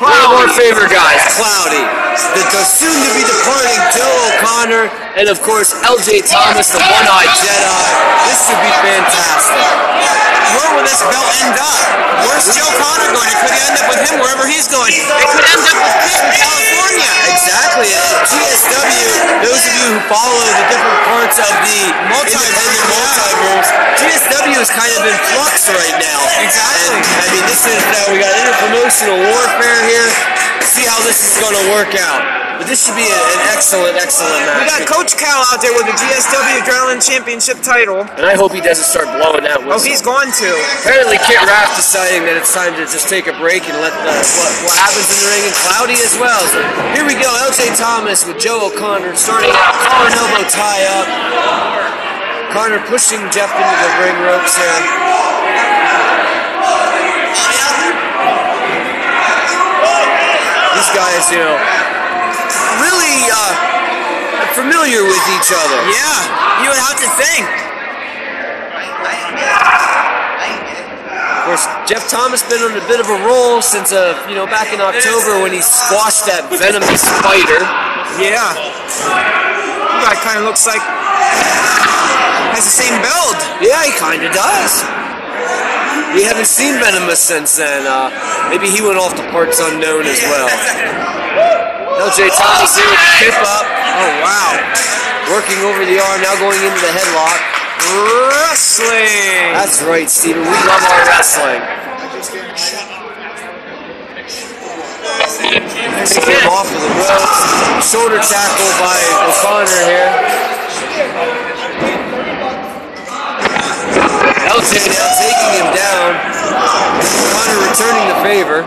one 0.00 0.16
of 0.24 0.40
our 0.40 0.48
favorite 0.56 0.88
guys, 0.88 1.20
Cloudy. 1.36 1.84
The, 2.32 2.48
the 2.48 2.64
soon-to-be 2.64 3.20
departing 3.28 3.76
Joe 3.92 4.08
O'Connor, 4.08 4.88
and 5.20 5.28
of 5.28 5.36
course 5.44 5.76
LJ 5.84 6.32
Thomas, 6.32 6.72
the 6.72 6.80
one-eyed 6.80 7.32
Jedi. 7.44 7.84
This 8.24 8.40
should 8.48 8.56
be 8.56 8.72
fantastic. 8.80 9.68
Where 10.56 10.80
will 10.80 10.86
this 10.88 11.04
belt 11.12 11.28
end 11.44 11.60
up? 11.60 11.71
Personal 27.82 29.18
uh, 29.18 29.30
warfare 29.30 29.78
here. 29.86 30.08
See 30.66 30.86
how 30.88 30.98
this 31.04 31.20
is 31.20 31.36
going 31.42 31.54
to 31.54 31.64
work 31.74 31.92
out. 32.00 32.24
But 32.58 32.68
this 32.70 32.84
should 32.86 32.94
be 32.94 33.02
a- 33.04 33.10
an 33.34 33.40
excellent, 33.56 33.96
excellent 33.98 34.38
match. 34.46 34.62
We 34.62 34.66
got 34.70 34.82
Coach 34.86 35.16
Cal 35.18 35.42
out 35.50 35.58
there 35.60 35.72
with 35.74 35.86
the 35.88 35.96
GSW 35.98 36.62
Adrenaline 36.62 37.02
Championship 37.02 37.58
title. 37.64 38.06
And 38.16 38.24
I 38.28 38.36
hope 38.38 38.52
he 38.54 38.60
doesn't 38.62 38.86
start 38.86 39.08
blowing 39.18 39.42
that 39.44 39.58
Oh, 39.64 39.66
whistle. 39.74 39.88
he's 39.88 40.02
going 40.04 40.30
to. 40.30 40.48
Apparently, 40.84 41.18
Kit 41.26 41.42
Raff 41.42 41.74
deciding 41.74 42.22
that 42.28 42.38
it's 42.38 42.54
time 42.54 42.72
to 42.78 42.84
just 42.86 43.08
take 43.10 43.26
a 43.26 43.34
break 43.42 43.66
and 43.66 43.74
let 43.82 43.90
the, 44.06 44.14
what, 44.38 44.52
what 44.68 44.76
happens 44.78 45.06
in 45.10 45.18
the 45.26 45.28
ring 45.34 45.42
and 45.48 45.56
Cloudy 45.66 45.98
as 46.00 46.14
well. 46.22 46.42
So 46.54 46.60
here 46.94 47.04
we 47.08 47.18
go, 47.18 47.28
LJ 47.50 47.74
Thomas 47.76 48.22
with 48.28 48.38
Joe 48.38 48.70
O'Connor 48.70 49.16
starting 49.18 49.50
out, 49.50 49.74
collar 49.82 50.06
and 50.12 50.16
elbow 50.16 50.44
tie 50.46 50.84
up. 51.02 51.06
Connor 52.54 52.84
pushing 52.86 53.18
Jeff 53.32 53.48
into 53.48 53.64
the 53.80 53.90
ring 54.06 54.16
ropes 54.28 54.54
here. 54.54 54.78
These 60.72 60.92
guys, 60.96 61.30
you 61.30 61.38
know, 61.38 61.56
really 62.82 63.16
uh, 63.30 63.54
familiar 64.56 65.04
with 65.04 65.24
each 65.36 65.50
other. 65.54 65.78
Yeah, 65.90 66.64
you 66.64 66.68
would 66.68 66.82
have 66.82 66.98
to 66.98 67.08
think. 67.14 67.46
Of 71.42 71.50
course, 71.50 71.66
Jeff 71.90 72.06
Thomas 72.06 72.42
been 72.46 72.62
on 72.62 72.78
a 72.78 72.86
bit 72.86 73.02
of 73.02 73.10
a 73.10 73.18
roll 73.26 73.60
since, 73.60 73.90
uh, 73.90 74.14
you 74.30 74.34
know, 74.38 74.46
back 74.46 74.70
in 74.72 74.80
October 74.80 75.42
when 75.42 75.50
he 75.50 75.58
squashed 75.58 76.22
that 76.30 76.46
venomous 76.54 77.02
spider. 77.02 77.58
Yeah. 78.14 78.54
That 78.54 80.06
guy 80.06 80.14
kind 80.22 80.38
of 80.38 80.46
looks 80.46 80.70
like 80.70 80.78
has 82.54 82.62
the 82.62 82.70
same 82.70 82.94
build. 83.02 83.34
Yeah, 83.58 83.82
he 83.82 83.90
kind 83.98 84.22
of 84.22 84.30
does. 84.30 85.01
We 86.12 86.22
haven't 86.24 86.46
seen 86.46 86.76
Venomous 86.76 87.20
since 87.20 87.56
then. 87.56 87.86
Uh, 87.88 88.12
maybe 88.50 88.68
he 88.68 88.84
went 88.84 88.98
off 89.00 89.16
to 89.16 89.24
parts 89.32 89.60
unknown 89.60 90.04
as 90.04 90.20
well. 90.28 90.48
LJ 92.04 92.28
Thomas 92.36 92.76
here 92.76 92.84
with 92.84 93.00
the 93.00 93.32
tip 93.32 93.40
up. 93.40 93.64
Oh 93.64 94.12
wow. 94.20 94.52
Working 95.32 95.64
over 95.64 95.80
the 95.88 95.96
arm, 95.96 96.20
now 96.20 96.36
going 96.36 96.60
into 96.60 96.80
the 96.84 96.92
headlock. 96.92 97.40
Wrestling. 97.80 99.56
That's 99.56 99.82
right, 99.82 100.10
Steven. 100.10 100.42
We 100.42 100.48
love 100.48 100.84
our 100.84 101.04
wrestling. 101.08 101.62
Off 106.52 106.68
of 106.68 106.80
the 106.82 106.88
ropes. 106.92 107.88
Shoulder 107.88 108.20
tackle 108.20 108.68
by 108.76 109.00
O'Connor 109.32 109.80
here. 109.88 111.41
LJ 114.50 114.74
now 114.90 115.06
taking 115.22 115.52
him 115.62 115.68
down. 115.70 116.08
O'Connor 116.98 117.60
returning 117.62 118.06
the 118.10 118.18
favor. 118.26 118.66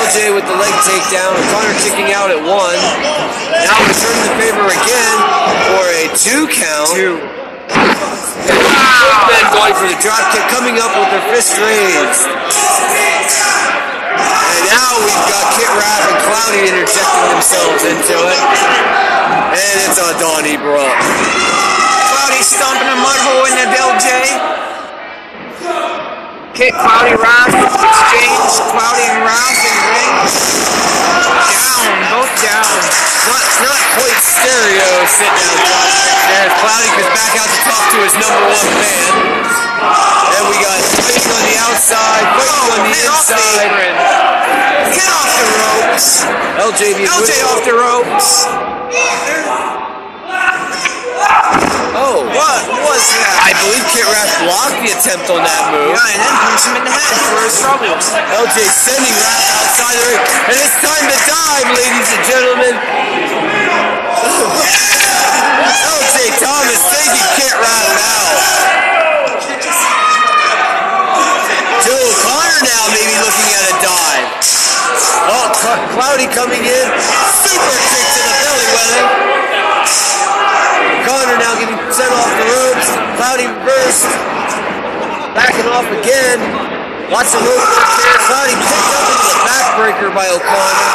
LJ 0.00 0.32
with 0.32 0.46
the 0.48 0.56
leg 0.56 0.72
takedown. 0.88 1.36
O'Connor 1.36 1.76
kicking 1.84 2.08
out 2.16 2.32
at 2.32 2.40
one. 2.40 2.80
Now 3.52 3.76
returning 3.84 4.22
the 4.24 4.34
favor 4.40 4.64
again 4.64 5.16
for 5.68 5.84
a 5.92 6.08
two 6.16 6.48
count. 6.48 6.96
Two. 6.96 7.20
Both 8.46 9.28
men 9.28 9.44
going 9.52 9.74
for 9.76 9.88
the 9.92 9.98
drop 10.00 10.24
kick, 10.32 10.46
coming 10.48 10.78
up 10.80 10.92
with 10.96 11.10
their 11.12 11.26
fist 11.34 11.58
raised. 11.60 12.24
And 14.16 14.62
now 14.72 14.90
we've 15.04 15.26
got 15.28 15.44
Kit 15.58 15.68
Raff 15.68 16.02
and 16.08 16.18
Cloudy 16.24 16.62
interjecting 16.64 17.28
themselves 17.28 17.82
into 17.84 18.16
it. 18.16 18.40
And 19.52 19.76
it's 19.84 20.00
a 20.00 20.16
Donnie 20.16 20.56
Brook. 22.26 22.42
Cloudy 22.42 22.42
stomping 22.42 22.90
a 22.90 22.98
mud 22.98 23.20
hole 23.22 23.46
in 23.46 23.54
the 23.54 23.66
LJ. 23.70 24.10
Kick 26.58 26.74
Cloudy 26.74 27.14
Ralph 27.14 27.54
exchange. 27.54 28.50
Cloudy 28.74 29.06
and 29.14 29.22
Ralph 29.22 29.62
in 29.62 29.74
the 29.78 29.86
ring. 29.94 30.14
Down, 31.54 31.86
both 32.10 32.32
down. 32.42 32.74
Not, 33.30 33.44
not 33.62 33.80
quite 33.94 34.18
stereo 34.18 34.90
sit 35.06 35.30
down 35.38 35.54
drop 35.70 35.86
kick 36.02 36.18
there. 36.26 36.50
Cloudy 36.58 36.88
goes 36.98 37.10
back 37.14 37.32
out 37.38 37.46
to 37.46 37.60
talk 37.62 37.84
to 37.94 37.98
his 38.02 38.14
number 38.18 38.42
one 38.42 38.74
fan. 38.74 39.14
And 40.34 40.44
we 40.50 40.56
got 40.58 40.82
Fink 41.06 41.22
on 41.30 41.42
the 41.46 41.56
outside, 41.62 42.26
Fink 42.42 42.50
oh, 42.50 42.74
on 42.74 42.80
the 42.86 42.94
Hit 42.96 43.06
off 43.06 43.22
the 43.22 43.38
inside. 43.38 43.70
apron. 43.70 43.94
Hit 44.98 45.10
off 45.14 45.30
the 45.30 45.46
ropes. 45.62 46.26
LJ 46.58 46.80
being 46.98 47.06
LJ 47.06 47.30
off 47.46 47.62
the 47.62 47.76
ropes. 47.78 49.75
Oh, 51.96 52.28
What 52.28 52.60
was 52.84 53.02
that? 53.16 53.34
I 53.40 53.56
believe 53.64 53.80
Kit 53.88 54.04
Raff 54.04 54.28
blocked 54.44 54.78
the 54.84 54.92
attempt 54.92 55.32
on 55.32 55.40
that 55.40 55.62
move. 55.72 55.96
Yeah, 55.96 56.12
and 56.12 56.20
then 56.20 56.34
punch 56.44 56.62
him 56.68 56.76
in 56.76 56.84
the 56.84 56.92
head 56.92 57.16
for 57.32 57.40
his 57.40 57.56
troubles. 57.56 58.04
LJ 58.36 58.68
sending 58.68 59.16
Raff 59.16 59.44
outside 59.56 59.96
the 59.96 60.04
ring. 60.12 60.20
And 60.52 60.56
it's 60.60 60.76
time 60.84 61.06
to 61.08 61.18
dive, 61.24 61.68
ladies 61.72 62.08
and 62.12 62.22
gentlemen. 62.28 62.74
LJ 65.96 66.16
Thomas 66.36 66.80
taking 66.92 67.26
Kit 67.40 67.54
Raff 67.56 67.96
out. 67.96 68.36
Joe 71.80 71.96
O'Connor 71.96 72.60
now 72.60 72.82
maybe 72.92 73.16
looking 73.24 73.48
at 73.56 73.64
a 73.72 73.74
dive. 73.80 74.28
Oh, 75.32 75.48
Cloudy 75.96 76.28
coming 76.28 76.60
in. 76.60 76.86
Super 77.40 77.76
kick 77.88 78.04
to 78.04 78.20
the 78.20 78.34
belly 78.44 78.68
weather. 78.76 79.25
Connor 82.06 82.14
now 82.14 82.14
getting 82.14 82.14
sent 82.14 82.14
off 82.14 82.30
the 82.38 82.46
ropes. 82.46 82.88
Cloudy 83.18 83.46
reversed. 83.50 84.10
Backing 85.34 85.68
off 85.68 85.88
again. 85.90 86.38
Lots 87.10 87.34
of 87.34 87.42
rope 87.42 87.62
work 87.62 87.90
there. 88.02 88.18
Cloudy 88.26 88.54
picked 88.56 88.90
up 88.90 89.06
into 89.06 89.26
the 89.30 89.38
backbreaker 89.46 90.10
by 90.14 90.26
O'Connor. 90.30 90.90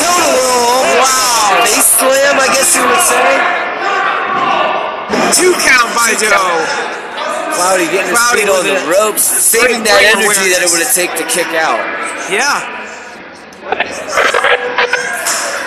Total 0.00 0.32
roll. 0.40 0.84
Wow. 1.00 1.60
Face 1.64 1.88
slam, 1.98 2.36
I 2.40 2.48
guess 2.52 2.72
you 2.76 2.84
would 2.84 3.04
say. 3.04 3.28
Two 5.36 5.52
count 5.60 5.90
by 5.96 6.14
Joe. 6.16 6.64
Cloudy 7.56 7.84
getting 7.92 8.08
his 8.08 8.20
feet 8.32 8.48
on 8.48 8.64
the 8.64 8.78
it. 8.78 8.88
ropes, 8.88 9.22
saving 9.22 9.84
that 9.84 10.00
energy 10.16 10.54
that 10.54 10.62
it 10.64 10.70
would 10.70 10.80
have 10.80 10.94
taken 10.94 11.16
to 11.18 11.26
kick 11.28 11.50
out. 11.52 11.76
Yeah. 12.30 12.78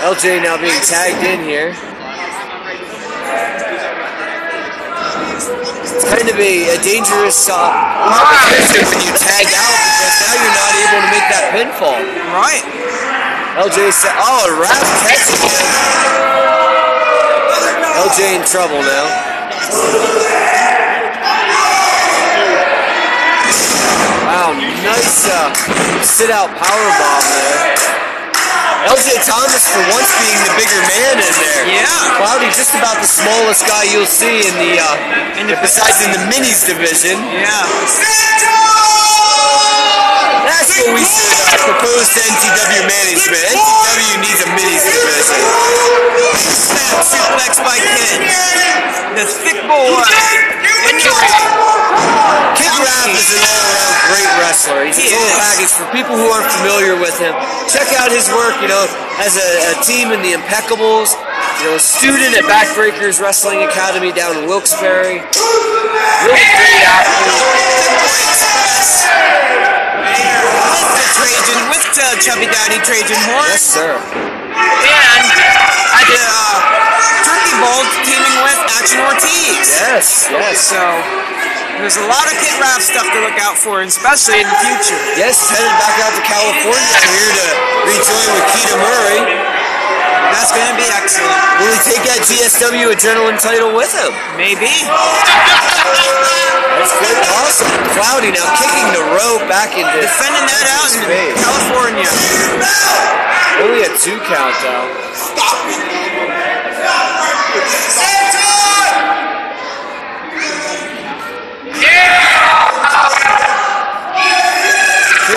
LJ 0.03 0.41
now 0.41 0.57
being 0.57 0.79
tagged 0.81 1.23
in 1.23 1.45
here. 1.45 1.75
It's 5.49 6.07
kind 6.07 6.29
of 6.29 6.37
a, 6.39 6.53
a 6.71 6.77
dangerous 6.83 7.49
uh, 7.51 7.55
proposition 7.57 8.87
when 8.87 8.99
you 9.03 9.11
tag 9.19 9.47
out 9.51 9.75
because 9.75 10.15
now 10.23 10.33
you're 10.39 10.57
not 10.57 10.71
able 10.79 10.99
to 11.03 11.09
make 11.11 11.27
that 11.27 11.45
pinfall. 11.51 11.99
Right. 12.31 12.63
LJ 13.59 13.91
said, 13.91 14.15
oh, 14.17 14.47
a 14.47 14.61
rap 14.61 14.81
catching 15.05 15.43
him. 15.43 15.67
LJ 18.07 18.39
in 18.39 18.43
trouble 18.47 18.81
now. 18.81 19.05
Wow, 24.25 24.53
nice 24.81 25.29
uh, 25.29 25.53
sit 26.01 26.31
out 26.31 26.49
power 26.57 26.89
bomb 26.97 27.25
there. 27.29 28.12
LJ 28.83 29.23
Thomas 29.23 29.63
for 29.71 29.79
once 29.95 30.11
being 30.19 30.39
the 30.43 30.53
bigger 30.59 30.81
man 30.91 31.15
in 31.23 31.33
there. 31.39 31.63
Yeah. 31.71 32.19
Cloudy 32.19 32.51
just 32.51 32.75
about 32.75 32.99
the 32.99 33.07
smallest 33.07 33.63
guy 33.65 33.87
you'll 33.87 34.09
see 34.09 34.43
in 34.43 34.55
the, 34.59 34.79
uh, 34.79 35.39
in 35.39 35.47
the 35.47 35.55
besides 35.63 36.03
in 36.03 36.11
the 36.11 36.21
minis 36.27 36.67
division. 36.67 37.15
Yeah. 37.15 38.52
What 40.73 40.97
we 40.97 41.05
should 41.05 41.37
uh, 41.53 41.53
propose 41.69 42.09
to 42.17 42.19
NTW 42.25 42.81
management. 42.89 43.45
NTW 43.53 44.15
needs 44.25 44.41
a 44.41 44.49
mini 44.57 44.73
division. 44.81 45.37
Snap 46.41 47.05
suplex 47.05 47.61
by 47.61 47.77
Kid. 47.77 48.25
The 49.13 49.25
thick 49.29 49.59
boy. 49.69 50.01
Kid 52.57 52.73
Raff 52.73 53.07
is 53.13 53.29
an 53.37 53.43
all-around 53.45 53.95
great 54.09 54.31
wrestler. 54.41 54.81
He's 54.89 54.97
a 54.97 55.01
He 55.05 55.09
total 55.13 55.29
is. 55.29 55.37
package 55.37 55.71
for 55.77 55.85
people 55.93 56.15
who 56.17 56.25
aren't 56.33 56.49
familiar 56.57 56.97
with 56.97 57.15
him. 57.21 57.33
Check 57.69 57.93
out 58.01 58.09
his 58.09 58.25
work. 58.33 58.57
You 58.59 58.67
know, 58.73 58.83
as 59.21 59.37
a, 59.37 59.77
a 59.77 59.83
team 59.85 60.09
in 60.11 60.25
the 60.25 60.33
Impeccables. 60.33 61.13
You 61.61 61.69
know, 61.69 61.75
a 61.77 61.79
student 61.79 62.33
at 62.33 62.43
Backbreakers 62.49 63.21
Wrestling 63.21 63.61
Academy 63.63 64.11
down 64.11 64.35
in 64.41 64.49
Wilkes-Barre. 64.49 65.21
Really 65.21 66.47
great 66.57 66.81
athlete. 66.81 67.43
Trajan, 71.13 71.59
with 71.69 71.85
the 71.93 72.07
Chubby 72.19 72.49
Daddy 72.49 72.81
Trajan 72.81 73.17
horn. 73.29 73.49
Yes, 73.53 73.61
sir. 73.61 73.93
And 74.01 75.25
at 75.93 76.05
the 76.09 76.17
uh, 76.17 76.57
Turkey 77.21 77.55
Bowl 77.61 77.81
teaming 78.01 78.37
with 78.41 78.59
Action 78.73 78.99
Ortiz. 79.05 79.69
Yes, 79.77 80.27
yes. 80.33 80.57
So 80.73 80.81
there's 81.77 81.97
a 82.01 82.05
lot 82.09 82.25
of 82.25 82.33
Kid 82.41 82.57
Rap 82.57 82.81
stuff 82.81 83.05
to 83.05 83.19
look 83.21 83.37
out 83.37 83.57
for, 83.57 83.85
and 83.85 83.89
especially 83.93 84.41
in 84.41 84.47
the 84.49 84.59
future. 84.65 84.97
Yes, 85.13 85.37
headed 85.49 85.69
back 85.77 86.01
out 86.01 86.13
to 86.17 86.23
California 86.25 86.97
here 87.05 87.29
to 87.29 87.47
rejoin 87.93 88.27
with 88.33 88.45
Keita 88.57 88.75
Murray. 88.81 89.52
That's 90.33 90.49
gonna 90.49 90.73
be 90.73 90.89
excellent. 90.89 91.37
Will 91.61 91.69
he 91.69 91.81
take 91.85 92.03
that 92.09 92.25
GSW 92.25 92.89
Adrenaline 92.89 93.37
title 93.37 93.69
with 93.77 93.93
him? 93.93 94.09
Maybe. 94.33 94.65
That's 96.73 96.93
quite 96.97 97.21
possible. 97.29 97.77
Cloudy 97.93 98.33
now 98.33 98.49
kicking 98.57 98.89
the 98.97 99.05
rope 99.13 99.45
back 99.45 99.77
into 99.77 99.93
Defending 100.01 100.45
that 100.49 100.65
out 100.73 100.89
in 100.89 101.05
Space. 101.05 101.37
California. 101.37 102.09
Only 103.61 103.85
a 103.85 103.91
two 104.01 104.17
count 104.25 104.57
though. 104.65 104.89
Kit 111.77 112.32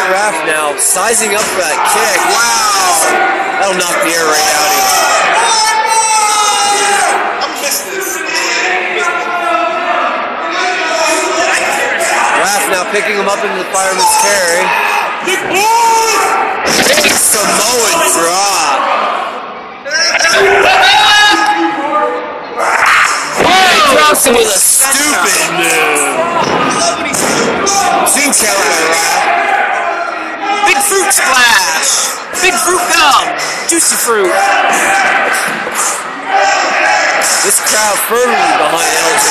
Raff 0.07 0.39
now 0.47 0.77
sizing 0.79 1.35
up 1.35 1.43
for 1.43 1.67
that 1.67 1.79
kick. 1.91 2.21
Wow. 2.31 2.95
That'll 3.59 3.75
knock 3.75 3.99
the 4.07 4.15
air 4.15 4.23
right 4.23 4.49
out 4.55 4.71
of 4.71 4.79
you. 4.79 4.87
Raff 12.39 12.71
now 12.71 12.87
picking 12.95 13.19
him 13.19 13.27
up 13.27 13.43
into 13.43 13.59
the 13.59 13.67
fireman's 13.75 14.15
carry. 14.23 14.63
Big 15.27 15.43
Samoan 17.19 17.91
drop. 18.15 18.79
Drops 23.91 24.23
him 24.23 24.39
with 24.39 24.55
a 24.55 24.59
stupid 24.63 25.51
move. 25.59 25.99
Two 28.15 28.31
count 28.39 28.63
by 28.71 28.79
Raff. 28.95 29.66
Big 30.67 30.79
fruit 30.83 31.09
splash. 31.15 32.19
Big 32.43 32.55
fruit 32.55 32.83
gum. 32.91 33.25
Juicy 33.71 33.95
fruit. 33.95 34.35
This 37.47 37.63
crowd 37.63 37.99
firmly 38.11 38.51
behind 38.59 38.91
LJ. 38.91 39.27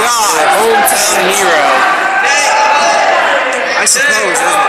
God, 0.00 0.40
hometown 0.56 1.28
hero. 1.36 1.64
I 3.76 3.84
suppose. 3.84 4.40
isn't 4.40 4.60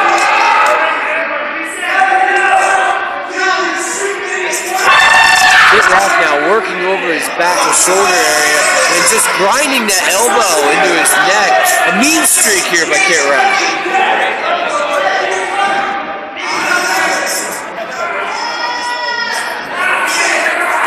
it? 5.87 5.91
Raff 5.91 6.15
now 6.23 6.51
working 6.51 6.79
over 6.87 7.07
his 7.11 7.27
back 7.39 7.55
and 7.55 7.75
shoulder 7.75 7.99
area 8.07 8.59
and 8.95 9.03
just 9.11 9.27
grinding 9.39 9.87
that 9.87 10.03
elbow 10.15 10.55
into 10.71 10.91
his 10.99 11.11
neck. 11.27 11.51
A 11.91 11.99
mean 11.99 12.23
streak 12.27 12.63
here 12.67 12.87
by 12.87 12.99
Kit 13.07 13.23
Raff. 13.27 14.60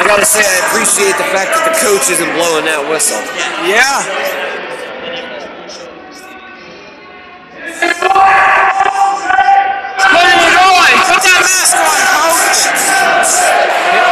I 0.05 0.07
gotta 0.07 0.29
say, 0.29 0.45
I 0.45 0.61
appreciate 0.69 1.17
the 1.17 1.25
fact 1.33 1.49
that 1.57 1.65
the 1.65 1.73
coach 1.81 2.13
isn't 2.13 2.29
blowing 2.37 2.69
that 2.69 2.85
whistle. 2.93 3.17
Yeah. 3.65 4.05
Put 7.73 7.89
it 10.29 10.57
on. 10.61 10.93
Put 11.09 11.21
that 11.25 11.41
mask 11.41 11.81
on, 11.81 11.97
coach. 12.21 12.69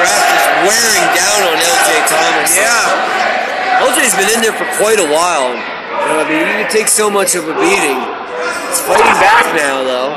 Is 0.01 0.49
wearing 0.65 1.09
down 1.13 1.41
on 1.53 1.61
LJ 1.61 1.89
Thomas. 2.09 2.57
Yeah. 2.57 3.85
LJ's 3.85 4.17
been 4.17 4.33
in 4.33 4.41
there 4.41 4.57
for 4.57 4.65
quite 4.81 4.97
a 4.97 5.05
while. 5.05 5.53
You 5.53 6.09
know, 6.09 6.25
I 6.25 6.29
mean, 6.29 6.41
you 6.41 6.65
can 6.65 6.73
take 6.73 6.89
so 6.89 7.13
much 7.13 7.37
of 7.37 7.45
a 7.45 7.53
beating. 7.61 8.01
He's 8.01 8.81
fighting 8.81 9.13
back 9.21 9.45
now, 9.53 9.85
though. 9.85 10.17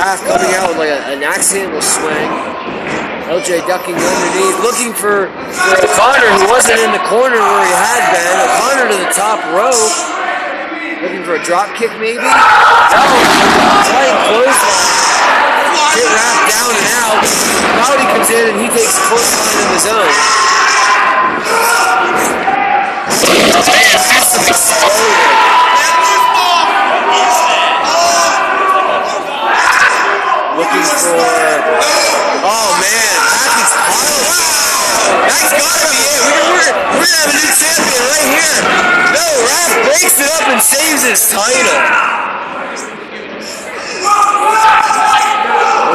Raff 0.00 0.24
coming 0.24 0.56
out 0.56 0.70
with 0.70 0.78
like 0.78 0.88
a, 0.88 1.12
an 1.12 1.22
accidental 1.22 1.82
swing. 1.82 2.62
LJ 3.32 3.64
ducking 3.64 3.96
underneath, 3.96 4.60
looking 4.60 4.92
for, 4.92 5.32
for 5.56 5.72
O'Connor, 5.80 6.36
who 6.36 6.52
wasn't 6.52 6.76
in 6.84 6.92
the 6.92 7.00
corner 7.08 7.40
where 7.40 7.64
he 7.64 7.72
had 7.72 8.04
been. 8.12 8.28
Connor 8.60 8.92
to 8.92 8.96
the 9.00 9.08
top 9.16 9.40
rope. 9.56 9.72
Looking 11.00 11.24
for 11.24 11.40
a 11.40 11.42
drop 11.42 11.72
kick, 11.72 11.88
maybe? 11.96 12.20
No. 12.20 13.00
Flying 13.88 14.20
clothesline. 14.28 14.84
Kit 15.96 16.12
Raff 16.12 16.44
down 16.44 16.76
and 16.76 16.88
out. 16.92 17.24
Cloudy 17.80 18.04
comes 18.12 18.28
in 18.28 18.52
and 18.52 18.60
he 18.60 18.68
takes 18.68 19.00
a 19.00 19.04
clothesline 19.08 19.64
of 19.64 19.80
his 19.80 19.88
own. 19.88 20.12
Man, 23.72 23.92
Looking 30.62 30.86
for. 30.94 31.26
Oh 32.46 32.70
man, 32.78 33.14
Matthew's 33.34 33.74
pile. 33.82 34.30
That's 35.26 35.50
gotta 35.58 35.90
be 35.90 35.98
it. 36.06 36.22
We're, 36.22 36.54
we're, 36.54 36.70
we're 37.02 37.10
gonna 37.10 37.18
have 37.18 37.34
a 37.34 37.38
new 37.42 37.50
champion 37.50 37.98
right 38.06 38.28
here. 38.30 38.62
No, 39.10 39.26
Raph 39.42 39.74
breaks 39.90 40.22
it 40.22 40.30
up 40.30 40.46
and 40.54 40.62
saves 40.62 41.02
his 41.02 41.18
title. 41.34 41.82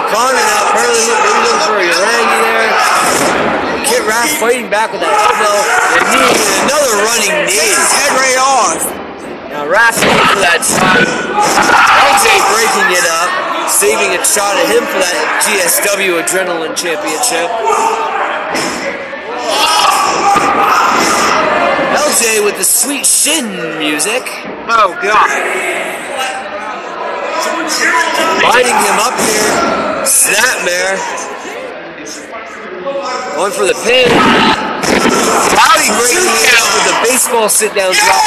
O'Connor 0.03 0.35
now 0.35 0.59
apparently 0.67 1.15
maybe 1.15 1.39
looking 1.47 1.63
for 1.63 1.79
a 1.79 1.87
Uranage 1.87 2.35
there. 2.43 2.67
Kit 3.87 4.03
Raff 4.03 4.27
fighting 4.35 4.67
back 4.67 4.91
with 4.91 4.99
that 4.99 5.15
elbow 5.15 5.63
and 5.95 6.03
knee, 6.11 6.27
and 6.27 6.67
another 6.67 6.91
running 7.07 7.31
knee. 7.47 7.71
Head 7.71 8.11
right 8.19 8.35
off. 8.35 8.83
Now 9.47 9.63
Raff 9.63 9.95
looking 9.95 10.27
for 10.27 10.43
that 10.43 10.59
shot. 10.59 11.07
LJ 11.07 12.27
breaking 12.51 12.99
it 12.99 13.07
up, 13.07 13.31
saving 13.69 14.15
a 14.15 14.23
shot 14.23 14.55
at 14.55 14.67
him 14.71 14.83
for 14.87 14.99
that 14.99 15.43
GSW 15.43 16.23
Adrenaline 16.23 16.75
Championship. 16.75 17.47
LJ 21.97 22.43
with 22.43 22.57
the 22.57 22.63
sweet 22.63 23.05
shin 23.05 23.47
music, 23.79 24.23
Oh 24.69 24.97
god. 25.03 25.27
lining 28.43 28.77
him 28.79 28.97
up 29.03 29.15
here. 29.19 29.77
Snapmare. 30.07 30.95
Going 33.35 33.51
for 33.51 33.67
the 33.67 33.77
pin. 33.83 34.07
Cloudy 35.51 35.89
breaking 35.99 36.25
it 36.25 36.55
up 36.57 36.69
with 36.73 36.85
the 36.87 36.97
baseball 37.03 37.49
sit 37.49 37.75
down 37.75 37.93
drop. 37.93 38.23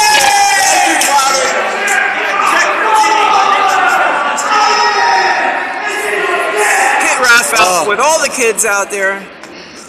Kit 7.01 7.17
Oh. 7.81 7.89
with 7.89 7.99
all 7.99 8.21
the 8.21 8.29
kids 8.29 8.65
out 8.65 8.93
there. 8.93 9.25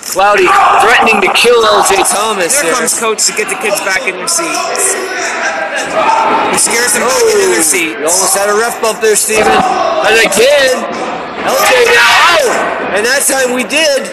Cloudy 0.08 0.48
threatening 0.82 1.22
to 1.22 1.30
kill 1.36 1.62
LJ 1.62 2.02
Thomas 2.10 2.50
There 2.56 2.64
here. 2.64 2.74
comes 2.74 2.98
coach 2.98 3.22
to 3.30 3.32
get 3.38 3.46
the 3.48 3.54
kids 3.60 3.78
back 3.86 4.02
in 4.08 4.18
their 4.18 4.26
seats. 4.28 4.96
He 4.96 6.58
scares 6.58 6.96
them 6.96 7.06
back 7.06 7.22
in 7.22 7.52
their 7.52 7.62
oh, 7.62 7.72
seats. 7.72 7.96
You 8.00 8.08
almost 8.10 8.34
had 8.34 8.50
a 8.50 8.56
ref 8.58 8.80
bump 8.82 8.98
there, 8.98 9.14
Steven. 9.14 9.46
And 9.46 10.16
again, 10.26 10.74
LJ 11.46 11.70
now 11.92 12.10
out. 12.34 12.54
And 12.98 13.06
that 13.06 13.22
time 13.30 13.54
we 13.54 13.62
did. 13.62 14.10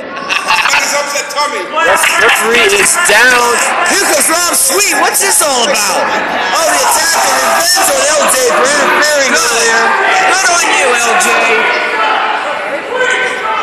Ref- 1.80 2.06
referee 2.22 2.70
is 2.76 2.94
down. 3.10 3.50
Here 3.90 4.06
comes 4.14 4.28
Rob 4.30 4.54
Sweet. 4.54 4.94
What's 5.02 5.22
this 5.24 5.42
all 5.42 5.64
about? 5.66 6.06
Oh, 6.54 6.68
the 6.70 6.82
attack 6.86 7.18
of 7.18 7.34
revenge 7.34 7.88
on 7.88 8.04
LJ 8.20 8.36
for 8.54 8.66
interfering 8.68 9.34
earlier. 9.34 9.82
Good 10.30 10.48
on 10.54 10.64
you, 10.70 10.88
LJ. 11.02 12.29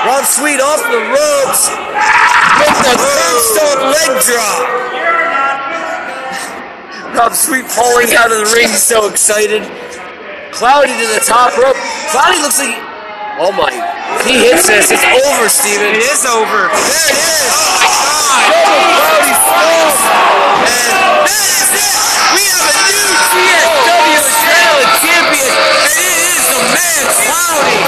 Rob 0.06 0.22
Sweet 0.22 0.62
off 0.62 0.78
the 0.86 1.02
ropes. 1.10 1.66
With 1.66 2.78
the 2.78 2.94
turnstile 2.94 3.90
leg 3.90 4.22
drop. 4.22 4.62
Rob 7.18 7.34
Sweet 7.34 7.66
falling 7.66 8.14
out 8.14 8.30
of 8.30 8.38
the 8.38 8.54
ring, 8.54 8.70
so 8.70 9.10
excited. 9.10 9.66
Cloudy 10.54 10.94
to 10.94 11.06
the 11.10 11.18
top 11.26 11.58
rope. 11.58 11.74
Cloudy 12.14 12.38
looks 12.38 12.62
like. 12.62 12.78
Oh 13.42 13.50
my. 13.50 13.74
He 14.22 14.38
hits 14.46 14.70
this, 14.70 14.94
it's 14.94 15.02
over, 15.02 15.50
Steven. 15.50 15.98
It 15.98 16.06
is 16.06 16.22
over. 16.22 16.70
There 16.70 17.10
it 17.10 17.18
is. 17.18 17.50
Oh 17.82 18.22
my 18.30 18.46
oh 18.46 18.62
Double 18.62 18.94
Cloudy 18.94 19.34
Skulls. 19.42 19.98
And 20.70 20.94
that 21.26 21.50
is 21.50 21.82
it. 21.82 21.94
We 22.30 22.46
have 22.46 22.62
a 22.62 22.74
new 22.94 23.10
CSW 23.26 24.22
Adrenaline 24.22 24.94
champion. 25.02 26.15
Man 26.76 27.04
Cloudy. 27.24 27.80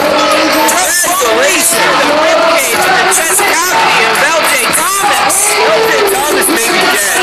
Congratulations. 0.72 1.92
The 2.08 2.16
ribcage 2.24 2.84
and 2.88 2.96
the 2.96 3.06
chest 3.12 3.40
cavity 3.44 3.98
of 4.08 4.16
LJ 4.16 4.52
Thomas. 4.72 5.34
LJ 5.60 5.92
Thomas 6.08 6.46
may 6.48 6.68
be 6.72 6.82
dead. 6.96 7.20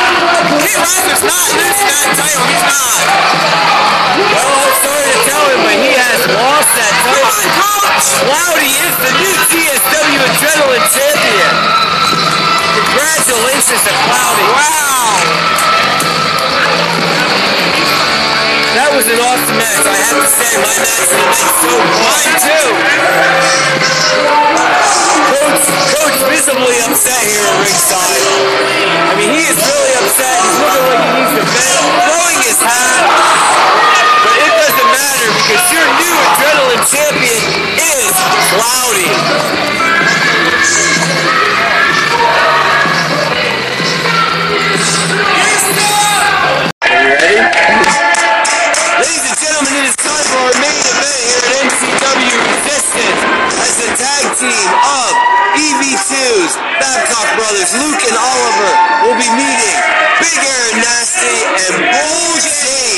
Raff 0.78 1.06
is 1.10 1.24
not 1.26 1.46
losing 1.58 1.90
that 1.90 2.10
title. 2.22 2.46
He's 2.46 2.66
not. 2.70 3.02
Well, 4.30 4.62
I'm 4.62 4.78
sorry 4.86 5.10
to 5.10 5.20
tell 5.26 5.46
him, 5.50 5.60
but 5.66 5.78
he 5.82 5.92
has 5.98 6.22
lost 6.38 6.70
that 6.78 6.94
title. 7.02 7.34
Cloudy 8.22 8.72
is 8.86 8.96
the 9.02 9.12
new 9.18 9.34
CSW 9.50 10.22
Adrenaline 10.22 10.86
champion. 10.94 11.54
Congratulations 12.78 13.82
to 13.82 13.94
Cloudy. 14.06 14.46
Wow. 14.54 14.86
That 18.76 18.92
was 18.92 19.08
an 19.08 19.16
awesome 19.24 19.56
match. 19.56 19.88
I 19.88 19.96
have 19.96 20.20
to 20.20 20.28
say, 20.36 20.52
my 20.60 20.68
match 20.68 21.08
would 21.08 21.24
have 21.24 21.32
been 21.32 21.56
so 21.64 21.80
mine 21.80 22.36
too. 22.44 22.68
Coach, 25.32 25.64
Coach 25.96 26.20
visibly 26.28 26.76
upset 26.84 27.24
here 27.24 27.40
at 27.40 27.56
ringside. 27.64 28.20
I 29.08 29.16
mean, 29.16 29.32
he 29.32 29.48
is 29.48 29.56
really 29.56 29.94
upset. 29.96 30.44
He's 30.44 30.60
looking 30.60 30.92
like 30.92 31.08
he 31.08 31.12
needs 31.24 31.32
to 31.40 31.44
vent, 31.56 31.72
throwing 32.04 32.40
his 32.44 32.60
hat. 32.60 33.00
But 34.28 34.44
it 34.44 34.52
doesn't 34.60 34.92
matter 34.92 35.30
because 35.40 35.64
your 35.72 35.88
new 35.96 36.16
adrenaline 36.36 36.84
champion 36.84 37.48
is 37.80 38.12
Cloudy. 38.60 39.08
EV2s, 56.26 56.58
Babcock 56.80 57.38
Brothers, 57.38 57.74
Luke 57.78 58.02
and 58.02 58.18
Oliver 58.18 58.72
will 59.06 59.18
be 59.18 59.30
meeting 59.38 59.78
Big 60.20 60.38
Aaron 60.42 60.78
Nasty 60.82 61.38
and 61.54 61.76
Bull 61.94 62.34
James. 62.42 62.95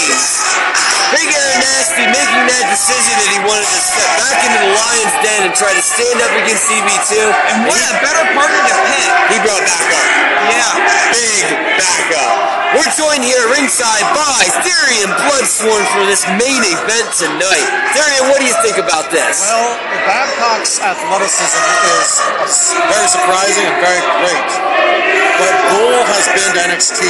Decision 2.77 3.17
that 3.17 3.29
he 3.33 3.41
wanted 3.41 3.65
to 3.65 3.81
step 3.89 4.05
back 4.21 4.37
into 4.45 4.59
the 4.61 4.69
Lion's 4.69 5.15
Den 5.25 5.49
and 5.49 5.53
try 5.57 5.73
to 5.73 5.81
stand 5.81 6.21
up 6.21 6.29
against 6.45 6.69
EV2. 6.69 7.25
And 7.25 7.65
what 7.65 7.81
a 7.81 7.93
better 8.05 8.21
partner 8.37 8.53
to 8.53 8.75
pick. 8.93 9.09
He 9.33 9.37
brought 9.41 9.65
backup. 9.65 10.05
Yeah. 10.45 10.77
Big 11.09 11.57
backup. 11.73 12.77
We're 12.77 12.93
joined 12.93 13.25
here 13.25 13.41
ringside 13.49 14.05
by 14.13 14.45
Theory 14.61 15.09
and 15.09 15.09
Bloodsworn 15.09 15.89
for 15.89 16.05
this 16.05 16.21
main 16.37 16.61
event 16.69 17.09
tonight. 17.17 17.65
Theory, 17.97 18.29
what 18.29 18.37
do 18.37 18.45
you 18.45 18.53
think 18.61 18.77
about 18.77 19.09
this? 19.09 19.41
Well, 19.41 19.73
Babcock's 20.05 20.77
athleticism 20.77 21.57
is 22.45 22.77
very 22.77 23.09
surprising 23.09 23.65
and 23.73 23.77
very 23.81 24.01
great. 24.21 24.49
But 25.41 25.53
Bull 25.73 25.97
has 26.13 26.29
been 26.29 26.51
to 26.53 26.61
NXT. 26.77 27.01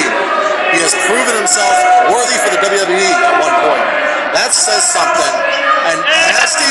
He 0.71 0.79
has 0.79 0.95
proven 1.11 1.35
himself 1.35 1.75
worthy 2.07 2.39
for 2.39 2.55
the 2.55 2.59
WWE 2.63 3.03
at 3.19 3.35
one 3.43 3.55
point. 3.67 4.06
That 4.37 4.53
says 4.53 4.85
something. 4.85 5.33
And 5.89 5.97
Nasty 6.05 6.69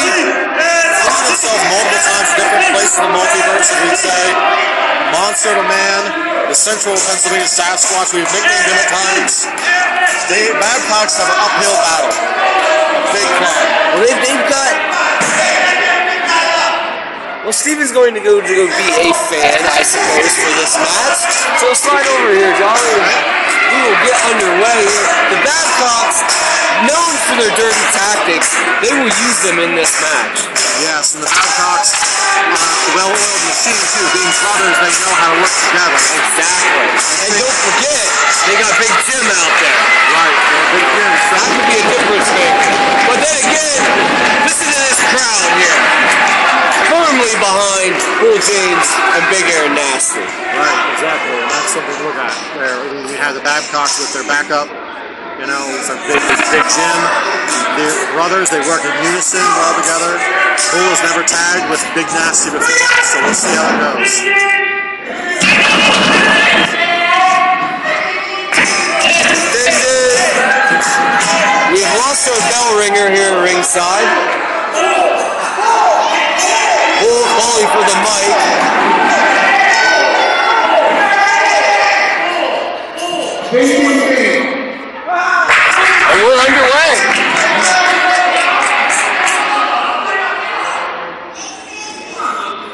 proven 1.03 1.25
himself 1.35 1.59
multiple 1.67 1.99
times 1.99 2.31
in 2.31 2.37
different 2.39 2.67
places 2.71 2.95
in 2.95 3.03
the 3.03 3.11
multiverse, 3.11 3.69
as 3.75 3.79
we'd 3.83 3.99
say. 4.07 4.23
Monster 5.11 5.59
Man, 5.67 6.01
the 6.47 6.55
Central 6.55 6.95
Pennsylvania 6.95 7.51
Sasquatch, 7.51 8.15
we've 8.15 8.23
nicknamed 8.31 8.71
him 8.71 8.79
at 8.79 8.87
times. 8.87 9.51
They, 10.31 10.55
Babcocks 10.55 11.19
have 11.19 11.27
an 11.27 11.39
uphill 11.43 11.75
battle. 11.83 12.15
Big 13.11 13.27
climb. 13.35 13.67
Well, 13.99 14.03
they, 14.07 14.15
they've 14.15 14.47
got. 14.47 14.73
Well, 17.43 17.51
Steven's 17.51 17.91
going 17.91 18.15
to 18.15 18.23
go 18.23 18.39
to 18.39 18.47
go 18.47 18.65
be 18.79 18.89
a 18.95 19.15
fan, 19.27 19.59
I 19.75 19.83
suppose, 19.83 20.35
for 20.39 20.53
this 20.55 20.79
match. 20.79 21.35
So 21.59 21.75
slide 21.75 22.07
over 22.15 22.31
here, 22.31 22.55
Johnny. 22.63 23.56
We 23.67 23.79
will 23.83 23.99
get 24.07 24.19
underway 24.31 24.81
here. 24.87 25.11
The 25.35 25.41
Babcocks, 25.43 26.19
known 26.87 27.13
for 27.27 27.35
their 27.43 27.55
dirty 27.59 27.87
tactics, 27.91 28.55
they 28.83 28.93
will 28.95 29.11
use 29.11 29.39
them 29.43 29.59
in 29.59 29.75
this 29.75 29.91
match. 29.99 30.47
Yes, 30.79 31.17
and 31.17 31.25
the 31.25 31.31
Babcocks, 31.33 31.91
uh, 31.97 32.95
well-oiled 32.95 33.43
machine 33.49 33.83
too. 33.97 34.07
Being 34.15 34.35
brothers, 34.45 34.77
they 34.79 34.93
know 35.03 35.15
how 35.19 35.29
to 35.35 35.39
work 35.41 35.57
together. 35.67 35.99
Exactly. 35.99 36.87
And 37.27 37.33
don't 37.43 37.59
forget, 37.67 38.07
they 38.47 38.55
got 38.61 38.73
Big 38.79 38.93
Jim 39.09 39.27
out 39.35 39.55
there. 39.59 39.81
Right. 40.15 40.37
Well, 40.37 40.67
big 40.77 40.87
Jim. 40.95 41.11
That 41.35 41.49
could 41.51 41.67
be 41.67 41.77
a 41.81 41.87
difference 41.91 42.29
maker. 42.39 42.71
But 43.11 43.19
then 43.19 43.37
again, 43.51 43.83
listen 44.47 44.67
to 44.71 44.79
this 44.79 45.01
crowd 45.11 45.43
here. 45.59 46.46
Firmly 46.87 47.35
behind 47.43 47.95
Bull 48.23 48.39
James 48.39 48.89
and 49.15 49.23
Big 49.35 49.43
Aaron 49.59 49.75
Nasty. 49.75 50.23
Right, 50.23 50.81
exactly. 50.95 51.35
And 51.35 51.51
that's 51.51 51.71
something 51.75 51.97
to 51.99 52.05
look 52.07 52.19
at. 52.19 52.31
There, 52.55 52.79
we 53.11 53.19
have 53.19 53.35
the 53.35 53.43
Babcocks 53.43 53.99
with 53.99 54.15
their 54.15 54.27
backup. 54.31 54.71
You 55.37 55.45
know, 55.51 55.67
it's 55.77 55.91
a 55.93 55.99
big, 56.09 56.23
big 56.49 56.65
Jim. 56.65 56.99
The 57.77 57.91
brothers, 58.17 58.49
they 58.49 58.63
work 58.65 58.81
in 58.87 58.95
unison 59.05 59.43
well 59.43 59.75
together. 59.77 60.17
Bull 60.73 60.89
has 60.95 61.03
never 61.05 61.27
tagged 61.27 61.69
with 61.69 61.83
Big 61.93 62.09
Nasty 62.09 62.49
before, 62.55 62.73
so 63.05 63.21
we'll 63.21 63.37
see 63.37 63.53
how 63.53 63.69
it 63.69 63.79
goes. 63.83 64.17
We've 71.75 71.93
lost 72.01 72.31
our 72.31 72.41
bell 72.49 72.79
ringer 72.81 73.11
here 73.13 73.37
at 73.37 73.43
ringside. 73.45 74.09
Bull 77.57 77.65
for 77.69 77.81
the 77.89 77.97
mic. 78.05 78.37
And 86.05 86.21
we're 86.21 86.37
underway. 86.37 86.93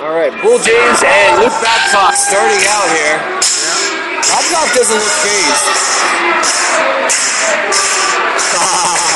All 0.02 0.10
right, 0.10 0.34
Bull 0.42 0.58
James 0.58 0.98
and 1.06 1.38
Luke 1.38 1.54
Babcock 1.62 2.14
starting 2.14 2.66
out 2.66 2.90
here. 2.90 3.22
Babcock 4.26 4.74
doesn't 4.74 4.98
look 4.98 5.14
phased. 5.22 5.62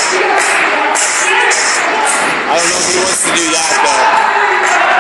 I 2.47 2.55
don't 2.55 2.71
know 2.71 2.79
if 2.79 2.87
he 2.87 2.99
wants 3.03 3.23
to 3.27 3.31
do 3.35 3.51
that 3.51 3.75
though. 3.83 4.96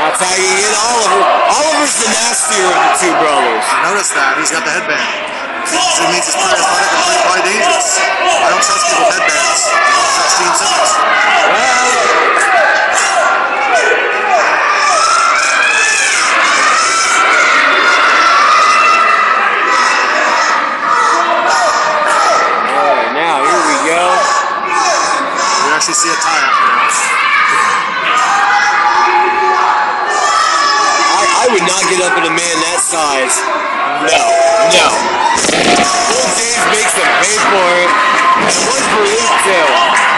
Now 0.00 0.10
tagging 0.16 0.58
in 0.58 0.74
Oliver. 0.80 1.22
Oliver's 1.54 1.94
the 2.00 2.08
nastier 2.10 2.66
of 2.66 2.80
the 2.80 2.92
two 2.98 3.14
brothers. 3.20 3.64
Notice 3.84 4.10
that. 4.16 4.36
He's 4.40 4.50
got 4.50 4.64
the 4.64 4.72
headband. 4.72 5.02
So 5.70 6.02
it 6.02 6.10
means 6.10 6.26
he's 6.26 6.34
pretty 6.34 6.56
athletic 6.56 6.90
and 6.90 7.02
pretty, 7.04 7.20
probably 7.20 7.44
dangerous. 7.46 8.00
I 8.00 8.48
don't 8.50 8.64
trust 8.64 8.84
people 8.90 9.06
with 9.06 9.20
headbands. 9.20 9.62
I 9.70 9.92
don't 9.92 10.10
trust 10.18 10.34
Gene 10.40 10.56
Simmons. 10.56 10.92
Well, 11.50 11.84
all 22.70 22.90
right, 22.98 23.12
now 23.14 23.44
here 23.44 23.62
we 23.68 23.76
go. 23.86 24.02
We 24.70 25.68
actually 25.76 25.94
see 25.94 26.10
a 26.10 26.16
tie-up 26.18 26.50
now. 26.50 26.80
I, 31.10 31.22
I 31.22 31.36
would 31.50 31.66
not 31.66 31.82
get 31.90 31.98
up 32.06 32.14
at 32.14 32.24
a 32.26 32.30
man 32.30 32.56
that 32.62 32.78
size. 32.78 33.34
No, 34.06 34.22
no. 34.70 34.86
Bull 36.10 36.28
James 36.38 36.64
makes 36.70 36.94
them 36.94 37.10
pay 37.18 37.38
for 37.50 37.66
it. 37.82 37.90
And 38.46 38.56
one 38.70 38.84
for 38.94 39.02
Luke 39.02 39.34
too. 39.42 39.66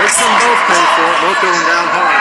Makes 0.04 0.18
them 0.20 0.32
both 0.36 0.62
pay 0.68 0.84
for 0.92 1.06
it. 1.08 1.16
Both 1.24 1.38
going 1.40 1.64
down 1.64 1.86
hard. 1.88 2.20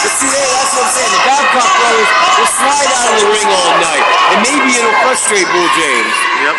But 0.00 0.12
see, 0.16 0.32
hey, 0.32 0.48
that's 0.48 0.72
what 0.72 0.88
I'm 0.88 0.92
saying. 0.96 1.12
The 1.12 1.22
Babcock 1.28 1.70
brothers 1.76 2.10
will 2.40 2.52
slide 2.56 2.88
out 2.88 3.04
of 3.04 3.16
the 3.20 3.28
ring 3.36 3.48
all 3.52 3.74
night. 3.84 4.04
And 4.32 4.38
maybe 4.48 4.70
it'll 4.80 4.96
frustrate 5.04 5.48
Bull 5.52 5.70
James. 5.76 6.16
Yep. 6.40 6.56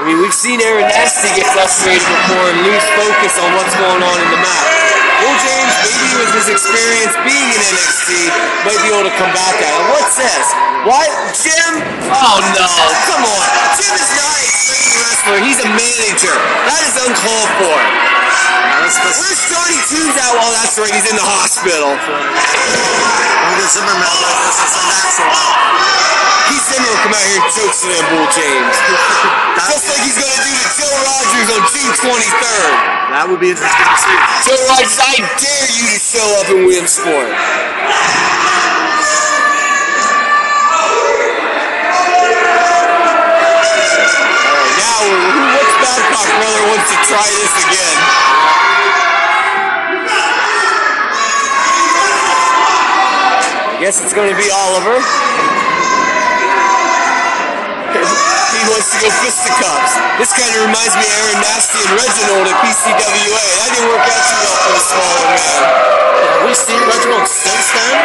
I 0.00 0.08
mean, 0.08 0.18
we've 0.24 0.32
seen 0.32 0.64
Aaron 0.64 0.88
Nasty 0.88 1.28
get 1.36 1.44
frustrated 1.52 2.00
before 2.00 2.46
and 2.48 2.64
lose 2.64 2.86
focus 2.96 3.36
on 3.44 3.48
what's 3.60 3.76
going 3.76 4.00
on 4.00 4.16
in 4.24 4.28
the 4.32 4.40
match. 4.40 4.99
Bull 5.20 5.36
James, 5.44 5.74
maybe 5.84 6.10
with 6.16 6.32
his 6.32 6.48
experience 6.48 7.12
being 7.28 7.48
in 7.52 7.60
NXT, 7.60 8.08
might 8.64 8.80
be 8.80 8.88
able 8.88 9.04
to 9.04 9.14
combat 9.20 9.52
that. 9.60 9.72
And 9.76 9.86
what's 9.92 10.16
this? 10.16 10.46
What? 10.88 11.08
Jim? 11.36 11.72
Oh 12.08 12.40
no, 12.56 12.68
come 13.04 13.24
on. 13.28 13.44
Jim 13.76 13.92
is 14.00 14.10
not 14.16 14.32
a 14.32 14.48
trained 14.64 14.96
wrestler. 15.04 15.38
He's 15.44 15.60
a 15.60 15.68
manager. 15.76 16.36
That 16.64 16.80
is 16.88 16.96
uncalled 17.04 17.52
for. 17.60 17.76
Now, 17.76 18.80
that's, 18.80 18.96
that's, 18.96 19.20
Where's 19.20 19.44
Johnny 19.44 19.76
Two's 19.92 20.16
at? 20.16 20.32
Oh, 20.40 20.52
that's 20.56 20.80
right. 20.80 20.88
He's 20.88 21.04
in 21.04 21.16
the 21.20 21.28
hospital. 21.28 21.92
don't 22.00 23.56
get 23.60 23.68
Zimmerman 23.76 24.19
He's 26.80 27.00
come 27.04 27.12
out 27.12 27.24
here 27.28 27.40
and 27.40 27.50
choke 27.52 27.74
slam 27.76 28.04
Bull 28.10 28.28
James. 28.32 28.76
Just 29.68 29.84
like 29.88 30.00
he's 30.04 30.16
going 30.16 30.32
to 30.32 30.42
do 30.44 30.52
to 30.56 30.68
Joe 30.80 30.96
Rogers 31.04 31.48
on 31.52 31.62
June 31.68 31.92
23rd. 32.00 32.72
That 33.12 33.24
would 33.28 33.40
be 33.40 33.50
interesting 33.52 33.86
to 33.90 33.98
see. 34.00 34.16
Joe 34.48 34.60
Rogers, 34.70 34.98
I 35.00 35.14
dare 35.36 35.68
you 35.76 35.84
to 35.92 35.98
show 36.00 36.26
up 36.40 36.46
in 36.50 36.58
Williamsport. 36.66 37.30
Alright, 43.40 44.76
now 44.76 44.96
we're- 45.08 45.32
who, 45.32 45.62
Babcock 45.80 46.28
brother 46.36 46.62
wants 46.68 46.88
to 46.92 46.96
try 47.08 47.24
this 47.24 47.54
again? 47.64 47.98
I 53.72 53.76
guess 53.80 54.02
it's 54.02 54.12
going 54.14 54.30
to 54.30 54.36
be 54.36 54.50
Oliver. 54.52 55.00
he 58.60 58.68
wants 58.68 58.92
to 58.92 58.98
go 59.00 59.08
fisticuffs. 59.24 59.96
This 60.20 60.36
kind 60.36 60.52
of 60.52 60.68
reminds 60.68 60.92
me 60.92 61.04
of 61.08 61.16
Aaron 61.16 61.40
Nasty 61.40 61.80
and 61.80 61.92
Reginald 61.96 62.44
at 62.44 62.56
PCWA. 62.60 63.44
That 63.56 63.72
didn't 63.72 63.88
work 63.88 64.04
out 64.04 64.20
too 64.20 64.36
well 64.36 64.56
for 64.60 64.72
the 64.76 64.82
smaller 64.84 65.24
man. 65.32 65.40
Have 66.20 66.44
we 66.44 66.52
seen 66.52 66.80
Reginald 66.84 67.24
since 67.24 67.66
then? 67.72 67.96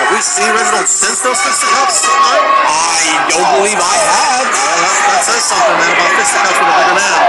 Have 0.00 0.10
we 0.16 0.20
seen 0.24 0.48
Reginald 0.48 0.88
since 0.88 1.18
those 1.20 1.40
fisticuffs? 1.44 2.08
I 2.08 3.28
don't 3.28 3.50
believe 3.60 3.76
I 3.76 3.96
have. 4.00 4.48
Well, 4.48 4.80
that, 4.80 4.96
that 5.12 5.20
says 5.28 5.44
something, 5.44 5.76
man, 5.76 5.92
about 5.92 6.12
fisticuffs 6.16 6.56
with 6.56 6.72
a 6.72 6.76
bigger 6.80 6.96
man. 6.96 7.20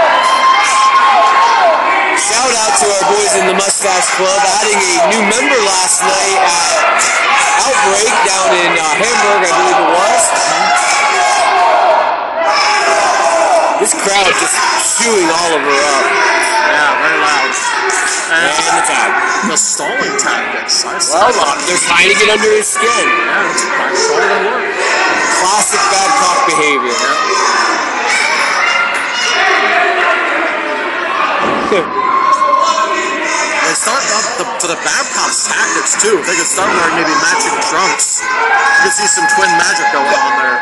Shout 2.18 2.52
out 2.66 2.74
to 2.80 2.86
our 2.88 3.04
boys 3.14 3.32
in 3.40 3.44
the 3.48 3.56
Mustache 3.56 4.08
Club 4.18 4.40
adding 4.60 4.76
a 4.76 4.96
new 5.12 5.22
member 5.28 5.58
last 5.64 6.02
night 6.04 6.36
at 6.44 7.00
Outbreak 7.62 8.10
down 8.26 8.50
in 8.52 8.70
uh, 8.74 8.84
Hamburg, 9.00 9.40
I 9.46 9.52
believe 9.54 9.78
it 9.80 9.90
was. 9.92 10.22
This 13.80 13.94
crowd 13.98 14.26
just 14.38 14.56
chewing 15.02 15.26
Oliver 15.30 15.72
up. 15.72 16.04
Yeah, 16.70 17.02
very 17.02 17.18
loud. 17.18 17.50
And 18.32 18.48
And 18.48 18.76
the 18.78 18.84
tag. 18.86 19.10
the 19.50 19.58
stalling 19.58 20.16
tactics. 20.22 20.84
I. 20.86 20.96
Well, 21.12 21.34
uh, 21.34 21.58
they're 21.66 21.80
trying 21.84 22.08
to 22.08 22.16
get 22.16 22.30
under 22.30 22.50
his 22.54 22.68
skin. 22.70 22.86
yeah, 22.88 23.50
it's 23.50 23.62
it's 23.66 24.06
all 24.08 24.20
gonna 24.22 24.48
work. 24.48 24.64
Classic 25.42 25.82
Babcock 25.90 26.38
behavior. 26.46 26.94
They 31.72 31.80
start 33.72 34.04
up 34.12 34.28
the, 34.36 34.44
to 34.44 34.66
the 34.68 34.76
Babcock's 34.84 35.48
tactics 35.48 35.96
too. 36.04 36.20
They 36.20 36.36
could 36.36 36.44
start 36.44 36.68
wearing 36.68 37.00
maybe 37.00 37.16
matching 37.24 37.56
trunks, 37.64 38.20
you 38.20 38.84
could 38.84 38.92
see 38.92 39.08
some 39.08 39.24
twin 39.32 39.48
magic 39.56 39.88
going 39.88 40.04
on 40.04 40.32
there. 40.36 40.60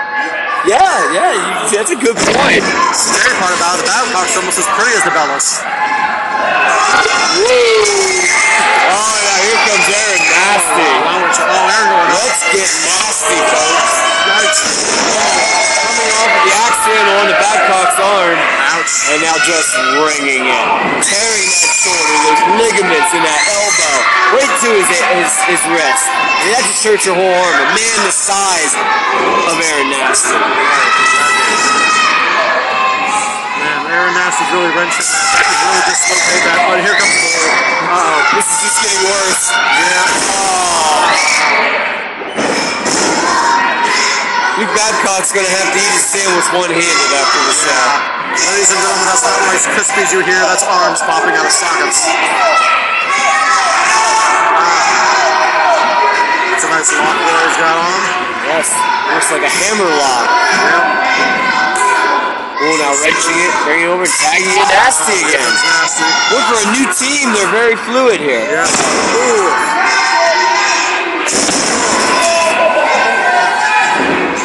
Yeah, 0.69 0.77
yeah, 1.16 1.32
you, 1.32 1.73
that's 1.73 1.89
a 1.89 1.97
good 1.97 2.16
point. 2.20 2.61
The 2.61 2.93
Scary 2.93 3.32
part 3.41 3.57
about 3.57 3.81
it, 3.81 3.85
the 3.85 3.89
Babcock's 3.89 4.37
almost 4.37 4.61
as 4.61 4.69
pretty 4.77 4.93
as 4.93 5.05
the 5.09 5.15
Bellas. 5.16 5.65
Whoa. 7.41 8.41
Oh, 8.93 9.15
now 9.24 9.39
here 9.41 9.61
comes 9.70 9.87
Aaron 9.89 10.20
Nasty. 10.20 10.91
Oh, 11.01 11.16
we're 11.16 11.32
oh, 11.32 11.73
Aaron 11.73 11.89
going. 11.89 12.11
Let's 12.12 12.43
get 12.53 12.69
nasty, 12.69 13.39
folks. 13.49 13.95
Yikes. 14.28 14.61
Coming 15.81 16.11
off 16.12 16.28
of 16.28 16.43
the 16.45 16.53
axe 16.53 16.82
handle 16.85 17.16
on 17.23 17.27
the 17.31 17.39
Babcock's 17.41 17.99
arm, 18.03 18.39
Ouch. 18.77 18.93
and 19.15 19.19
now 19.24 19.37
just 19.47 19.70
ringing 19.97 20.45
it. 20.45 20.66
Tearing 21.07 21.49
that 21.49 21.73
shoulder, 21.73 22.16
those 22.28 22.43
ligaments 22.61 23.11
in 23.16 23.23
that 23.24 23.43
elbow, 23.49 23.97
right 24.37 24.55
to 24.61 24.69
his, 24.77 24.89
his, 24.93 25.32
his 25.57 25.62
wrist. 25.73 26.05
And 26.41 26.49
that 26.57 26.65
just 26.66 26.82
hurts 26.82 27.05
your 27.07 27.15
whole 27.15 27.32
arm. 27.32 27.55
A 27.62 27.78
man 27.78 27.99
the 28.05 28.12
size 28.12 28.74
of 28.74 29.57
Aaron 29.61 29.89
Nasty. 29.93 30.41
Man, 33.60 33.81
Aaron 33.90 34.14
Nasty's 34.16 34.51
really 34.55 34.72
wrenching 34.74 35.06
that. 35.06 35.24
That 35.35 35.44
could 35.47 35.60
really 35.60 35.85
dislocate 35.86 36.43
that. 36.48 36.59
Oh, 36.66 36.77
here 36.81 36.97
comes 36.97 37.14
the 37.14 37.31
Uh-oh. 37.90 38.36
This 38.36 38.47
is 38.47 38.59
just 38.66 38.78
getting 38.82 39.02
worse. 39.06 39.44
Yeah. 39.55 40.06
Luke 44.60 44.77
Babcock's 44.77 45.32
gonna 45.32 45.48
have 45.48 45.72
to 45.72 45.78
eat 45.81 45.93
his 45.97 46.05
sandwich 46.05 46.44
one-handed 46.52 47.10
after 47.16 47.40
this 47.48 47.64
out. 47.72 48.20
Ladies 48.31 48.70
and 48.70 48.81
gentlemen, 48.85 49.09
that's 49.09 49.24
not 49.24 49.40
Rice 49.48 49.64
Krispies 49.72 50.12
you 50.12 50.20
hear. 50.20 50.36
That's 50.44 50.62
arms 50.68 51.01
popping 51.01 51.32
out 51.32 51.48
of 51.48 51.52
sockets. 51.52 52.05
It's 56.61 56.69
a 56.69 56.77
nice 56.77 56.93
lock 56.93 57.16
there 57.16 57.41
he's 57.49 57.57
got 57.57 57.73
on. 57.73 58.01
Yes, 58.45 58.69
looks 59.16 59.32
like 59.32 59.41
a 59.41 59.49
hammer 59.49 59.89
lock. 59.97 60.28
Yeah. 60.61 60.93
Oh, 62.61 62.77
now 62.77 62.93
wrenching 63.01 63.32
it, 63.32 63.49
bringing 63.65 63.89
it 63.89 63.97
over, 63.97 64.05
tagging 64.05 64.45
it 64.45 64.69
nasty 64.69 65.24
again. 65.24 65.41
That's 65.41 65.65
nasty. 65.65 66.05
Look 66.28 66.45
for 66.53 66.61
a 66.61 66.69
new 66.77 66.85
team, 66.93 67.32
they're 67.32 67.49
very 67.49 67.81
fluid 67.89 68.20
here. 68.20 68.45
Yeah. 68.45 68.69
Ooh. 68.69 69.49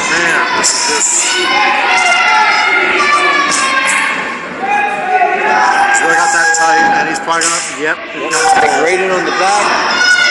Man, 0.08 0.40
this 0.64 0.72
is. 0.72 1.36
He's 5.84 6.00
really 6.00 6.16
got 6.16 6.32
that 6.32 6.48
tight, 6.64 6.80
and 6.96 7.12
he's 7.12 7.20
probably 7.20 7.44
gonna. 7.44 7.60
Yep. 7.84 8.00
it. 8.08 8.72
Right 8.88 9.04
in 9.04 9.12
on 9.12 9.28
the 9.28 9.36
back. 9.36 10.25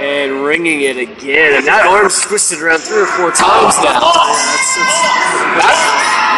And 0.00 0.40
ringing 0.48 0.80
it 0.80 0.96
again. 0.96 1.60
And 1.60 1.64
that 1.68 1.84
arm's 1.84 2.16
twisted 2.24 2.64
around 2.64 2.80
three 2.80 3.04
or 3.04 3.10
four 3.20 3.28
times 3.36 3.76
now. 3.84 4.00
Yeah, 4.00 4.56
it's, 4.56 4.72
it's, 4.80 4.96
That's, 5.60 5.82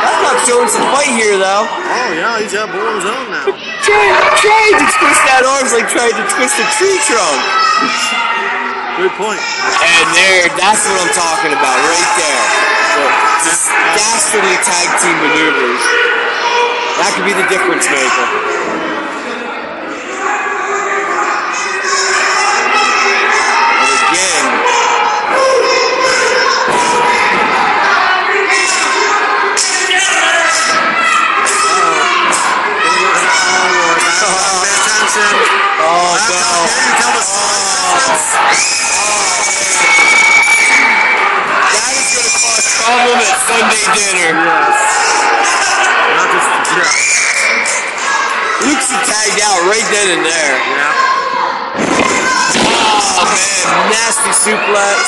that's 0.03 0.21
not 0.27 0.37
showing 0.43 0.67
some 0.67 0.83
fight 0.91 1.15
here, 1.15 1.39
though. 1.39 1.71
oh 1.71 2.11
yeah, 2.11 2.43
he's 2.43 2.51
got 2.51 2.75
bull 2.75 2.83
on 2.83 2.99
his 2.99 3.07
own 3.07 3.27
now. 3.31 3.47
Trying, 3.87 4.15
trying 4.43 4.77
to 4.83 4.87
twist 4.99 5.23
that 5.31 5.47
arm's 5.47 5.71
like 5.71 5.87
trying 5.95 6.11
to 6.11 6.25
twist 6.35 6.59
a 6.59 6.67
tree 6.75 6.99
trunk. 7.07 7.39
Good 8.99 9.15
point. 9.15 9.39
And 9.39 10.07
there, 10.11 10.51
that's 10.59 10.83
what 10.83 10.99
I'm 10.99 11.15
talking 11.15 11.55
about, 11.55 11.79
right 11.87 12.11
there. 12.19 12.45
The, 13.47 13.55
dastardly 13.95 14.59
tag 14.67 14.91
team 15.01 15.17
maneuvers. 15.23 15.83
That 16.99 17.15
could 17.15 17.27
be 17.27 17.35
the 17.35 17.47
difference 17.47 17.87
maker. 17.89 18.27
Problem 42.83 43.19
at 43.19 43.39
Sunday 43.47 43.85
dinner. 43.95 44.31
Yes. 44.43 44.79
Not 46.13 46.29
just 46.35 46.51
yeah. 46.77 46.93
Luke's 48.67 48.91
tagged 49.07 49.41
out 49.43 49.61
right 49.71 49.87
then 49.91 50.19
and 50.19 50.25
there. 50.27 50.55
Yeah. 50.59 51.13
Oh 53.19 53.27
man, 53.27 53.92
nasty 54.03 54.35
suplex. 54.35 54.99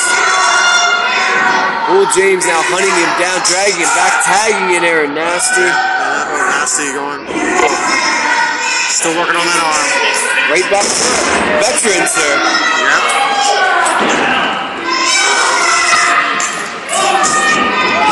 Bull 1.91 2.07
James 2.15 2.47
now 2.47 2.63
hunting 2.71 2.95
him 2.95 3.11
down, 3.19 3.43
dragging 3.43 3.83
him 3.83 3.91
back, 3.91 4.23
tagging 4.23 4.71
in 4.79 4.87
Aaron 4.87 5.11
Nasty. 5.11 5.67
Yeah, 5.67 6.31
oh, 6.31 6.39
nasty 6.63 6.87
going. 6.95 7.27
Still 8.95 9.19
working 9.19 9.35
on 9.35 9.43
that 9.43 9.61
arm. 9.67 9.87
Right 10.47 10.67
back 10.71 10.87
to 10.87 10.95
veterans 11.59 12.15
here. 12.15 12.39
Yep. 12.87 13.03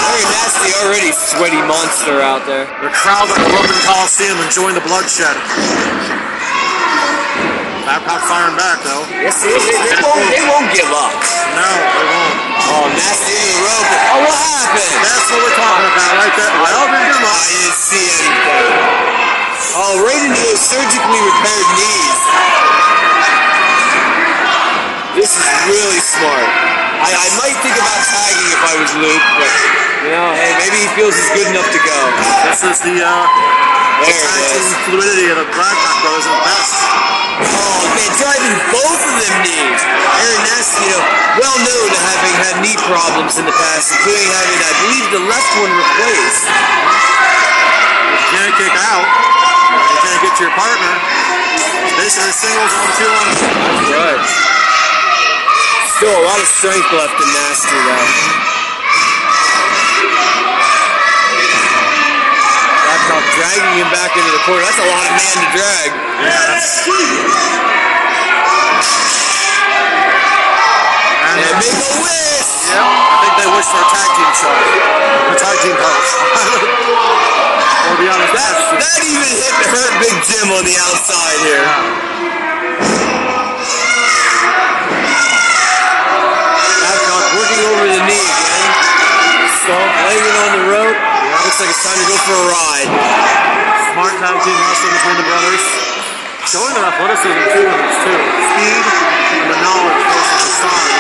Aaron 0.03 0.27
Nasty 0.35 0.69
already 0.84 1.15
sweaty 1.15 1.64
monster 1.64 2.19
out 2.19 2.43
there. 2.43 2.68
The 2.84 2.91
crowd 2.91 3.31
at 3.31 3.39
the 3.39 3.49
Roman 3.55 3.80
Coliseum 3.88 4.35
enjoying 4.43 4.76
the 4.76 4.84
bloodshed. 4.84 5.39
Babcock 7.93 8.25
firing 8.25 8.57
back 8.57 8.81
though. 8.81 9.05
Yes, 9.21 9.37
they, 9.45 9.53
they, 9.53 9.69
they 9.69 10.01
won't, 10.01 10.25
they 10.33 10.41
won't 10.49 10.65
give 10.73 10.89
up. 10.89 11.13
No, 11.53 11.69
they 11.93 12.05
won't. 12.09 12.37
Oh, 12.73 12.89
Nasty 12.89 13.37
in 13.37 13.53
the 13.53 13.69
rope. 13.69 13.85
Oh, 13.85 14.25
what 14.25 14.33
happened? 14.33 14.97
That's 14.97 15.29
what 15.29 15.37
we're 15.45 15.53
talking 15.61 15.85
about 15.93 16.11
right 16.17 16.33
there. 16.33 16.53
Well, 16.57 16.89
didn't 16.89 17.05
do 17.05 17.21
I 17.21 17.45
didn't 17.53 17.77
see 17.77 18.07
anything. 18.17 18.65
Oh, 19.77 19.93
right 20.09 20.25
into 20.25 20.41
those 20.41 20.57
surgically 20.57 21.21
repaired 21.21 21.69
knees. 21.77 22.21
This 25.13 25.37
is 25.37 25.45
really 25.69 26.01
smart. 26.01 26.49
I, 27.03 27.11
I 27.11 27.27
might 27.35 27.57
think 27.59 27.75
about 27.75 27.99
tagging 28.07 28.47
if 28.47 28.61
I 28.63 28.73
was 28.80 28.91
Luke, 28.95 29.27
but 29.35 29.51
you 30.07 30.11
know, 30.15 30.31
hey, 30.39 30.55
maybe 30.63 30.77
he 30.80 30.89
feels 30.95 31.11
he's 31.11 31.31
good 31.35 31.47
enough 31.51 31.67
to 31.67 31.81
go. 31.84 31.99
This 32.47 32.63
is 32.63 32.80
the 32.80 32.95
uh, 33.03 33.27
There 34.07 34.15
it 34.15 34.43
team 34.55 34.63
fluidity 34.88 35.27
of 35.35 35.43
the 35.43 35.47
Babcock 35.51 35.97
brothers 35.99 36.27
at 36.31 36.39
best. 36.47 36.75
Oh 37.43 37.84
man, 37.91 38.11
driving 38.23 38.55
both 38.71 39.01
of 39.03 39.15
them 39.19 39.35
knees. 39.43 39.81
Aaron 39.84 40.43
know, 40.95 41.03
well 41.43 41.57
known 41.59 41.88
to 41.91 41.99
having 42.07 42.35
had 42.39 42.55
knee 42.63 42.80
problems 42.88 43.35
in 43.35 43.43
the 43.43 43.55
past, 43.55 43.91
including 43.99 44.30
having, 44.31 44.59
I 44.63 44.73
believe, 44.88 45.05
the 45.11 45.23
left 45.27 45.51
one 45.59 45.71
replaced. 45.75 46.45
You 48.15 48.27
can't 48.31 48.55
kick 48.55 48.75
out. 48.80 49.07
You 49.91 49.97
can't 50.07 50.21
get 50.23 50.34
to 50.39 50.41
your 50.47 50.55
partner. 50.55 50.93
Basically 51.99 52.31
singles 52.31 52.71
on 52.71 52.88
two 52.95 53.11
on. 53.11 53.27
Right. 53.91 54.62
Still 55.97 56.09
a 56.09 56.23
lot 56.25 56.39
of 56.41 56.47
strength 56.57 56.89
left 56.91 57.15
in 57.21 57.29
Nasty, 57.29 57.77
though. 57.85 58.09
Babcock 62.83 63.25
dragging 63.37 63.75
him 63.77 63.89
back 63.93 64.11
into 64.17 64.31
the 64.33 64.41
corner. 64.43 64.61
That's 64.65 64.81
a 64.81 64.89
lot 64.89 65.03
of 65.05 65.13
man 65.13 65.35
to 65.37 65.47
drag. 65.53 65.89
Yeah, 65.93 66.33
that's. 66.49 66.89
And, 71.23 71.39
And 71.39 71.45
uh, 71.45 71.61
make 71.61 71.77
a 71.77 71.91
wish! 72.03 72.51
yeah, 72.73 72.83
I 72.83 73.15
think 73.23 73.33
they 73.37 73.49
wish 73.53 73.67
for 73.69 73.79
a 73.79 73.87
tag 73.93 74.09
team 74.17 74.31
show. 74.33 74.49
A 74.49 75.35
tag 75.39 75.55
team 75.61 75.75
coach. 75.77 76.09
I'll 77.83 77.99
be 78.01 78.07
honest, 78.09 78.33
That, 78.33 78.81
that 78.81 78.99
even 79.05 79.29
hit 79.29 79.55
hurt 79.69 79.93
Big 80.01 80.15
gym 80.25 80.47
on 80.57 80.63
the 80.65 80.73
outside 80.89 81.37
here. 81.45 81.61
Babcock 81.61 82.32
working 87.53 87.69
over 87.69 87.85
the 87.85 88.01
knee 88.09 88.17
again. 88.17 88.65
Laying 89.69 90.25
it 90.25 90.38
on 90.41 90.51
the 90.57 90.63
rope. 90.73 90.97
Looks 91.45 91.59
like 91.61 91.69
it's 91.69 91.84
time 91.85 91.97
to 92.01 92.07
go 92.09 92.17
for 92.25 92.34
a 92.34 92.45
ride. 92.49 92.89
Smart 93.93 94.13
tag 94.17 94.35
team 94.41 94.57
wrestling 94.57 94.93
between 94.97 95.17
the 95.21 95.27
brothers. 95.30 95.63
Showing 96.49 96.73
their 96.73 96.88
athleticism 96.89 97.41
too 97.53 97.65
in 97.69 97.77
this 97.77 97.97
too. 98.03 98.19
Speed 98.53 98.84
and 99.38 99.47
the 99.53 99.57
knowledge 99.61 100.01
versus 100.01 100.41
the 100.41 100.53
size. 100.65 100.97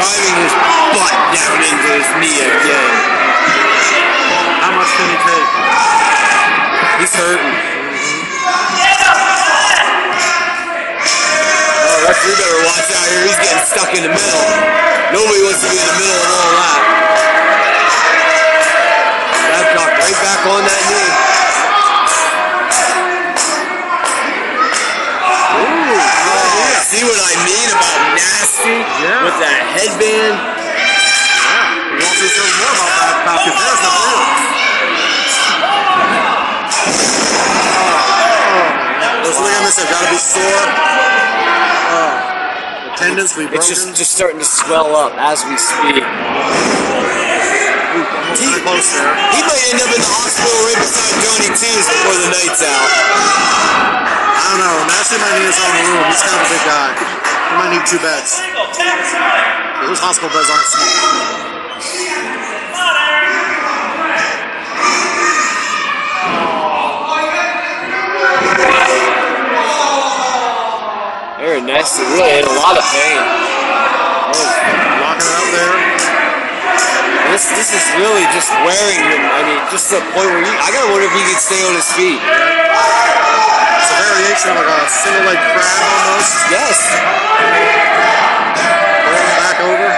Driving 0.00 0.36
his 0.40 0.54
butt 0.96 1.14
down 1.28 1.56
into 1.60 1.90
his 2.00 2.08
knee 2.16 2.40
again. 2.40 2.94
How 4.64 4.72
much 4.72 4.90
can 4.96 5.06
he 5.12 5.18
take? 5.28 5.48
He's 7.00 7.14
hurting. 7.14 7.79
Referee 12.10 12.34
better 12.42 12.60
watch 12.66 12.90
out 12.90 13.06
here. 13.06 13.22
He's 13.22 13.38
getting 13.38 13.64
stuck 13.70 13.90
in 13.94 14.02
the 14.02 14.10
middle. 14.10 14.46
Nobody 15.14 15.40
wants 15.46 15.62
to 15.62 15.68
be 15.70 15.78
in 15.78 15.86
the 15.86 15.96
middle 16.02 16.18
of 16.18 16.30
all 16.34 16.52
that. 16.58 16.82
Babcock 19.46 19.90
right 19.94 20.18
back 20.18 20.40
on 20.50 20.60
that 20.66 20.82
knee. 20.90 21.10
Ooh, 25.54 26.02
oh, 26.02 26.66
see 26.90 27.02
what 27.06 27.14
I 27.14 27.34
mean 27.46 27.68
about 27.78 28.00
nasty 28.18 28.76
Yeah. 29.06 29.22
with 29.26 29.38
that 29.38 29.58
headband? 29.78 30.34
Yeah. 30.34 31.94
We 31.94 32.02
want 32.02 32.18
to 32.18 32.26
show 32.26 32.46
more 32.58 32.74
about 32.74 32.92
that 32.98 33.14
Falcon. 33.22 33.54
There's 33.54 33.82
the 33.86 33.90
real. 34.02 34.69
Those 39.20 39.36
ligaments 39.36 39.76
have 39.76 39.90
got 39.92 40.00
to 40.00 40.10
be 40.10 40.20
sore. 40.20 40.42
Oh, 40.44 41.92
uh, 41.92 42.88
the 42.88 42.92
tendons 42.96 43.36
be 43.36 43.44
broken. 43.44 43.60
It's 43.60 43.68
just 43.68 43.92
just 43.92 44.16
starting 44.16 44.40
to 44.40 44.48
swell 44.48 44.96
up 44.96 45.12
as 45.20 45.44
we 45.44 45.60
speak. 45.60 46.00
almost 48.00 48.40
kind 48.40 48.56
of 48.56 48.64
close 48.64 48.88
there. 48.96 49.12
He 49.36 49.40
might 49.44 49.60
end 49.68 49.80
up 49.84 49.92
in 49.92 50.00
the 50.00 50.08
hospital 50.08 50.56
right 50.64 50.80
beside 50.80 51.20
Johnny 51.20 51.50
T's 51.52 51.84
before 51.84 52.16
the 52.16 52.28
night's 52.32 52.62
out. 52.64 52.90
I 54.40 54.56
don't 54.56 54.60
know. 54.64 54.88
Nasty 54.88 55.16
might 55.20 55.36
need 55.36 55.52
his 55.52 55.60
own 55.60 55.74
room. 55.84 56.04
He's 56.08 56.24
kind 56.24 56.40
of 56.40 56.46
a 56.46 56.50
big 56.50 56.64
guy. 56.64 56.88
He 56.96 57.54
might 57.60 57.70
need 57.76 57.84
two 57.84 58.00
beds. 58.00 58.40
Those 59.84 60.00
hospital 60.00 60.32
beds 60.32 60.48
aren't 60.48 60.68
small. 60.70 62.39
Aaron 71.70 71.86
Nasty 71.86 72.02
really 72.02 72.34
in 72.34 72.46
a 72.50 72.56
lot 72.58 72.74
of 72.74 72.82
pain. 72.90 73.22
Locking 75.06 75.22
it 75.22 75.38
up 75.38 75.48
there. 75.54 75.70
This 77.30 77.46
this 77.54 77.70
is 77.70 77.86
really 77.94 78.26
just 78.34 78.50
wearing 78.66 78.98
him. 78.98 79.22
I 79.30 79.46
mean, 79.46 79.62
just 79.70 79.86
to 79.94 80.02
the 80.02 80.06
point 80.10 80.34
where 80.34 80.42
he, 80.42 80.50
I 80.50 80.66
gotta 80.74 80.90
wonder 80.90 81.06
if 81.06 81.14
he 81.14 81.22
can 81.22 81.38
stay 81.38 81.62
on 81.62 81.78
his 81.78 81.86
feet. 81.94 82.18
It's 82.18 83.86
a 83.86 83.98
variation 84.02 84.50
of 84.50 84.58
like 84.58 84.66
a 84.66 84.90
single 84.90 85.22
leg 85.30 85.38
crab 85.54 85.78
almost. 85.78 86.34
Yes. 86.50 86.74
Rolling 89.06 89.38
back 89.38 89.62
over. 89.62 89.88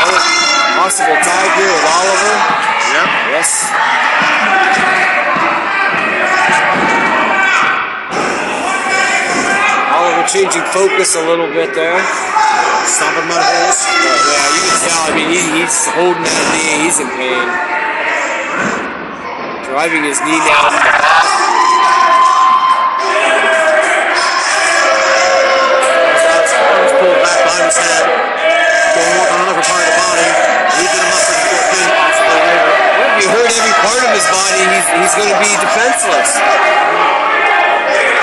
Oh, 0.00 0.16
possible 0.80 1.18
tag 1.20 1.48
here 1.60 1.68
with 1.76 1.84
Oliver. 1.92 2.40
Yep. 2.88 3.36
Yes. 3.36 3.68
Oliver 9.98 10.30
changing 10.30 10.62
focus 10.70 11.18
a 11.18 11.22
little 11.26 11.50
bit 11.50 11.74
there. 11.74 11.98
Stomping 12.86 13.26
mud 13.26 13.42
holes. 13.42 13.82
But 13.82 14.14
yeah, 14.30 14.46
you 14.54 14.62
can 14.62 14.78
tell. 14.86 15.02
I 15.02 15.10
mean, 15.10 15.26
he, 15.26 15.42
he's 15.58 15.90
holding 15.90 16.22
that 16.22 16.46
knee. 16.54 16.86
He's 16.86 17.02
in 17.02 17.10
pain. 17.18 17.42
Driving 19.66 20.06
his 20.06 20.22
knee 20.22 20.38
down 20.46 20.70
the 20.70 20.78
back. 20.78 21.02
Arms 26.58 26.94
pulled 27.02 27.18
back 27.18 27.38
behind 27.42 27.66
his 27.66 27.78
head. 27.82 28.06
Going 28.06 29.18
on 29.18 29.38
another 29.50 29.66
part 29.66 29.82
of 29.82 29.90
the 29.90 29.98
body. 29.98 30.30
Him 30.78 31.10
up 31.10 31.22
for 31.26 31.34
the 31.42 31.62
pin 31.74 31.86
possibly 31.90 32.38
later. 32.38 32.70
Well, 32.70 33.10
if 33.10 33.16
you 33.18 33.28
hurt 33.34 33.50
every 33.50 33.74
part 33.82 34.02
of 34.06 34.10
his 34.14 34.26
body, 34.30 34.62
he's, 34.62 34.86
he's 34.94 35.14
going 35.18 35.32
to 35.34 35.38
be 35.42 35.50
defenseless. 35.58 36.38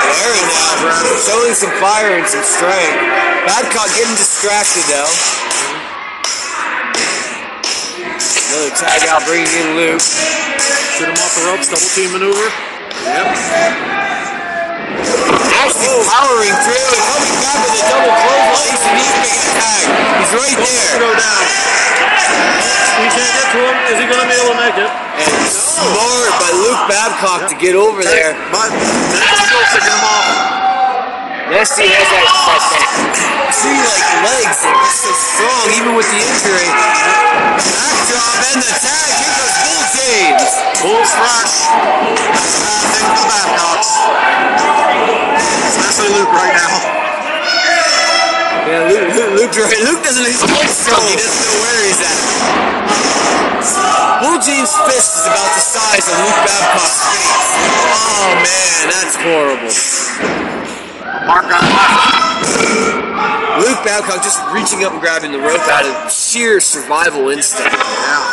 Now 0.06 1.18
showing 1.26 1.54
some 1.54 1.70
fire 1.82 2.18
and 2.18 2.26
some 2.26 2.44
strength. 2.44 2.98
Babcock 3.46 3.88
getting 3.98 4.14
distracted 4.14 4.84
though. 4.86 5.10
Another 8.46 8.70
tag 8.78 9.02
out, 9.10 9.24
bringing 9.26 9.50
in 9.50 9.76
Luke. 9.76 10.00
Shoot 10.00 11.08
him 11.08 11.18
off 11.18 11.34
the 11.34 11.42
ropes. 11.50 11.68
Double 11.68 11.90
team 11.94 12.12
maneuver. 12.12 12.48
Yep. 13.04 13.26
Actually 15.66 15.98
powering 16.06 16.54
through 16.62 16.78
and 16.94 17.02
coming 17.10 17.36
back 17.42 17.58
with 17.58 17.74
a 17.74 17.82
double 17.90 18.14
clothesline. 18.22 18.70
He's, 18.70 19.14
making 19.18 19.34
a 19.34 19.50
tag. 19.58 19.82
He's 20.22 20.32
right 20.38 20.58
there. 20.62 20.94
go 21.02 21.10
down. 21.10 21.42
He 23.02 23.06
can't 23.10 23.34
get 23.34 23.46
to 23.50 23.60
him. 23.66 23.74
Is 23.90 23.96
he 23.98 24.06
going 24.06 24.22
to 24.22 24.28
be 24.30 24.36
able 24.38 24.54
to 24.54 24.60
make 24.62 24.78
it? 24.78 24.86
And 24.86 25.34
smart 25.50 26.30
by 26.38 26.50
Luke 26.54 26.82
Babcock 26.86 27.50
to 27.50 27.56
get 27.58 27.74
over 27.74 28.06
there. 28.06 28.38
But 28.54 28.70
still 28.70 29.66
taking 29.74 29.90
him 29.90 30.06
off. 30.06 30.54
Nessie 31.50 31.90
has 31.90 32.06
that, 32.14 32.26
that, 32.26 32.62
that 32.62 33.46
like 33.58 34.06
legs 34.22 34.58
he's 34.66 34.98
so 35.02 35.10
strong 35.14 35.66
even 35.78 35.98
with 35.98 36.06
the 36.10 36.18
injury. 36.18 36.70
Backdrop 37.58 38.38
and 38.54 38.62
the 38.62 38.70
tag. 38.70 39.10
Here 39.18 39.34
goes 39.34 39.54
Bull 39.66 39.82
James. 39.98 40.46
Bull's 40.78 41.10
fresh. 41.10 41.66
That's 42.70 43.02
a 45.12 45.15
bad 46.06 46.14
thing 46.14 46.14
for 46.14 46.14
the 46.14 46.14
Babcocks. 46.14 46.14
Especially 46.14 46.14
Luke 46.14 46.32
right 46.32 46.54
now. 46.54 46.78
Yeah, 48.66 48.90
Luke, 48.90 49.14
Luke, 49.14 49.54
Luke, 49.54 49.78
Luke 49.86 50.02
doesn't 50.02 50.26
he's 50.26 50.42
so. 50.42 50.94
He 51.06 51.14
doesn't 51.14 51.46
know 51.46 51.58
where 51.62 51.86
he's 51.86 52.02
at. 52.02 52.18
Bull 54.22 54.38
James' 54.42 54.74
fist 54.86 55.12
is 55.18 55.26
about 55.26 55.50
the 55.54 55.62
size 55.62 56.06
of 56.06 56.14
Luke 56.18 56.40
Babcock's 56.46 56.98
face. 57.06 57.46
Oh 58.06 58.34
man, 58.42 58.90
that's 58.90 59.16
horrible. 59.18 59.70
Mark 61.26 61.46
got 61.50 61.62
left. 61.62 62.26
Luke 63.62 63.82
Babcock 63.84 64.22
just 64.22 64.38
reaching 64.52 64.84
up 64.84 64.92
and 64.92 65.00
grabbing 65.00 65.32
the 65.32 65.38
rope 65.38 65.66
out 65.68 65.84
of 65.86 66.12
sheer 66.12 66.60
survival 66.60 67.30
instinct. 67.30 67.72
Yeah. 67.72 68.26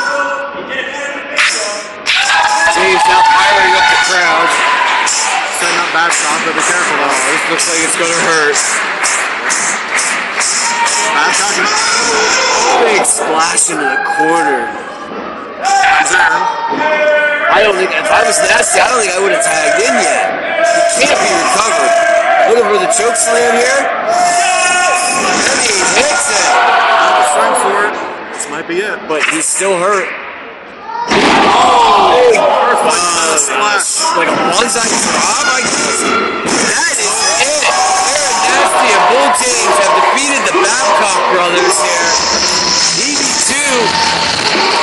James 2.73 3.03
now 3.05 3.21
firing 3.21 3.73
up 3.77 3.85
the 3.85 3.99
crowd. 4.09 4.49
Setting 5.63 5.79
up 5.79 5.95
Babcock, 5.95 6.43
but 6.43 6.59
be 6.59 6.63
careful 6.67 6.91
though. 6.99 7.07
Oh, 7.07 7.23
this 7.31 7.47
looks 7.47 7.71
like 7.71 7.79
it's 7.87 7.95
gonna 7.95 8.19
hurt. 8.27 8.59
Babcock 11.15 11.55
Big 12.83 13.07
splash 13.07 13.71
into 13.71 13.87
the 13.87 13.95
corner. 14.19 14.67
I 17.47 17.63
don't 17.63 17.79
think 17.79 17.95
if 17.95 18.11
I 18.11 18.27
was 18.27 18.35
nasty, 18.43 18.83
I 18.83 18.91
don't 18.91 19.07
think 19.07 19.15
I 19.15 19.23
would 19.23 19.31
have 19.31 19.39
tagged 19.39 19.79
in 19.79 19.95
yet. 20.03 20.35
He 20.99 21.07
can't 21.07 21.15
be 21.15 21.31
recovered. 21.31 21.95
Looking 22.51 22.67
for 22.67 22.83
the 22.83 22.91
choke 22.91 23.15
slam 23.15 23.55
here. 23.55 23.87
And 23.87 25.63
he 25.63 25.79
hits 25.95 26.27
it. 26.27 26.43
Not 26.43 27.23
the 27.23 27.31
strength 27.31 27.63
for 27.63 27.87
it. 27.87 27.95
This 28.35 28.51
might 28.51 28.67
be 28.67 28.83
it. 28.83 28.99
But 29.07 29.23
he's 29.31 29.47
still 29.47 29.79
hurt. 29.79 30.11
Oh! 31.55 32.72
Like 32.83 34.27
a 34.27 34.35
I 34.43 35.63
guess. 35.63 36.03
That 36.03 36.97
is 36.99 37.15
it. 37.39 37.63
Nasty 38.43 38.87
and 38.91 39.03
Bull 39.07 39.29
James 39.39 39.75
have 39.79 39.95
defeated 40.03 40.41
the 40.51 40.55
Babcock 40.59 41.21
brothers 41.31 41.75
here. 41.79 42.11
EV2 43.07 43.53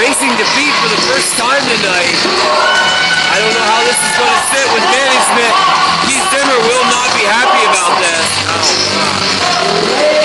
facing 0.00 0.32
defeat 0.40 0.72
for 0.80 0.88
the 0.88 1.00
first 1.12 1.36
time 1.36 1.60
tonight. 1.68 2.16
I 3.30 3.36
don't 3.36 3.52
know 3.52 3.68
how 3.68 3.84
this 3.84 4.00
is 4.00 4.12
going 4.16 4.32
to 4.32 4.42
sit 4.48 4.66
with 4.72 4.84
management. 4.88 5.52
Keith 6.08 6.24
Zimmer 6.32 6.60
will 6.64 6.86
not 6.88 7.08
be 7.12 7.28
happy 7.28 7.62
about 7.68 8.00
this. 8.00 8.26
Oh, 8.48 8.64
well, 9.92 10.19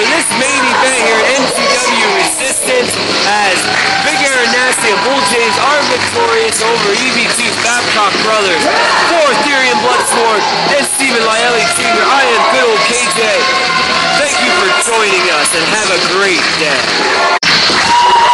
for 0.00 0.08
this 0.16 0.28
main 0.40 0.64
event 0.64 0.96
here 1.04 1.20
at 1.20 1.28
NTW 1.44 2.08
Resistance 2.24 2.88
as 3.28 3.56
Big 4.08 4.16
Aaron 4.16 4.48
Nasty 4.48 4.88
and 4.88 5.00
Bull 5.04 5.20
James 5.28 5.56
are 5.60 5.82
victorious 5.92 6.56
over 6.64 6.88
EV2 6.96 7.44
Babcock 7.60 8.08
Brothers 8.24 8.64
for 9.12 9.28
Theory 9.44 9.68
and 9.68 9.80
Bloodsword 9.84 10.40
and 10.72 10.88
Steven 10.96 11.20
Lielli 11.20 11.64
Jr. 11.76 12.00
I 12.00 12.24
am 12.32 12.40
good 12.48 12.64
old 12.72 12.80
KJ. 12.88 13.20
Thank 14.16 14.40
you 14.40 14.52
for 14.56 14.72
joining 14.88 15.24
us 15.36 15.52
and 15.52 15.64
have 15.68 15.90
a 15.92 16.00
great 16.16 16.44
day. 16.56 18.30